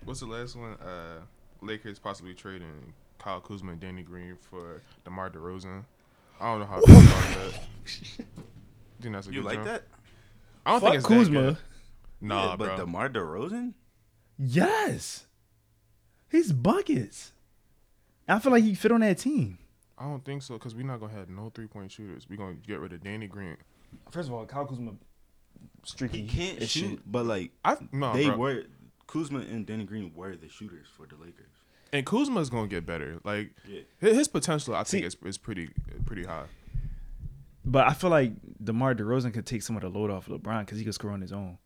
What's 0.04 0.20
the 0.20 0.26
last 0.26 0.56
one? 0.56 0.72
Uh, 0.74 1.20
Lakers 1.60 1.98
possibly 1.98 2.32
trading 2.32 2.94
Kyle 3.18 3.40
Kuzma 3.40 3.72
and 3.72 3.80
Danny 3.80 4.02
Green 4.02 4.38
for 4.50 4.80
DeMar 5.04 5.28
DeRozan. 5.28 5.84
I 6.40 6.46
don't 6.46 6.60
know 6.60 6.66
how 6.66 6.78
I 6.78 6.80
feel 6.80 6.96
about 7.00 7.52
that. 7.52 7.60
You 7.84 8.24
think 9.02 9.14
that's 9.14 9.26
a 9.26 9.30
You 9.30 9.42
good 9.42 9.44
like 9.44 9.54
jump? 9.56 9.66
that? 9.66 9.82
I 10.64 10.70
don't 10.70 10.80
Fuck 10.80 10.90
think 10.92 10.98
it's 11.00 11.06
Kuzma. 11.06 11.42
That 11.42 11.48
good. 11.48 11.56
Nah, 12.22 12.50
yeah, 12.50 12.56
but 12.56 12.64
bro. 12.64 12.76
DeMar 12.78 13.08
DeRozan? 13.10 13.74
Yes. 14.38 15.26
He's 16.30 16.52
buckets. 16.52 17.32
I 18.30 18.38
feel 18.38 18.52
like 18.52 18.64
he 18.64 18.74
fit 18.74 18.92
on 18.92 19.00
that 19.00 19.18
team. 19.18 19.58
I 19.98 20.04
don't 20.04 20.24
think 20.24 20.42
so 20.42 20.54
because 20.54 20.74
we're 20.74 20.86
not 20.86 21.00
gonna 21.00 21.12
have 21.12 21.28
no 21.28 21.50
three 21.54 21.66
point 21.66 21.90
shooters. 21.92 22.26
We're 22.28 22.36
gonna 22.36 22.54
get 22.54 22.80
rid 22.80 22.92
of 22.92 23.02
Danny 23.02 23.26
Green. 23.26 23.56
First 24.10 24.28
of 24.28 24.34
all, 24.34 24.46
Kyle 24.46 24.66
Kuzma 24.66 24.92
streaky. 25.84 26.22
He 26.22 26.28
can't 26.28 26.58
as 26.62 26.70
shoot, 26.70 26.90
shit. 26.90 27.12
but 27.12 27.26
like 27.26 27.52
I 27.64 27.76
no, 27.92 28.12
they 28.14 28.26
bro. 28.28 28.36
were 28.36 28.62
Kuzma 29.06 29.40
and 29.40 29.66
Danny 29.66 29.84
Green 29.84 30.12
were 30.14 30.36
the 30.36 30.48
shooters 30.48 30.86
for 30.96 31.06
the 31.06 31.16
Lakers. 31.16 31.50
and 31.92 32.06
Kuzma's 32.06 32.48
gonna 32.50 32.68
get 32.68 32.86
better. 32.86 33.18
Like 33.24 33.50
Yeah. 33.68 33.80
his, 33.98 34.16
his 34.16 34.28
potential, 34.28 34.74
I 34.74 34.84
think 34.84 35.02
See- 35.02 35.06
is 35.06 35.16
is 35.24 35.38
pretty 35.38 35.68
pretty 36.06 36.24
high. 36.24 36.46
But 37.64 37.86
I 37.86 37.92
feel 37.92 38.10
like 38.10 38.32
DeMar 38.62 38.94
DeRozan 38.94 39.34
could 39.34 39.44
take 39.46 39.62
some 39.62 39.76
of 39.76 39.82
the 39.82 39.88
load 39.90 40.10
off 40.10 40.26
LeBron 40.28 40.60
because 40.60 40.78
he 40.78 40.84
could 40.84 40.94
score 40.94 41.10
on 41.10 41.20
his 41.20 41.32
own. 41.32 41.58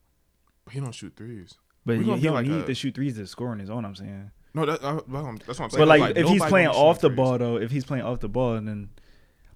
But 0.65 0.75
he 0.75 0.81
don't 0.81 0.93
shoot 0.93 1.15
threes. 1.17 1.55
But 1.87 1.99
We 1.99 2.05
he, 2.05 2.05
gonna 2.07 2.17
he 2.17 2.23
be 2.23 2.27
don't 2.29 2.35
like 2.35 2.47
need 2.47 2.63
a- 2.63 2.67
to 2.67 2.75
shoot 2.75 2.95
threes 2.95 3.15
to 3.17 3.27
score 3.27 3.51
on 3.51 3.59
his 3.61 3.71
own. 3.71 3.85
I'm 3.85 3.95
saying. 3.95 4.31
No, 4.55 4.65
that, 4.67 4.81
that's 4.81 5.09
what 5.09 5.17
I'm 5.17 5.39
saying. 5.49 5.71
But 5.73 5.89
like, 5.89 6.17
if 6.17 6.29
he's 6.29 6.43
playing 6.45 6.69
off 6.69 7.01
the 7.01 7.11
ball 7.11 7.39
though, 7.39 7.57
if 7.57 7.71
he's 7.71 7.85
playing 7.85 8.05
off 8.05 8.21
the 8.21 8.29
ball, 8.29 8.55
and 8.55 8.69
then, 8.69 8.89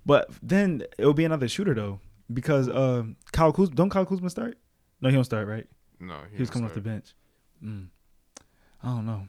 but 0.04 0.28
then 0.42 0.82
it'll 0.98 1.14
be 1.14 1.24
another 1.24 1.46
shooter 1.48 1.72
though 1.74 2.00
because 2.32 2.68
uh, 2.68 3.04
Kyle 3.32 3.52
Kuzma 3.52 3.74
don't 3.76 3.90
Kyle 3.90 4.04
Kuzma 4.04 4.28
start? 4.28 4.58
No, 5.00 5.08
he 5.08 5.14
don't 5.14 5.24
start 5.24 5.46
right. 5.46 5.66
no, 6.00 6.16
He, 6.32 6.40
was 6.40 6.50
coming 6.50 6.66
off 6.68 6.74
the 6.74 6.80
bench. 6.80 7.14
Mm. 7.64 7.86
I 8.82 8.88
don't 8.88 9.06
know. 9.06 9.28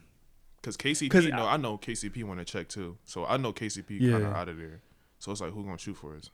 Because 0.62 0.76
KCP, 0.76 1.10
'Cause 1.12 1.26
no, 1.28 1.46
I- 1.46 1.54
I 1.54 1.58
know 1.58 1.78
KCP 1.78 2.24
want 2.24 2.40
to 2.40 2.46
check 2.46 2.68
too. 2.68 2.98
So 3.06 3.26
I 3.26 3.38
know 3.38 3.54
KCP 3.54 3.98
Yeah. 4.00 4.12
kind 4.14 4.26
of 4.26 4.34
out 4.34 4.50
of 4.50 4.58
there. 4.58 4.82
So 5.20 5.32
it's 5.32 5.42
like, 5.42 5.52
who 5.54 5.64
gonna 5.64 5.78
shoot 5.78 5.96
for 5.98 6.16
us? 6.16 6.30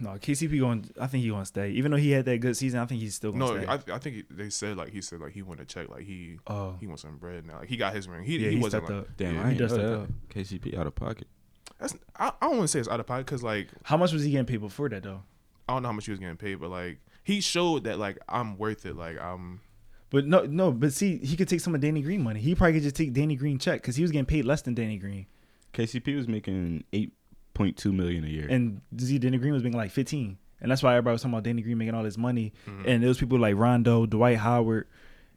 No, 0.00 0.10
KCP 0.10 0.58
going. 0.58 0.90
I 1.00 1.06
think 1.06 1.22
he 1.22 1.30
gonna 1.30 1.44
stay. 1.44 1.70
Even 1.70 1.92
though 1.92 1.96
he 1.96 2.10
had 2.10 2.24
that 2.24 2.38
good 2.38 2.56
season, 2.56 2.80
I 2.80 2.86
think 2.86 3.00
he's 3.00 3.14
still 3.14 3.30
gonna 3.30 3.44
No, 3.44 3.56
stay. 3.60 3.66
I, 3.92 3.94
I 3.94 3.98
think 3.98 4.16
he- 4.16 4.24
they 4.28 4.50
said 4.50 4.76
like 4.76 4.90
he 4.90 5.00
said 5.00 5.20
like 5.20 5.32
he 5.32 5.42
want 5.42 5.60
to 5.60 5.64
check 5.64 5.88
like 5.88 6.02
he 6.02 6.38
oh, 6.48 6.74
he 6.80 6.86
wants 6.88 7.02
some 7.02 7.16
bread 7.18 7.46
now. 7.46 7.60
Like 7.60 7.68
he 7.68 7.76
got 7.76 7.94
his 7.94 8.08
ring. 8.08 8.24
He 8.24 8.38
yeah, 8.38 8.48
he, 8.50 8.56
he, 8.56 8.62
wasn't 8.62 8.84
stepped 8.86 8.90
like 8.98 9.08
up. 9.08 9.16
Damn, 9.16 9.34
Yeah, 9.36 9.40
I 9.40 9.44
he 9.44 9.50
ain't 9.50 9.58
does 9.58 9.72
know 9.72 9.76
step 9.78 9.88
that. 9.90 10.00
up. 10.00 10.08
KCP 10.46 10.78
out 10.78 10.86
of 10.88 10.94
pocket. 10.96 11.28
that's 11.78 11.94
I, 12.16 12.28
I 12.40 12.46
don't 12.46 12.56
want 12.56 12.62
to 12.62 12.68
say 12.68 12.80
it's 12.80 12.88
out 12.88 12.98
of 12.98 13.06
pocket 13.06 13.26
because 13.26 13.44
like 13.44 13.68
How 13.84 13.96
much 13.96 14.12
was 14.12 14.24
he 14.24 14.32
getting 14.32 14.46
paid 14.46 14.60
before 14.60 14.88
that 14.88 15.04
though? 15.04 15.22
I 15.68 15.74
don't 15.74 15.82
know 15.82 15.90
how 15.90 15.92
much 15.92 16.06
he 16.06 16.10
was 16.10 16.18
getting 16.20 16.36
paid, 16.36 16.56
but 16.56 16.70
like 16.70 16.98
he 17.22 17.40
showed 17.40 17.84
that 17.84 18.00
like 18.00 18.18
I'm 18.28 18.58
worth 18.58 18.84
it. 18.84 18.96
Like 18.96 19.20
I'm 19.20 19.60
But 20.10 20.26
no, 20.26 20.44
no. 20.44 20.72
But 20.72 20.92
see, 20.92 21.18
he 21.18 21.36
could 21.36 21.48
take 21.48 21.60
some 21.60 21.72
of 21.76 21.80
Danny 21.80 22.02
Green 22.02 22.22
money. 22.24 22.40
He 22.40 22.56
probably 22.56 22.74
could 22.74 22.82
just 22.82 22.96
take 22.96 23.12
Danny 23.12 23.36
Green 23.36 23.58
check 23.58 23.80
because 23.80 23.94
he 23.94 24.02
was 24.02 24.10
getting 24.10 24.26
paid 24.26 24.44
less 24.44 24.62
than 24.62 24.74
Danny 24.74 24.98
Green, 24.98 25.26
KCP 25.72 26.16
was 26.16 26.26
making 26.26 26.82
eight 26.92 27.12
point 27.54 27.76
two 27.76 27.92
million 27.92 28.24
a 28.24 28.28
year. 28.28 28.46
and 28.48 28.80
see, 28.98 29.18
Danny 29.18 29.38
Green 29.38 29.52
was 29.52 29.62
making 29.62 29.76
like 29.78 29.90
fifteen, 29.90 30.38
and 30.60 30.70
that's 30.70 30.82
why 30.82 30.92
everybody 30.92 31.14
was 31.14 31.22
talking 31.22 31.34
about 31.34 31.44
Danny 31.44 31.62
Green 31.62 31.78
making 31.78 31.94
all 31.94 32.02
this 32.02 32.18
money. 32.18 32.52
Mhm. 32.66 32.86
And 32.86 33.02
there 33.02 33.08
was 33.08 33.18
people 33.18 33.38
like 33.38 33.56
Rondo, 33.56 34.06
Dwight 34.06 34.38
Howard, 34.38 34.86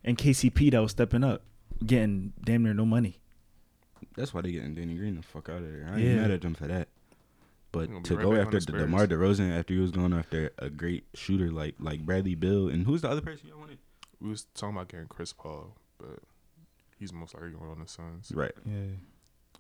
and 0.04 0.18
KCP 0.18 0.72
that 0.72 0.82
was 0.82 0.92
stepping 0.92 1.24
up, 1.24 1.44
getting 1.86 2.34
damn 2.44 2.64
near 2.64 2.74
no 2.74 2.86
money. 2.86 3.20
That's 4.16 4.34
why 4.34 4.42
they 4.42 4.52
getting 4.52 4.76
Danny 4.76 4.96
Green 4.96 5.16
the 5.16 5.22
fuck 5.24 5.50
out 5.50 5.58
of 5.58 5.64
there. 5.72 5.88
I 5.90 5.96
ain't 5.98 6.04
Yeah. 6.04 6.16
mad 6.22 6.32
at 6.32 6.42
them 6.42 6.54
for 6.56 6.68
that. 6.68 6.88
But 7.72 7.88
gonna 7.88 8.00
right 8.16 8.24
go 8.24 8.36
after 8.36 8.52
the 8.52 8.58
the 8.58 8.62
Spurs. 8.62 8.82
DeMar 8.84 9.08
DeRozan 9.08 9.52
after 9.60 9.74
he 9.74 9.80
was 9.82 9.92
going 9.92 10.14
after 10.14 10.52
a 10.58 10.70
great 10.70 11.04
shooter 11.14 11.52
like 11.52 11.76
like 11.80 12.06
Bradley 12.06 12.36
Beal 12.36 12.70
and 12.70 12.86
who's 12.86 13.02
the 13.02 13.10
other 13.10 13.20
person 13.22 13.50
y'all 13.50 13.60
wanted? 13.60 13.80
we 14.22 14.30
was 14.30 14.46
talking 14.56 14.78
about 14.78 14.88
getting 14.88 15.08
Chris 15.08 15.34
Paul, 15.34 15.76
but 15.98 16.20
he's 16.98 17.12
most 17.12 17.34
likely 17.34 17.50
going 17.52 17.70
on 17.70 17.80
the 17.82 17.88
Suns. 17.88 18.32
Right. 18.34 18.54
Yeah, 18.66 18.96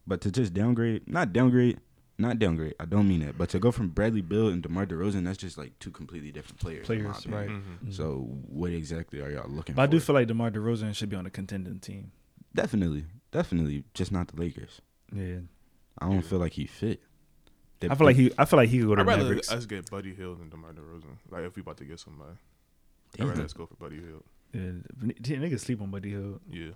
But 0.08 0.22
to 0.22 0.32
just 0.32 0.53
downgrade, 0.53 1.10
not 1.10 1.34
downgrade, 1.34 1.80
not 2.18 2.39
downgrade. 2.39 2.76
I 2.80 2.86
don't 2.86 3.07
mean 3.07 3.20
that. 3.26 3.38
But 3.38 3.49
to 3.49 3.59
go 3.59 3.72
from 3.72 3.89
Bradley 3.89 4.22
Beal 4.22 4.47
and 4.49 4.61
DeMar 4.63 4.86
DeRozan, 4.86 5.26
that's 5.26 5.38
just 5.38 5.57
like 5.57 5.78
two 5.80 5.91
completely 5.91 6.32
different 6.32 6.59
players. 6.59 6.86
Players, 6.86 7.20
opinion. 7.26 7.39
right. 7.39 7.49
Mhm. 7.84 7.93
So 7.93 8.20
what 8.47 8.72
exactly 8.72 9.20
are 9.22 9.30
y'all 9.30 9.49
looking 9.49 9.76
but 9.76 9.82
I 9.84 9.88
do 9.88 9.99
feel 9.99 10.13
like 10.16 10.28
DeMar 10.28 10.51
DeRozan 10.51 10.95
should 10.95 11.09
be 11.09 11.16
on 11.16 11.26
a 11.26 11.30
contending 11.30 11.80
team. 11.80 12.11
definitely, 12.53 13.05
definitely, 13.32 13.84
just 13.93 14.11
not 14.11 14.30
the 14.30 14.39
Lakers. 14.39 14.82
Yeah, 15.13 15.39
I 15.99 16.05
don't 16.07 16.16
Yeah. 16.16 16.22
feel 16.22 16.39
like 16.39 16.53
he 16.53 16.66
fit. 16.66 17.01
They- 17.82 17.89
I 17.89 17.95
feel 17.95 18.05
like 18.07 18.16
he. 18.16 18.32
I 18.38 18.45
feel 18.45 18.57
like 18.57 18.70
he 18.70 18.80
could 18.80 18.88
go 18.88 18.95
to 18.95 19.01
I'd 19.01 19.07
rather 19.07 19.24
Mavericks. 19.24 19.51
us 19.51 19.66
get 19.66 19.89
Buddy 19.91 20.13
Hield 20.16 20.39
than 20.39 20.49
DeMar 20.49 20.72
DeRozan. 20.74 21.18
Like 21.30 21.43
if 21.43 21.55
we 21.57 21.61
about 21.61 21.78
to 21.78 21.86
get 21.86 21.99
somebody, 21.99 22.32
I'd 22.32 23.18
Damn. 23.18 23.28
rather 23.30 23.43
us 23.43 23.51
go 23.53 23.66
for 23.66 23.76
Buddy 23.76 23.97
Hield. 23.99 24.24
Yeah, 24.53 24.72
niggas 25.38 25.59
sleep 25.59 25.82
on 25.82 25.91
Buddy 25.91 26.11
Hield. 26.11 26.39
Yeah. 26.49 26.72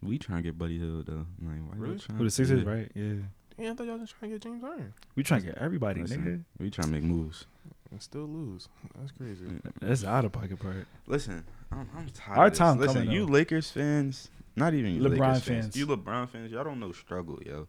we 0.00 0.16
trying 0.16 0.38
to 0.38 0.42
get 0.44 0.56
Buddy 0.56 0.78
Hield 0.78 1.06
though. 1.06 1.26
Like, 1.42 1.58
why 1.68 1.76
Really? 1.76 1.98
trying- 1.98 2.18
Who 2.18 2.24
the 2.24 2.30
Sixers, 2.30 2.62
Yeah. 2.62 2.70
right? 2.70 2.92
Yeah, 2.94 3.14
Yeah, 3.58 3.72
I 3.72 3.74
thought 3.74 3.86
y'all 3.86 3.98
just 3.98 4.14
trying 4.18 4.30
to 4.30 4.38
get 4.38 4.42
James 4.42 4.62
Harden 4.62 4.92
we 5.16 5.22
trying 5.24 5.40
to 5.40 5.46
get 5.48 5.58
everybody, 5.58 6.02
Listen, 6.02 6.22
nigga. 6.58 6.62
We 6.62 6.70
trying 6.70 6.88
to 6.88 6.92
make 6.92 7.02
moves. 7.02 7.46
and 7.90 8.00
still 8.00 8.26
lose. 8.26 8.68
That's 8.98 9.10
crazy. 9.12 9.44
That's 9.80 10.04
out 10.04 10.24
of 10.24 10.32
pocket 10.32 10.58
part. 10.60 10.86
Listen, 11.06 11.44
I'm, 11.72 11.88
I'm 11.96 12.08
tired. 12.10 12.38
Our 12.38 12.46
of 12.46 12.52
this. 12.52 12.58
time 12.58 12.78
Listen, 12.78 12.94
coming, 12.94 13.10
you 13.10 13.26
though. 13.26 13.32
Lakers 13.32 13.70
fans, 13.70 14.30
not 14.56 14.74
even 14.74 14.94
you 14.94 15.02
LeBron 15.02 15.18
Lakers 15.18 15.42
fans. 15.42 15.76
You 15.76 15.86
LeBron 15.86 16.28
fans, 16.28 16.52
y'all 16.52 16.64
don't 16.64 16.78
know 16.80 16.92
struggle, 16.92 17.40
yo. 17.44 17.66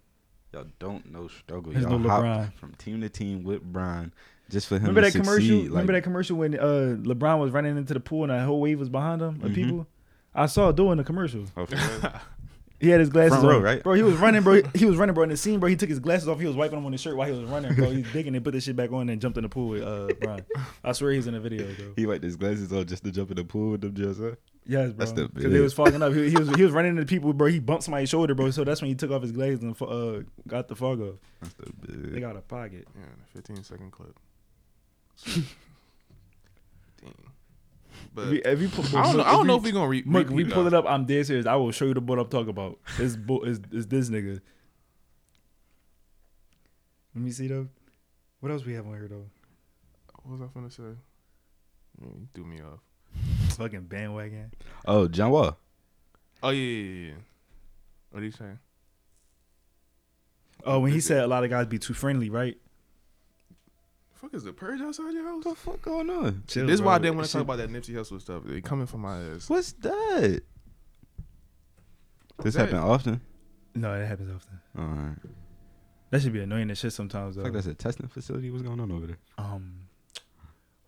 Y'all 0.54 0.66
don't 0.80 1.12
know 1.12 1.28
struggle. 1.28 1.72
There's 1.72 1.86
y'all 1.86 1.98
no 2.00 2.10
hop 2.10 2.24
LeBron. 2.24 2.54
from 2.54 2.74
team 2.76 3.02
to 3.02 3.10
team 3.10 3.44
with 3.44 3.62
Brian 3.64 4.14
just 4.50 4.68
for 4.68 4.76
him 4.76 4.82
Remember 4.88 5.02
to 5.02 5.08
that 5.12 5.20
commercial? 5.20 5.42
succeed. 5.48 5.70
Remember 5.70 5.94
that 5.94 6.02
commercial 6.04 6.38
when 6.38 6.58
uh, 6.60 6.98
LeBron 7.02 7.40
was 7.40 7.52
running 7.52 7.78
into 7.78 7.94
the 7.94 8.00
pool 8.00 8.24
and 8.24 8.32
the 8.32 8.44
whole 8.44 8.60
wave 8.62 8.80
was 8.80 8.90
behind 8.90 9.22
him 9.22 9.40
of 9.44 9.52
Mhm. 9.52 9.56
people? 9.56 9.88
I 10.36 10.46
saw 10.48 10.70
it 10.70 10.76
doing 10.76 10.98
the 10.98 11.04
commercial. 11.04 11.46
oh, 11.58 11.66
for 11.66 11.76
real? 11.76 12.14
He 12.80 12.90
had 12.90 13.00
his 13.02 13.10
glasses 13.10 13.40
Front 13.40 13.46
row, 13.48 13.58
on, 13.58 13.64
right? 13.64 13.84
Bro, 13.84 13.96
he 13.96 14.04
was 14.04 14.16
running, 14.16 14.42
bro. 14.42 14.62
He 14.74 14.86
was 14.86 14.96
running, 14.96 15.14
bro. 15.14 15.24
In 15.24 15.30
the 15.30 15.38
scene, 15.38 15.60
bro, 15.60 15.70
he 15.70 15.76
took 15.76 15.90
his 15.90 16.00
glasses 16.00 16.30
off. 16.30 16.40
He 16.40 16.46
was 16.46 16.56
wiping 16.56 16.78
them 16.78 16.86
on 16.86 16.92
his 16.94 17.02
shirt 17.02 17.18
while 17.18 17.28
he 17.28 17.38
was 17.38 17.50
running, 17.50 17.74
bro. 17.76 17.90
He's 17.90 18.10
digging 18.14 18.36
and 18.36 18.44
put 18.44 18.54
this 18.54 18.64
shit 18.64 18.76
back 18.76 18.92
on 18.92 19.10
and 19.10 19.22
jumped 19.22 19.38
in 19.38 19.44
the 19.44 19.50
pool 19.50 19.70
with 19.70 19.84
uh, 19.84 20.08
Brian. 20.22 20.46
I 20.84 20.94
swear 20.94 21.12
he's 21.12 21.28
in 21.28 21.34
the 21.34 21.40
video, 21.40 21.66
bro. 21.74 21.94
he 21.96 22.06
wiped 22.06 22.24
his 22.24 22.38
glasses 22.38 22.72
on 22.72 22.86
just 22.86 23.04
to 23.04 23.12
jump 23.12 23.32
in 23.32 23.38
the 23.38 23.44
pool 23.44 23.72
with 23.72 23.82
them 23.82 23.94
just 23.94 24.20
huh? 24.22 24.32
Yes, 24.66 24.92
bro. 24.92 24.98
That's 24.98 25.12
the 25.12 25.28
Because 25.28 25.52
they 25.52 25.60
was 25.60 25.74
fogging 25.74 26.02
up. 26.02 26.14
He, 26.14 26.30
he 26.30 26.38
was 26.38 26.50
he 26.56 26.64
was 26.64 26.72
running 26.74 26.92
into 26.92 27.06
people, 27.06 27.34
bro. 27.34 27.48
He 27.48 27.60
bumped 27.60 27.84
somebody's 27.84 28.10
shoulder, 28.10 28.36
bro. 28.36 28.52
So 28.52 28.64
that's 28.64 28.82
when 28.82 28.90
he 28.90 28.96
took 28.96 29.12
off 29.12 29.24
his 29.24 29.32
glasses 29.32 29.62
and 29.62 29.76
uh, 29.82 30.24
got 30.48 30.68
the 30.68 30.76
fog 30.76 31.02
off. 31.02 31.16
That's 31.42 31.54
the 31.56 31.72
They 31.88 32.20
got 32.20 32.38
a 32.38 32.42
pocket. 32.42 32.88
Yeah, 32.96 33.06
the 33.34 33.42
15 33.42 33.64
second 33.64 33.92
clip. 33.92 34.18
Dang. 38.16 38.26
But 38.26 38.28
If 38.28 38.34
you, 38.34 38.42
if 38.46 38.62
you 38.62 38.70
put, 38.70 38.94
I 38.96 39.04
don't 39.04 39.18
know. 39.18 39.24
I 39.24 39.32
don't 39.34 39.48
know 39.48 39.56
if 39.58 39.64
we 39.64 39.72
gonna 39.72 39.88
re- 39.88 40.04
Look, 40.06 40.30
repeat 40.30 40.36
we 40.36 40.44
pull 40.46 40.64
that. 40.66 40.74
Uh, 40.74 40.80
it 40.80 40.86
up. 40.86 40.92
I'm 40.92 41.06
dead 41.06 41.26
serious. 41.26 41.46
I 41.46 41.56
will 41.56 41.72
show 41.72 41.86
you 41.86 41.94
the 41.94 42.02
boat 42.02 42.20
I'm 42.20 42.28
talking 42.28 42.50
about. 42.50 42.80
It's 42.98 43.16
bo- 43.16 43.42
is 43.42 43.60
is 43.72 43.88
this 43.88 44.10
nigga. 44.10 44.40
Let 47.16 47.24
me 47.24 47.32
see 47.32 47.48
though. 47.48 47.68
What 48.40 48.52
else 48.52 48.66
we 48.66 48.74
have 48.74 48.86
on 48.88 48.94
here 48.94 49.08
though? 49.10 49.26
What 50.24 50.40
was 50.40 50.50
I 50.50 50.60
finna 50.60 50.72
say? 50.72 50.98
Mm, 52.02 52.20
you 52.22 52.28
threw 52.34 52.46
me 52.46 52.60
off. 52.62 52.80
Fucking 53.58 53.84
bandwagon. 53.84 54.52
Oh, 54.86 55.08
John 55.08 55.32
Wall. 55.32 55.58
Oh 56.42 56.50
yeah, 56.50 56.62
yeah, 56.62 56.84
yeah, 56.84 57.08
yeah. 57.08 57.14
What 58.12 58.22
are 58.22 58.26
you 58.26 58.32
saying? 58.32 58.60
Oh, 60.66 60.80
when 60.80 60.92
he 60.92 61.00
said 61.00 61.24
a 61.24 61.28
lot 61.28 61.44
of 61.44 61.50
guys 61.50 61.66
be 61.68 61.80
too 61.80 61.94
friendly, 61.94 62.30
right? 62.30 62.58
Fuck 64.22 64.34
is 64.34 64.44
the 64.44 64.52
purge 64.54 64.82
outside 64.82 65.14
your 65.14 65.24
house? 65.24 65.46
What 65.46 65.56
the 65.56 65.62
fuck 65.62 65.82
going 65.82 66.10
on? 66.10 66.44
Chill, 66.48 66.66
this 66.68 66.76
is 66.76 66.82
why 66.82 66.96
I 66.96 66.98
didn't 67.00 67.16
want 67.16 67.28
to 67.28 67.34
talk 67.34 67.42
about 67.44 67.58
that 67.58 67.70
Nipsey 67.70 67.92
Hussle 67.94 68.20
stuff. 68.22 68.44
They 68.46 68.60
coming 68.62 68.86
for 68.86 68.98
my 68.98 69.18
ass. 69.22 69.50
What's 69.50 69.72
that? 69.74 70.42
This 72.44 72.54
That- 72.56 72.62
happen 72.70 72.78
often. 72.80 73.22
No, 73.76 73.98
that 73.98 74.06
happens 74.08 74.36
often. 74.36 74.60
All 74.78 74.86
right. 74.86 75.16
That 76.10 76.22
should 76.22 76.34
be 76.34 76.40
annoying 76.42 76.70
as 76.72 76.80
shit 76.80 76.92
sometimes 76.92 77.38
I 77.38 77.42
though. 77.42 77.44
like 77.46 77.54
that's 77.54 77.68
a 77.68 77.74
testing 77.74 78.08
facility. 78.08 78.50
What's 78.50 78.64
going 78.64 78.80
on 78.80 78.92
over 78.92 79.06
there? 79.08 79.18
um, 79.38 79.82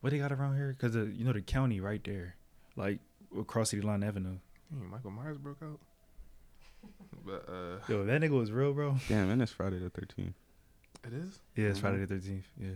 what 0.02 0.10
they 0.10 0.18
got 0.18 0.32
around 0.32 0.56
here? 0.58 0.76
Cause 0.80 0.94
the, 0.94 1.06
you 1.06 1.24
know 1.24 1.32
the 1.32 1.42
county 1.42 1.80
right 1.80 2.04
there, 2.04 2.36
like 2.76 3.00
across 3.38 3.70
City 3.70 3.84
Line 3.84 4.04
Avenue. 4.04 4.38
Dang, 4.72 4.90
Michael 4.90 5.12
Myers 5.12 5.38
broke 5.38 5.62
out. 5.64 5.80
But 7.24 7.48
uh, 7.48 7.78
Yo, 7.88 8.04
that 8.06 8.20
nigga 8.22 8.32
was 8.32 8.52
real, 8.52 8.74
bro. 8.74 8.96
Damn, 9.08 9.30
and 9.30 9.42
it's 9.44 9.52
Friday 9.52 9.78
the 9.78 9.92
13th. 9.92 10.34
it 11.06 11.14
is. 11.14 11.40
Yeah, 11.56 11.66
it's 11.68 11.78
Mhm. 11.78 11.82
Friday 11.82 12.00
the 12.00 12.08
thirteenth. 12.08 12.48
Yeah. 12.60 12.70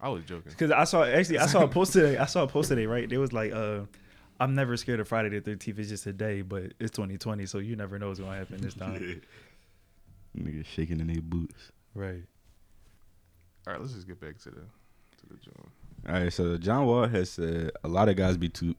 I 0.00 0.08
was 0.08 0.24
joking. 0.24 0.50
Because 0.50 0.70
I 0.70 0.84
saw 0.84 1.04
actually 1.04 1.38
I 1.38 1.46
saw 1.46 1.64
a 1.64 1.68
post 1.68 1.92
today. 1.92 2.18
I 2.18 2.26
saw 2.26 2.42
a 2.42 2.46
post 2.46 2.68
today, 2.68 2.86
right? 2.86 3.08
They 3.08 3.16
was 3.16 3.32
like, 3.32 3.52
uh, 3.52 3.80
I'm 4.40 4.54
never 4.54 4.76
scared 4.76 5.00
of 5.00 5.08
Friday 5.08 5.30
the 5.30 5.40
thirteenth. 5.40 5.78
It's 5.78 5.88
just 5.88 6.06
a 6.06 6.12
day, 6.12 6.42
but 6.42 6.72
it's 6.78 6.90
2020, 6.90 7.46
so 7.46 7.58
you 7.58 7.76
never 7.76 7.98
know 7.98 8.08
what's 8.08 8.20
gonna 8.20 8.36
happen 8.36 8.60
this 8.60 8.74
time. 8.74 9.22
Niggas 10.38 10.66
shaking 10.66 11.00
in 11.00 11.06
their 11.06 11.22
boots. 11.22 11.70
right. 11.94 12.22
All 13.66 13.72
right, 13.72 13.80
let's 13.80 13.94
just 13.94 14.06
get 14.06 14.20
back 14.20 14.36
to 14.40 14.50
the 14.50 14.60
to 14.60 15.26
the 15.28 15.34
joint. 15.36 15.68
All 16.06 16.12
right, 16.12 16.32
so 16.32 16.58
John 16.58 16.84
Wall 16.84 17.06
has 17.06 17.30
said 17.30 17.70
a 17.82 17.88
lot 17.88 18.10
of 18.10 18.16
guys 18.16 18.36
be 18.36 18.50
too, 18.50 18.74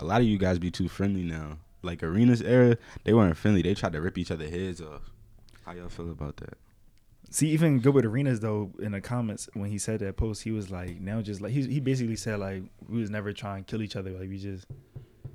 a 0.00 0.04
lot 0.06 0.22
of 0.22 0.26
you 0.26 0.38
guys 0.38 0.58
be 0.58 0.70
too 0.70 0.88
friendly 0.88 1.22
now. 1.22 1.58
Like 1.82 2.02
Arenas 2.02 2.40
era, 2.40 2.78
they 3.04 3.12
weren't 3.12 3.36
friendly. 3.36 3.60
They 3.60 3.74
tried 3.74 3.92
to 3.92 4.00
rip 4.00 4.16
each 4.16 4.30
other 4.30 4.48
heads 4.48 4.80
off. 4.80 5.02
How 5.66 5.72
y'all 5.72 5.90
feel 5.90 6.10
about 6.10 6.38
that? 6.38 6.56
See, 7.30 7.48
even 7.50 7.80
Gilbert 7.80 8.06
Arenas 8.06 8.40
though, 8.40 8.70
in 8.78 8.92
the 8.92 9.00
comments 9.00 9.48
when 9.54 9.70
he 9.70 9.78
said 9.78 10.00
that 10.00 10.16
post, 10.16 10.42
he 10.42 10.50
was 10.52 10.70
like, 10.70 11.00
now 11.00 11.20
just 11.22 11.40
like 11.40 11.52
he 11.52 11.62
he 11.66 11.80
basically 11.80 12.16
said 12.16 12.38
like 12.38 12.62
we 12.88 13.00
was 13.00 13.10
never 13.10 13.32
trying 13.32 13.64
to 13.64 13.70
kill 13.70 13.82
each 13.82 13.96
other. 13.96 14.10
Like 14.10 14.28
we 14.28 14.38
just 14.38 14.66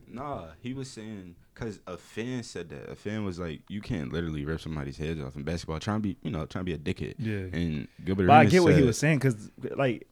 Nah, 0.08 0.48
he 0.62 0.74
was 0.74 0.90
saying 0.90 1.36
because 1.54 1.80
a 1.88 1.98
fan 1.98 2.44
said 2.44 2.70
that. 2.70 2.90
A 2.90 2.96
fan 2.96 3.24
was 3.24 3.40
like, 3.40 3.62
"You 3.70 3.80
can't 3.82 4.12
literally 4.12 4.44
rip 4.46 4.60
somebody's 4.60 4.98
heads 4.98 5.22
off 5.22 5.36
in 5.38 5.44
basketball, 5.44 5.80
trying 5.80 5.98
to 5.98 6.02
be, 6.02 6.18
you 6.22 6.32
know, 6.32 6.46
trying 6.46 6.66
to 6.66 6.70
be 6.70 6.74
a 6.74 6.78
dickhead." 6.78 7.16
yeah. 7.18 7.58
And 7.58 7.88
Gilbert 8.04 8.28
But 8.28 8.34
I 8.34 8.38
Arenas 8.40 8.52
get 8.52 8.64
what 8.64 8.76
he 8.76 8.82
was 8.84 8.98
saying 8.98 9.20
because 9.20 9.52
like 9.76 10.08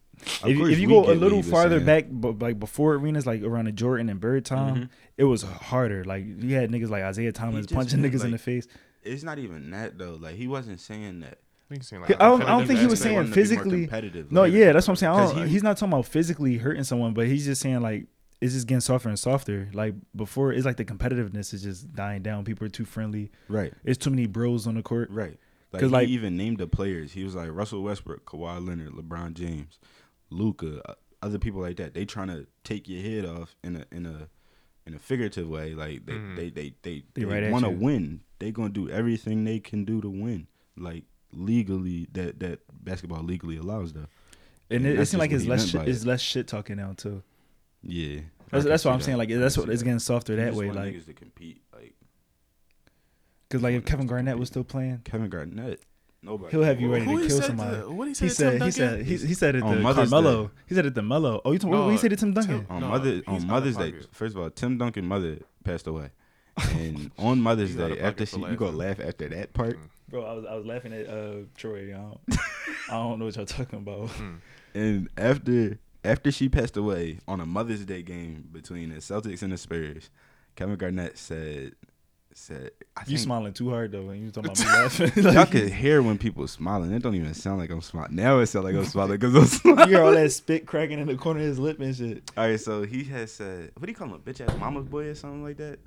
if, 0.46 0.58
you- 0.58 0.68
if 0.68 0.80
you 0.80 0.88
go 0.88 1.12
a 1.12 1.16
little 1.16 1.42
farther 1.44 1.78
saying. 1.78 1.86
back, 1.86 2.06
but 2.10 2.40
like 2.40 2.60
before 2.60 2.94
arenas, 2.96 3.26
like 3.26 3.42
around 3.42 3.66
the 3.66 3.72
Jordan 3.74 4.10
and 4.10 4.20
Bird 4.22 4.46
time, 4.46 4.76
Mhm. 4.76 4.90
it 5.18 5.24
was 5.26 5.44
harder. 5.44 6.04
Like 6.06 6.26
you 6.26 6.56
had 6.56 6.72
niggas 6.72 6.90
like 6.90 7.04
Isaiah 7.04 7.32
Thomas 7.34 7.66
punching 7.68 8.02
meant, 8.02 8.14
niggas 8.14 8.24
in 8.24 8.32
the 8.32 8.38
face. 8.38 8.68
It's 9.04 9.24
not 9.24 9.38
even 9.40 9.72
that 9.72 9.98
though. 9.98 10.18
Like 10.22 10.36
he 10.36 10.48
wasn't 10.48 10.80
saying 10.80 11.22
that. 11.22 11.40
I 11.70 11.74
think 11.74 11.84
saying 11.84 12.02
I 12.04 12.08
like. 12.08 12.16
a 12.16 12.18
don't- 12.20 12.42
I 12.42 12.46
don't 12.58 12.68
think 12.68 12.80
he 12.80 12.88
was 12.88 13.00
saying 13.00 13.16
wanted 13.16 13.28
to 13.30 13.34
be 13.36 13.40
more 13.40 13.44
physically- 13.46 13.82
competitive. 13.82 14.32
No, 14.32 14.42
like- 14.42 14.54
yeah, 14.54 14.72
that's 14.74 14.88
what 14.88 14.94
I'm 14.94 14.96
saying. 14.98 15.12
I 15.14 15.16
'Cause 15.18 15.34
don't- 15.34 15.46
he- 15.48 15.54
he's 15.54 15.64
not 15.64 15.78
talking 15.78 15.94
about 15.94 16.06
physically 16.06 16.58
hurting 16.58 16.84
someone, 16.84 17.14
but 17.14 17.28
he's 17.28 17.46
just 17.46 17.62
saying 17.62 17.82
like 17.82 18.08
it's 18.42 18.54
just 18.54 18.68
getting 18.68 18.80
softer 18.80 19.10
and 19.10 19.20
softer. 19.20 19.70
Like 19.74 19.94
before, 20.16 20.54
it's 20.54 20.66
like 20.66 20.78
the 20.78 20.86
competitiveness 20.86 21.54
is 21.54 21.62
just 21.62 21.94
dying 21.94 22.22
down. 22.24 22.46
People 22.46 22.66
are 22.66 22.70
too 22.70 22.86
friendly. 22.86 23.32
Right, 23.50 23.74
It's 23.84 23.98
too 23.98 24.10
many 24.10 24.28
bros 24.28 24.66
on 24.66 24.76
the 24.76 24.82
court. 24.84 25.10
right. 25.12 25.38
Like 25.72 25.82
'Cause, 25.82 25.90
he 25.92 25.94
like- 25.94 26.08
even 26.10 26.36
named 26.38 26.58
the 26.58 26.66
players. 26.68 27.12
He 27.12 27.24
was 27.24 27.36
like 27.36 27.50
Russell 27.52 27.84
Westbrook, 27.84 28.26
Kawhi 28.26 28.66
Leonard, 28.66 28.94
LeBron 28.94 29.34
James, 29.34 29.78
Luka, 30.32 30.82
other 31.22 31.38
people 31.38 31.62
like 31.62 31.78
that. 31.78 31.94
They 31.94 32.06
trying 32.06 32.28
to 32.30 32.48
take 32.64 32.88
your 32.88 33.02
head 33.02 33.26
off 33.26 33.56
in 33.64 33.76
a 33.76 33.86
in 33.92 34.06
a 34.06 34.30
in 34.88 34.96
a 34.96 35.00
figurative 35.00 35.48
way. 35.48 35.76
Like 35.76 36.06
they 36.06 36.14
Mhm. 36.14 36.36
they 36.36 36.50
they 36.50 36.74
they, 36.82 37.04
They 37.14 37.24
they, 37.24 37.26
right 37.26 37.52
want 37.52 37.66
to 37.66 37.70
win. 37.72 38.22
They 38.40 38.52
gonna 38.52 38.70
do 38.70 38.90
everything 38.90 39.44
they 39.44 39.60
can 39.60 39.84
do 39.86 40.02
to 40.02 40.10
win. 40.10 40.48
Like 40.78 41.04
legally, 41.34 42.08
that 42.14 42.40
that 42.40 42.60
basketball 42.84 43.24
legally 43.24 43.58
allows 43.58 43.94
though. 43.94 44.08
And 44.72 44.86
And 44.86 44.86
it, 44.86 45.00
it 45.00 45.06
seems 45.08 45.20
like 45.20 45.32
it's 45.32 45.46
less 45.46 45.62
meant 45.62 45.70
shit, 45.72 45.82
by 45.82 45.88
it's 45.88 46.06
less 46.06 46.22
shit 46.22 46.48
talking 46.48 46.78
now 46.78 46.94
too. 46.96 47.24
Yeah, 47.82 48.22
That's, 48.52 48.66
that's 48.66 48.84
what 48.86 48.94
I'm 48.94 49.00
see 49.00 49.06
saying. 49.06 49.18
Like 49.18 49.30
that's 49.30 49.58
what 49.58 49.68
see 49.68 49.74
it's 49.74 49.84
getting 49.84 50.00
softer 50.00 50.34
He 50.34 50.38
that 50.42 50.48
just 50.50 50.58
way. 50.60 50.66
want 50.68 50.78
Like 50.80 50.94
niggas 50.96 51.06
to 51.06 51.14
compete. 51.14 51.62
Like 51.74 51.96
because 53.48 53.64
like 53.64 53.74
if 53.76 53.86
Kevin 53.86 54.06
Garnett 54.08 54.38
was 54.38 54.50
still 54.50 54.64
playing, 54.64 55.02
Kevin 55.06 55.30
Garnett, 55.30 55.80
nobody. 56.22 56.52
he'll 56.52 56.64
have 56.64 56.80
you 56.80 56.92
ready 56.92 57.06
Who 57.06 57.22
to 57.22 57.28
kill 57.28 57.42
somebody. 57.42 57.78
to- 57.82 57.90
what 57.90 58.08
he 58.08 58.14
He 58.14 58.14
said? 58.14 58.28
to 58.30 58.34
said 58.34 58.52
Tim 58.60 58.66
he 58.66 58.72
said 58.72 58.90
Duncan? 58.90 59.06
he, 59.06 59.18
he 59.28 59.34
said 59.34 59.56
it 59.56 59.64
On 59.64 59.76
to 59.76 59.82
Mother's 59.82 60.10
Carmelo. 60.10 60.48
Day. 60.48 60.54
He 60.68 60.76
said 60.76 60.86
it 60.86 60.96
to 60.96 61.02
Melo. 61.02 61.42
Oh, 61.46 61.52
you 61.52 61.60
talking, 61.60 61.80
what 61.80 61.92
he 61.92 61.98
said 61.98 62.12
it 62.12 62.18
to 62.18 62.26
Tim 62.26 62.34
Duncan? 62.34 62.66
Tim- 62.66 62.68
on 62.70 62.82
No, 62.82 62.88
Mother 62.90 63.22
on 63.28 63.48
Mother's 63.48 63.78
Day. 63.78 63.94
First 64.12 64.36
of 64.36 64.42
all, 64.42 64.50
Tim 64.50 64.78
Duncan 64.78 65.06
mother 65.08 65.40
passed 65.64 65.88
away, 65.88 66.10
and 66.74 67.12
on 67.18 67.42
Mother's 67.42 67.70
He's 67.72 67.80
out 67.80 67.92
of 67.92 67.98
Day, 67.98 68.04
after 68.04 68.26
for 68.26 68.36
she, 68.46 68.52
you 68.52 68.56
gonna 68.58 68.78
laugh 68.78 69.00
after 69.00 69.30
that 69.30 69.54
part. 69.54 69.78
Mm. 69.78 69.90
Bro, 70.10 70.24
I 70.24 70.34
was 70.34 70.46
I 70.46 70.56
was 70.56 70.66
laughing 70.66 70.94
at 70.94 71.08
uh 71.08 71.46
Troy. 71.56 71.94
I 71.94 71.98
don't, 71.98 72.20
I 72.90 72.94
don't 72.94 73.20
know 73.20 73.26
what 73.26 73.36
y'all 73.36 73.46
talking 73.46 73.80
about. 73.80 74.10
Mm. 74.10 74.40
And 74.74 75.10
after 75.18 75.80
after 76.04 76.32
she 76.32 76.50
passed 76.50 76.78
away 76.78 77.20
on 77.28 77.40
a 77.40 77.46
Mother's 77.46 77.86
Day 77.86 78.02
game 78.02 78.48
between 78.52 78.90
the 78.90 78.98
Celtics 78.98 79.42
and 79.42 79.52
the 79.52 79.58
Spurs, 79.58 80.10
Kevin 80.56 80.76
Garnett 80.76 81.18
said 81.18 81.74
said 82.34 82.72
I 82.96 83.02
You 83.02 83.06
think 83.08 83.20
smiling 83.20 83.54
too 83.54 83.70
hard 83.70 83.92
though, 83.92 84.10
and 84.10 84.24
you 84.24 84.32
talking 84.32 84.52
about 84.52 84.60
me 84.60 84.66
laughing. 84.66 85.24
y'all 85.24 85.34
like, 85.34 85.52
could 85.52 85.70
hear 85.70 86.02
when 86.02 86.18
people 86.18 86.48
smiling. 86.48 86.92
It 86.92 87.04
don't 87.04 87.16
even 87.16 87.34
sound 87.34 87.60
like 87.60 87.70
I'm 87.70 87.82
smiling. 87.82 88.16
Now 88.16 88.40
it 88.40 88.48
sounds 88.48 88.66
like 88.66 88.76
I'm 88.76 88.86
smiling 88.86 89.20
because 89.20 89.36
I'm 89.36 89.46
smiling. 89.46 89.80
you 89.90 89.96
hear 89.96 90.04
all 90.04 90.12
that 90.12 90.32
spit 90.32 90.66
cracking 90.66 91.00
in 91.00 91.08
the 91.08 91.16
corner 91.16 91.42
of 91.42 91.46
his 91.46 91.60
lip 91.60 91.80
and 91.80 91.96
shit. 91.96 92.32
All 92.38 92.48
right, 92.48 92.60
so 92.60 92.84
he 92.84 93.04
has 93.06 93.32
said, 93.32 93.72
what 93.76 93.86
do 93.86 93.92
you 93.92 93.96
call 93.96 94.08
him, 94.08 94.14
a 94.14 94.20
bitch 94.20 94.42
ass 94.42 94.58
mama's 94.58 94.86
boy 94.86 95.06
or 95.06 95.16
something 95.16 95.44
like 95.44 95.58
that? 95.58 95.80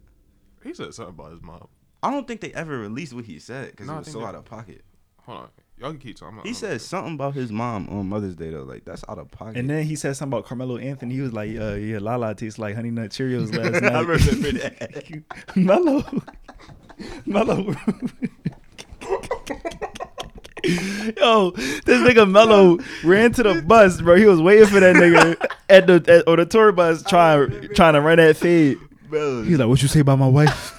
He 0.63 0.75
said 0.75 0.93
something 0.95 1.15
about 1.15 1.33
his 1.33 1.43
mom. 1.43 1.69
I 2.03 2.11
don't 2.11 2.27
think 2.27 2.41
they 2.41 2.53
ever 2.53 2.79
released 2.79 3.13
what 3.13 3.25
he 3.25 3.39
said 3.39 3.71
because 3.71 3.87
No, 3.87 3.95
it 3.95 3.99
was 4.01 4.13
so 4.13 4.19
they- 4.21 4.25
out 4.25 4.35
of 4.35 4.45
pocket. 4.45 4.83
Hold 5.25 5.39
on, 5.39 5.49
y'all 5.79 5.91
can 5.91 6.01
keep 6.01 6.17
talking. 6.19 6.39
I'm- 6.39 6.45
He 6.45 6.49
I'm- 6.51 6.55
said 6.57 6.81
something 6.81 7.15
about 7.15 7.35
his 7.35 7.53
mom 7.53 7.89
on 7.91 8.09
Mother's 8.09 8.35
Day 8.35 8.51
though. 8.51 8.65
Like 8.65 8.85
that's 8.85 9.05
out 9.09 9.19
of 9.19 9.31
pocket. 9.31 9.57
And 9.57 9.71
then 9.71 9.85
he 9.85 9.95
said 9.95 10.17
something 10.17 10.37
about 10.37 10.47
Carmelo 10.49 10.79
Anthony. 10.79 11.15
He 11.15 11.21
was 11.21 11.33
like, 11.33 11.51
uh, 11.57 11.75
"Yeah, 11.75 11.99
Lala 12.01 12.35
tastes 12.35 12.59
like 12.59 12.75
Honey 12.75 12.91
Nut 12.91 13.11
Cheerios 13.11 13.53
last 13.57 13.83
night." 13.83 13.93
I 13.93 14.01
remember 14.01 14.53
that. 14.53 15.23
Melo, 15.55 16.05
Melo. 17.65 17.75
Yo, 20.65 21.51
this 21.51 22.01
nigga 22.09 22.31
Melo 22.31 22.79
ran 23.03 23.33
to 23.33 23.43
the 23.43 23.63
bus, 23.63 24.01
bro. 24.01 24.15
He 24.17 24.27
was 24.27 24.41
waiting 24.41 24.69
for 24.69 24.79
that 24.79 24.95
nigga 24.95 25.45
at 25.69 25.89
the 25.89 25.95
at, 26.09 26.29
on 26.29 26.37
the 26.37 26.47
tour 26.47 26.71
bus, 26.71 27.03
trying 27.03 27.69
trying 27.75 27.95
to 27.95 28.01
run 28.01 28.19
that 28.19 28.37
fade. 28.37 28.79
He's 29.11 29.59
like, 29.59 29.69
"What 29.69 29.83
you 29.83 29.89
say 29.89 30.01
about 30.01 30.21
my 30.21 30.29
wife?" 30.29 30.79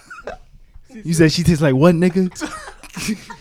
You 0.94 1.14
said 1.14 1.32
she 1.32 1.44
tastes 1.44 1.62
like 1.62 1.76
what, 1.76 1.96
nigga? 1.96 2.30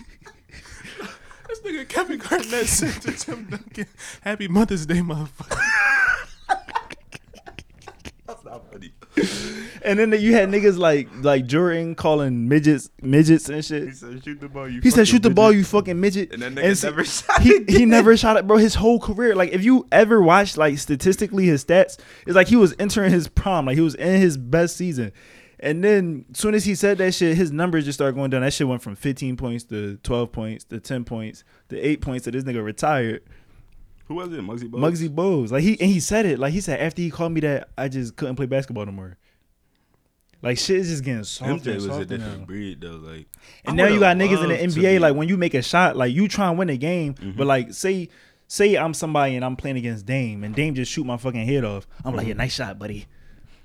This 1.48 1.60
nigga 1.60 1.86
Kevin 1.88 2.18
Garnett 2.18 2.66
said 2.66 3.02
to 3.02 3.12
Tim 3.12 3.44
Duncan, 3.44 3.86
"Happy 4.22 4.48
Mother's 4.48 4.86
Day, 4.86 4.96
motherfucker." 5.00 5.60
that's 8.26 8.44
not 8.44 8.72
funny. 8.72 8.92
And 9.84 9.98
then 9.98 10.12
you 10.18 10.32
had 10.32 10.48
niggas 10.48 10.78
like 10.78 11.08
like 11.20 11.44
Jordan 11.46 11.94
calling 11.94 12.48
midgets 12.48 12.88
midgets 13.02 13.48
and 13.50 13.62
shit. 13.64 13.82
He 13.82 13.88
shit. 13.90 13.96
said 13.98 14.24
shoot 14.24 14.40
the 14.40 14.48
ball. 14.48 14.68
You 14.68 14.80
He 14.80 14.90
said, 14.90 15.06
"Shoot 15.06 15.22
the 15.22 15.30
ball, 15.30 15.52
you 15.52 15.64
fucking 15.64 16.00
midget." 16.00 16.32
And 16.32 16.42
that 16.42 16.54
nigga 16.54 16.76
see- 16.76 16.86
never 16.86 17.04
shot 17.04 17.42
he 17.42 17.50
it 17.50 17.68
he 17.68 17.84
never 17.84 18.16
shot 18.16 18.36
it, 18.38 18.46
bro. 18.46 18.56
His 18.56 18.76
whole 18.76 18.98
career, 18.98 19.34
like 19.34 19.50
if 19.52 19.62
you 19.62 19.86
ever 19.92 20.22
watched 20.22 20.56
like 20.56 20.78
statistically 20.78 21.44
his 21.46 21.62
stats, 21.64 21.98
it's 22.26 22.34
like 22.34 22.48
he 22.48 22.56
was 22.56 22.74
entering 22.78 23.12
his 23.12 23.28
prime, 23.28 23.66
like 23.66 23.74
he 23.74 23.82
was 23.82 23.94
in 23.96 24.20
his 24.20 24.38
best 24.38 24.76
season. 24.76 25.12
And 25.62 25.82
then 25.84 26.24
as 26.32 26.38
soon 26.40 26.54
as 26.54 26.64
he 26.64 26.74
said 26.74 26.98
that 26.98 27.14
shit, 27.14 27.36
his 27.36 27.52
numbers 27.52 27.84
just 27.84 27.96
started 27.96 28.16
going 28.16 28.30
down. 28.30 28.42
That 28.42 28.52
shit 28.52 28.66
went 28.66 28.82
from 28.82 28.96
15 28.96 29.36
points 29.36 29.62
to 29.66 29.96
12 30.02 30.32
points 30.32 30.64
to 30.64 30.80
10 30.80 31.04
points 31.04 31.44
to 31.68 31.78
8 31.80 32.00
points 32.00 32.24
to 32.24 32.32
this 32.32 32.42
nigga 32.42 32.62
retired. 32.64 33.22
Who 34.06 34.16
was 34.16 34.32
it? 34.32 34.40
Muggsy 34.40 34.68
Bogues? 34.68 34.80
Muggsy 34.80 35.08
Bogues. 35.08 35.50
Like 35.52 35.62
he 35.62 35.80
and 35.80 35.88
he 35.88 36.00
said 36.00 36.26
it. 36.26 36.38
Like 36.40 36.52
he 36.52 36.60
said 36.60 36.80
after 36.80 37.00
he 37.00 37.10
called 37.10 37.32
me 37.32 37.40
that, 37.42 37.68
I 37.78 37.86
just 37.88 38.16
couldn't 38.16 38.34
play 38.36 38.46
basketball 38.46 38.84
no 38.86 38.92
more. 38.92 39.16
Like 40.42 40.58
shit 40.58 40.78
is 40.78 40.88
just 40.90 41.04
getting 41.04 41.22
softer. 41.22 41.54
MJ 41.70 41.74
was 41.76 41.86
a 41.86 42.04
different 42.04 42.40
now. 42.40 42.44
breed 42.46 42.80
though. 42.80 42.96
Like, 42.96 43.28
And 43.64 43.80
I 43.80 43.84
now 43.84 43.92
you 43.94 44.00
got 44.00 44.16
niggas 44.16 44.42
in 44.42 44.48
the 44.48 44.56
NBA. 44.82 44.98
Like 44.98 45.14
when 45.14 45.28
you 45.28 45.36
make 45.36 45.54
a 45.54 45.62
shot, 45.62 45.96
like 45.96 46.12
you 46.12 46.26
try 46.26 46.48
and 46.48 46.58
win 46.58 46.68
a 46.70 46.76
game, 46.76 47.14
Mhm. 47.14 47.36
but 47.36 47.46
like 47.46 47.72
say 47.72 48.08
say 48.48 48.76
I'm 48.76 48.92
somebody 48.94 49.36
and 49.36 49.44
I'm 49.44 49.54
playing 49.54 49.76
against 49.76 50.04
Dame 50.06 50.42
and 50.42 50.54
Dame 50.54 50.74
just 50.74 50.90
shoot 50.90 51.04
my 51.06 51.16
fucking 51.16 51.46
head 51.46 51.64
off. 51.64 51.86
I'm 52.04 52.16
like, 52.16 52.26
yeah, 52.26 52.34
nice 52.34 52.52
shot, 52.54 52.78
buddy. 52.80 53.06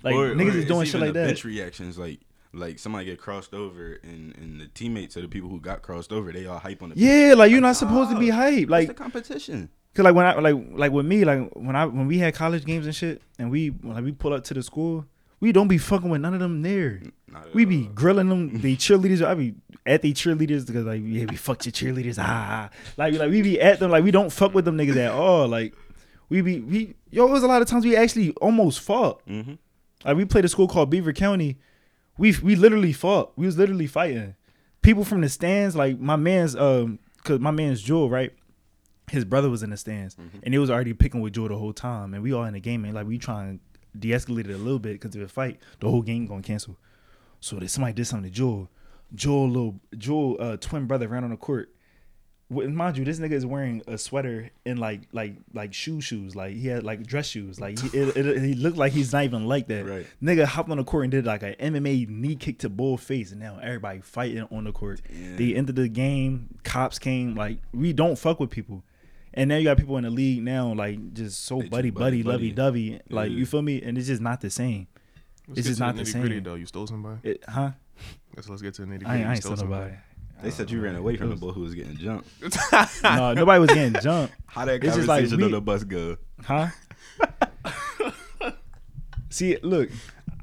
Like 0.08 0.16
Or- 0.16 0.36
niggas 0.36 0.56
or 0.56 0.58
is 0.58 0.66
doing 0.66 0.86
shit 0.88 1.02
like 1.02 1.14
the 1.14 1.20
that. 1.20 1.26
Bench 1.28 1.44
reactions, 1.46 1.98
like 1.98 2.20
like 2.54 2.80
somebody 2.80 3.06
get 3.06 3.20
crossed 3.20 3.54
over, 3.54 4.00
and 4.04 4.36
and 4.38 4.60
the 4.62 4.68
teammates 4.68 5.16
of 5.16 5.22
the 5.22 5.28
people 5.28 5.50
who 5.50 5.60
got 5.60 5.82
crossed 5.82 6.12
over, 6.14 6.32
they 6.32 6.46
all 6.46 6.60
hype 6.60 6.82
on 6.82 6.90
the. 6.90 6.96
Yeah, 6.98 7.34
like 7.36 7.52
you're 7.52 7.62
not 7.62 7.76
supposed 7.76 8.12
to 8.12 8.18
be 8.20 8.30
hype. 8.30 8.70
What's 8.70 8.88
Like 8.88 8.96
competition. 8.98 9.70
Cause 9.94 10.04
like 10.04 10.14
when 10.16 10.26
I 10.28 10.38
like 10.40 10.56
like 10.74 10.92
with 10.92 11.06
me 11.08 11.26
like 11.26 11.50
when 11.56 11.76
I 11.76 11.86
when 11.86 12.06
we 12.08 12.20
had 12.20 12.36
college 12.36 12.66
games 12.66 12.86
and 12.86 12.96
shit 12.96 13.20
and 13.40 13.50
we 13.50 13.72
like 13.84 14.04
we 14.04 14.12
pull 14.12 14.32
up 14.34 14.44
to 14.46 14.54
the 14.54 14.62
school 14.62 15.06
we 15.40 15.52
don't 15.52 15.68
be 15.68 15.78
fucking 15.80 16.10
with 16.10 16.22
none 16.22 16.34
of 16.36 16.40
them 16.40 16.62
there. 16.62 17.02
Not 17.28 17.54
We 17.54 17.66
be 17.66 17.88
grilling 17.94 18.30
them. 18.30 18.60
The 18.62 18.76
cheerleaders, 18.78 19.24
I 19.26 19.34
be 19.36 19.56
at 19.86 20.02
the 20.04 20.14
cheerleaders 20.14 20.66
because 20.68 20.86
like 20.86 21.02
yeah, 21.04 21.26
we 21.30 21.36
fucked 21.36 21.66
your 21.66 21.74
cheerleaders. 21.74 22.18
Ah, 22.20 22.70
like 22.96 23.16
like 23.16 23.30
we 23.32 23.42
be 23.42 23.60
at 23.60 23.80
them 23.80 23.90
like 23.92 24.04
we 24.04 24.12
don't 24.12 24.32
fuck 24.32 24.54
with 24.54 24.66
them 24.66 24.78
niggas 24.78 24.98
at 24.98 25.12
all. 25.12 25.48
Like 25.48 25.74
we 26.30 26.42
be 26.42 26.60
we 26.60 26.96
yo, 27.10 27.28
it 27.28 27.32
was 27.32 27.42
a 27.44 27.48
lot 27.48 27.62
of 27.64 27.68
times 27.68 27.84
we 27.86 27.96
actually 27.96 28.32
almost 28.34 28.80
fought. 28.82 29.26
Mhm. 29.28 29.58
Like 30.06 30.18
we 30.18 30.26
played 30.26 30.46
a 30.46 30.50
school 30.50 30.68
called 30.68 30.90
Beaver 30.90 31.14
County. 31.14 31.58
We 32.18 32.36
we 32.42 32.56
literally 32.56 32.94
fought. 32.94 33.34
We 33.36 33.46
was 33.46 33.58
literally 33.58 33.88
fighting. 33.88 34.36
People 34.82 35.04
from 35.04 35.22
the 35.22 35.30
stands, 35.30 35.76
like 35.76 36.00
my 36.00 36.16
man's 36.16 36.56
um, 36.56 37.00
cause 37.24 37.40
my 37.40 37.52
man's 37.52 37.82
Jewel, 37.82 38.10
right? 38.10 38.32
His 39.10 39.24
brother 39.26 39.50
was 39.50 39.64
in 39.64 39.70
the 39.70 39.78
stands, 39.78 40.16
Mhm. 40.16 40.42
and 40.44 40.54
he 40.54 40.58
was 40.58 40.70
already 40.70 40.94
picking 40.94 41.22
with 41.22 41.34
Jewel 41.34 41.48
the 41.50 41.58
whole 41.58 41.74
time, 41.74 42.14
and 42.14 42.22
we 42.24 42.34
all 42.34 42.44
in 42.44 42.54
the 42.54 42.60
game, 42.60 42.84
and 42.86 42.94
like 42.94 43.08
we 43.08 43.18
trying 43.18 43.60
to 43.60 44.00
de-escalate 44.00 44.48
it 44.50 44.54
a 44.54 44.58
little 44.58 44.80
bit 44.80 44.94
because 44.94 45.16
if 45.16 45.22
a 45.22 45.28
fight, 45.28 45.60
the 45.80 45.90
whole 45.90 46.02
game 46.02 46.26
gonna 46.26 46.42
cancel. 46.42 46.78
So 47.40 47.58
that 47.58 47.70
somebody 47.70 47.94
did 47.94 48.06
something 48.06 48.30
to 48.30 48.36
Jewel. 48.36 48.70
Joel, 49.16 49.48
little 49.48 49.80
Joel, 49.98 50.38
uh, 50.40 50.58
twin 50.58 50.86
brother 50.88 51.08
ran 51.08 51.24
on 51.24 51.30
the 51.32 51.38
court. 51.38 51.74
Well, 52.50 52.70
mind 52.70 52.98
you, 52.98 53.04
this 53.04 53.20
nigga 53.20 53.34
is 53.34 53.46
wearing 53.46 53.82
a 53.88 53.98
sweater 53.98 54.50
and 54.66 54.80
like 54.80 55.02
like 55.12 55.36
like 55.54 55.74
shoe 55.74 56.00
shoes. 56.00 56.34
Like 56.34 56.56
he 56.56 56.68
had 56.70 56.84
like 56.84 57.06
dress 57.06 57.28
shoes. 57.28 57.60
Like 57.60 57.78
he, 57.78 57.98
it, 57.98 58.16
it, 58.16 58.42
he 58.42 58.54
looked 58.54 58.78
like 58.78 58.94
he's 58.94 59.12
not 59.12 59.26
even 59.26 59.46
like 59.48 59.68
that. 59.68 59.86
Right. 59.86 60.08
Nigga 60.24 60.46
hopped 60.46 60.70
on 60.70 60.78
the 60.78 60.86
court 60.86 61.04
and 61.04 61.12
did 61.12 61.26
like 61.26 61.44
a 61.44 61.56
MMA 61.56 62.08
knee 62.08 62.36
kick 62.38 62.60
to 62.60 62.70
bull 62.70 62.96
face, 62.98 63.32
and 63.32 63.42
now 63.42 63.60
everybody 63.62 64.00
fighting 64.00 64.48
on 64.50 64.64
the 64.64 64.72
court. 64.72 65.02
The 65.36 65.58
end 65.58 65.68
of 65.70 65.76
the 65.76 65.90
game. 65.90 66.58
Cops 66.64 67.00
came. 67.00 67.36
Like 67.36 67.58
we 67.74 67.92
don't 67.92 68.18
fuck 68.18 68.40
with 68.40 68.50
people. 68.50 68.84
And 69.34 69.50
now 69.50 69.58
you 69.58 69.66
got 69.66 69.78
people 69.78 69.98
in 69.98 70.04
the 70.06 70.10
league 70.10 70.42
now, 70.42 70.74
like 70.74 71.14
just 71.14 71.44
so 71.44 71.60
They 71.62 71.68
buddy 71.68 71.90
buddy, 71.92 72.24
buddy-buddy. 72.24 72.24
lovey 72.24 72.52
dovey. 72.52 73.02
Like 73.10 73.30
Yeah. 73.30 73.38
you 73.38 73.46
feel 73.46 73.62
me? 73.62 73.82
And 73.82 73.98
it's 73.98 74.08
just 74.08 74.22
not 74.22 74.40
the 74.40 74.50
same. 74.50 74.88
Let's 75.50 75.60
It's 75.60 75.68
just 75.68 75.80
not 75.82 75.96
the 75.98 76.04
the 76.06 76.10
same. 76.10 76.44
though. 76.44 76.56
You 76.56 76.66
stole 76.66 76.88
somebody. 76.88 77.20
It, 77.24 77.44
huh? 77.48 77.72
Let's 78.36 78.48
let's 78.48 78.62
get 78.62 78.74
to 78.76 78.86
the 78.86 78.88
nitty 78.88 78.92
I 78.92 78.94
ain't, 78.94 79.04
gritty. 79.04 79.24
I 79.26 79.32
ain't 79.34 79.44
still 79.44 79.56
nobody. 79.58 79.96
They 80.44 80.52
said 80.52 80.70
you 80.70 80.82
ran 80.82 80.96
away 80.96 81.16
from 81.18 81.30
the 81.30 81.36
boy 81.36 81.52
who 81.52 81.62
was 81.62 81.74
getting 81.74 81.98
jumped. 81.98 82.30
no, 83.04 83.34
nobody 83.34 83.60
was 83.60 83.70
getting 83.70 84.00
jumped. 84.02 84.34
How 84.46 84.66
that 84.66 84.84
It's 84.84 84.96
just 84.96 85.08
conversation 85.08 85.38
like 85.40 85.46
on 85.46 85.48
we- 85.48 85.52
the 85.52 85.62
bus 85.62 85.84
go? 85.84 86.18
Huh? 86.44 86.68
See, 89.30 89.58
look, 89.62 89.90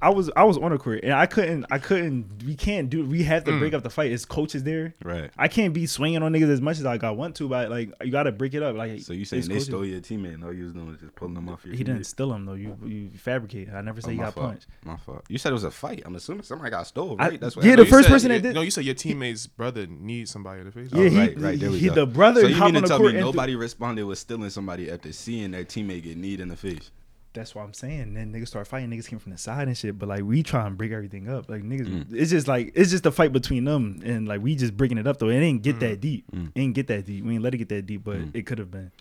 I 0.02 0.10
was 0.10 0.30
I 0.36 0.44
was 0.44 0.58
on 0.58 0.70
the 0.70 0.78
court 0.78 1.00
and 1.02 1.12
I 1.14 1.24
couldn't 1.26 1.64
I 1.70 1.78
couldn't 1.78 2.42
we 2.44 2.54
can't 2.54 2.90
do 2.90 3.06
we 3.06 3.22
have 3.22 3.44
to 3.44 3.58
break 3.58 3.72
mm. 3.72 3.76
up 3.76 3.82
the 3.82 3.90
fight. 3.90 4.12
It's 4.12 4.24
coaches 4.24 4.62
there. 4.62 4.94
Right. 5.02 5.30
I 5.38 5.48
can't 5.48 5.72
be 5.72 5.86
swinging 5.86 6.22
on 6.22 6.32
niggas 6.32 6.50
as 6.50 6.60
much 6.60 6.76
as 6.78 6.82
like 6.84 7.04
I 7.04 7.10
want 7.10 7.36
to, 7.36 7.48
but 7.48 7.70
like 7.70 7.90
you 8.02 8.10
gotta 8.10 8.30
break 8.32 8.52
it 8.54 8.62
up. 8.62 8.76
Like 8.76 9.00
So 9.00 9.12
you 9.14 9.24
saying 9.24 9.44
they 9.44 9.48
coaches. 9.54 9.64
stole 9.66 9.84
your 9.86 10.00
teammate 10.00 10.34
and 10.34 10.44
all 10.44 10.52
you 10.52 10.64
was 10.64 10.72
doing 10.74 10.88
was 10.88 10.98
just 10.98 11.14
pulling 11.14 11.34
them 11.34 11.48
off 11.48 11.64
your 11.64 11.74
He 11.74 11.84
didn't 11.84 12.04
steal 12.04 12.32
him 12.34 12.44
though. 12.44 12.52
You 12.54 12.76
you 12.84 13.10
fabricate. 13.16 13.68
I 13.72 13.80
never 13.80 13.98
Oh, 13.98 14.06
say 14.06 14.12
he 14.12 14.18
my 14.18 14.24
got 14.24 14.34
fault. 14.34 14.46
punched. 14.48 14.66
My 14.84 14.96
fault. 14.98 15.22
You 15.28 15.38
said 15.38 15.50
it 15.50 15.54
was 15.54 15.64
a 15.64 15.70
fight. 15.70 16.02
I'm 16.04 16.14
assuming 16.16 16.42
somebody 16.42 16.70
got 16.70 16.86
stole, 16.86 17.16
I- 17.18 17.28
right? 17.28 17.40
That's 17.40 17.56
what 17.56 17.64
yeah, 17.64 17.70
happened. 17.72 17.86
the 17.86 17.90
first 17.90 18.08
said- 18.08 18.12
person 18.14 18.28
that 18.30 18.42
did- 18.42 18.54
No, 18.54 18.60
you 18.60 18.70
said 18.70 18.84
your 18.84 18.94
teammate's 18.94 19.46
brother 19.46 19.86
needs 19.86 20.30
somebody 20.30 20.60
in 20.60 20.66
the 20.66 20.72
face. 20.72 20.90
Oh, 20.92 21.00
Yeah, 21.00 21.08
he- 21.08 21.18
right, 21.18 21.40
right. 21.40 21.58
There 21.60 21.70
we 21.70 21.78
he- 21.78 21.88
go. 21.88 21.94
the 21.94 22.06
brother 22.06 22.42
So 22.42 22.48
you 22.48 22.54
mean 22.56 22.62
on 22.62 22.72
to 22.74 22.80
the 22.82 22.86
tell 22.88 22.98
court 22.98 23.12
me 23.12 23.18
and 23.20 23.26
nobody 23.26 23.54
responded 23.56 24.04
with 24.04 24.18
stealing 24.18 24.50
somebody 24.50 24.90
after 24.90 25.12
seeing 25.12 25.52
their 25.52 25.64
teammate 25.64 26.02
get 26.02 26.18
kneed 26.18 26.40
in 26.40 26.48
the 26.48 26.56
face? 26.56 26.90
That's 27.34 27.52
what 27.54 27.62
I'm 27.64 27.74
saying. 27.74 28.14
Then 28.14 28.32
niggas 28.32 28.46
start 28.48 28.66
fighting. 28.68 28.90
Niggas 28.90 29.08
came 29.08 29.18
from 29.18 29.32
the 29.32 29.38
side 29.38 29.66
and 29.66 29.76
shit. 29.76 29.98
But 29.98 30.08
like 30.08 30.22
we 30.22 30.42
try 30.44 30.66
and 30.66 30.78
break 30.78 30.92
everything 30.92 31.28
up. 31.28 31.50
Like 31.50 31.62
niggas, 31.62 31.88
Mm. 31.88 32.14
it's 32.14 32.30
just 32.30 32.46
like 32.48 32.70
it's 32.76 32.90
just 32.92 33.04
a 33.06 33.10
fight 33.10 33.32
between 33.32 33.64
them 33.64 34.00
and 34.04 34.28
like 34.28 34.40
we 34.40 34.54
just 34.54 34.76
breaking 34.76 34.98
it 34.98 35.06
up 35.08 35.18
though. 35.18 35.28
It 35.30 35.40
ain't 35.40 35.62
get 35.62 35.80
that 35.80 36.00
deep. 36.00 36.24
Mm. 36.30 36.52
It 36.54 36.60
ain't 36.60 36.74
get 36.74 36.86
that 36.86 37.04
deep. 37.06 37.24
We 37.24 37.34
ain't 37.34 37.42
let 37.42 37.52
it 37.52 37.58
get 37.58 37.68
that 37.70 37.86
deep, 37.86 38.04
but 38.04 38.16
Mm. 38.18 38.30
it 38.36 38.46
could 38.46 38.58
have 38.58 38.70
been. 38.70 38.92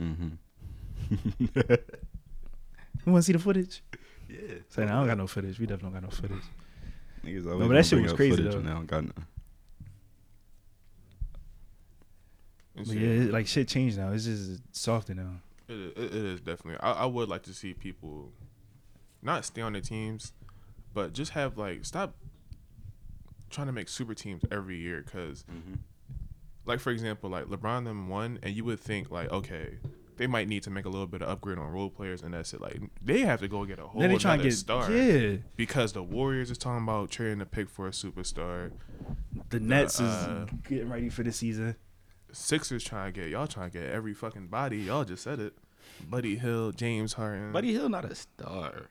Mm-hmm. 0.00 0.28
You 3.04 3.10
want 3.12 3.24
to 3.24 3.26
see 3.26 3.32
the 3.32 3.40
footage? 3.40 3.82
Yeah. 4.28 4.36
Say, 4.68 4.84
nah, 4.84 4.92
I 4.92 4.98
don't 5.00 5.08
got 5.08 5.18
no 5.18 5.26
footage. 5.26 5.58
We 5.58 5.66
definitely 5.66 5.90
don't 5.90 6.00
got 6.00 6.08
no 6.08 6.16
footage. 6.16 6.44
Niggas 7.24 7.50
always 7.52 7.66
but 7.68 7.74
that 7.74 7.84
shit 7.86 8.00
was 8.00 8.12
crazy, 8.12 8.36
footage 8.36 8.52
though. 8.52 8.58
when 8.58 8.66
they 8.66 8.72
don't 8.72 8.86
got 8.86 9.02
none. 9.02 9.26
It's 12.76 12.88
But 12.88 12.96
yeah, 12.98 13.08
it, 13.08 13.32
like 13.32 13.46
shit 13.48 13.68
changed 13.68 13.98
now. 13.98 14.12
It's 14.12 14.24
just 14.24 14.60
softer 14.70 15.14
now. 15.14 15.32
It 15.72 15.98
is, 15.98 16.04
it 16.06 16.24
is 16.24 16.40
definitely. 16.40 16.80
I, 16.80 16.92
I 16.92 17.06
would 17.06 17.28
like 17.28 17.42
to 17.44 17.54
see 17.54 17.74
people 17.74 18.32
not 19.22 19.44
stay 19.44 19.62
on 19.62 19.72
the 19.72 19.80
teams, 19.80 20.32
but 20.94 21.12
just 21.12 21.32
have 21.32 21.56
like 21.58 21.84
stop 21.84 22.14
trying 23.50 23.66
to 23.68 23.72
make 23.72 23.88
super 23.88 24.14
teams 24.14 24.42
every 24.50 24.76
year. 24.76 25.02
Because, 25.04 25.44
Mm-hmm. 25.50 25.74
like 26.66 26.80
for 26.80 26.90
example, 26.90 27.30
like 27.30 27.44
LeBron 27.46 27.84
them 27.84 28.08
won, 28.08 28.38
and 28.42 28.54
you 28.54 28.64
would 28.64 28.80
think 28.80 29.10
like, 29.10 29.30
okay, 29.30 29.78
they 30.16 30.26
might 30.26 30.46
need 30.48 30.62
to 30.64 30.70
make 30.70 30.84
a 30.84 30.88
little 30.88 31.06
bit 31.06 31.22
of 31.22 31.28
upgrade 31.28 31.58
on 31.58 31.70
role 31.72 31.90
players, 31.90 32.22
and 32.22 32.34
that's 32.34 32.52
it. 32.52 32.60
Like 32.60 32.80
they 33.02 33.20
have 33.20 33.40
to 33.40 33.48
go 33.48 33.64
get 33.64 33.78
a 33.78 33.86
whole 33.86 34.00
then 34.00 34.10
they 34.10 34.16
trying 34.16 34.38
trying 34.38 34.38
to 34.40 34.44
get 34.44 34.54
star. 34.56 34.90
yeah. 34.92 35.36
Because 35.56 35.92
the 35.92 36.02
Warriors 36.02 36.50
is 36.50 36.58
talking 36.58 36.82
about 36.84 37.10
trading 37.10 37.40
a 37.40 37.46
pick 37.46 37.68
for 37.70 37.86
a 37.86 37.90
superstar. 37.90 38.72
The 39.50 39.60
Nets 39.60 40.00
uh, 40.00 40.46
is 40.48 40.58
getting 40.68 40.88
ready 40.90 41.08
for 41.08 41.22
the 41.22 41.32
season. 41.32 41.76
Sixers 42.34 42.82
trying 42.82 43.12
to 43.12 43.20
get 43.20 43.28
y'all 43.30 43.46
trying 43.46 43.70
to 43.70 43.78
get 43.78 43.90
every 43.90 44.14
fucking 44.14 44.46
body. 44.48 44.78
Y'all 44.78 45.04
just 45.04 45.22
said 45.22 45.38
it. 45.38 45.52
Buddy 46.08 46.36
Hield, 46.36 46.76
James 46.76 47.14
Harden. 47.14 47.52
Buddy 47.52 47.72
Hield 47.72 47.90
not 47.90 48.04
a 48.04 48.14
star. 48.14 48.88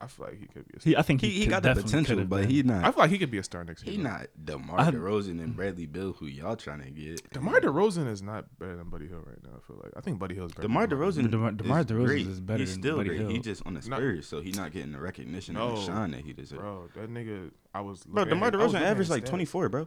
I 0.00 0.08
feel 0.08 0.26
like 0.26 0.40
he 0.40 0.46
could 0.46 0.66
be 0.66 0.74
a 0.76 0.80
star. 0.80 0.90
He, 0.90 0.96
I 0.96 1.02
think 1.02 1.20
He, 1.20 1.30
he, 1.30 1.40
he 1.42 1.46
got 1.46 1.62
the 1.62 1.74
potential, 1.76 2.24
but 2.24 2.40
been. 2.48 2.50
he 2.50 2.60
I 2.72 2.90
feel 2.90 2.94
like 2.96 3.10
he 3.10 3.18
could 3.18 3.30
be 3.30 3.38
a 3.38 3.42
star 3.44 3.62
next 3.62 3.84
year. 3.86 3.92
He 3.96 4.02
not 4.02 4.26
DeMar 4.44 4.80
I- 4.80 4.90
DeRozan 4.90 5.40
and 5.40 5.54
Bradley 5.54 5.86
Beal, 5.86 6.12
who 6.14 6.26
y'all 6.26 6.56
trying 6.56 6.82
to 6.82 6.90
get. 6.90 7.30
DeMar 7.32 7.60
DeRozan 7.60 8.08
is 8.10 8.20
not 8.20 8.46
better 8.58 8.74
than 8.76 8.88
Buddy 8.88 9.06
Hield 9.06 9.24
right 9.28 9.38
now. 9.44 9.50
I 9.58 9.60
feel 9.64 9.80
like 9.80 9.92
I 9.96 10.00
think 10.00 10.18
Buddy 10.18 10.34
Hield's 10.34 10.54
better. 10.54 10.66
DeMar 10.66 10.88
than 10.88 10.98
DeRozan, 10.98 11.30
DeMar- 11.30 11.52
DeMar 11.52 11.80
is 11.80 11.86
DeRozan 11.86 12.04
great. 12.06 12.26
is 12.26 12.40
better 12.40 12.58
He's 12.58 12.72
than 12.72 12.82
still 12.82 12.96
Buddy 12.96 13.08
great. 13.10 13.20
Hill. 13.20 13.30
He 13.30 13.38
just 13.38 13.62
on 13.64 13.74
the 13.74 13.88
Not- 13.88 13.98
Spurs, 13.98 14.26
so 14.26 14.40
he 14.40 14.50
not 14.50 14.72
getting 14.72 14.90
the 14.90 14.98
recognition 15.00 15.56
and 15.56 15.68
No. 15.68 15.76
the 15.76 15.86
shine 15.86 16.10
that 16.10 16.22
he 16.22 16.32
deserves. 16.32 16.60
Bro, 16.60 16.88
that 16.96 17.08
nigga, 17.08 17.52
I 17.72 17.80
was. 17.82 18.02
Bro, 18.02 18.24
looking 18.24 18.34
DeMar 18.40 18.48
at- 18.48 18.54
DeRozan 18.54 18.80
averaged 18.80 19.10
like 19.10 19.24
24, 19.24 19.68
bro. 19.68 19.86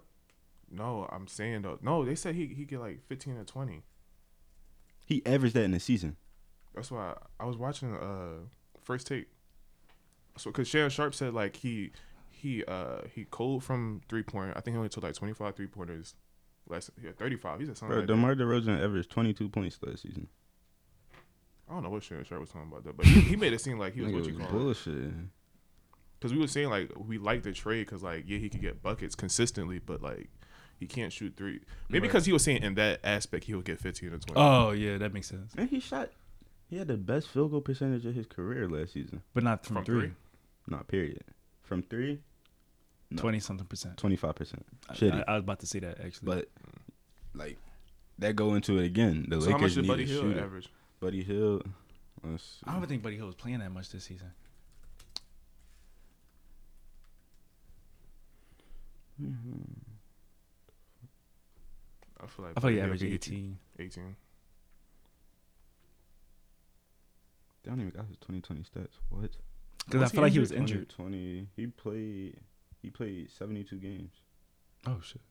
No, 0.71 1.09
I'm 1.11 1.27
saying 1.27 1.63
though. 1.63 1.77
No, 1.81 2.05
they 2.05 2.15
said 2.15 2.35
he 2.35 2.47
he 2.47 2.63
get 2.63 2.79
like 2.79 3.01
15 3.07 3.35
or 3.35 3.43
20. 3.43 3.83
He 5.05 5.25
averaged 5.25 5.55
that 5.55 5.63
in 5.63 5.71
the 5.71 5.79
season. 5.79 6.15
That's 6.75 6.91
why 6.91 7.15
I 7.39 7.45
was 7.45 7.57
watching 7.57 7.95
uh 7.95 8.47
first 8.83 9.07
take. 9.07 9.27
So 10.37 10.51
because 10.51 10.67
Shannon 10.67 10.89
Sharpe 10.89 11.15
said 11.15 11.33
like 11.33 11.55
he 11.55 11.91
he 12.29 12.63
uh 12.65 13.01
he 13.13 13.25
cold 13.31 13.63
from 13.63 14.01
three 14.09 14.23
point. 14.23 14.51
I 14.55 14.59
think 14.61 14.73
he 14.75 14.77
only 14.77 14.89
took 14.89 15.03
like 15.03 15.13
25 15.15 15.55
three 15.55 15.67
pointers. 15.67 16.15
Less 16.67 16.89
yeah 17.01 17.11
35. 17.17 17.59
He 17.59 17.65
said 17.67 17.77
something 17.77 17.91
Bro, 17.93 17.99
like 17.99 18.07
that. 18.07 18.13
DeMar 18.13 18.35
DeRozan 18.35 18.83
averaged 18.83 19.09
22 19.11 19.49
points 19.49 19.77
last 19.85 20.01
season. 20.01 20.27
I 21.69 21.73
don't 21.73 21.83
know 21.83 21.89
what 21.89 22.03
Shannon 22.03 22.25
Sharpe 22.25 22.41
was 22.41 22.49
talking 22.49 22.67
about 22.69 22.83
that, 22.83 22.95
but 22.97 23.05
he, 23.05 23.21
he 23.21 23.35
made 23.35 23.53
it 23.53 23.61
seem 23.61 23.79
like 23.79 23.93
he 23.95 24.01
was 24.01 24.13
what 24.13 24.25
you 24.25 24.33
was 24.37 24.45
call 24.47 24.47
it. 24.59 24.63
bullshit. 24.63 25.11
Because 26.19 26.33
we 26.33 26.39
were 26.39 26.47
saying 26.47 26.69
like 26.69 26.91
we 26.97 27.17
like 27.17 27.43
the 27.43 27.51
trade 27.53 27.85
because 27.85 28.03
like 28.03 28.23
yeah 28.27 28.37
he 28.37 28.49
could 28.49 28.61
get 28.61 28.81
buckets 28.83 29.15
consistently, 29.15 29.79
but 29.79 30.01
like 30.01 30.29
he 30.79 30.87
can't 30.87 31.13
shoot 31.13 31.35
three. 31.37 31.61
Maybe 31.89 32.01
Right. 32.01 32.09
because 32.09 32.25
he 32.25 32.33
was 32.33 32.43
saying 32.43 32.63
in 32.63 32.75
that 32.75 32.99
aspect 33.03 33.45
he 33.45 33.53
would 33.53 33.65
get 33.65 33.79
15 33.79 34.09
or 34.13 34.17
20. 34.19 34.33
Oh 34.35 34.71
yeah, 34.71 34.97
that 34.97 35.13
makes 35.13 35.27
sense. 35.27 35.53
And 35.57 35.69
he 35.69 35.79
shot. 35.79 36.09
He 36.67 36.77
had 36.77 36.87
the 36.87 36.97
best 36.97 37.27
field 37.29 37.51
goal 37.51 37.61
percentage 37.61 38.05
of 38.05 38.15
his 38.15 38.25
career 38.25 38.67
last 38.67 38.93
season. 38.93 39.21
But 39.33 39.43
not 39.43 39.65
from, 39.65 39.77
From 39.77 39.85
three. 39.85 39.99
three? 40.07 40.11
Not 40.67 40.87
period. 40.87 41.23
From 41.61 41.83
three, 41.83 42.19
No. 43.11 43.21
Twenty 43.21 43.39
something 43.39 43.67
percent. 43.67 43.97
25%. 43.97 44.53
I, 44.89 45.05
I, 45.05 45.23
I 45.27 45.33
was 45.35 45.43
about 45.43 45.59
to 45.59 45.67
say 45.67 45.79
that 45.79 45.99
actually. 46.03 46.25
But 46.25 46.49
like 47.35 47.57
that 48.19 48.35
go 48.35 48.55
into 48.55 48.79
it 48.79 48.85
again. 48.85 49.25
The 49.29 49.41
so 49.41 49.51
how 49.51 49.57
Lakers 49.57 49.61
much 49.61 49.73
did 49.75 49.81
need 49.83 49.87
Buddy 49.89 50.05
Hield 50.05 50.23
shooter. 50.23 50.43
average? 50.43 50.69
Buddy 50.99 51.23
Hield. 51.23 51.67
Let's 52.23 52.43
see. 52.43 52.49
I 52.65 52.71
don't 52.71 52.77
even 52.79 52.89
think 52.89 53.03
Buddy 53.03 53.15
Hield 53.15 53.27
was 53.27 53.35
playing 53.35 53.59
that 53.59 53.71
much 53.71 53.89
this 53.89 54.03
season. 54.05 54.31
I 62.21 62.27
feel 62.27 62.45
like 62.45 62.53
I 62.57 62.59
feel 62.59 62.69
like 62.69 62.75
he 62.75 62.81
averaged 62.81 63.01
could 63.01 63.09
get 63.11 63.27
you 63.27 63.35
eighteen. 63.37 63.57
18. 63.79 64.15
They 67.65 67.71
don't 67.71 67.79
even 67.81 67.91
got 67.93 68.05
his 68.07 68.17
2020 68.17 68.61
stats. 68.61 68.99
What? 69.09 69.31
Because 69.85 70.03
I 70.03 70.07
feel 70.07 70.21
like 70.21 70.33
he 70.33 70.39
was 70.39 70.51
injured. 70.51 70.87
20. 70.89 71.47
He 71.55 71.67
played. 71.67 72.37
He 72.81 72.89
played 72.91 73.31
72 73.31 73.75
games. 73.77 74.11
Oh 74.85 74.99
shit. 75.03 75.21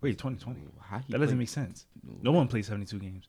Wait, 0.00 0.16
twenty 0.18 0.38
twenty. 0.38 0.60
How 0.80 0.98
he 0.98 1.12
That 1.12 1.18
doesn't 1.18 1.28
played- 1.36 1.38
make 1.38 1.48
sense. 1.48 1.86
No 2.22 2.32
one 2.32 2.48
played 2.48 2.64
seventy 2.64 2.86
two 2.86 2.98
games. 2.98 3.26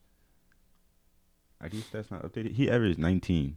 Are 1.60 1.68
these 1.68 1.84
that's 1.90 2.10
not 2.10 2.22
updated? 2.22 2.52
He 2.52 2.70
averaged 2.70 2.98
19. 2.98 3.56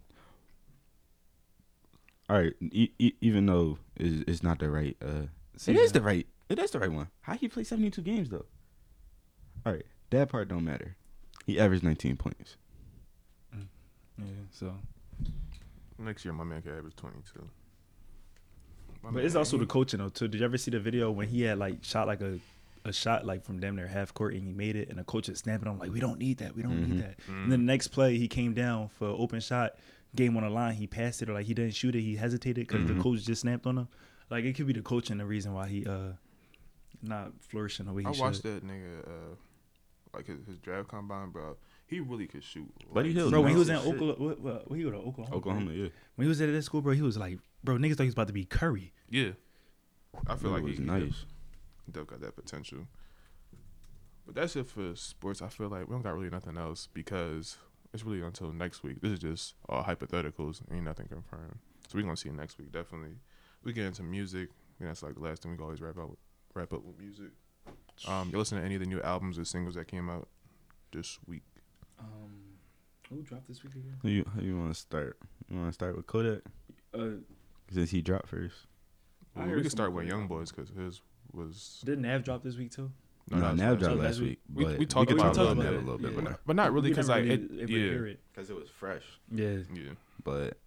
All 2.30 2.38
right, 2.38 2.54
e- 2.62 2.92
e- 2.98 3.14
even 3.22 3.46
though 3.46 3.78
it's, 3.98 4.24
it's 4.28 4.44
not 4.44 4.60
the 4.60 4.70
right. 4.70 4.96
Uh, 5.02 5.24
it 5.68 5.76
is 5.76 5.92
the 5.92 6.02
right. 6.02 6.26
It 6.50 6.58
is 6.60 6.72
the 6.72 6.80
right 6.80 6.92
one. 6.92 7.08
How 7.22 7.34
he 7.36 7.48
played 7.48 7.68
72 7.68 8.02
games 8.02 8.30
though? 8.30 8.46
All 9.66 9.74
right, 9.74 9.86
that 10.10 10.30
part 10.30 10.48
don't 10.48 10.64
matter. 10.66 10.96
He 11.46 11.60
averaged 11.60 11.84
19 11.84 12.16
points. 12.18 12.56
Yeah. 14.26 14.34
So, 14.52 14.74
Next 15.98 16.26
year, 16.26 16.34
my 16.34 16.44
man 16.44 16.62
could 16.62 16.74
average 16.76 16.96
22. 16.96 17.40
My 19.04 19.10
but 19.10 19.14
man, 19.14 19.26
it's 19.26 19.36
also 19.36 19.58
the 19.58 19.66
coaching 19.66 20.00
though 20.00 20.10
too. 20.10 20.28
Did 20.28 20.40
you 20.40 20.46
ever 20.46 20.58
see 20.58 20.72
the 20.72 20.80
video 20.80 21.12
when 21.12 21.28
he 21.28 21.42
had 21.44 21.58
like 21.58 21.84
shot 21.84 22.08
like 22.08 22.22
a 22.22 22.40
a 22.86 22.92
shot 22.92 23.26
like 23.26 23.44
from 23.44 23.60
damn 23.60 23.76
near 23.76 23.88
half 23.88 24.12
court 24.14 24.34
and 24.34 24.44
he 24.44 24.52
made 24.52 24.76
it 24.76 24.90
and 24.90 24.98
the 24.98 25.04
coach 25.04 25.30
is 25.30 25.38
snapping 25.38 25.68
on 25.68 25.76
him 25.76 25.80
like 25.80 25.92
we 25.92 26.00
don't 26.00 26.18
need 26.18 26.40
that 26.40 26.56
we 26.56 26.64
don't 26.64 26.84
Mhm. 26.84 26.88
need 26.90 27.02
that. 27.04 27.18
Mhm. 27.28 27.44
And 27.44 27.52
then 27.52 27.60
the 27.60 27.66
next 27.66 27.90
play 27.90 28.18
he 28.18 28.28
came 28.28 28.54
down 28.56 28.90
for 28.90 29.10
an 29.10 29.16
open 29.20 29.40
shot, 29.40 29.76
game 30.16 30.36
on 30.36 30.42
the 30.44 30.50
line 30.50 30.74
he 30.74 30.88
passed 30.88 31.22
it 31.22 31.30
or 31.30 31.34
like 31.34 31.46
he 31.46 31.54
didn't 31.54 31.76
shoot 31.76 31.96
it 31.96 32.02
he 32.02 32.16
hesitated 32.16 32.68
because 32.68 32.84
Mhm. 32.90 32.96
the 32.98 33.04
coach 33.04 33.22
just 33.24 33.42
snapped 33.42 33.68
on 33.68 33.78
him. 33.78 33.88
Like 34.32 34.46
it 34.46 34.54
could 34.56 34.66
be 34.66 34.74
the 34.74 34.82
coaching 34.82 35.18
the 35.20 35.26
reason 35.28 35.54
why 35.54 35.68
he 35.68 35.86
uh 35.86 36.14
not 37.04 37.34
flourishing 37.42 37.86
the 37.86 37.94
way 37.94 38.02
he 38.02 38.08
I 38.08 38.12
should. 38.14 38.22
watched 38.22 38.44
that 38.44 38.66
nigga, 38.66 39.08
uh, 39.08 39.36
like 40.16 40.26
his, 40.26 40.44
his 40.48 40.58
draft 40.58 40.88
combine, 40.88 41.30
bro. 41.30 41.58
He 41.92 42.00
really 42.00 42.26
could 42.26 42.44
shoot. 42.44 42.72
Buddy 42.94 43.10
Like, 43.10 43.18
Hill 43.18 43.30
Bro, 43.30 43.42
when 43.42 43.52
he 43.52 43.58
was 43.58 43.68
in 43.70 43.78
shit. 43.78 43.86
Oklahoma, 43.86 44.14
what, 44.18 44.40
what, 44.40 44.70
what 44.70 44.78
he 44.78 44.84
go 44.84 44.92
to 44.92 44.98
Oklahoma? 44.98 45.36
Oklahoma, 45.36 45.72
yeah. 45.74 45.90
When 46.16 46.26
he 46.26 46.30
was 46.30 46.40
at 46.40 46.50
that 46.52 46.62
school, 46.64 46.82
bro, 46.82 46.94
he 46.94 47.02
was 47.02 47.18
like, 47.18 47.38
bro, 47.66 47.76
niggas 47.76 47.98
thought 47.98 48.04
he 48.04 48.08
was 48.08 48.16
about 48.16 48.28
to 48.28 48.34
be 48.34 48.46
Curry. 48.46 48.94
Yeah. 49.10 49.32
I 50.26 50.36
feel 50.38 50.52
Nigga 50.52 50.54
like 50.54 50.64
was 50.64 50.78
he, 50.78 50.84
nice. 50.84 51.26
he 51.86 51.92
dope 51.92 52.08
got 52.08 52.22
that 52.22 52.36
potential. 52.38 52.88
But 54.26 54.36
that's 54.36 54.56
it 54.56 54.68
for 54.68 54.96
sports. 54.96 55.42
I 55.42 55.50
feel 55.50 55.68
like 55.68 55.88
we 55.88 55.94
don't 55.94 56.02
got 56.02 56.16
really 56.16 56.30
nothing 56.30 56.58
else 56.58 56.88
because 56.94 57.58
it's 57.94 58.06
really 58.06 58.22
until 58.22 58.54
next 58.54 58.84
week. 58.84 59.02
This 59.02 59.12
is 59.12 59.20
just 59.20 59.56
all 59.68 59.84
hypotheticals. 59.84 60.62
Ain't 60.72 60.86
nothing 60.86 61.08
confirmed. 61.08 61.58
So 61.90 61.98
we're 61.98 62.04
gonna 62.04 62.16
see 62.16 62.30
it 62.30 62.36
next 62.36 62.58
week, 62.58 62.72
definitely. 62.72 63.18
We 63.66 63.74
get 63.74 63.86
into 63.86 64.04
music. 64.04 64.48
I 64.50 64.78
think 64.80 64.90
that's 64.90 65.04
like 65.04 65.16
the 65.16 65.20
last 65.22 65.42
thing 65.44 65.52
we 65.52 65.58
can 65.58 65.66
always 65.66 65.82
wrap 65.82 65.98
up 65.98 66.10
with, 66.12 66.20
wrap 66.54 66.72
up 66.72 66.86
with 66.86 66.98
music. 66.98 67.32
Um, 68.08 68.30
you 68.32 68.38
listen 68.38 68.58
to 68.60 68.64
any 68.64 68.76
of 68.76 68.82
the 68.82 68.88
new 68.88 69.02
albums 69.02 69.38
or 69.38 69.44
singles 69.44 69.76
that 69.76 69.88
came 69.90 70.10
out 70.10 70.30
this 70.94 71.20
week? 71.28 71.44
Um, 72.02 72.32
who 73.10 73.22
dropped 73.22 73.48
this 73.48 73.64
week 73.64 73.74
again? 73.76 73.96
Who 74.02 74.10
you, 74.10 74.24
who 74.36 74.42
you 74.44 74.58
want 74.58 74.74
to 74.74 74.80
start? 74.80 75.18
You 75.50 75.58
want 75.58 75.70
to 75.70 75.74
start 75.74 75.96
with 75.96 76.08
Kodak 76.08 76.42
Uh, 76.94 77.22
since 77.72 77.92
he 77.92 78.02
dropped 78.02 78.28
first. 78.28 78.56
Well, 79.36 79.46
we 79.46 79.52
heard 79.52 79.62
can 79.62 79.70
start 79.70 79.94
with 79.94 80.08
Young. 80.08 80.28
Boys 80.28 80.52
because 80.52 80.70
his 80.72 81.02
was 81.32 81.82
did 81.86 82.00
Nav 82.00 82.24
drop 82.24 82.44
this 82.44 82.58
week 82.58 82.72
too? 82.72 82.92
No, 83.30 83.40
that 83.40 83.52
was 83.52 83.60
Nav 83.62 83.80
dropped 83.80 83.96
last 83.96 84.04
last 84.06 84.20
week. 84.20 84.40
week. 84.54 84.58
We- 84.58 84.64
but 84.66 84.80
we 84.80 84.86
talked 84.86 85.10
could 85.10 85.20
about 85.20 85.34
talk 85.36 85.46
it 85.46 85.50
a 85.50 85.52
about 85.52 85.58
little 85.58 85.74
that 85.74 85.78
a 85.78 85.80
bit, 85.80 85.86
little 85.86 85.98
bit 86.00 86.14
yeah. 86.16 86.22
more 86.30 86.40
but 86.46 86.56
not 86.58 86.74
really 86.74 86.90
because 86.90 87.08
like 87.10 87.24
really 87.24 87.34
it, 87.36 87.52
able 87.62 87.72
yeah, 87.72 87.78
hear 87.92 88.08
it. 88.08 88.20
because 88.34 88.50
it 88.50 88.56
was 88.56 88.70
fresh. 88.70 89.04
Yeah. 89.34 89.58
yeah. 89.74 89.92
But 90.24 90.58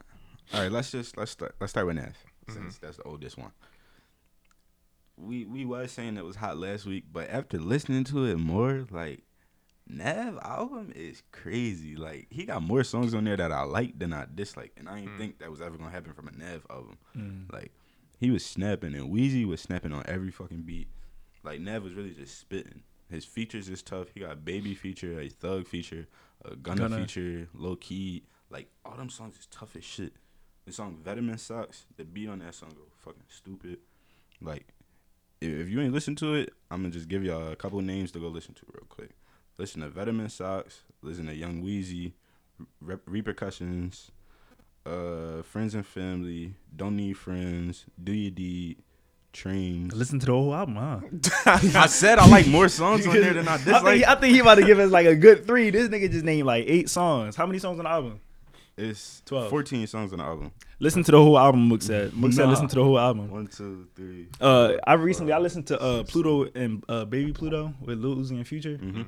all 0.52 0.60
right, 0.62 0.72
let's 0.72 0.90
just 0.90 1.16
let's 1.16 1.30
start 1.32 1.54
let's 1.60 1.70
start 1.72 1.86
with 1.86 1.96
Nav 1.96 2.06
Mm-hmm. 2.46 2.52
since 2.62 2.78
that's 2.78 2.96
the 2.98 3.02
oldest 3.04 3.36
one. 3.38 3.52
We 5.16 5.44
we 5.44 5.64
was 5.64 5.92
saying 5.92 6.16
it 6.16 6.24
was 6.24 6.36
hot 6.36 6.58
last 6.58 6.86
week, 6.86 7.04
but 7.12 7.30
after 7.30 7.58
listening 7.58 8.04
to 8.04 8.24
it 8.24 8.36
more, 8.38 8.86
like 8.90 9.22
Nav 9.86 10.38
album 10.42 10.92
is 10.96 11.22
crazy. 11.30 11.94
Like 11.96 12.26
he 12.30 12.44
got 12.46 12.62
more 12.62 12.84
songs 12.84 13.14
on 13.14 13.24
there 13.24 13.36
that 13.36 13.52
I 13.52 13.62
like 13.64 13.98
than 13.98 14.12
I 14.12 14.26
dislike, 14.34 14.72
and 14.76 14.88
I 14.88 15.00
didn't 15.00 15.14
Mm. 15.14 15.18
think 15.18 15.38
that 15.40 15.50
was 15.50 15.60
ever 15.60 15.76
gonna 15.76 15.90
happen 15.90 16.12
from 16.14 16.28
a 16.28 16.32
Nav 16.32 16.66
album. 16.70 16.96
Mm. 17.16 17.52
Like 17.52 17.72
he 18.18 18.30
was 18.30 18.44
snapping, 18.44 18.94
and 18.94 19.10
Wheezy 19.10 19.44
was 19.44 19.60
snapping 19.60 19.92
on 19.92 20.02
every 20.06 20.30
fucking 20.30 20.62
beat. 20.62 20.88
Like 21.42 21.60
Nav 21.60 21.82
was 21.82 21.92
really 21.94 22.14
just 22.14 22.38
spitting. 22.38 22.82
His 23.10 23.26
features 23.26 23.68
is 23.68 23.82
tough. 23.82 24.08
He 24.14 24.20
got 24.20 24.44
baby 24.44 24.74
feature, 24.74 25.20
a 25.20 25.28
thug 25.28 25.66
feature, 25.68 26.06
a 26.44 26.56
gunner, 26.56 26.88
Gunna. 26.88 27.00
feature, 27.00 27.48
low 27.52 27.76
key. 27.76 28.24
Like 28.48 28.70
all 28.84 28.96
them 28.96 29.10
songs 29.10 29.36
is 29.38 29.46
tough 29.46 29.76
as 29.76 29.84
shit. 29.84 30.14
The 30.64 30.72
song 30.72 30.96
Vetement 31.04 31.40
Socks, 31.40 31.84
the 31.98 32.04
beat 32.04 32.30
on 32.30 32.38
that 32.38 32.54
song 32.54 32.70
go 32.70 32.84
fucking 33.00 33.24
stupid. 33.28 33.80
Like 34.40 34.66
if, 35.42 35.52
if 35.52 35.68
you 35.68 35.82
ain't 35.82 35.92
listen 35.92 36.16
to 36.16 36.32
it, 36.34 36.54
I'm 36.70 36.80
gonna 36.80 36.94
just 36.94 37.08
give 37.08 37.22
y'all 37.22 37.52
a 37.52 37.56
couple 37.56 37.80
names 37.82 38.10
to 38.12 38.18
go 38.18 38.28
listen 38.28 38.54
to 38.54 38.62
real 38.72 38.86
quick. 38.88 39.10
Listen 39.58 39.82
to 39.82 39.88
Vetement 39.88 40.32
Socks, 40.32 40.82
listen 41.02 41.26
to 41.26 41.34
Young 41.34 41.62
Wheezy, 41.62 42.14
Rep- 42.80 43.02
Repercussions, 43.06 44.10
uh, 44.84 45.42
Friends 45.42 45.74
and 45.74 45.86
Family, 45.86 46.54
Don't 46.74 46.96
Need 46.96 47.14
Friends, 47.14 47.84
Do 48.02 48.12
You 48.12 48.30
Deed, 48.30 48.78
Trains. 49.32 49.92
Listen 49.94 50.18
to 50.20 50.26
the 50.26 50.32
whole 50.32 50.54
album, 50.54 50.76
huh? 50.76 51.00
I 51.74 51.86
said 51.86 52.18
I 52.18 52.26
like 52.28 52.46
more 52.46 52.68
songs 52.68 53.06
on 53.06 53.14
there 53.14 53.34
than 53.34 53.46
I 53.48 53.54
I 53.54 53.56
dislike. 53.58 53.82
think, 53.84 54.08
I 54.08 54.14
think 54.16 54.34
he 54.34 54.40
about 54.40 54.56
to 54.56 54.64
give 54.64 54.78
us 54.78 54.90
like 54.90 55.06
a 55.06 55.14
good 55.16 55.46
three. 55.46 55.70
This 55.70 55.88
nigga 55.88 56.10
just 56.10 56.24
named 56.24 56.46
like 56.46 56.64
eight 56.68 56.88
songs. 56.90 57.34
How 57.36 57.46
many 57.46 57.58
songs 57.58 57.78
on 57.78 57.84
the 57.84 57.90
album? 57.90 58.20
It's 58.76 59.22
12. 59.26 59.50
14 59.50 59.86
songs 59.86 60.12
on 60.12 60.18
the 60.18 60.24
album. 60.24 60.50
Listen 60.80 61.04
to 61.04 61.12
the 61.12 61.18
whole 61.22 61.38
album, 61.38 61.68
Mook 61.68 61.80
said. 61.82 62.12
Mook 62.12 62.32
said 62.32 62.44
Nah. 62.46 62.50
listen 62.50 62.66
to 62.68 62.74
the 62.74 62.82
whole 62.82 62.98
album. 62.98 63.30
One, 63.30 63.46
two, 63.46 63.86
three. 63.94 64.26
Uh, 64.40 64.72
I 64.84 64.94
recently 64.94 65.32
I 65.32 65.38
listened 65.38 65.68
to 65.68 65.80
uh 65.80 66.02
Pluto 66.02 66.50
and 66.56 66.84
uh 66.88 67.04
Baby 67.04 67.32
Pluto 67.32 67.72
with 67.80 67.98
Lil 68.00 68.16
Uzi 68.16 68.32
and 68.32 68.46
Future. 68.46 68.78
Mhm. 68.78 69.04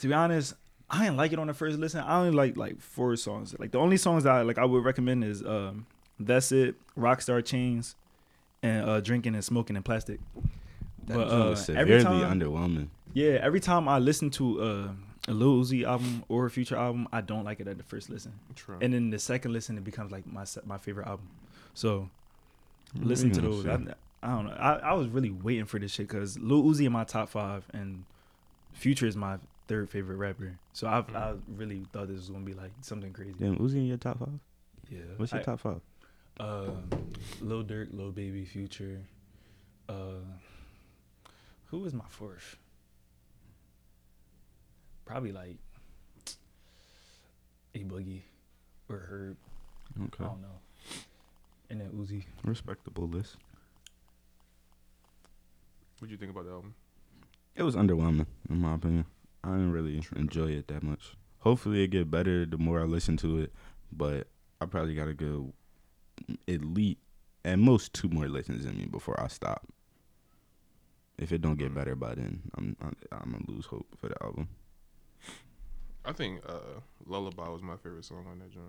To 0.00 0.08
be 0.08 0.14
honest, 0.14 0.54
I 0.90 1.04
didn't 1.04 1.16
like 1.16 1.32
it 1.32 1.38
on 1.38 1.46
the 1.46 1.54
first 1.54 1.78
listen. 1.78 2.00
I 2.00 2.18
only 2.18 2.30
like 2.32 2.56
like 2.56 2.80
four 2.80 3.16
songs. 3.16 3.54
Like 3.58 3.70
the 3.72 3.78
only 3.78 3.96
songs 3.96 4.24
that 4.24 4.32
I 4.32 4.42
like 4.42 4.58
I 4.58 4.64
would 4.64 4.84
recommend 4.84 5.24
is 5.24 5.42
um 5.44 5.86
That's 6.20 6.52
It, 6.52 6.74
Rockstar 6.98 7.44
Chains, 7.44 7.96
and 8.62 8.88
uh 8.88 9.00
Drinking 9.00 9.34
and 9.34 9.44
Smoking 9.44 9.76
and 9.76 9.84
Plastic. 9.84 10.20
That 11.06 11.16
But, 11.16 11.28
uh, 11.30 11.50
was 11.50 11.68
every 11.70 12.00
severely 12.00 12.20
time- 12.20 12.40
underwhelming. 12.40 12.88
Yeah, 13.14 13.38
every 13.40 13.60
time 13.60 13.88
I 13.88 13.98
listen 13.98 14.28
to 14.30 14.60
uh, 14.60 14.88
a 15.28 15.32
Lil 15.32 15.62
Uzi 15.62 15.84
album 15.84 16.22
or 16.28 16.44
a 16.46 16.50
Future 16.50 16.76
album, 16.76 17.08
I 17.12 17.22
don't 17.22 17.44
like 17.44 17.60
it 17.60 17.66
at 17.68 17.78
the 17.78 17.82
first 17.84 18.10
listen, 18.10 18.32
True. 18.54 18.76
and 18.82 18.92
then 18.92 19.08
the 19.10 19.18
second 19.18 19.52
listen 19.54 19.78
it 19.78 19.84
becomes 19.84 20.12
like 20.12 20.26
my 20.26 20.44
my 20.66 20.76
favorite 20.76 21.06
album. 21.06 21.28
So 21.72 22.10
listen 22.94 23.30
to 23.32 23.40
those. 23.40 23.66
I, 23.66 23.78
I 24.22 24.28
don't 24.28 24.46
know. 24.46 24.52
I, 24.58 24.72
I 24.78 24.92
was 24.94 25.08
really 25.08 25.30
waiting 25.30 25.64
for 25.64 25.78
this 25.78 25.92
shit 25.92 26.08
because 26.08 26.38
Lil 26.38 26.62
Uzi 26.64 26.84
in 26.86 26.92
my 26.92 27.04
top 27.04 27.28
five 27.30 27.64
and 27.72 28.04
Future 28.72 29.06
is 29.06 29.16
my 29.16 29.38
third 29.68 29.88
favorite 29.90 30.16
rapper. 30.16 30.58
So 30.72 30.86
I 30.86 31.04
I 31.16 31.34
really 31.56 31.84
thought 31.92 32.08
this 32.08 32.16
was 32.18 32.30
gonna 32.30 32.44
be 32.44 32.54
like 32.54 32.72
something 32.82 33.12
crazy. 33.12 33.34
Damn, 33.38 33.56
Uzi 33.58 33.76
in 33.76 33.86
your 33.86 33.96
top 33.98 34.18
five? 34.18 34.38
Yeah. 34.90 35.00
What's 35.16 35.32
your 35.32 35.40
I- 35.40 35.44
top 35.44 35.60
five? 35.60 35.80
Uh, 36.38 36.70
Lil 37.40 37.64
Durk, 37.64 37.88
Lil 37.96 38.12
Baby, 38.12 38.44
Future. 38.44 39.00
Uh, 39.88 40.20
who 41.66 41.78
was 41.78 41.94
my 41.94 42.04
fourth? 42.08 42.56
Probably 45.06 45.32
like 45.32 45.56
A 47.74 47.78
Boogie 47.78 48.22
or 48.90 48.98
Herb. 48.98 49.36
Okay, 50.06 50.24
I 50.24 50.26
don't 50.28 50.42
know. 50.42 50.60
And 51.70 51.80
then 51.80 51.90
Uzi. 51.92 52.24
respectable 52.44 53.08
list. 53.08 53.36
What 55.98 56.08
do 56.08 56.12
you 56.12 56.18
think 56.18 56.32
about 56.32 56.44
the 56.44 56.50
album? 56.52 56.74
It 57.54 57.62
was 57.62 57.74
underwhelming, 57.76 58.26
in 58.50 58.60
my 58.60 58.74
opinion. 58.74 59.06
I 59.46 59.50
didn't 59.52 59.72
really 59.72 60.02
enjoy 60.16 60.50
it 60.50 60.68
that 60.68 60.82
much. 60.82 61.16
Hopefully, 61.40 61.82
it 61.84 61.88
get 61.88 62.10
better 62.10 62.44
the 62.44 62.58
more 62.58 62.80
I 62.80 62.84
listen 62.84 63.16
to 63.18 63.38
it, 63.40 63.52
but 63.92 64.26
I 64.60 64.66
probably 64.66 64.94
got 64.94 65.04
to 65.06 65.14
go 65.14 65.52
elite 66.46 66.64
least 66.64 66.98
at 67.44 67.58
most 67.60 67.92
two 67.92 68.08
more 68.08 68.28
listens 68.28 68.64
in 68.64 68.76
me 68.76 68.86
before 68.86 69.20
I 69.22 69.28
stop. 69.28 69.68
If 71.18 71.30
it 71.32 71.40
don't 71.40 71.56
get 71.56 71.72
better 71.74 71.94
by 71.94 72.14
then, 72.16 72.42
I'm 72.56 72.76
I'm, 72.82 72.96
I'm 73.12 73.30
gonna 73.32 73.44
lose 73.48 73.66
hope 73.66 73.86
for 73.96 74.08
the 74.08 74.20
album. 74.22 74.48
I 76.04 76.12
think 76.12 76.42
uh, 76.46 76.80
Lullaby 77.06 77.48
was 77.48 77.62
my 77.62 77.76
favorite 77.76 78.04
song 78.04 78.26
on 78.30 78.38
that 78.40 78.50
joint. 78.50 78.66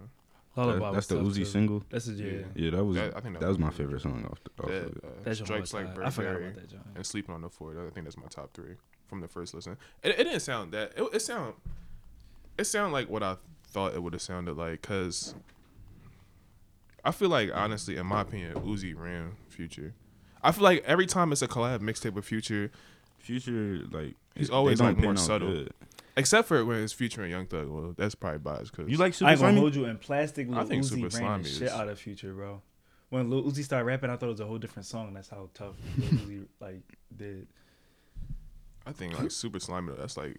Lullaby 0.55 0.79
That- 0.79 0.81
was 0.85 0.93
that's 0.95 1.07
the 1.07 1.15
tough, 1.15 1.25
Uzi 1.25 1.35
too. 1.35 1.45
single. 1.45 1.83
That's 1.89 2.07
a, 2.07 2.11
yeah. 2.13 2.31
Yeah, 2.55 2.69
that 2.71 2.83
was 2.85 2.95
That- 2.97 3.15
I 3.17 3.19
think 3.19 3.33
that 3.35 3.41
that 3.41 3.47
was 3.47 3.57
was 3.57 3.59
my 3.59 3.65
my 3.67 3.71
favorite. 3.71 4.01
favorite 4.01 4.21
song 4.21 4.25
off 4.31 4.39
the 4.43 4.63
off 4.63 4.69
That, 4.69 4.83
of 4.85 4.91
it. 4.97 5.03
uh, 5.03 5.07
That 5.23 5.35
joint 5.35 5.47
Strikes 5.47 5.73
like 5.73 5.85
hard. 5.87 6.03
I 6.05 6.09
forgot 6.09 6.35
about 6.35 6.55
that 6.55 6.69
joint. 6.69 6.83
and 6.95 7.05
Sleeping 7.05 7.35
on 7.35 7.41
the 7.41 7.49
Floor. 7.49 7.75
I 7.85 7.89
think 7.91 8.05
that's 8.05 8.17
my 8.17 8.27
top 8.27 8.53
three 8.53 8.75
from 9.07 9.21
the 9.21 9.27
first 9.27 9.53
listen. 9.53 9.77
It, 10.03 10.19
it 10.19 10.23
didn't 10.25 10.39
sound 10.41 10.71
that. 10.73 10.93
It, 10.95 11.03
it 11.13 11.21
sound. 11.21 11.53
It 12.57 12.65
sound 12.65 12.93
like 12.93 13.09
what 13.09 13.23
I 13.23 13.37
thought 13.67 13.93
it 13.93 14.01
would 14.03 14.13
have 14.13 14.21
sounded 14.21 14.57
like. 14.57 14.81
Cause 14.81 15.33
I 17.03 17.11
feel 17.11 17.29
like 17.29 17.51
honestly, 17.53 17.97
in 17.97 18.05
my 18.05 18.21
opinion, 18.21 18.53
Uzi 18.55 18.93
ran 18.97 19.33
Future. 19.49 19.93
I 20.43 20.51
feel 20.51 20.63
like 20.63 20.83
every 20.85 21.05
time 21.07 21.31
it's 21.31 21.41
a 21.41 21.47
collab 21.47 21.79
mixtape 21.79 22.13
with 22.13 22.25
Future, 22.25 22.71
Future 23.19 23.81
like 23.91 24.15
He's 24.35 24.49
always, 24.49 24.79
like, 24.79 24.97
more 24.97 25.15
subtle. 25.17 25.47
good. 25.51 25.71
except 26.15 26.47
for 26.47 26.63
when 26.63 26.83
it's 26.83 26.93
featuring 26.93 27.31
Young 27.31 27.47
Thug. 27.47 27.67
Well, 27.69 27.93
that's 27.97 28.13
probably 28.15 28.39
biased. 28.39 28.71
Cause 28.73 28.85
You 28.87 28.97
like 28.97 29.13
I 29.13 29.15
Super 29.15 29.31
ain't 29.31 29.39
gonna 29.41 29.59
hold 29.59 29.75
you 29.75 29.85
in 29.85 29.97
plastic. 29.97 30.47
Lil 30.47 30.59
I 30.59 30.65
think 30.65 30.83
Uzi 30.83 30.89
Super 30.89 31.01
ran 31.03 31.11
Slimy 31.11 31.43
the 31.43 31.49
is- 31.49 31.57
shit 31.57 31.69
out 31.69 31.87
of 31.87 31.99
Future, 31.99 32.33
bro. 32.33 32.61
When 33.09 33.29
Lil 33.29 33.43
Uzi 33.43 33.63
started 33.63 33.85
rapping, 33.85 34.09
I 34.09 34.17
thought 34.17 34.25
it 34.27 34.31
was 34.31 34.39
a 34.41 34.45
whole 34.45 34.57
different 34.57 34.85
song. 34.85 35.13
That's 35.13 35.29
how 35.29 35.49
tough 35.53 35.75
Lil 35.97 36.09
Uzi 36.09 36.45
like 36.59 36.81
did. 37.15 37.47
I 38.87 38.91
think 38.93 39.19
like 39.19 39.31
Super 39.31 39.59
Slimey. 39.59 39.87
though, 39.87 39.95
That's 40.01 40.17
like 40.17 40.37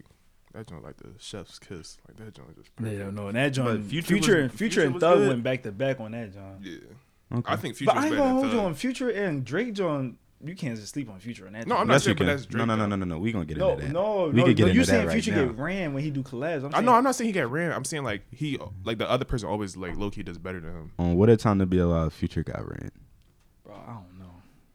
that 0.55 0.67
joint 0.67 0.83
like 0.83 0.97
the 0.97 1.11
chef's 1.19 1.59
kiss. 1.59 1.99
Like 2.09 2.17
that 2.17 2.35
joint 2.35 2.57
just. 2.57 2.71
Yeah, 2.83 3.11
no, 3.11 3.29
and 3.29 3.37
that 3.37 3.51
joint, 3.51 3.85
Future 3.85 4.07
Future, 4.07 4.07
was- 4.07 4.07
Future, 4.09 4.41
and 4.43 4.53
Future 4.53 4.81
Future 4.81 4.87
and 4.87 5.01
Thug 5.01 5.19
good. 5.19 5.29
went 5.29 5.43
back 5.43 5.63
to 5.65 5.73
back 5.73 6.01
on 6.01 6.13
that 6.13 6.33
joint. 6.33 6.59
Yeah, 6.63 7.37
Okay. 7.39 7.53
I 7.53 7.57
think 7.57 7.77
Future's 7.77 7.95
But 7.95 8.03
I 8.03 8.07
ain't 8.07 8.17
gonna 8.17 8.31
hold 8.33 8.53
you 8.53 8.61
on 8.61 8.75
Future 8.75 9.11
and 9.11 9.45
Drake 9.45 9.75
joint. 9.75 10.17
You 10.43 10.55
can't 10.55 10.77
just 10.77 10.95
sleep 10.95 11.11
on 11.11 11.19
Future 11.19 11.49
on 11.49 11.53
that. 11.55 11.67
No, 11.67 11.75
joint. 11.75 11.81
I'm 11.83 11.87
not 11.89 11.95
Yes, 11.95 12.05
saying, 12.05 12.17
but 12.17 12.25
that's 12.27 12.47
Drake. 12.47 12.59
no, 12.59 12.65
no, 12.65 12.77
though. 12.81 12.87
no, 12.87 12.97
no, 12.97 13.05
no. 13.05 13.19
We 13.19 13.33
gonna 13.33 13.45
get 13.45 13.57
No, 13.59 13.73
into 13.73 13.87
that. 13.87 13.93
no, 13.93 14.27
We 14.29 14.33
no. 14.35 14.45
could 14.45 14.57
get 14.57 14.63
no, 14.63 14.69
into 14.69 14.75
you 14.79 14.81
that 14.81 14.87
saying 14.87 15.07
right 15.09 15.23
Future 15.23 15.47
now. 15.47 15.53
ran 15.53 15.95
when 15.95 16.03
he 16.05 16.11
do 16.11 16.23
collabs? 16.23 16.65
I'm 16.65 16.75
I 16.75 16.81
know. 16.81 16.95
I'm 16.95 17.03
not 17.05 17.17
saying 17.17 17.27
he 17.29 17.33
got 17.33 17.51
ran. 17.51 17.73
I'm 17.73 17.85
saying 17.85 18.05
like 18.05 18.23
he, 18.31 18.57
like 18.85 18.99
the 18.99 19.11
other 19.11 19.25
person 19.25 19.49
always 19.49 19.77
like 19.77 19.97
low 19.97 20.11
key 20.11 20.23
does 20.23 20.39
better 20.39 20.61
than 20.61 20.71
him. 20.71 20.93
On 20.99 21.17
what 21.17 21.29
a 21.29 21.37
time 21.37 21.59
to 21.59 21.67
be 21.67 21.79
alive, 21.79 22.13
Future 22.15 22.45
got 22.45 22.61
ran. 22.67 22.91
bro. 23.65 23.75
I 23.75 23.93
don't 23.95 24.19
know. 24.19 24.31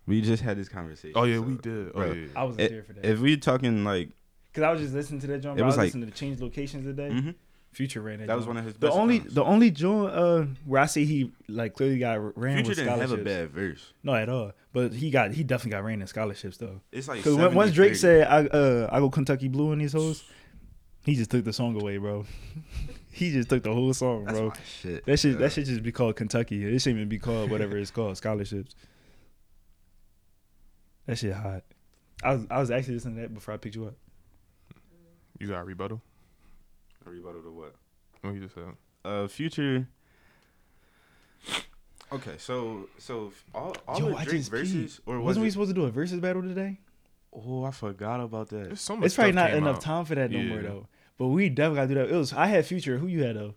We 0.05 0.21
just 0.21 0.43
had 0.43 0.57
this 0.57 0.67
conversation. 0.69 1.13
Oh 1.15 1.23
yeah, 1.23 1.35
so- 1.35 1.41
we 1.41 1.55
did. 1.55 1.89
Oh 1.89 1.91
bro, 1.93 2.11
yeah. 2.11 2.27
I 2.35 2.43
wasn't 2.43 2.61
I- 2.63 2.67
there 2.67 2.83
for 2.83 2.93
that. 2.93 3.05
If 3.05 3.19
we 3.19 3.37
talking 3.37 3.83
like, 3.83 4.09
Cause 4.53 4.63
I 4.63 4.71
was 4.71 4.81
just 4.81 4.93
listening 4.93 5.19
to 5.21 5.27
that 5.27 5.39
joint. 5.39 5.59
It 5.59 5.63
was 5.63 5.75
I 5.77 5.77
was 5.77 5.77
like- 5.77 5.85
listening 5.85 6.11
to 6.11 6.15
change 6.17 6.39
locations 6.39 6.85
today. 6.85 7.09
mhm, 7.09 7.35
Future 7.71 8.01
ran 8.01 8.19
that. 8.19 8.27
that 8.27 8.37
was 8.37 8.45
one 8.45 8.57
of 8.57 8.65
his. 8.65 8.75
The 8.75 8.87
best 8.87 8.97
only 8.99 9.19
songs. 9.19 9.33
the 9.33 9.43
only 9.43 9.71
joint 9.71 10.13
uh 10.13 10.43
where 10.65 10.81
I 10.81 10.85
say 10.85 11.05
he 11.05 11.31
like 11.47 11.73
clearly 11.73 11.97
got 11.97 12.37
ran 12.37 12.57
Future 12.57 12.69
with 12.69 12.77
didn't 12.79 12.99
have 12.99 13.11
a 13.11 13.17
bad 13.17 13.49
verse. 13.49 13.93
No, 14.03 14.13
at 14.13 14.29
all. 14.29 14.51
But 14.73 14.93
he 14.93 15.09
got 15.09 15.31
he 15.33 15.43
definitely 15.43 15.71
got 15.71 15.83
ran 15.83 16.01
in 16.01 16.07
scholarships 16.07 16.57
though. 16.57 16.81
It's 16.91 17.07
like 17.07 17.23
Because 17.23 17.35
once 17.55 17.71
Drake 17.71 17.93
70-30. 17.93 17.95
said 17.97 18.27
I 18.27 18.45
uh 18.45 18.89
I 18.91 18.99
go 18.99 19.09
Kentucky 19.09 19.47
Blue 19.47 19.71
in 19.71 19.79
these 19.79 19.93
hoes, 19.93 20.23
he 21.03 21.15
just 21.15 21.31
took 21.31 21.45
the 21.45 21.53
song 21.53 21.79
away, 21.81 21.97
bro. 21.97 22.25
he 23.11 23.31
just 23.31 23.49
took 23.49 23.63
the 23.63 23.73
whole 23.73 23.93
song, 23.93 24.25
That's 24.25 24.37
bro. 24.37 24.49
my 24.49 24.55
shit. 24.81 25.05
That 25.07 25.17
should 25.17 25.31
Yeah. 25.33 25.37
that 25.39 25.51
should 25.53 25.65
just 25.65 25.81
be 25.81 25.91
called 25.91 26.15
Kentucky. 26.15 26.63
It 26.63 26.77
shouldn't 26.79 26.97
even 26.99 27.09
be 27.09 27.17
called 27.17 27.49
whatever 27.49 27.75
it's 27.77 27.89
called, 27.89 28.17
scholarships. 28.17 28.75
That 31.05 31.17
shit 31.17 31.33
hot. 31.33 31.63
I 32.23 32.33
was 32.35 32.45
I 32.49 32.59
was 32.59 32.71
actually 32.71 32.95
listening 32.95 33.15
to 33.15 33.21
that 33.23 33.33
before 33.33 33.53
I 33.53 33.57
picked 33.57 33.75
you 33.75 33.85
up. 33.85 33.95
You 35.39 35.47
got 35.47 35.59
a 35.59 35.63
rebuttal. 35.63 36.01
A 37.05 37.09
rebuttal 37.09 37.41
to 37.41 37.51
what? 37.51 37.75
What 38.21 38.33
you 38.33 38.39
just 38.41 38.55
said. 38.55 38.63
Uh, 39.03 39.27
Future. 39.27 39.87
Okay, 42.11 42.35
so 42.37 42.87
so 42.99 43.33
all 43.53 43.75
all 43.87 43.99
Yo, 43.99 44.09
the 44.09 44.15
I 44.15 44.23
Drake 44.23 44.37
just 44.37 44.51
verses, 44.51 44.99
peed. 45.05 45.11
or 45.11 45.17
was 45.17 45.25
Wasn't 45.25 45.43
we 45.43 45.49
supposed 45.49 45.69
to 45.71 45.73
do 45.73 45.85
a 45.85 45.89
versus 45.91 46.19
battle 46.19 46.43
today? 46.43 46.79
Oh, 47.33 47.63
I 47.63 47.71
forgot 47.71 48.19
about 48.21 48.49
that. 48.49 48.65
There's 48.65 48.81
so 48.81 48.95
much. 48.95 49.07
It's 49.07 49.15
probably 49.15 49.31
not 49.33 49.51
enough 49.53 49.77
out. 49.77 49.81
time 49.81 50.05
for 50.05 50.15
that 50.15 50.29
no 50.29 50.39
more 50.43 50.61
though. 50.61 50.87
But 51.17 51.27
we 51.27 51.49
definitely 51.49 51.75
gotta 51.77 51.87
do 51.87 51.93
that. 51.95 52.15
It 52.15 52.17
was 52.17 52.31
I 52.31 52.45
had 52.47 52.65
future. 52.65 52.97
Who 52.99 53.07
you 53.07 53.23
had 53.23 53.35
though? 53.35 53.55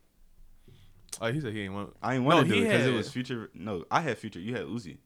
Oh, 1.20 1.30
he 1.30 1.40
said 1.40 1.52
he 1.52 1.62
ain't 1.62 1.74
want. 1.74 1.94
I 2.02 2.14
ain't 2.14 2.22
No, 2.24 2.28
want 2.36 2.48
to 2.48 2.54
do 2.54 2.60
it 2.60 2.64
because 2.64 2.86
it 2.86 2.92
was 2.92 3.10
Future. 3.10 3.50
No, 3.54 3.84
I 3.90 4.00
had 4.00 4.18
Future. 4.18 4.40
You 4.40 4.54
had 4.54 4.64
Uzi. 4.66 4.98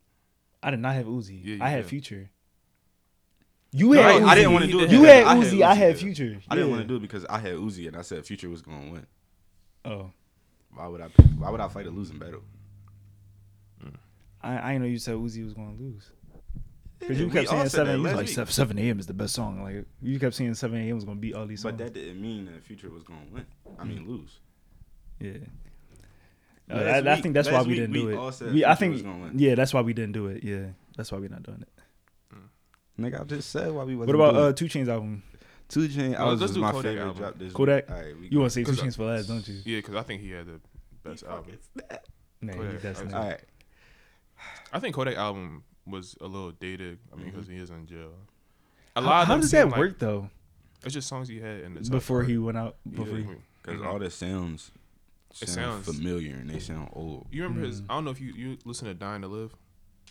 I 0.62 0.70
did 0.70 0.80
not 0.80 0.94
have 0.94 1.06
Uzi. 1.06 1.40
Yeah, 1.42 1.64
I 1.64 1.68
had 1.70 1.82
did. 1.82 1.86
future. 1.86 2.30
You 3.72 3.94
No, 3.94 4.02
had 4.02 4.10
I- 4.10 4.20
Uzi. 4.20 4.26
I 4.28 4.34
didn't 4.34 4.52
wanna 4.52 4.66
do 4.66 4.80
it 4.80 4.90
You 4.90 5.02
had 5.04 5.24
I 5.24 5.34
had 5.36 5.44
Uzi. 5.44 5.62
I 5.62 5.72
Uzi, 5.74 5.76
had 5.76 5.94
yeah. 5.94 6.00
Future. 6.02 6.40
I 6.48 6.54
didn't 6.54 6.70
Yeah. 6.70 6.76
want 6.76 6.82
to 6.82 6.88
do 6.88 6.96
it 6.96 7.00
because 7.02 7.24
I 7.26 7.38
had 7.38 7.54
Uzi 7.54 7.86
and 7.88 7.96
I 7.96 8.02
said 8.02 8.26
Future 8.26 8.48
was 8.50 8.62
gonna 8.62 8.90
win. 8.90 9.06
Oh, 9.84 10.10
Why 10.74 10.86
would 10.86 11.00
I 11.00 11.08
pick? 11.08 11.26
Why 11.38 11.50
would 11.50 11.60
I 11.60 11.68
fight 11.68 11.86
a 11.86 11.90
losing 11.90 12.18
battle? 12.18 12.42
I, 14.42 14.56
I 14.58 14.72
didn't 14.72 14.82
know 14.82 14.88
you 14.88 14.98
said 14.98 15.14
Uzi 15.16 15.44
was 15.44 15.52
going 15.52 15.76
to 15.76 15.82
lose. 15.82 16.10
Because 16.98 17.18
you 17.20 17.28
kept 17.28 17.48
saying 17.50 17.68
seven. 17.68 17.86
that 17.92 17.96
You 17.98 18.02
was 18.02 18.12
like 18.14 18.26
week. 18.46 18.48
"Seven- 18.50 18.78
a.m. 18.78 18.98
is 18.98 19.06
the 19.06 19.12
best 19.14 19.34
song. 19.34 19.62
Like 19.62 19.84
you 20.02 20.18
kept 20.18 20.34
saying 20.34 20.54
seven 20.54 20.78
a.m. 20.80 20.94
was 20.94 21.04
going 21.04 21.18
to 21.18 21.20
beat 21.20 21.34
all 21.34 21.46
these 21.46 21.60
songs. 21.60 21.72
But 21.76 21.84
that 21.84 21.92
didn't 21.94 22.20
mean 22.22 22.46
that 22.46 22.62
Future 22.64 22.88
was 22.90 23.02
gonna 23.02 23.20
win. 23.32 23.44
I 23.78 23.84
mean 23.84 24.08
lose. 24.08 24.38
yeah. 25.18 25.32
Uh, 26.70 26.74
Last 26.76 27.06
I, 27.06 27.12
I 27.12 27.20
think 27.20 27.34
that's 27.34 27.50
why 27.50 27.62
we 27.62 27.68
week 27.68 27.76
didn't 27.78 27.92
we 27.92 28.00
do 28.02 28.08
it. 28.10 28.52
We, 28.52 28.64
I 28.64 28.74
think, 28.74 29.04
yeah, 29.34 29.54
that's 29.54 29.74
why 29.74 29.80
we 29.80 29.92
didn't 29.92 30.12
do 30.12 30.26
it. 30.28 30.44
Yeah, 30.44 30.66
that's 30.96 31.10
why 31.10 31.18
we're 31.18 31.28
not 31.30 31.42
doing 31.42 31.62
it. 31.62 31.68
Nigga, 33.00 33.20
I 33.22 33.24
just 33.24 33.50
said 33.50 33.72
why 33.72 33.84
we 33.84 33.96
What 33.96 34.08
wasn't 34.08 34.14
about 34.20 34.32
doing 34.34 34.44
uh. 34.46 34.52
Two 34.52 34.64
Chainz 34.66 34.88
album? 34.88 35.22
Two 35.68 35.88
Chainz 35.88 36.16
Oh, 36.18 36.24
I 36.26 36.30
was 36.30 36.40
let's 36.40 36.52
just 36.52 36.54
do 36.54 36.60
my 36.60 36.70
Kodak 36.70 36.84
favorite 36.84 37.02
album. 37.06 37.16
drop 37.22 37.38
this 37.38 37.52
Kodak? 37.52 37.88
week. 37.88 37.96
All 37.96 38.02
right, 38.04 38.20
we 38.20 38.28
You 38.28 38.38
want 38.40 38.52
to 38.52 38.54
say 38.54 38.64
Two 38.64 38.72
Chainz 38.82 38.96
for 38.96 39.04
last, 39.06 39.26
don't 39.28 39.46
you? 39.48 39.54
Yeah, 39.64 39.78
because 39.78 39.94
I 39.94 40.02
think 40.02 40.20
he 40.20 40.30
had 40.32 40.46
the 40.46 40.60
best 41.02 41.24
album. 41.24 41.58
Nah, 42.42 42.52
Kodak. 42.52 42.70
he 42.72 42.78
definitely. 42.78 43.14
All 43.14 43.28
right. 43.28 43.40
I 44.72 44.78
think 44.80 44.94
Kodak 44.94 45.16
album 45.16 45.64
was 45.86 46.16
a 46.20 46.26
little 46.26 46.50
dated. 46.52 46.98
I 47.12 47.16
mean, 47.16 47.30
because 47.30 47.46
Mhm. 47.46 47.52
he 47.52 47.58
is 47.58 47.70
in 47.70 47.86
jail. 47.86 48.12
A 48.96 49.00
How, 49.00 49.06
lot 49.06 49.22
of 49.22 49.28
how 49.28 49.36
does 49.36 49.50
seem 49.50 49.60
that 49.60 49.68
like- 49.70 49.78
work 49.78 49.98
though? 49.98 50.28
It's 50.84 50.94
just 50.94 51.08
songs 51.08 51.28
he 51.28 51.40
had 51.40 51.60
in 51.60 51.74
the 51.74 51.80
Before 51.90 52.20
part. 52.20 52.28
he 52.30 52.38
went 52.38 52.56
out. 52.58 52.76
Before 52.90 53.18
Because 53.62 53.82
all 53.82 53.98
the 53.98 54.10
sounds 54.10 54.72
It 55.30 55.48
sound 55.48 55.84
sounds- 55.84 55.96
familiar 55.98 56.34
and 56.36 56.50
they 56.50 56.58
sound 56.58 56.90
old. 56.92 57.26
You 57.30 57.42
remember 57.44 57.66
his? 57.66 57.82
Mm. 57.82 57.86
I 57.90 57.94
don't 57.94 58.04
know 58.04 58.10
if 58.10 58.20
you 58.20 58.32
you 58.34 58.58
listen 58.64 58.86
to 58.88 58.94
"Dying 58.94 59.22
to 59.22 59.28
Live." 59.28 59.54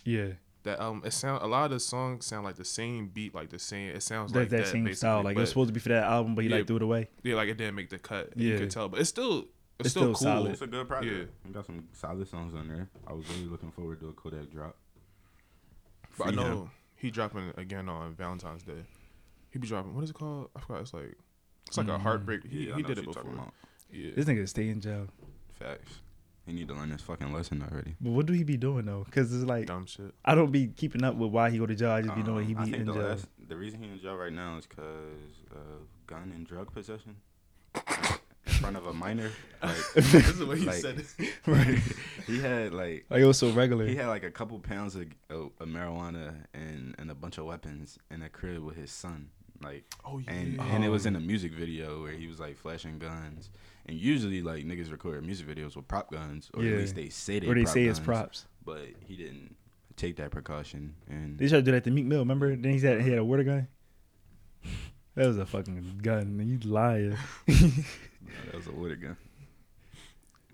yeah, 0.04 0.28
That 0.62 0.78
album, 0.80 1.02
it 1.04 1.12
sound 1.12 1.42
a 1.42 1.46
lot 1.46 1.64
of 1.66 1.70
the 1.72 1.80
songs 1.80 2.26
sound 2.26 2.44
like 2.44 2.56
the 2.56 2.64
same 2.64 3.08
beat, 3.08 3.34
like 3.34 3.48
the 3.50 3.58
same. 3.58 3.94
It 3.94 4.02
sounds 4.02 4.32
that 4.32 4.38
like 4.40 4.48
that 4.50 4.64
that, 4.64 4.66
same 4.68 4.92
style. 4.94 5.22
Like 5.22 5.36
it 5.36 5.40
was 5.40 5.48
but- 5.48 5.52
supposed 5.52 5.68
to 5.68 5.72
be 5.74 5.80
for 5.80 5.88
that 5.90 6.04
album, 6.04 6.34
but 6.34 6.44
he 6.44 6.50
Yeah. 6.50 6.56
like 6.56 6.66
threw 6.66 6.76
it 6.76 6.82
away. 6.82 7.08
Yeah, 7.22 7.34
like 7.36 7.48
it 7.48 7.56
didn't 7.58 7.74
make 7.74 7.90
the 7.90 7.98
cut. 7.98 8.32
Yeah. 8.36 8.52
You 8.54 8.58
could 8.60 8.70
tell, 8.70 8.88
but 8.88 9.00
it's 9.00 9.08
still 9.10 9.48
it's, 9.78 9.86
It's 9.86 9.90
still, 9.90 10.14
still 10.14 10.32
cool. 10.32 10.36
solid. 10.42 10.52
It's 10.52 10.60
a 10.62 10.66
good 10.66 10.86
project. 10.88 11.14
Yeah. 11.16 11.24
We 11.46 11.52
got 11.54 11.64
some 11.64 11.88
solid 11.94 12.28
songs 12.28 12.54
on 12.54 12.68
there. 12.68 12.88
I 13.06 13.14
was 13.14 13.26
really 13.30 13.46
looking 13.46 13.70
forward 13.70 13.98
to 14.00 14.08
a 14.08 14.12
Kodak 14.12 14.50
drop. 14.50 14.76
But 16.18 16.28
I 16.28 16.30
Free 16.32 16.42
him. 16.42 16.48
know 16.50 16.70
he 16.96 17.10
dropping 17.10 17.52
again 17.56 17.88
on 17.88 18.14
Valentine's 18.14 18.62
Day. 18.62 18.84
He 19.50 19.58
be 19.58 19.66
dropping. 19.66 19.94
What 19.94 20.04
is 20.04 20.10
it 20.10 20.14
called? 20.14 20.50
I 20.54 20.60
forgot. 20.60 20.82
It's 20.82 20.92
like 20.94 21.16
it's 21.66 21.78
like 21.78 21.88
a 21.88 21.92
Mm. 21.92 22.00
heartbreak. 22.00 22.44
He, 22.46 22.66
Yeah, 22.66 22.74
I 22.74 22.76
he 22.76 22.82
know 22.82 22.88
did 22.88 22.96
what 22.96 22.98
it 22.98 23.04
you're 23.06 23.14
talking 23.14 23.30
before. 23.30 23.44
about. 23.44 23.54
Yeah. 23.92 24.10
This 24.16 24.26
nigga 24.26 24.48
stay 24.48 24.68
in 24.68 24.80
jail. 24.80 25.06
Facts. 25.58 26.00
He 26.46 26.52
need 26.54 26.68
to 26.68 26.74
learn 26.74 26.90
his 26.90 27.02
fucking 27.02 27.32
lesson 27.32 27.62
already. 27.70 27.94
But 28.00 28.10
what 28.10 28.26
do 28.26 28.32
he 28.32 28.42
be 28.44 28.56
doing 28.56 28.86
though? 28.86 29.04
Because 29.04 29.32
it's 29.32 29.44
like 29.44 29.66
Dumb 29.66 29.86
shit. 29.86 30.12
I 30.24 30.34
don't 30.34 30.50
be 30.50 30.68
keeping 30.68 31.04
up 31.04 31.14
with 31.14 31.30
why 31.30 31.50
he 31.50 31.58
go 31.58 31.66
to 31.66 31.74
jail. 31.74 31.90
I 31.90 32.02
just 32.02 32.14
be 32.14 32.22
knowing 32.22 32.46
he 32.46 32.54
Um, 32.54 32.62
I 32.62 32.64
be 32.64 32.70
think 32.72 32.80
in 32.80 32.86
the 32.86 32.94
jail. 32.94 33.02
last, 33.02 33.26
the 33.46 33.56
reason 33.56 33.82
he 33.82 33.88
in 33.90 34.00
jail 34.00 34.16
right 34.16 34.32
now 34.32 34.56
is 34.56 34.66
because 34.66 34.88
of 35.52 35.86
gun 36.06 36.32
and 36.34 36.46
drug 36.46 36.72
possession 36.72 37.16
in 38.46 38.52
front 38.54 38.76
of 38.76 38.86
a 38.86 38.92
minor. 38.92 39.30
Like, 39.62 39.76
this 39.92 40.14
is 40.28 40.38
the 40.38 40.46
way 40.46 40.58
he 40.58 40.64
like- 40.64 40.76
said 40.76 40.98
it. 40.98 41.06
right. 41.46 41.78
he 42.26 42.40
had 42.40 42.72
like 42.72 43.04
Like 43.10 43.20
it 43.20 43.26
was 43.26 43.36
so 43.36 43.50
regular. 43.50 43.86
he 43.86 43.94
had 43.94 44.06
like 44.06 44.24
a 44.24 44.30
couple 44.30 44.58
pounds 44.58 44.94
of, 44.96 45.02
of, 45.28 45.50
of 45.60 45.68
marijuana 45.68 46.46
and 46.54 46.94
and 46.98 47.10
a 47.10 47.14
bunch 47.14 47.36
of 47.36 47.44
weapons 47.44 47.98
in 48.10 48.22
a 48.22 48.30
crib 48.30 48.62
with 48.64 48.76
his 48.76 48.90
son. 48.90 49.28
Like 49.62 49.84
Oh 50.04 50.18
yeah. 50.18 50.32
and 50.32 50.60
and 50.60 50.84
it 50.84 50.88
was 50.88 51.04
in 51.06 51.16
a 51.16 51.20
music 51.20 51.52
video 51.52 52.02
where 52.02 52.12
he 52.12 52.26
was 52.26 52.40
like 52.40 52.56
flashing 52.56 52.98
guns. 52.98 53.50
And 53.86 53.96
usually 53.98 54.42
like 54.42 54.64
niggas 54.64 54.90
record 54.90 55.24
music 55.24 55.46
videos 55.46 55.76
with 55.76 55.88
prop 55.88 56.10
guns, 56.10 56.50
or 56.54 56.62
Yeah. 56.62 56.72
at 56.74 56.78
least 56.78 56.94
they 56.94 57.08
say 57.08 57.38
they 57.40 57.46
or 57.46 57.54
they 57.54 57.62
prop 57.64 57.74
say 57.74 57.84
it's 57.84 57.98
props. 57.98 58.46
But 58.64 58.88
he 59.06 59.16
didn't 59.16 59.56
take 59.96 60.16
that 60.16 60.30
precaution, 60.30 60.94
and 61.08 61.38
They 61.38 61.48
tried 61.48 61.58
to 61.58 61.62
do 61.62 61.72
that 61.72 61.84
to 61.84 61.90
Meek 61.90 62.06
Mill. 62.06 62.20
Remember? 62.20 62.54
Then 62.56 62.72
he 62.72 62.80
had 62.80 63.02
he 63.02 63.10
had 63.10 63.18
a 63.18 63.24
water 63.24 63.44
gun. 63.44 63.68
That 65.16 65.26
was 65.26 65.38
a 65.38 65.44
fucking 65.44 65.98
gun. 66.02 66.38
You 66.62 66.70
liar. 66.70 67.18
that 67.48 68.54
was 68.54 68.68
a 68.68 68.72
water 68.72 68.94
gun. 68.94 69.16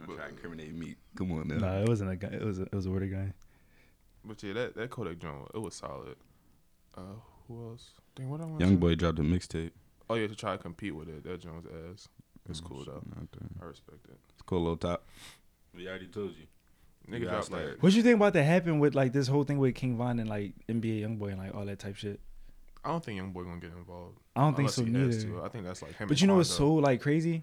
I'm 0.00 0.06
trying 0.06 0.18
to 0.18 0.28
incriminate 0.34 0.74
me. 0.74 0.96
Come 1.14 1.30
on 1.32 1.48
now. 1.48 1.58
nah, 1.58 1.80
it 1.82 1.88
wasn't 1.88 2.10
a 2.10 2.16
gun. 2.16 2.32
It 2.32 2.42
was 2.42 2.58
a, 2.58 2.62
it 2.62 2.74
was 2.74 2.86
a 2.86 2.90
water 2.90 3.06
gun. 3.06 3.34
But 4.24 4.42
yeah, 4.42 4.54
that 4.54 4.74
that 4.76 4.90
Kodak 4.90 5.18
joint, 5.18 5.48
it 5.54 5.58
was 5.60 5.74
solid. 5.74 6.16
Uh, 6.96 7.02
who 7.48 7.70
else? 7.70 7.90
Dang, 8.14 8.30
what 8.30 8.40
I 8.40 8.44
want 8.46 8.60
Young 8.60 8.76
boy 8.76 8.94
dropped 8.94 9.18
a 9.18 9.22
mixtape. 9.22 9.72
Oh 10.08 10.14
yeah, 10.14 10.26
to 10.26 10.34
try 10.34 10.52
to 10.52 10.58
compete 10.62 10.94
with 10.94 11.08
it. 11.08 11.24
That 11.24 11.40
Jones 11.40 11.66
ass. 11.92 12.08
It's 12.48 12.60
cool 12.60 12.84
though. 12.84 13.02
I 13.60 13.64
respect 13.64 14.04
it. 14.08 14.18
It's 14.34 14.42
cool 14.42 14.60
little 14.60 14.76
top. 14.76 15.06
We 15.74 15.88
already 15.88 16.06
told 16.06 16.30
you. 16.30 16.46
Nigga 17.10 17.20
You 17.20 17.28
dropped 17.28 17.50
like 17.50 17.62
start. 17.62 17.82
What 17.82 17.92
you 17.92 18.02
think 18.02 18.16
about 18.16 18.32
that 18.32 18.44
happened 18.44 18.80
with 18.80 18.94
like 18.94 19.12
this 19.12 19.28
whole 19.28 19.44
thing 19.44 19.58
with 19.58 19.74
King 19.74 19.96
Von 19.96 20.18
and 20.18 20.28
like 20.28 20.54
NBA 20.68 21.02
YoungBoy 21.02 21.30
and 21.30 21.38
like 21.38 21.54
all 21.54 21.64
that 21.64 21.78
type 21.78 21.96
shit? 21.96 22.20
I 22.84 22.90
don't 22.90 23.04
think 23.04 23.16
young 23.16 23.32
boy 23.32 23.42
gonna 23.42 23.60
get 23.60 23.72
involved. 23.72 24.18
I 24.34 24.42
don't 24.42 24.54
think 24.54 24.68
Unless 24.68 24.74
so 24.76 24.84
he 24.84 24.92
has 24.92 25.24
neither. 25.24 25.38
to. 25.40 25.44
I 25.44 25.48
think 25.48 25.64
that's 25.64 25.82
like 25.82 25.96
him. 25.96 26.08
But 26.08 26.20
you 26.20 26.26
know 26.26 26.36
what's 26.36 26.50
so 26.50 26.74
like 26.74 27.00
crazy? 27.00 27.42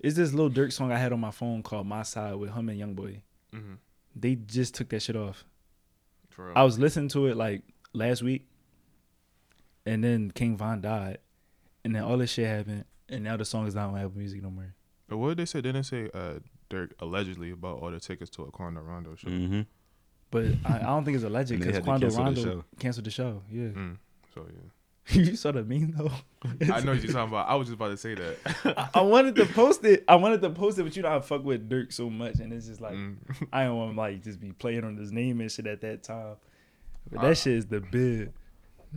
Is 0.00 0.16
this 0.16 0.32
Lil 0.34 0.50
Durk 0.50 0.72
song 0.72 0.92
I 0.92 0.98
had 0.98 1.12
on 1.12 1.20
my 1.20 1.30
phone 1.30 1.62
called 1.62 1.86
My 1.86 2.02
Side 2.02 2.34
with 2.34 2.52
him 2.52 2.68
and 2.68 2.80
YoungBoy. 2.80 3.20
Mm-hmm. 3.54 3.74
They 4.16 4.34
just 4.34 4.74
took 4.74 4.88
that 4.90 5.00
shit 5.00 5.16
off. 5.16 5.44
For 6.30 6.46
real. 6.46 6.52
I 6.56 6.64
was 6.64 6.78
listening 6.78 7.08
to 7.10 7.26
it 7.26 7.36
like 7.36 7.62
last 7.92 8.22
week, 8.22 8.46
and 9.86 10.02
then 10.04 10.30
King 10.30 10.56
Von 10.56 10.80
died, 10.80 11.18
and 11.84 11.94
then 11.94 12.02
all 12.02 12.16
this 12.18 12.30
shit 12.30 12.46
happened, 12.46 12.84
and 13.08 13.24
now 13.24 13.36
the 13.36 13.44
song 13.44 13.66
is 13.66 13.74
not 13.74 13.90
on 13.90 13.96
Apple 13.98 14.12
Music 14.18 14.42
no 14.42 14.50
more. 14.50 14.74
But 15.08 15.18
what 15.18 15.28
did 15.30 15.38
they 15.38 15.44
say? 15.44 15.60
Didn't 15.60 15.84
say 15.84 16.08
uh, 16.14 16.34
Durk 16.70 16.92
allegedly 17.00 17.50
about 17.50 17.80
all 17.80 17.90
the 17.90 18.00
tickets 18.00 18.30
to 18.32 18.42
a 18.44 18.50
Quando 18.50 18.80
Rondo 18.80 19.14
show? 19.14 19.28
Mm-hmm. 19.28 19.62
But 20.30 20.46
I, 20.64 20.76
I 20.78 20.82
don't 20.82 21.04
think 21.04 21.14
it's 21.16 21.24
alleged 21.24 21.50
And 21.50 21.60
because 21.60 21.76
had 21.76 21.84
Quando 21.84 22.06
cancel 22.06 22.24
the 22.24 22.24
Rondo 22.24 22.42
show. 22.42 22.64
canceled 22.78 23.06
the 23.06 23.10
show. 23.10 23.42
Yeah, 23.50 23.68
Mm. 23.68 23.96
So 24.34 24.46
yeah. 24.52 24.60
you 25.22 25.36
saw 25.36 25.52
the 25.52 25.62
meme 25.62 25.92
though. 25.96 26.10
I 26.72 26.80
know 26.80 26.92
what 26.92 27.02
you're 27.02 27.12
talking 27.12 27.28
about. 27.28 27.46
I 27.48 27.54
was 27.56 27.68
just 27.68 27.74
about 27.76 27.88
to 27.88 27.96
say 27.98 28.14
that. 28.14 28.36
I, 28.94 29.00
I 29.00 29.02
wanted 29.02 29.34
to 29.36 29.44
post 29.44 29.84
it. 29.84 30.02
I 30.08 30.16
wanted 30.16 30.40
to 30.40 30.48
post 30.50 30.78
it, 30.78 30.82
but 30.84 30.96
you 30.96 31.02
know 31.02 31.14
I 31.14 31.20
fuck 31.20 31.44
with 31.44 31.68
Durk 31.68 31.92
so 31.92 32.08
much, 32.08 32.36
and 32.40 32.50
it's 32.54 32.66
just 32.66 32.80
like 32.80 32.94
Mm. 32.94 33.16
I 33.52 33.64
don't 33.64 33.76
want 33.76 33.92
to 33.92 33.96
like 34.00 34.24
just 34.24 34.40
be 34.40 34.52
playing 34.52 34.82
on 34.82 34.96
his 34.96 35.12
name 35.12 35.40
and 35.42 35.52
shit 35.52 35.66
at 35.66 35.82
that 35.82 36.02
time. 36.02 36.36
But 37.12 37.20
I- 37.20 37.28
that 37.28 37.36
shit 37.36 37.52
is 37.52 37.66
the 37.66 37.80
bid. 37.82 38.32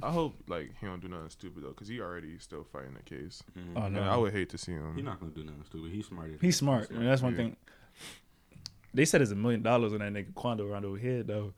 I 0.03 0.11
hope 0.11 0.35
like 0.47 0.71
he 0.79 0.85
don't 0.85 1.01
do 1.01 1.07
nothing 1.07 1.29
stupid 1.29 1.63
though, 1.63 1.71
cause 1.73 1.87
he 1.87 1.99
already 2.01 2.37
still 2.39 2.63
fighting 2.71 2.93
the 2.93 3.03
case. 3.03 3.41
Oh 3.75 3.81
And 3.83 3.95
no, 3.95 4.03
I 4.03 4.15
would 4.17 4.31
hate 4.33 4.49
to 4.49 4.57
see 4.57 4.73
him. 4.73 4.93
He's 4.95 5.03
not 5.05 5.19
gonna 5.19 5.31
do 5.31 5.43
nothing 5.43 5.63
stupid. 5.65 5.91
He's 5.91 6.05
smart. 6.07 6.31
as- 6.35 6.41
he's 6.41 6.55
smart, 6.57 6.89
and 6.91 7.05
that's 7.07 7.21
one 7.21 7.31
Yeah. 7.33 7.37
thing. 7.37 7.57
They 8.93 9.05
said 9.05 9.21
it's 9.21 9.31
a 9.31 9.35
million 9.35 9.61
dollars 9.61 9.93
on 9.93 9.99
that 9.99 10.13
nigga 10.13 10.33
Quando 10.33 10.65
Rondo 10.67 10.95
head 10.95 11.27
though. 11.27 11.53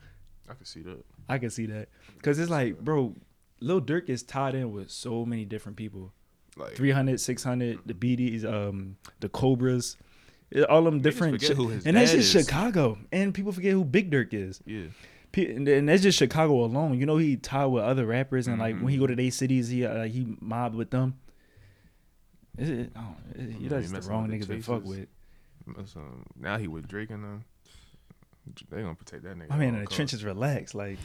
I 0.49 0.53
can 0.55 0.65
see 0.65 0.81
that. 0.81 1.05
I 1.27 1.37
can 1.37 1.49
see 1.49 1.67
that 1.67 1.89
because 2.17 2.39
it's 2.39 2.49
like, 2.49 2.79
bro, 2.79 3.15
Lil 3.59 3.81
Durk 3.81 4.09
is 4.09 4.23
tied 4.23 4.55
in 4.55 4.71
with 4.71 4.89
so 4.89 5.25
many 5.25 5.45
different 5.45 5.77
people. 5.77 6.11
Like 6.57 6.75
300, 6.75 7.19
600, 7.19 7.79
the 7.85 7.93
BDs, 7.93 8.43
um, 8.43 8.97
the 9.19 9.29
Cobras, 9.29 9.95
it- 10.49 10.63
all 10.65 10.83
them 10.83 10.99
different. 11.01 11.33
forget 11.35 11.49
shit. 11.49 11.57
who 11.57 11.67
his 11.69 11.85
and 11.85 11.95
that's 11.95 12.11
dad 12.11 12.17
just 12.17 12.35
is. 12.35 12.45
Chicago, 12.45 12.97
and 13.11 13.33
people 13.33 13.51
forget 13.51 13.73
who 13.73 13.85
Big 13.85 14.11
Durk 14.11 14.33
is. 14.33 14.61
yeah. 14.65 14.87
P- 15.31 15.51
And 15.53 15.67
and 15.67 15.87
that's 15.89 16.01
just 16.01 16.17
Chicago 16.17 16.63
alone. 16.65 16.99
You 16.99 17.05
know, 17.05 17.17
he 17.17 17.35
tied 17.37 17.67
with 17.67 17.83
other 17.83 18.05
rappers, 18.05 18.47
and 18.47 18.57
like 18.59 18.75
when 18.79 18.87
he 18.89 18.97
Mhm. 18.97 19.01
go 19.01 19.07
to 19.07 19.15
their 19.15 19.31
cities, 19.31 19.69
he 19.69 19.85
uh, 19.85 20.03
he 20.05 20.35
mobbed 20.41 20.75
with 20.75 20.89
them. 20.89 21.15
Is 22.57 22.69
it? 22.69 22.91
Oh, 22.95 23.15
it- 23.35 23.41
you 23.41 23.53
he 23.59 23.67
that's 23.67 23.91
the 23.91 24.01
wrong 24.01 24.27
niggas 24.27 24.47
the 24.47 24.55
to 24.57 24.61
fuck 24.63 24.83
with. 24.85 25.07
That's, 25.77 25.95
um, 25.95 26.25
now 26.39 26.57
he 26.57 26.67
with 26.67 26.87
Drake 26.87 27.11
and 27.11 27.23
them. 27.23 27.45
They 28.71 28.81
gonna 28.81 28.95
protect 28.95 29.23
that 29.23 29.37
nigga. 29.37 29.51
I 29.51 29.57
mean, 29.57 29.69
in 29.69 29.75
the 29.81 29.85
costs. 29.85 29.95
trenches, 29.95 30.23
relax. 30.23 30.73
Like 30.73 30.97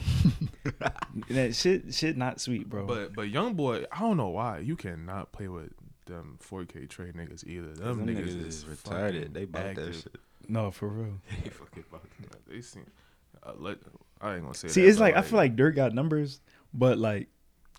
that 1.29 1.53
shit, 1.55 1.93
shit 1.93 2.17
not 2.17 2.41
sweet, 2.41 2.67
bro. 2.67 2.85
But 2.85 3.13
but 3.13 3.29
young 3.29 3.53
boy, 3.53 3.85
I 3.91 3.99
don't 3.99 4.17
know 4.17 4.29
why 4.29 4.59
you 4.59 4.75
cannot 4.75 5.31
play 5.31 5.47
with 5.47 5.71
them 6.07 6.37
4KTrey 6.41 7.13
niggas 7.15 7.45
either. 7.45 7.73
Them, 7.73 8.05
Them 8.05 8.07
niggas, 8.15 8.23
niggas 8.29 8.47
is 8.47 8.63
is 8.63 8.63
retarded. 8.65 9.33
They 9.33 9.45
bought 9.45 9.75
that 9.75 9.93
shit. 9.95 10.15
no, 10.47 10.71
for 10.71 10.87
real. 10.87 11.13
They 11.43 11.49
fucking 11.49 11.83
bought 11.91 12.03
that. 12.31 12.45
They 12.49 12.61
seem. 12.61 12.85
Uh, 13.43 13.53
let, 13.57 13.77
I 14.21 14.35
ain't 14.35 14.43
gonna 14.43 14.53
say. 14.53 14.67
See, 14.69 14.81
that, 14.81 14.87
it's 14.87 14.97
but, 14.97 15.03
like 15.03 15.15
I 15.15 15.21
feel 15.21 15.37
like 15.37 15.55
Durk 15.55 15.75
got 15.75 15.93
numbers, 15.93 16.41
but 16.73 16.97
like 16.97 17.29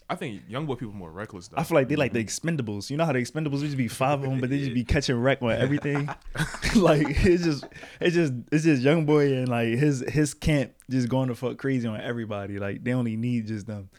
I 0.08 0.14
think 0.14 0.42
young 0.48 0.66
boy 0.66 0.76
people 0.76 0.94
more 0.94 1.10
reckless 1.10 1.48
though. 1.48 1.56
I 1.56 1.64
feel 1.64 1.74
like 1.74 1.88
they 1.88 1.96
like 1.96 2.12
the 2.12 2.24
mm-hmm. 2.24 2.48
Expendables. 2.48 2.90
You 2.90 2.96
know 2.96 3.04
how 3.04 3.12
the 3.12 3.18
Expendables 3.18 3.60
used 3.60 3.72
to 3.72 3.76
be 3.76 3.88
five 3.88 4.22
of 4.22 4.30
them, 4.30 4.40
but 4.40 4.50
they 4.50 4.58
just 4.58 4.74
be 4.74 4.84
catching 4.94 5.16
wreck 5.16 5.42
on 5.42 5.52
everything. 5.52 6.06
like 6.76 7.06
it's 7.08 7.42
just, 7.42 7.64
it's 8.00 8.14
just, 8.14 8.32
it's 8.52 8.64
just 8.64 8.82
young 8.82 9.04
boy 9.04 9.32
and 9.34 9.48
like 9.48 9.68
his 9.68 10.04
his 10.08 10.32
camp 10.34 10.72
just 10.88 11.08
going 11.08 11.28
to 11.28 11.34
fuck 11.34 11.58
crazy 11.58 11.88
on 11.88 12.00
everybody. 12.00 12.58
Like 12.58 12.84
they 12.84 12.92
only 12.92 13.16
need 13.16 13.48
just 13.48 13.66
them. 13.66 13.90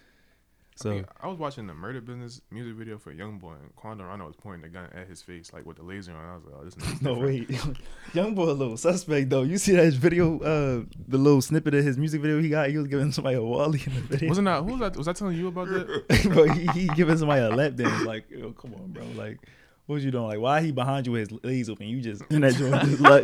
So 0.77 0.91
Yeah, 0.91 1.01
I 1.19 1.27
was 1.27 1.39
watching 1.39 1.65
the 1.65 1.73
Murder 1.73 2.01
Business 2.01 2.39
music 2.51 2.75
video 2.75 2.99
for 2.99 3.11
Young 3.11 3.39
Boy, 3.39 3.53
and 3.53 3.75
Quando 3.75 4.03
Rondo 4.03 4.27
was 4.27 4.35
pointing 4.35 4.61
the 4.61 4.69
gun 4.69 4.87
at 4.93 5.07
his 5.07 5.23
face, 5.23 5.51
like 5.51 5.65
with 5.65 5.77
the 5.77 5.83
laser 5.83 6.13
on. 6.13 6.23
I 6.23 6.35
was 6.35 6.45
like, 6.45 6.53
oh, 6.55 6.63
this 6.63 6.77
is 6.77 7.01
no 7.01 7.15
wait, 7.15 7.49
young 8.13 8.35
boy 8.35 8.43
a 8.43 8.53
little 8.53 8.77
suspect 8.77 9.31
though. 9.31 9.41
You 9.41 9.57
see 9.57 9.71
that 9.75 9.91
video, 9.93 10.39
uh, 10.39 10.85
the 11.07 11.17
little 11.17 11.41
snippet 11.41 11.73
of 11.73 11.83
his 11.83 11.97
music 11.97 12.21
video 12.21 12.39
he 12.39 12.49
got. 12.49 12.69
He 12.69 12.77
was 12.77 12.85
giving 12.85 13.11
somebody 13.11 13.37
a 13.37 13.41
wally 13.41 13.81
in 13.87 13.95
the 13.95 14.01
video. 14.01 14.29
Wasn't 14.29 14.45
that 14.45 14.63
who 14.63 14.73
was 14.73 14.79
that? 14.81 14.95
Was 14.97 15.07
I 15.07 15.13
telling 15.13 15.35
you 15.35 15.47
about 15.47 15.67
that? 15.69 16.29
bro, 16.31 16.43
he, 16.43 16.67
he 16.67 16.87
giving 16.89 17.17
somebody 17.17 17.41
a 17.41 17.49
lap 17.49 17.73
dance. 17.73 18.03
Like, 18.03 18.29
yo, 18.29 18.51
come 18.51 18.75
on, 18.75 18.91
bro. 18.91 19.03
Like, 19.15 19.39
what 19.87 20.01
you 20.01 20.11
doing? 20.11 20.25
Like, 20.27 20.39
why 20.39 20.61
he 20.61 20.71
behind 20.71 21.07
you 21.07 21.13
with 21.13 21.31
his 21.31 21.39
legs 21.43 21.69
open? 21.71 21.87
You 21.87 22.01
just 22.01 22.21
in 22.29 22.41
that 22.41 22.53
joint, 22.53 22.83
just 22.83 23.01
like, 23.01 23.23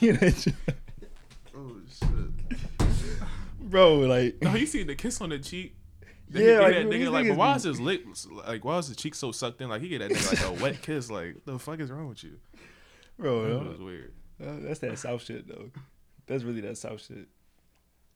you 0.00 0.14
know, 0.14 0.30
oh 1.54 1.76
shit! 1.90 2.88
bro. 3.60 3.98
Like, 3.98 4.40
No, 4.40 4.54
you 4.54 4.64
see 4.64 4.82
the 4.82 4.94
kiss 4.94 5.20
on 5.20 5.28
the 5.28 5.38
cheek. 5.38 5.74
Then 6.30 6.42
Yeah, 6.42 6.48
get 6.48 6.62
like, 6.62 6.74
that 6.74 6.86
nigga 6.86 7.10
like, 7.12 7.28
but 7.28 7.36
why 7.36 7.54
is 7.56 7.64
his 7.64 7.80
lip 7.80 8.06
like 8.46 8.64
why 8.64 8.78
is 8.78 8.86
his 8.88 8.96
cheek 8.96 9.14
so 9.14 9.32
sucked 9.32 9.60
in? 9.60 9.68
Like 9.68 9.82
he 9.82 9.88
get 9.88 9.98
that 9.98 10.10
nigga 10.10 10.48
like 10.50 10.58
a 10.58 10.62
wet 10.62 10.80
kiss. 10.82 11.10
Like 11.10 11.34
what 11.34 11.44
the 11.46 11.58
fuck 11.58 11.80
is 11.80 11.90
wrong 11.90 12.08
with 12.08 12.22
you? 12.24 12.38
Bro, 13.18 13.58
That 13.58 13.68
was 13.70 13.80
weird. 13.80 14.12
uh, 14.42 14.52
that's 14.60 14.78
that 14.80 14.98
South 14.98 15.22
shit 15.22 15.46
though. 15.48 15.70
That's 16.26 16.42
really 16.44 16.60
that 16.62 16.78
South 16.78 17.02
shit. 17.04 17.26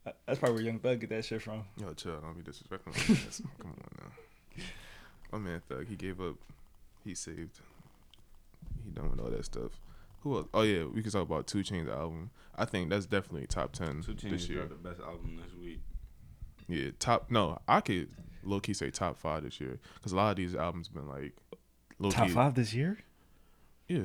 Uh, 0.07 0.13
That's 0.27 0.39
probably 0.39 0.57
where 0.57 0.65
Young 0.65 0.79
Thug 0.79 1.01
get 1.01 1.09
that 1.11 1.25
shit 1.25 1.41
from. 1.43 1.65
Yo, 1.81 1.93
chill. 1.95 2.21
Don't 2.21 2.37
be 2.37 2.43
disrespectful. 2.43 2.93
That's- 2.93 3.41
Come 3.61 3.71
on 3.73 3.77
now. 3.99 4.63
My 5.33 5.39
man 5.39 5.63
Thug, 5.69 5.87
he 5.89 5.97
gave 5.97 6.21
up. 6.21 6.37
He 7.05 7.15
saved. 7.15 7.59
He 8.85 8.91
done 8.91 9.11
with 9.11 9.21
all 9.21 9.31
that 9.31 9.45
stuff. 9.45 9.73
Who 10.21 10.37
else? 10.37 10.47
Oh 10.55 10.63
yeah, 10.63 10.85
we 10.85 11.03
can 11.03 11.11
talk 11.11 11.23
about 11.23 11.47
Two 11.47 11.59
Chainz 11.59 11.91
album. 11.91 12.31
I 12.57 12.65
think 12.67 12.89
that's 12.91 13.07
definitely 13.07 13.47
top 13.47 13.73
ten 13.73 14.03
Two 14.03 14.15
this 14.15 14.45
Chainz 14.45 14.49
year. 14.49 14.61
got 14.61 14.69
the 14.71 14.89
best 14.89 15.01
album 15.01 15.39
this 15.43 15.55
week. 15.61 15.81
Yeah, 16.69 16.91
top. 16.99 17.31
No, 17.31 17.59
I 17.69 17.81
could 17.81 18.09
low 18.43 18.61
key 18.61 18.75
say 18.75 18.91
top 18.91 19.19
five 19.19 19.43
this 19.45 19.61
year 19.61 19.79
because 19.97 20.13
a 20.13 20.17
lot 20.17 20.31
of 20.31 20.37
these 20.37 20.55
albums 20.55 20.89
been 20.89 21.09
like 21.09 21.33
low 21.99 22.11
Top 22.11 22.27
key. 22.29 22.33
five 22.33 22.55
this 22.55 22.73
year. 22.75 22.99
Yeah. 23.89 24.03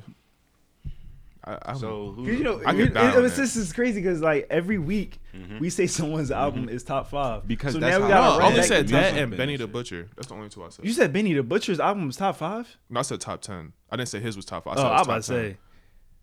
I, 1.44 1.58
I 1.68 1.74
So 1.74 2.12
who? 2.12 2.26
You 2.26 2.44
know, 2.44 2.62
I 2.66 2.72
it- 2.74 2.76
could 2.78 2.94
die 2.94 3.10
it- 3.12 3.16
on 3.18 3.26
it's 3.26 3.36
that. 3.38 3.42
this 3.44 3.56
is 3.56 3.72
crazy 3.72 4.02
because 4.02 4.20
like 4.22 4.46
every 4.50 4.78
week 4.78 5.20
Mhm. 5.34 5.60
we 5.62 5.70
say 5.70 5.88
someone's 5.98 6.32
album 6.32 6.68
is 6.68 6.84
top 6.84 7.08
five 7.10 7.48
Because 7.48 7.74
so 7.74 7.80
that's 7.80 7.98
now 7.98 8.06
we 8.06 8.10
got 8.12 8.38
no, 8.40 8.44
I 8.46 8.48
only 8.50 8.64
said 8.64 8.88
that 8.90 9.16
and 9.18 9.36
Benny 9.38 9.56
the. 9.56 9.68
Butcher. 9.68 10.10
That's 10.16 10.28
the 10.28 10.34
only 10.36 10.50
two 10.50 10.64
I 10.64 10.70
said. 10.70 10.84
You 10.86 10.92
said 10.92 11.14
Benny 11.14 11.34
the 11.34 11.44
Butcher's 11.44 11.80
album 11.80 12.08
was 12.08 12.18
top 12.18 12.36
five. 12.36 12.78
no, 12.90 13.00
I 13.00 13.04
said 13.04 13.22
top 13.22 13.42
ten. 13.42 13.72
I 13.90 13.96
didn't 13.96 14.10
say 14.10 14.20
his 14.20 14.36
was 14.36 14.46
top 14.46 14.66
five. 14.66 14.78
I 14.78 14.82
oh, 14.82 14.84
said 14.84 14.86
it 14.86 14.90
I 14.90 14.92
was 14.92 15.00
was 15.00 15.08
about 15.08 15.16
to 15.16 15.50
say. 15.52 15.58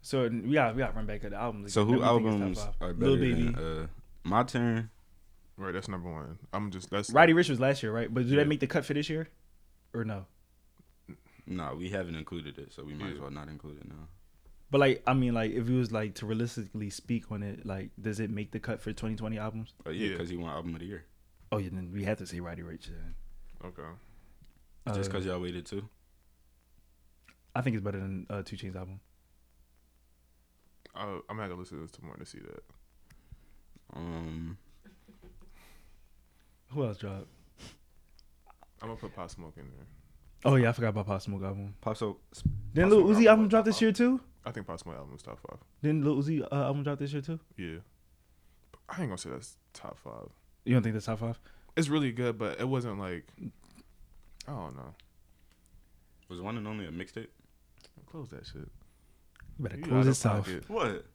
So 0.02 0.28
we 0.28 0.52
got 0.54 0.74
we 0.76 0.80
got 0.80 0.88
to 0.90 0.96
run 0.96 1.06
back 1.06 1.22
to 1.22 1.30
the 1.30 1.36
albums. 1.36 1.72
So 1.72 1.84
who 1.84 1.92
Then 1.98 2.00
we 2.00 2.04
think 2.04 2.26
albums 2.30 2.58
are 2.58 2.64
five. 2.78 2.98
better 2.98 3.10
Lil 3.12 3.16
Baby, 3.16 3.42
than 3.44 3.54
uh, 3.56 3.86
My 4.22 4.42
Turn? 4.44 4.90
Right, 5.58 5.72
that's 5.72 5.88
number 5.88 6.10
one. 6.12 6.38
I'm 6.52 6.70
just 6.70 6.90
that's 6.90 7.10
Roddy 7.10 7.32
Ricch 7.32 7.48
was 7.48 7.58
last 7.60 7.82
year, 7.82 7.92
right? 7.92 8.12
But 8.12 8.24
did 8.24 8.32
Yeah. 8.32 8.36
that 8.40 8.48
make 8.48 8.60
the 8.60 8.66
cut 8.66 8.84
for 8.84 8.92
this 8.94 9.08
year, 9.08 9.28
or 9.94 10.04
no? 10.04 10.26
No, 11.46 11.74
we 11.76 11.88
haven't 11.88 12.16
included 12.16 12.58
it, 12.58 12.72
so 12.72 12.84
we 12.84 12.92
might 12.94 13.12
as 13.14 13.18
well 13.20 13.30
not 13.30 13.48
include 13.48 13.78
it 13.78 13.88
now. 13.88 14.08
But 14.70 14.80
like, 14.80 15.02
I 15.06 15.14
mean, 15.14 15.32
like, 15.32 15.52
if 15.52 15.68
it 15.68 15.72
was 15.72 15.92
like 15.92 16.14
to 16.16 16.26
realistically 16.26 16.90
speak 16.90 17.30
on 17.30 17.42
it, 17.44 17.64
like, 17.64 17.90
does 18.00 18.18
it 18.20 18.30
make 18.30 18.50
the 18.50 18.58
cut 18.58 18.80
for 18.80 18.90
2020 18.92 19.38
albums? 19.38 19.72
But 19.84 19.94
yeah, 19.94 20.06
Yeah. 20.08 20.12
because 20.14 20.28
he 20.28 20.36
won 20.36 20.50
album 20.50 20.74
of 20.74 20.80
the 20.80 20.86
year. 20.86 21.04
Oh 21.52 21.58
yeah, 21.58 21.68
then 21.72 21.92
we 21.92 22.02
have 22.04 22.18
to 22.18 22.26
say 22.26 22.40
Roddy 22.40 22.62
Ricch. 22.62 22.86
Then. 22.86 23.14
okay. 23.64 23.82
Just 24.88 24.98
Uh, 24.98 25.02
because 25.04 25.24
y'all 25.24 25.40
waited 25.40 25.64
too. 25.66 25.88
I 27.54 27.62
think 27.62 27.76
it's 27.76 27.84
better 27.84 27.98
than 28.00 28.26
uh, 28.28 28.42
Two 28.42 28.56
Chainz 28.56 28.74
album. 28.76 29.00
I, 30.94 31.04
I'm 31.04 31.20
gonna 31.28 31.42
have 31.42 31.50
to 31.52 31.56
listen 31.56 31.78
to 31.78 31.82
this 31.82 31.92
tomorrow 31.92 32.18
to 32.18 32.26
see 32.26 32.40
that. 32.40 32.64
Um, 33.94 34.58
Who 36.70 36.84
else 36.84 36.98
dropped? 36.98 37.26
I'm 38.82 38.88
gonna 38.88 38.96
put 39.00 39.14
Pop 39.14 39.30
Smoke 39.30 39.54
in 39.56 39.64
there. 39.64 39.86
Oh 40.44 40.56
yeah, 40.56 40.68
I 40.68 40.72
forgot 40.72 40.88
about 40.88 41.06
Pop 41.06 41.22
Smoke 41.22 41.42
album. 41.42 41.74
Pop 41.80 41.96
so 41.96 42.18
Then 42.74 42.84
Pop 42.84 42.92
Lil 42.92 43.00
Smoke 43.06 43.16
Uzi 43.16 43.26
album 43.26 43.44
was 43.44 43.50
dropped 43.50 43.66
this 43.66 43.80
year 43.80 43.92
too. 43.92 44.20
I 44.44 44.50
think 44.50 44.66
Pop 44.66 44.78
Smoke 44.78 44.96
album 44.96 45.12
was 45.12 45.22
top 45.22 45.38
five. 45.48 45.58
Then 45.82 46.02
Lil 46.04 46.16
Uzi 46.16 46.42
uh, 46.42 46.54
album 46.54 46.82
dropped 46.82 47.00
this 47.00 47.12
year 47.12 47.22
too. 47.22 47.40
Yeah, 47.56 47.78
I 48.88 49.00
ain't 49.00 49.08
gonna 49.10 49.18
say 49.18 49.30
that's 49.30 49.56
top 49.72 49.98
five. 49.98 50.28
You 50.64 50.74
don't 50.74 50.82
think 50.82 50.92
that's 50.94 51.06
top 51.06 51.20
five? 51.20 51.38
It's 51.76 51.88
really 51.88 52.12
good, 52.12 52.38
but 52.38 52.60
it 52.60 52.68
wasn't 52.68 52.98
like 52.98 53.26
I 54.46 54.52
don't 54.52 54.76
know. 54.76 54.94
was 56.28 56.40
one 56.40 56.56
and 56.56 56.66
only 56.68 56.86
a 56.86 56.90
mixtape. 56.90 57.28
Close 58.06 58.28
that 58.30 58.46
shit. 58.46 58.68
You 59.58 59.64
better 59.64 59.76
You 59.78 59.82
close 59.84 60.04
out 60.04 60.04
this 60.04 60.24
of 60.24 60.32
mouth. 60.32 60.44
pocket. 60.46 60.70
What? 60.70 61.06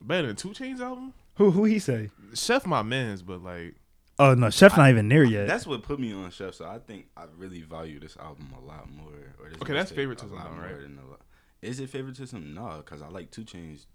Better 0.00 0.26
than 0.28 0.36
Two 0.36 0.50
Chainz 0.50 0.80
album. 0.80 1.12
Who 1.36 1.50
who 1.50 1.64
he 1.64 1.78
say? 1.78 2.10
Chef 2.34 2.64
my 2.66 2.82
man's, 2.82 3.22
but 3.22 3.42
like 3.42 3.74
Oh 4.18 4.34
no, 4.34 4.50
Chef 4.50 4.76
not 4.76 4.90
even 4.90 5.08
there 5.08 5.24
yet. 5.24 5.46
That's 5.48 5.66
what 5.66 5.82
put 5.82 5.98
me 5.98 6.12
on 6.12 6.30
Chef. 6.30 6.54
So 6.54 6.66
I 6.66 6.78
think 6.78 7.06
I 7.16 7.24
really 7.36 7.62
value 7.62 7.98
this 7.98 8.16
album 8.18 8.52
a 8.56 8.64
lot 8.64 8.88
more. 8.90 9.06
Or 9.40 9.48
this 9.48 9.60
Okay, 9.62 9.72
that's 9.72 9.90
favoritism 9.90 10.32
a 10.32 10.34
lot 10.36 10.50
though, 10.50 10.56
more 10.56 10.64
right? 10.66 10.80
than 10.80 10.98
a 11.04 11.10
lot. 11.10 11.20
Is 11.62 11.80
it 11.80 11.88
favoritism? 11.90 12.54
No, 12.54 12.82
because 12.84 13.02
I 13.02 13.08
like 13.08 13.30
Two 13.30 13.42
Chainz. 13.42 13.86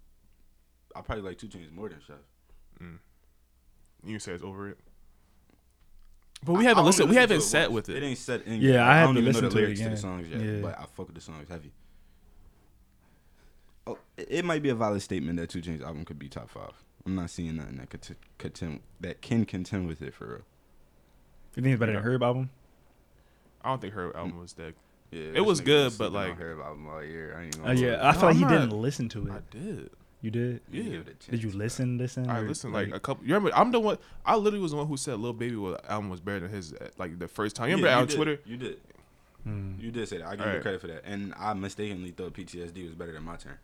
I 0.96 1.00
probably 1.02 1.22
like 1.24 1.38
Two 1.38 1.46
Chainz 1.48 1.70
more 1.72 1.88
than 1.88 2.00
Chef. 2.06 2.16
Mm. 2.82 2.98
you 4.04 4.18
say 4.18 4.32
it's 4.32 4.42
over 4.44 4.68
it. 4.70 4.78
But 6.44 6.52
we 6.54 6.58
I- 6.58 6.60
I 6.60 6.68
haven't 6.68 6.78
only 6.80 6.88
listened. 6.88 7.10
We 7.10 7.16
haven't 7.16 7.38
to 7.38 7.42
it 7.44 7.46
sat 7.46 7.72
with 7.72 7.88
It 7.88 8.02
it. 8.02 8.06
ain't 8.06 8.18
set 8.18 8.42
in. 8.42 8.60
Yeah, 8.60 8.70
yet. 8.72 8.80
I 8.80 8.96
have 8.98 9.08
don't 9.08 9.14
to 9.16 9.20
even 9.20 9.32
listen 9.32 9.44
know 9.44 9.48
the 9.50 9.54
to 9.54 9.58
it 9.58 9.62
lyrics 9.62 9.80
again. 9.80 9.90
the 9.92 9.96
songs 9.96 10.28
yet, 10.28 10.40
Yeah. 10.40 10.60
but 10.62 10.78
I 10.78 10.84
fuck 10.94 11.06
with 11.06 11.14
the 11.14 11.20
songs 11.20 11.48
heavy. 11.48 11.72
Oh, 13.86 13.98
it 14.16 14.26
it 14.30 14.44
might 14.44 14.62
be 14.62 14.68
a 14.68 14.74
valid 14.74 15.00
statement 15.02 15.38
that 15.38 15.48
Two 15.50 15.60
Chainz 15.62 15.82
album 15.82 16.04
could 16.04 16.18
be 16.18 16.28
top 16.28 16.50
five. 16.50 16.72
I'm 17.06 17.14
not 17.14 17.30
seeing 17.30 17.56
nothing 17.56 17.76
that 17.76 17.90
could 17.90 18.02
t- 18.02 18.14
contend 18.38 18.80
that 19.00 19.22
can 19.22 19.44
contend 19.44 19.86
with 19.88 20.02
it 20.02 20.12
for 20.14 20.26
real. 20.26 20.38
you 21.56 21.62
think 21.62 21.72
it's 21.74 21.80
better 21.80 21.92
than 21.92 22.02
Herb 22.02 22.22
album? 22.22 22.50
I 23.64 23.70
don't 23.70 23.80
think 23.80 23.94
her 23.94 24.14
album 24.16 24.38
was 24.38 24.52
that. 24.54 24.74
Yeah, 25.10 25.30
It 25.36 25.40
was 25.44 25.60
good, 25.62 25.94
but, 25.96 26.12
like- 26.12 26.36
Herb 26.38 26.60
album 26.60 26.86
all 26.86 27.02
year. 27.02 27.34
I 27.38 27.44
ain't 27.44 27.56
Oh 27.56 27.62
gonna 27.62 27.74
lie. 27.74 27.80
yeah, 27.80 28.06
I 28.06 28.12
No, 28.12 28.18
feel 28.18 28.28
like 28.28 28.36
he 28.36 28.44
I'm 28.44 28.50
didn't 28.50 28.68
not- 28.70 28.78
listen 28.78 29.08
to 29.10 29.26
it. 29.26 29.32
I 29.32 29.36
it. 29.38 29.50
did. 29.50 29.90
You 30.20 30.30
did? 30.30 30.60
You 30.70 30.82
Yeah. 30.82 30.90
give 30.90 31.00
it 31.08 31.24
a 31.26 31.30
Did 31.30 31.42
you 31.42 31.48
chance. 31.50 31.54
listen? 31.54 31.96
Listen? 31.98 32.28
I 32.28 32.40
or, 32.40 32.48
listened 32.48 32.72
like, 32.74 32.92
a 32.92 33.00
couple. 33.00 33.24
You 33.24 33.32
remember? 33.34 33.56
I'm 33.56 33.70
the 33.72 33.80
one. 33.80 33.98
I 34.26 34.36
literally 34.36 34.60
was 34.62 34.72
the 34.72 34.76
one 34.76 34.86
who 34.86 34.96
said 34.96 35.18
Lil 35.18 35.32
Baby 35.32 35.56
was 35.56 35.78
album 35.88 36.10
was 36.10 36.20
better 36.20 36.40
than 36.40 36.50
his 36.50 36.72
uh, 36.74 36.88
like 36.98 37.18
the 37.18 37.28
first 37.28 37.56
time. 37.56 37.70
You 37.70 37.76
remember 37.76 37.88
Yeah, 37.88 38.00
on 38.00 38.06
did. 38.06 38.16
Twitter? 38.16 38.40
You 38.44 38.56
did. 38.58 38.80
Hmm. 39.44 39.72
You 39.80 39.90
did 39.92 40.08
say 40.08 40.18
that. 40.18 40.26
I 40.26 40.30
give 40.32 40.40
you 40.40 40.46
Alright. 40.46 40.62
credit 40.62 40.80
for 40.80 40.88
that. 40.88 41.04
And 41.04 41.32
I 41.38 41.54
mistakenly 41.54 42.10
thought 42.10 42.34
PTSD 42.34 42.84
was 42.84 42.94
better 42.94 43.12
than 43.12 43.22
my 43.22 43.36
turn. 43.36 43.58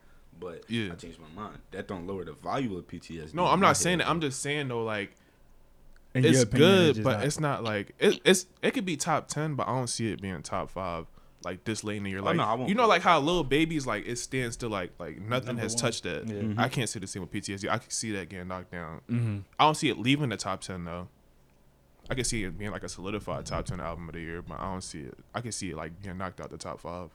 But 0.45 0.65
Yeah. 0.71 0.93
I 0.93 0.95
changed 0.97 1.19
my 1.21 1.43
mind. 1.43 1.59
That 1.73 1.89
don't 1.89 2.07
lower 2.07 2.25
the 2.25 2.33
value 2.35 2.77
of 2.77 2.87
PTSD. 2.87 3.35
No, 3.35 3.47
I'm 3.47 3.61
not 3.61 3.77
saying 3.77 4.01
head. 4.01 4.07
that. 4.07 4.11
I'm 4.11 4.21
just 4.21 4.41
saying 4.43 4.69
though, 4.69 4.85
like 4.85 5.15
In 6.15 6.25
it's 6.25 6.43
opinion, 6.43 6.69
good, 6.71 6.95
just 6.97 7.05
but 7.05 7.17
not- 7.19 7.27
it's 7.27 7.41
not 7.41 7.65
like 7.65 7.95
it, 7.99 8.21
it's 8.25 8.47
it 8.63 8.73
could 8.73 8.85
be 8.85 8.97
top 8.97 9.29
ten, 9.29 9.55
but 9.55 9.67
I 9.69 9.73
don't 9.75 9.89
see 9.89 10.11
it 10.13 10.21
being 10.23 10.43
top 10.43 10.71
five. 10.71 11.07
Like 11.45 11.65
this 11.65 11.85
late 11.85 11.99
in 11.99 12.05
the 12.05 12.11
year, 12.11 12.21
Oh, 12.21 12.25
like 12.25 12.37
no, 12.37 12.43
I 12.45 12.55
won't 12.55 12.69
you 12.71 12.75
know, 12.75 12.87
like 12.87 13.03
how 13.03 13.21
little 13.21 13.45
babies 13.45 13.87
like 13.87 14.07
it 14.07 14.17
stands 14.17 14.57
to 14.59 14.69
like 14.69 14.93
like 14.99 15.21
nothing 15.21 15.49
Number 15.49 15.63
has 15.63 15.73
one. 15.75 15.81
touched 15.81 16.05
that. 16.05 16.27
Yeah. 16.27 16.35
Mhm. 16.37 16.59
I 16.59 16.69
can't 16.71 16.89
see 16.89 16.99
the 17.01 17.07
same 17.07 17.21
with 17.23 17.33
PTSD. 17.33 17.69
I 17.69 17.77
can 17.79 17.91
see 17.91 18.13
that 18.13 18.29
getting 18.31 18.49
knocked 18.49 18.71
down. 18.73 19.01
Mhm. 19.11 19.43
I 19.59 19.65
don't 19.65 19.75
see 19.75 19.89
it 19.91 19.99
leaving 19.99 20.31
the 20.31 20.37
top 20.39 20.61
ten 20.63 20.85
though. 20.85 21.09
I 22.09 22.15
can 22.15 22.25
see 22.25 22.45
it 22.45 22.57
being 22.59 22.71
like 22.71 22.83
a 22.83 22.89
solidified 22.89 23.45
top 23.47 23.65
ten 23.67 23.81
album 23.81 24.09
of 24.09 24.15
the 24.15 24.21
year, 24.21 24.41
but 24.41 24.59
I 24.61 24.71
don't 24.73 24.83
see 24.83 25.01
it. 25.01 25.19
I 25.35 25.41
can 25.43 25.53
see 25.53 25.71
it 25.71 25.77
like 25.77 26.01
getting 26.03 26.19
knocked 26.19 26.41
out 26.41 26.49
the 26.51 26.57
top 26.59 26.81
five. 26.81 27.11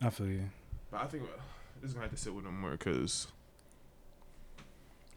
I 0.00 0.10
feel 0.10 0.28
you. 0.28 0.50
But 0.90 1.02
I 1.02 1.06
think 1.06 1.24
this 1.80 1.88
is 1.90 1.94
gonna 1.94 2.06
have 2.06 2.14
to 2.14 2.20
sit 2.20 2.34
with 2.34 2.44
them 2.44 2.60
more 2.60 2.72
because 2.72 3.28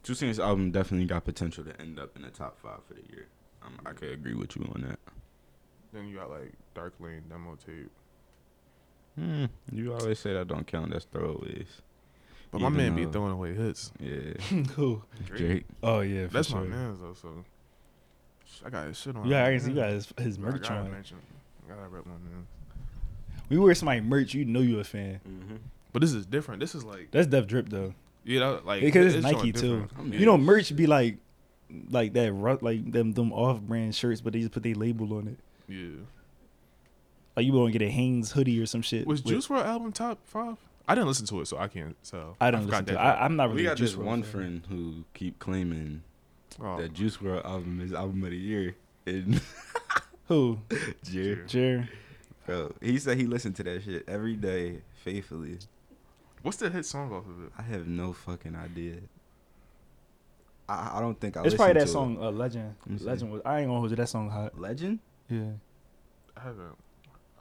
Two 0.03 0.14
Chainz 0.14 0.39
album 0.39 0.72
definitely 0.72 1.06
got 1.06 1.26
potential 1.26 1.64
to 1.64 1.80
end 1.80 1.99
up 1.99 2.15
in 2.15 2.23
the 2.23 2.30
top 2.30 2.60
five 2.60 2.80
for 2.88 2.93
the 2.95 3.03
year. 3.14 3.27
Um, 3.64 3.77
I 3.85 3.91
could 3.93 4.10
agree 4.11 4.34
with 4.34 4.56
you 4.56 4.64
on 4.73 4.81
that. 4.81 4.99
then 5.93 6.07
you 6.07 6.18
got 6.18 6.30
like 6.31 6.53
Dark 6.73 6.93
Lane 6.99 7.22
demo 7.30 7.56
tape. 7.65 7.91
Hmm. 9.18 9.45
You 9.72 9.93
always 9.93 10.19
say 10.19 10.34
that 10.34 10.48
don't 10.48 10.65
count. 10.65 10.91
That's 10.91 11.06
throwaways. 11.06 11.68
But 12.49 12.61
my 12.61 12.68
Even 12.68 12.77
man 12.77 12.95
be 12.95 13.06
though- 13.06 13.11
throwing 13.11 13.31
away 13.34 13.53
hits. 13.53 13.91
Yeah. 13.99 14.34
Who? 14.76 15.03
Drake. 15.26 15.65
Oh 15.84 15.99
yeah, 16.02 16.27
for 16.27 16.34
That's 16.34 16.49
sure. 16.49 16.61
my 16.61 16.68
man 16.68 16.98
though. 16.99 17.14
So 17.14 17.45
I 18.65 18.69
got 18.69 18.88
his 18.88 18.98
shit 18.99 19.15
on. 19.15 19.26
Yeah, 19.27 19.43
I 19.43 19.43
my 19.45 19.52
can 19.52 19.60
see 19.61 19.69
you 19.69 19.76
man. 19.76 19.84
got 19.85 19.93
his, 19.93 20.14
his 20.18 20.38
I 20.38 20.41
merch 20.41 20.61
gotta 20.64 20.76
on. 20.81 20.91
mention. 20.91 21.18
I 21.69 21.76
gotta 21.76 21.88
rep 21.88 22.06
my 22.06 22.11
man. 22.14 22.48
We 23.52 23.60
wear 23.60 23.76
somebody 23.76 24.02
merch, 24.02 24.34
you 24.34 24.45
know 24.45 24.61
you 24.61 24.80
a 24.80 24.84
fan. 24.84 25.19
Mm-hmm. 25.28 25.56
But 25.94 26.02
this 26.02 26.14
is 26.14 26.26
different. 26.26 26.61
This 26.61 26.73
is 26.73 26.84
like 26.86 27.10
That's 27.11 27.28
Def 27.28 27.48
Drip 27.48 27.68
though, 27.69 27.94
you 28.23 28.40
know 28.40 28.61
like 28.64 28.82
because 28.82 29.14
it's 29.14 29.26
showing 29.26 29.38
Nike 29.38 29.52
too. 29.52 29.88
I 29.98 30.02
mean, 30.02 30.19
You 30.19 30.26
know, 30.26 30.38
merch 30.38 30.73
be 30.76 30.88
like, 30.88 31.18
like 31.90 32.14
that, 32.14 32.32
ru- 32.32 32.60
like 32.61 32.91
them 32.91 33.11
them 33.11 33.32
off 33.34 33.60
brand 33.61 33.94
shirts, 33.94 34.22
but 34.22 34.34
they 34.34 34.40
just 34.40 34.52
put 34.52 34.64
their 34.64 34.73
label 34.76 35.14
on 35.18 35.28
it. 35.28 35.38
Yeah. 35.72 35.98
Like 37.36 37.45
you 37.45 37.53
want 37.53 37.72
to 37.73 37.78
get 37.80 37.86
a 37.86 37.91
Hanes 37.91 38.32
hoodie 38.32 38.60
or 38.61 38.65
some 38.65 38.82
shit. 38.82 39.06
Was 39.06 39.23
with- 39.23 39.34
Juice 39.34 39.48
WRLD 39.48 39.65
album 39.65 39.91
top 39.91 40.19
five? 40.26 40.57
I 40.88 40.95
didn't 40.95 41.07
listen 41.07 41.26
to 41.28 41.41
it, 41.41 41.48
so 41.48 41.57
I 41.57 41.68
can't. 41.68 41.95
So 42.02 42.36
I 42.41 42.52
don't 42.52 42.64
forgot 42.65 42.84
listen 42.84 42.86
to. 42.86 42.91
It. 42.94 42.95
that 42.95 43.22
I, 43.22 43.26
I'm 43.26 43.36
not 43.36 43.49
really. 43.49 43.61
we 43.61 43.68
a 43.68 43.69
got 43.72 43.78
Juice 43.78 43.91
this 43.91 43.99
WRLD 43.99 44.06
one 44.06 44.23
fan. 44.23 44.32
friend 44.32 44.61
who 44.69 45.03
keep 45.14 45.40
claiming 45.40 46.03
Oh, 46.60 46.78
that 46.82 46.94
Juice 46.94 47.18
WRLD 47.18 47.45
album 47.45 47.82
is 47.82 47.94
album 47.94 48.23
of 48.23 48.30
the 48.32 48.38
year. 48.38 48.76
And 49.06 49.41
Who? 50.28 50.60
Jer, 51.03 51.44
Jer. 51.48 51.90
Bro, 52.45 52.73
he 52.81 52.97
said 52.99 53.18
he 53.18 53.26
listened 53.26 53.55
to 53.57 53.63
that 53.63 53.84
shit 53.84 54.03
every 54.07 54.35
day 54.35 54.81
faithfully. 55.03 55.57
what's 56.41 56.57
the 56.57 56.69
hit 56.69 56.85
song 56.85 57.11
off 57.11 57.26
of 57.27 57.43
it? 57.45 57.51
I 57.57 57.61
have 57.63 57.88
no 57.88 58.13
fucking 58.13 58.55
idea. 58.55 58.97
I, 60.68 60.97
I 60.97 61.01
don't 61.01 61.19
think 61.19 61.38
I. 61.38 61.43
It's 61.43 61.55
probably 61.55 61.73
that 61.73 61.81
to 61.81 61.88
song, 61.88 62.18
uh, 62.22 62.31
Legend. 62.31 62.76
Let 62.85 62.91
me 62.91 62.97
see. 62.99 63.05
Legend 63.05 63.31
was. 63.31 63.41
I 63.45 63.59
ain't 63.59 63.68
gonna 63.68 63.80
hold 63.80 63.89
you. 63.89 63.95
That 63.97 64.09
song 64.09 64.30
hot. 64.30 64.59
Legend. 64.59 64.99
Yeah. 65.30 65.51
I 66.38 66.39
haven't. 66.41 66.77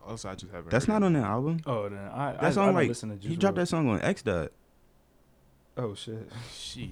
Also, 0.06 0.28
I 0.28 0.34
just 0.34 0.50
haven't. 0.52 0.70
That's 0.70 0.86
heard 0.86 0.94
not 0.94 1.02
it. 1.02 1.06
on 1.06 1.12
that 1.14 1.24
album. 1.24 1.60
Oh, 1.66 1.88
then 1.88 1.98
I. 1.98 2.32
That 2.32 2.42
I, 2.42 2.50
song 2.50 2.68
I 2.70 2.72
like 2.72 2.88
listen 2.88 3.18
to 3.18 3.28
he 3.28 3.36
dropped 3.36 3.56
that 3.56 3.66
song 3.66 3.88
on 3.88 4.00
X 4.02 4.22
Dot. 4.22 4.50
Oh 5.76 5.94
shit. 5.94 6.30
Shit. 6.54 6.90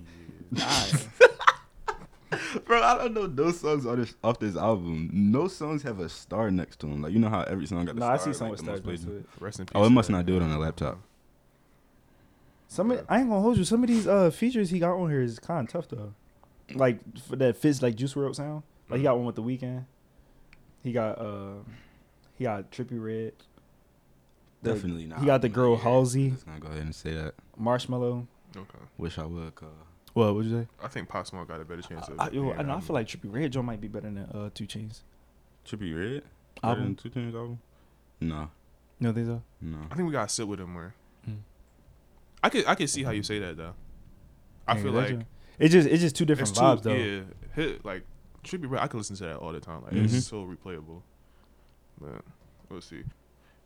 Bro, 2.67 2.83
I 2.83 2.99
don't 2.99 3.15
know 3.15 3.27
those 3.27 3.61
songs 3.61 3.87
on 3.87 4.01
this, 4.01 4.15
off 4.23 4.39
this 4.39 4.57
album. 4.57 5.09
No 5.13 5.49
songs 5.49 5.83
have 5.83 5.99
a 6.01 6.09
star 6.09 6.51
next 6.51 6.81
to 6.81 6.87
them. 6.87 7.01
Like 7.03 7.13
you 7.13 7.19
know 7.19 7.29
how 7.31 7.43
every 7.43 7.67
song 7.67 7.85
got 7.87 7.97
a 7.97 7.99
No, 7.99 8.05
star. 8.07 8.15
I 8.15 8.17
see 8.19 8.27
like, 8.31 8.37
some 8.37 8.47
the 8.49 8.51
with 8.53 8.61
stars 8.61 8.85
next 8.85 9.05
to 9.05 9.17
it. 9.17 9.27
Rest 9.41 9.61
in 9.61 9.67
peace. 9.67 9.73
Oh, 9.75 9.85
it 9.85 9.91
must 9.91 10.07
to 10.07 10.13
not 10.13 10.27
do 10.27 10.37
it 10.37 10.43
on 10.43 10.51
that. 10.51 10.57
a 10.57 10.59
laptop. 10.59 10.99
Some 12.71 12.91
of, 12.91 13.05
I 13.09 13.21
ain't 13.21 13.29
gonna 13.31 13.41
hold 13.41 13.57
you. 13.57 13.65
Some 13.65 13.83
of 13.83 13.89
these 13.89 14.07
uh 14.07 14.31
features 14.31 14.71
he 14.71 14.79
got 14.79 14.95
on 14.95 15.09
here 15.11 15.23
is 15.23 15.39
kind 15.39 15.67
of 15.67 15.73
tough 15.73 15.89
though. 15.89 16.13
Like 16.75 16.99
for 17.19 17.37
that 17.37 17.57
fits 17.57 17.81
like 17.81 17.95
Juice 17.97 18.13
WRLD 18.15 18.37
sound. 18.37 18.63
Like 18.91 18.99
he 18.99 19.05
got 19.05 19.17
one 19.17 19.25
with 19.27 19.37
the 19.37 19.43
Weeknd. 19.43 19.87
He 20.83 20.93
got 20.93 21.19
uh, 21.19 21.55
he 22.37 22.45
got 22.45 22.71
Trippie 22.71 23.03
Redd, 23.03 23.33
The- 24.63 24.75
Definitely 24.75 25.07
not. 25.07 25.21
he 25.21 25.27
got 25.27 25.41
the 25.41 25.49
girl 25.49 25.77
Halsey. 25.77 26.27
I'm 26.27 26.31
just 26.35 26.47
gonna 26.47 26.61
go 26.61 26.69
ahead 26.69 26.83
and 26.83 26.95
say 26.95 27.15
that. 27.15 27.35
Marshmello. 27.61 28.27
Okay. 28.57 28.79
Wish 28.99 29.19
I 29.19 29.25
would. 29.25 29.53
Uh, 29.63 29.67
What 30.15 30.35
would 30.35 30.47
you 30.47 30.63
say? 30.63 30.67
I 30.83 30.89
think 30.89 31.09
Pop 31.09 31.27
Smoke 31.27 31.49
got 31.49 31.61
a 31.61 31.65
better 31.65 31.83
chance 31.83 32.09
of. 32.09 32.19
I, 32.19 32.31
yo, 32.31 32.53
I 32.53 32.63
know. 32.63 32.75
I 32.77 32.81
feel 32.81 32.95
like 32.95 33.07
Trippie 33.07 33.33
Redd 33.33 33.53
Joe 33.53 33.63
might 33.63 33.81
be 33.81 33.89
better 33.89 34.07
than 34.11 34.19
uh, 34.19 34.51
Two 34.55 34.65
Chainz 34.67 35.01
Trippie 35.67 35.95
Redd. 35.97 36.23
album. 36.63 36.95
Two 36.97 37.11
Chainz 37.11 37.35
album. 37.35 37.59
No, 38.21 38.51
You 38.99 39.07
know 39.07 39.13
these 39.13 39.29
are. 39.29 39.43
no. 39.61 39.79
I 39.91 39.95
think 39.95 40.07
we 40.07 40.13
gotta 40.13 40.29
sit 40.29 40.49
with 40.49 40.61
him 40.61 40.73
more. 40.73 40.95
Mm. 41.29 41.37
I 42.43 42.49
could 42.49 42.67
I 42.67 42.75
could 42.75 42.91
see 42.91 43.03
how 43.05 43.11
you 43.11 43.23
say 43.23 43.39
that 43.39 43.57
though. 43.57 43.75
I 44.67 44.77
Yeah, 44.77 44.83
feel 44.83 44.93
like 44.93 45.09
joint- 45.09 45.27
it's 45.59 45.73
just 45.73 45.89
it's 45.89 46.01
just 46.03 46.17
two 46.17 46.25
it's 46.25 46.29
different 46.29 46.55
too, 46.55 46.61
vibes 46.61 46.83
though. 46.83 46.95
Yeah, 46.95 47.21
hit 47.55 47.85
like 47.85 48.03
Trippie 48.45 48.69
Redd. 48.69 48.83
I 48.83 48.87
could 48.89 48.97
listen 48.99 49.15
to 49.17 49.25
that 49.25 49.37
all 49.37 49.53
the 49.53 49.61
time. 49.61 49.83
Like 49.85 49.93
Mhm. 49.93 50.05
it's 50.13 50.27
so 50.27 50.45
replayable. 50.45 51.03
But 52.01 52.23
we'll 52.71 52.81
see. 52.81 53.03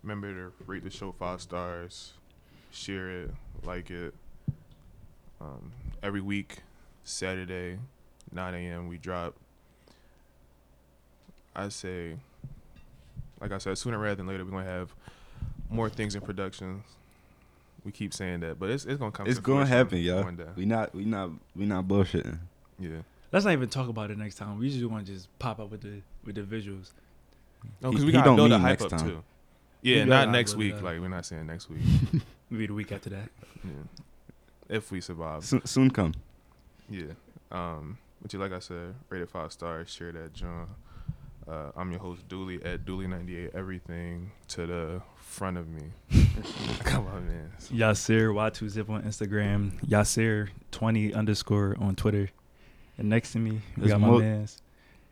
Remember 0.02 0.32
to 0.34 0.52
rate 0.66 0.82
the 0.84 0.90
show 0.90 1.12
five 1.12 1.40
stars, 1.40 2.14
share 2.72 3.10
it, 3.22 3.30
like 3.64 3.90
it. 3.90 4.14
Um, 5.42 5.72
every 6.02 6.20
week, 6.20 6.58
Saturday, 7.04 7.78
9 8.32 8.54
a.m. 8.54 8.88
we 8.88 8.98
drop. 8.98 9.34
I 11.54 11.68
say, 11.68 12.16
like 13.40 13.52
I 13.52 13.58
said, 13.58 13.76
sooner 13.76 13.98
rather 13.98 14.14
than 14.14 14.26
later, 14.26 14.44
we're 14.44 14.52
gonna 14.52 14.64
have 14.64 14.94
more 15.68 15.88
things 15.90 16.14
in 16.14 16.20
production. 16.22 16.84
We 17.84 17.90
keep 17.90 18.14
saying 18.14 18.40
that, 18.40 18.58
but 18.60 18.70
it's 18.70 18.84
it's 18.84 18.98
gonna 18.98 19.10
come. 19.10 19.26
It's 19.26 19.40
gonna 19.40 19.66
happen, 19.66 19.98
yo. 19.98 20.22
One 20.22 20.36
day, 20.36 20.44
We 20.56 20.64
not. 20.64 20.94
We 20.94 21.04
not. 21.04 21.30
We 21.56 21.66
not 21.66 21.86
bullshitting. 21.88 22.38
yeah. 22.78 22.98
Let's 23.32 23.44
not 23.44 23.52
even 23.52 23.68
talk 23.68 23.88
about 23.88 24.10
it 24.10 24.18
next 24.18 24.36
time. 24.36 24.58
We 24.58 24.70
just 24.70 24.84
want 24.84 25.06
to 25.06 25.12
just 25.12 25.26
pop 25.38 25.58
up 25.58 25.70
with 25.70 25.80
the 25.80 26.00
with 26.24 26.36
the 26.36 26.42
visuals. 26.42 26.92
No, 27.80 27.90
because 27.90 28.04
we 28.04 28.12
gotta 28.12 28.26
don't 28.26 28.36
build 28.36 28.52
a 28.52 28.58
hype 28.58 28.80
next 28.80 28.92
up 28.92 28.98
time. 29.00 29.08
too. 29.08 29.22
Yeah, 29.82 30.04
gotta 30.04 30.26
not 30.26 30.28
next 30.30 30.54
week. 30.54 30.80
Like 30.80 31.00
we're 31.00 31.08
not 31.08 31.26
saying 31.26 31.46
next 31.46 31.68
week. 31.68 31.80
Maybe 32.50 32.66
the 32.68 32.74
week 32.74 32.92
after 32.92 33.10
that. 33.10 33.28
yeah. 33.64 33.70
If 34.72 34.90
we 34.90 35.00
survive. 35.00 35.44
Soon, 35.44 35.64
soon 35.66 35.90
come. 35.90 36.14
Yeah. 36.88 37.12
Um, 37.50 37.98
but 38.20 38.32
yeah, 38.32 38.40
like 38.40 38.52
I 38.52 38.58
said, 38.58 38.94
rated 39.10 39.28
five 39.28 39.52
stars. 39.52 39.90
Share 39.90 40.12
that, 40.12 40.32
John. 40.32 40.68
Uh, 41.48 41.72
I'm 41.76 41.90
your 41.90 42.00
host, 42.00 42.28
Dooley 42.28 42.62
at 42.64 42.84
Dooley98. 42.86 43.54
Everything 43.54 44.30
to 44.48 44.66
the 44.66 45.02
front 45.16 45.58
of 45.58 45.68
me. 45.68 45.82
Come 46.84 47.06
on, 47.08 47.26
man. 47.28 47.50
Yasir 47.72 48.32
Y2 48.32 48.68
Zip 48.68 48.88
on 48.88 49.02
Instagram. 49.02 49.72
Yasir 49.86 50.48
20 50.70 51.12
underscore 51.14 51.76
on 51.80 51.96
Twitter. 51.96 52.30
And 52.96 53.08
next 53.08 53.32
to 53.32 53.38
me, 53.38 53.60
we 53.76 53.82
It's 53.84 53.88
got 53.92 54.00
my 54.00 54.06
Mook. 54.08 54.22
man's. 54.22 54.62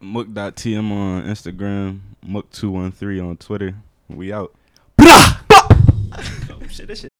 Mook.tm 0.00 0.90
on 0.92 1.24
Instagram. 1.24 2.00
Mook213 2.26 3.28
on 3.28 3.36
Twitter. 3.36 3.74
We 4.08 4.32
out. 4.32 4.54
Oh, 5.00 6.60
shit, 6.68 6.86
this 6.86 7.00
shit. 7.00 7.10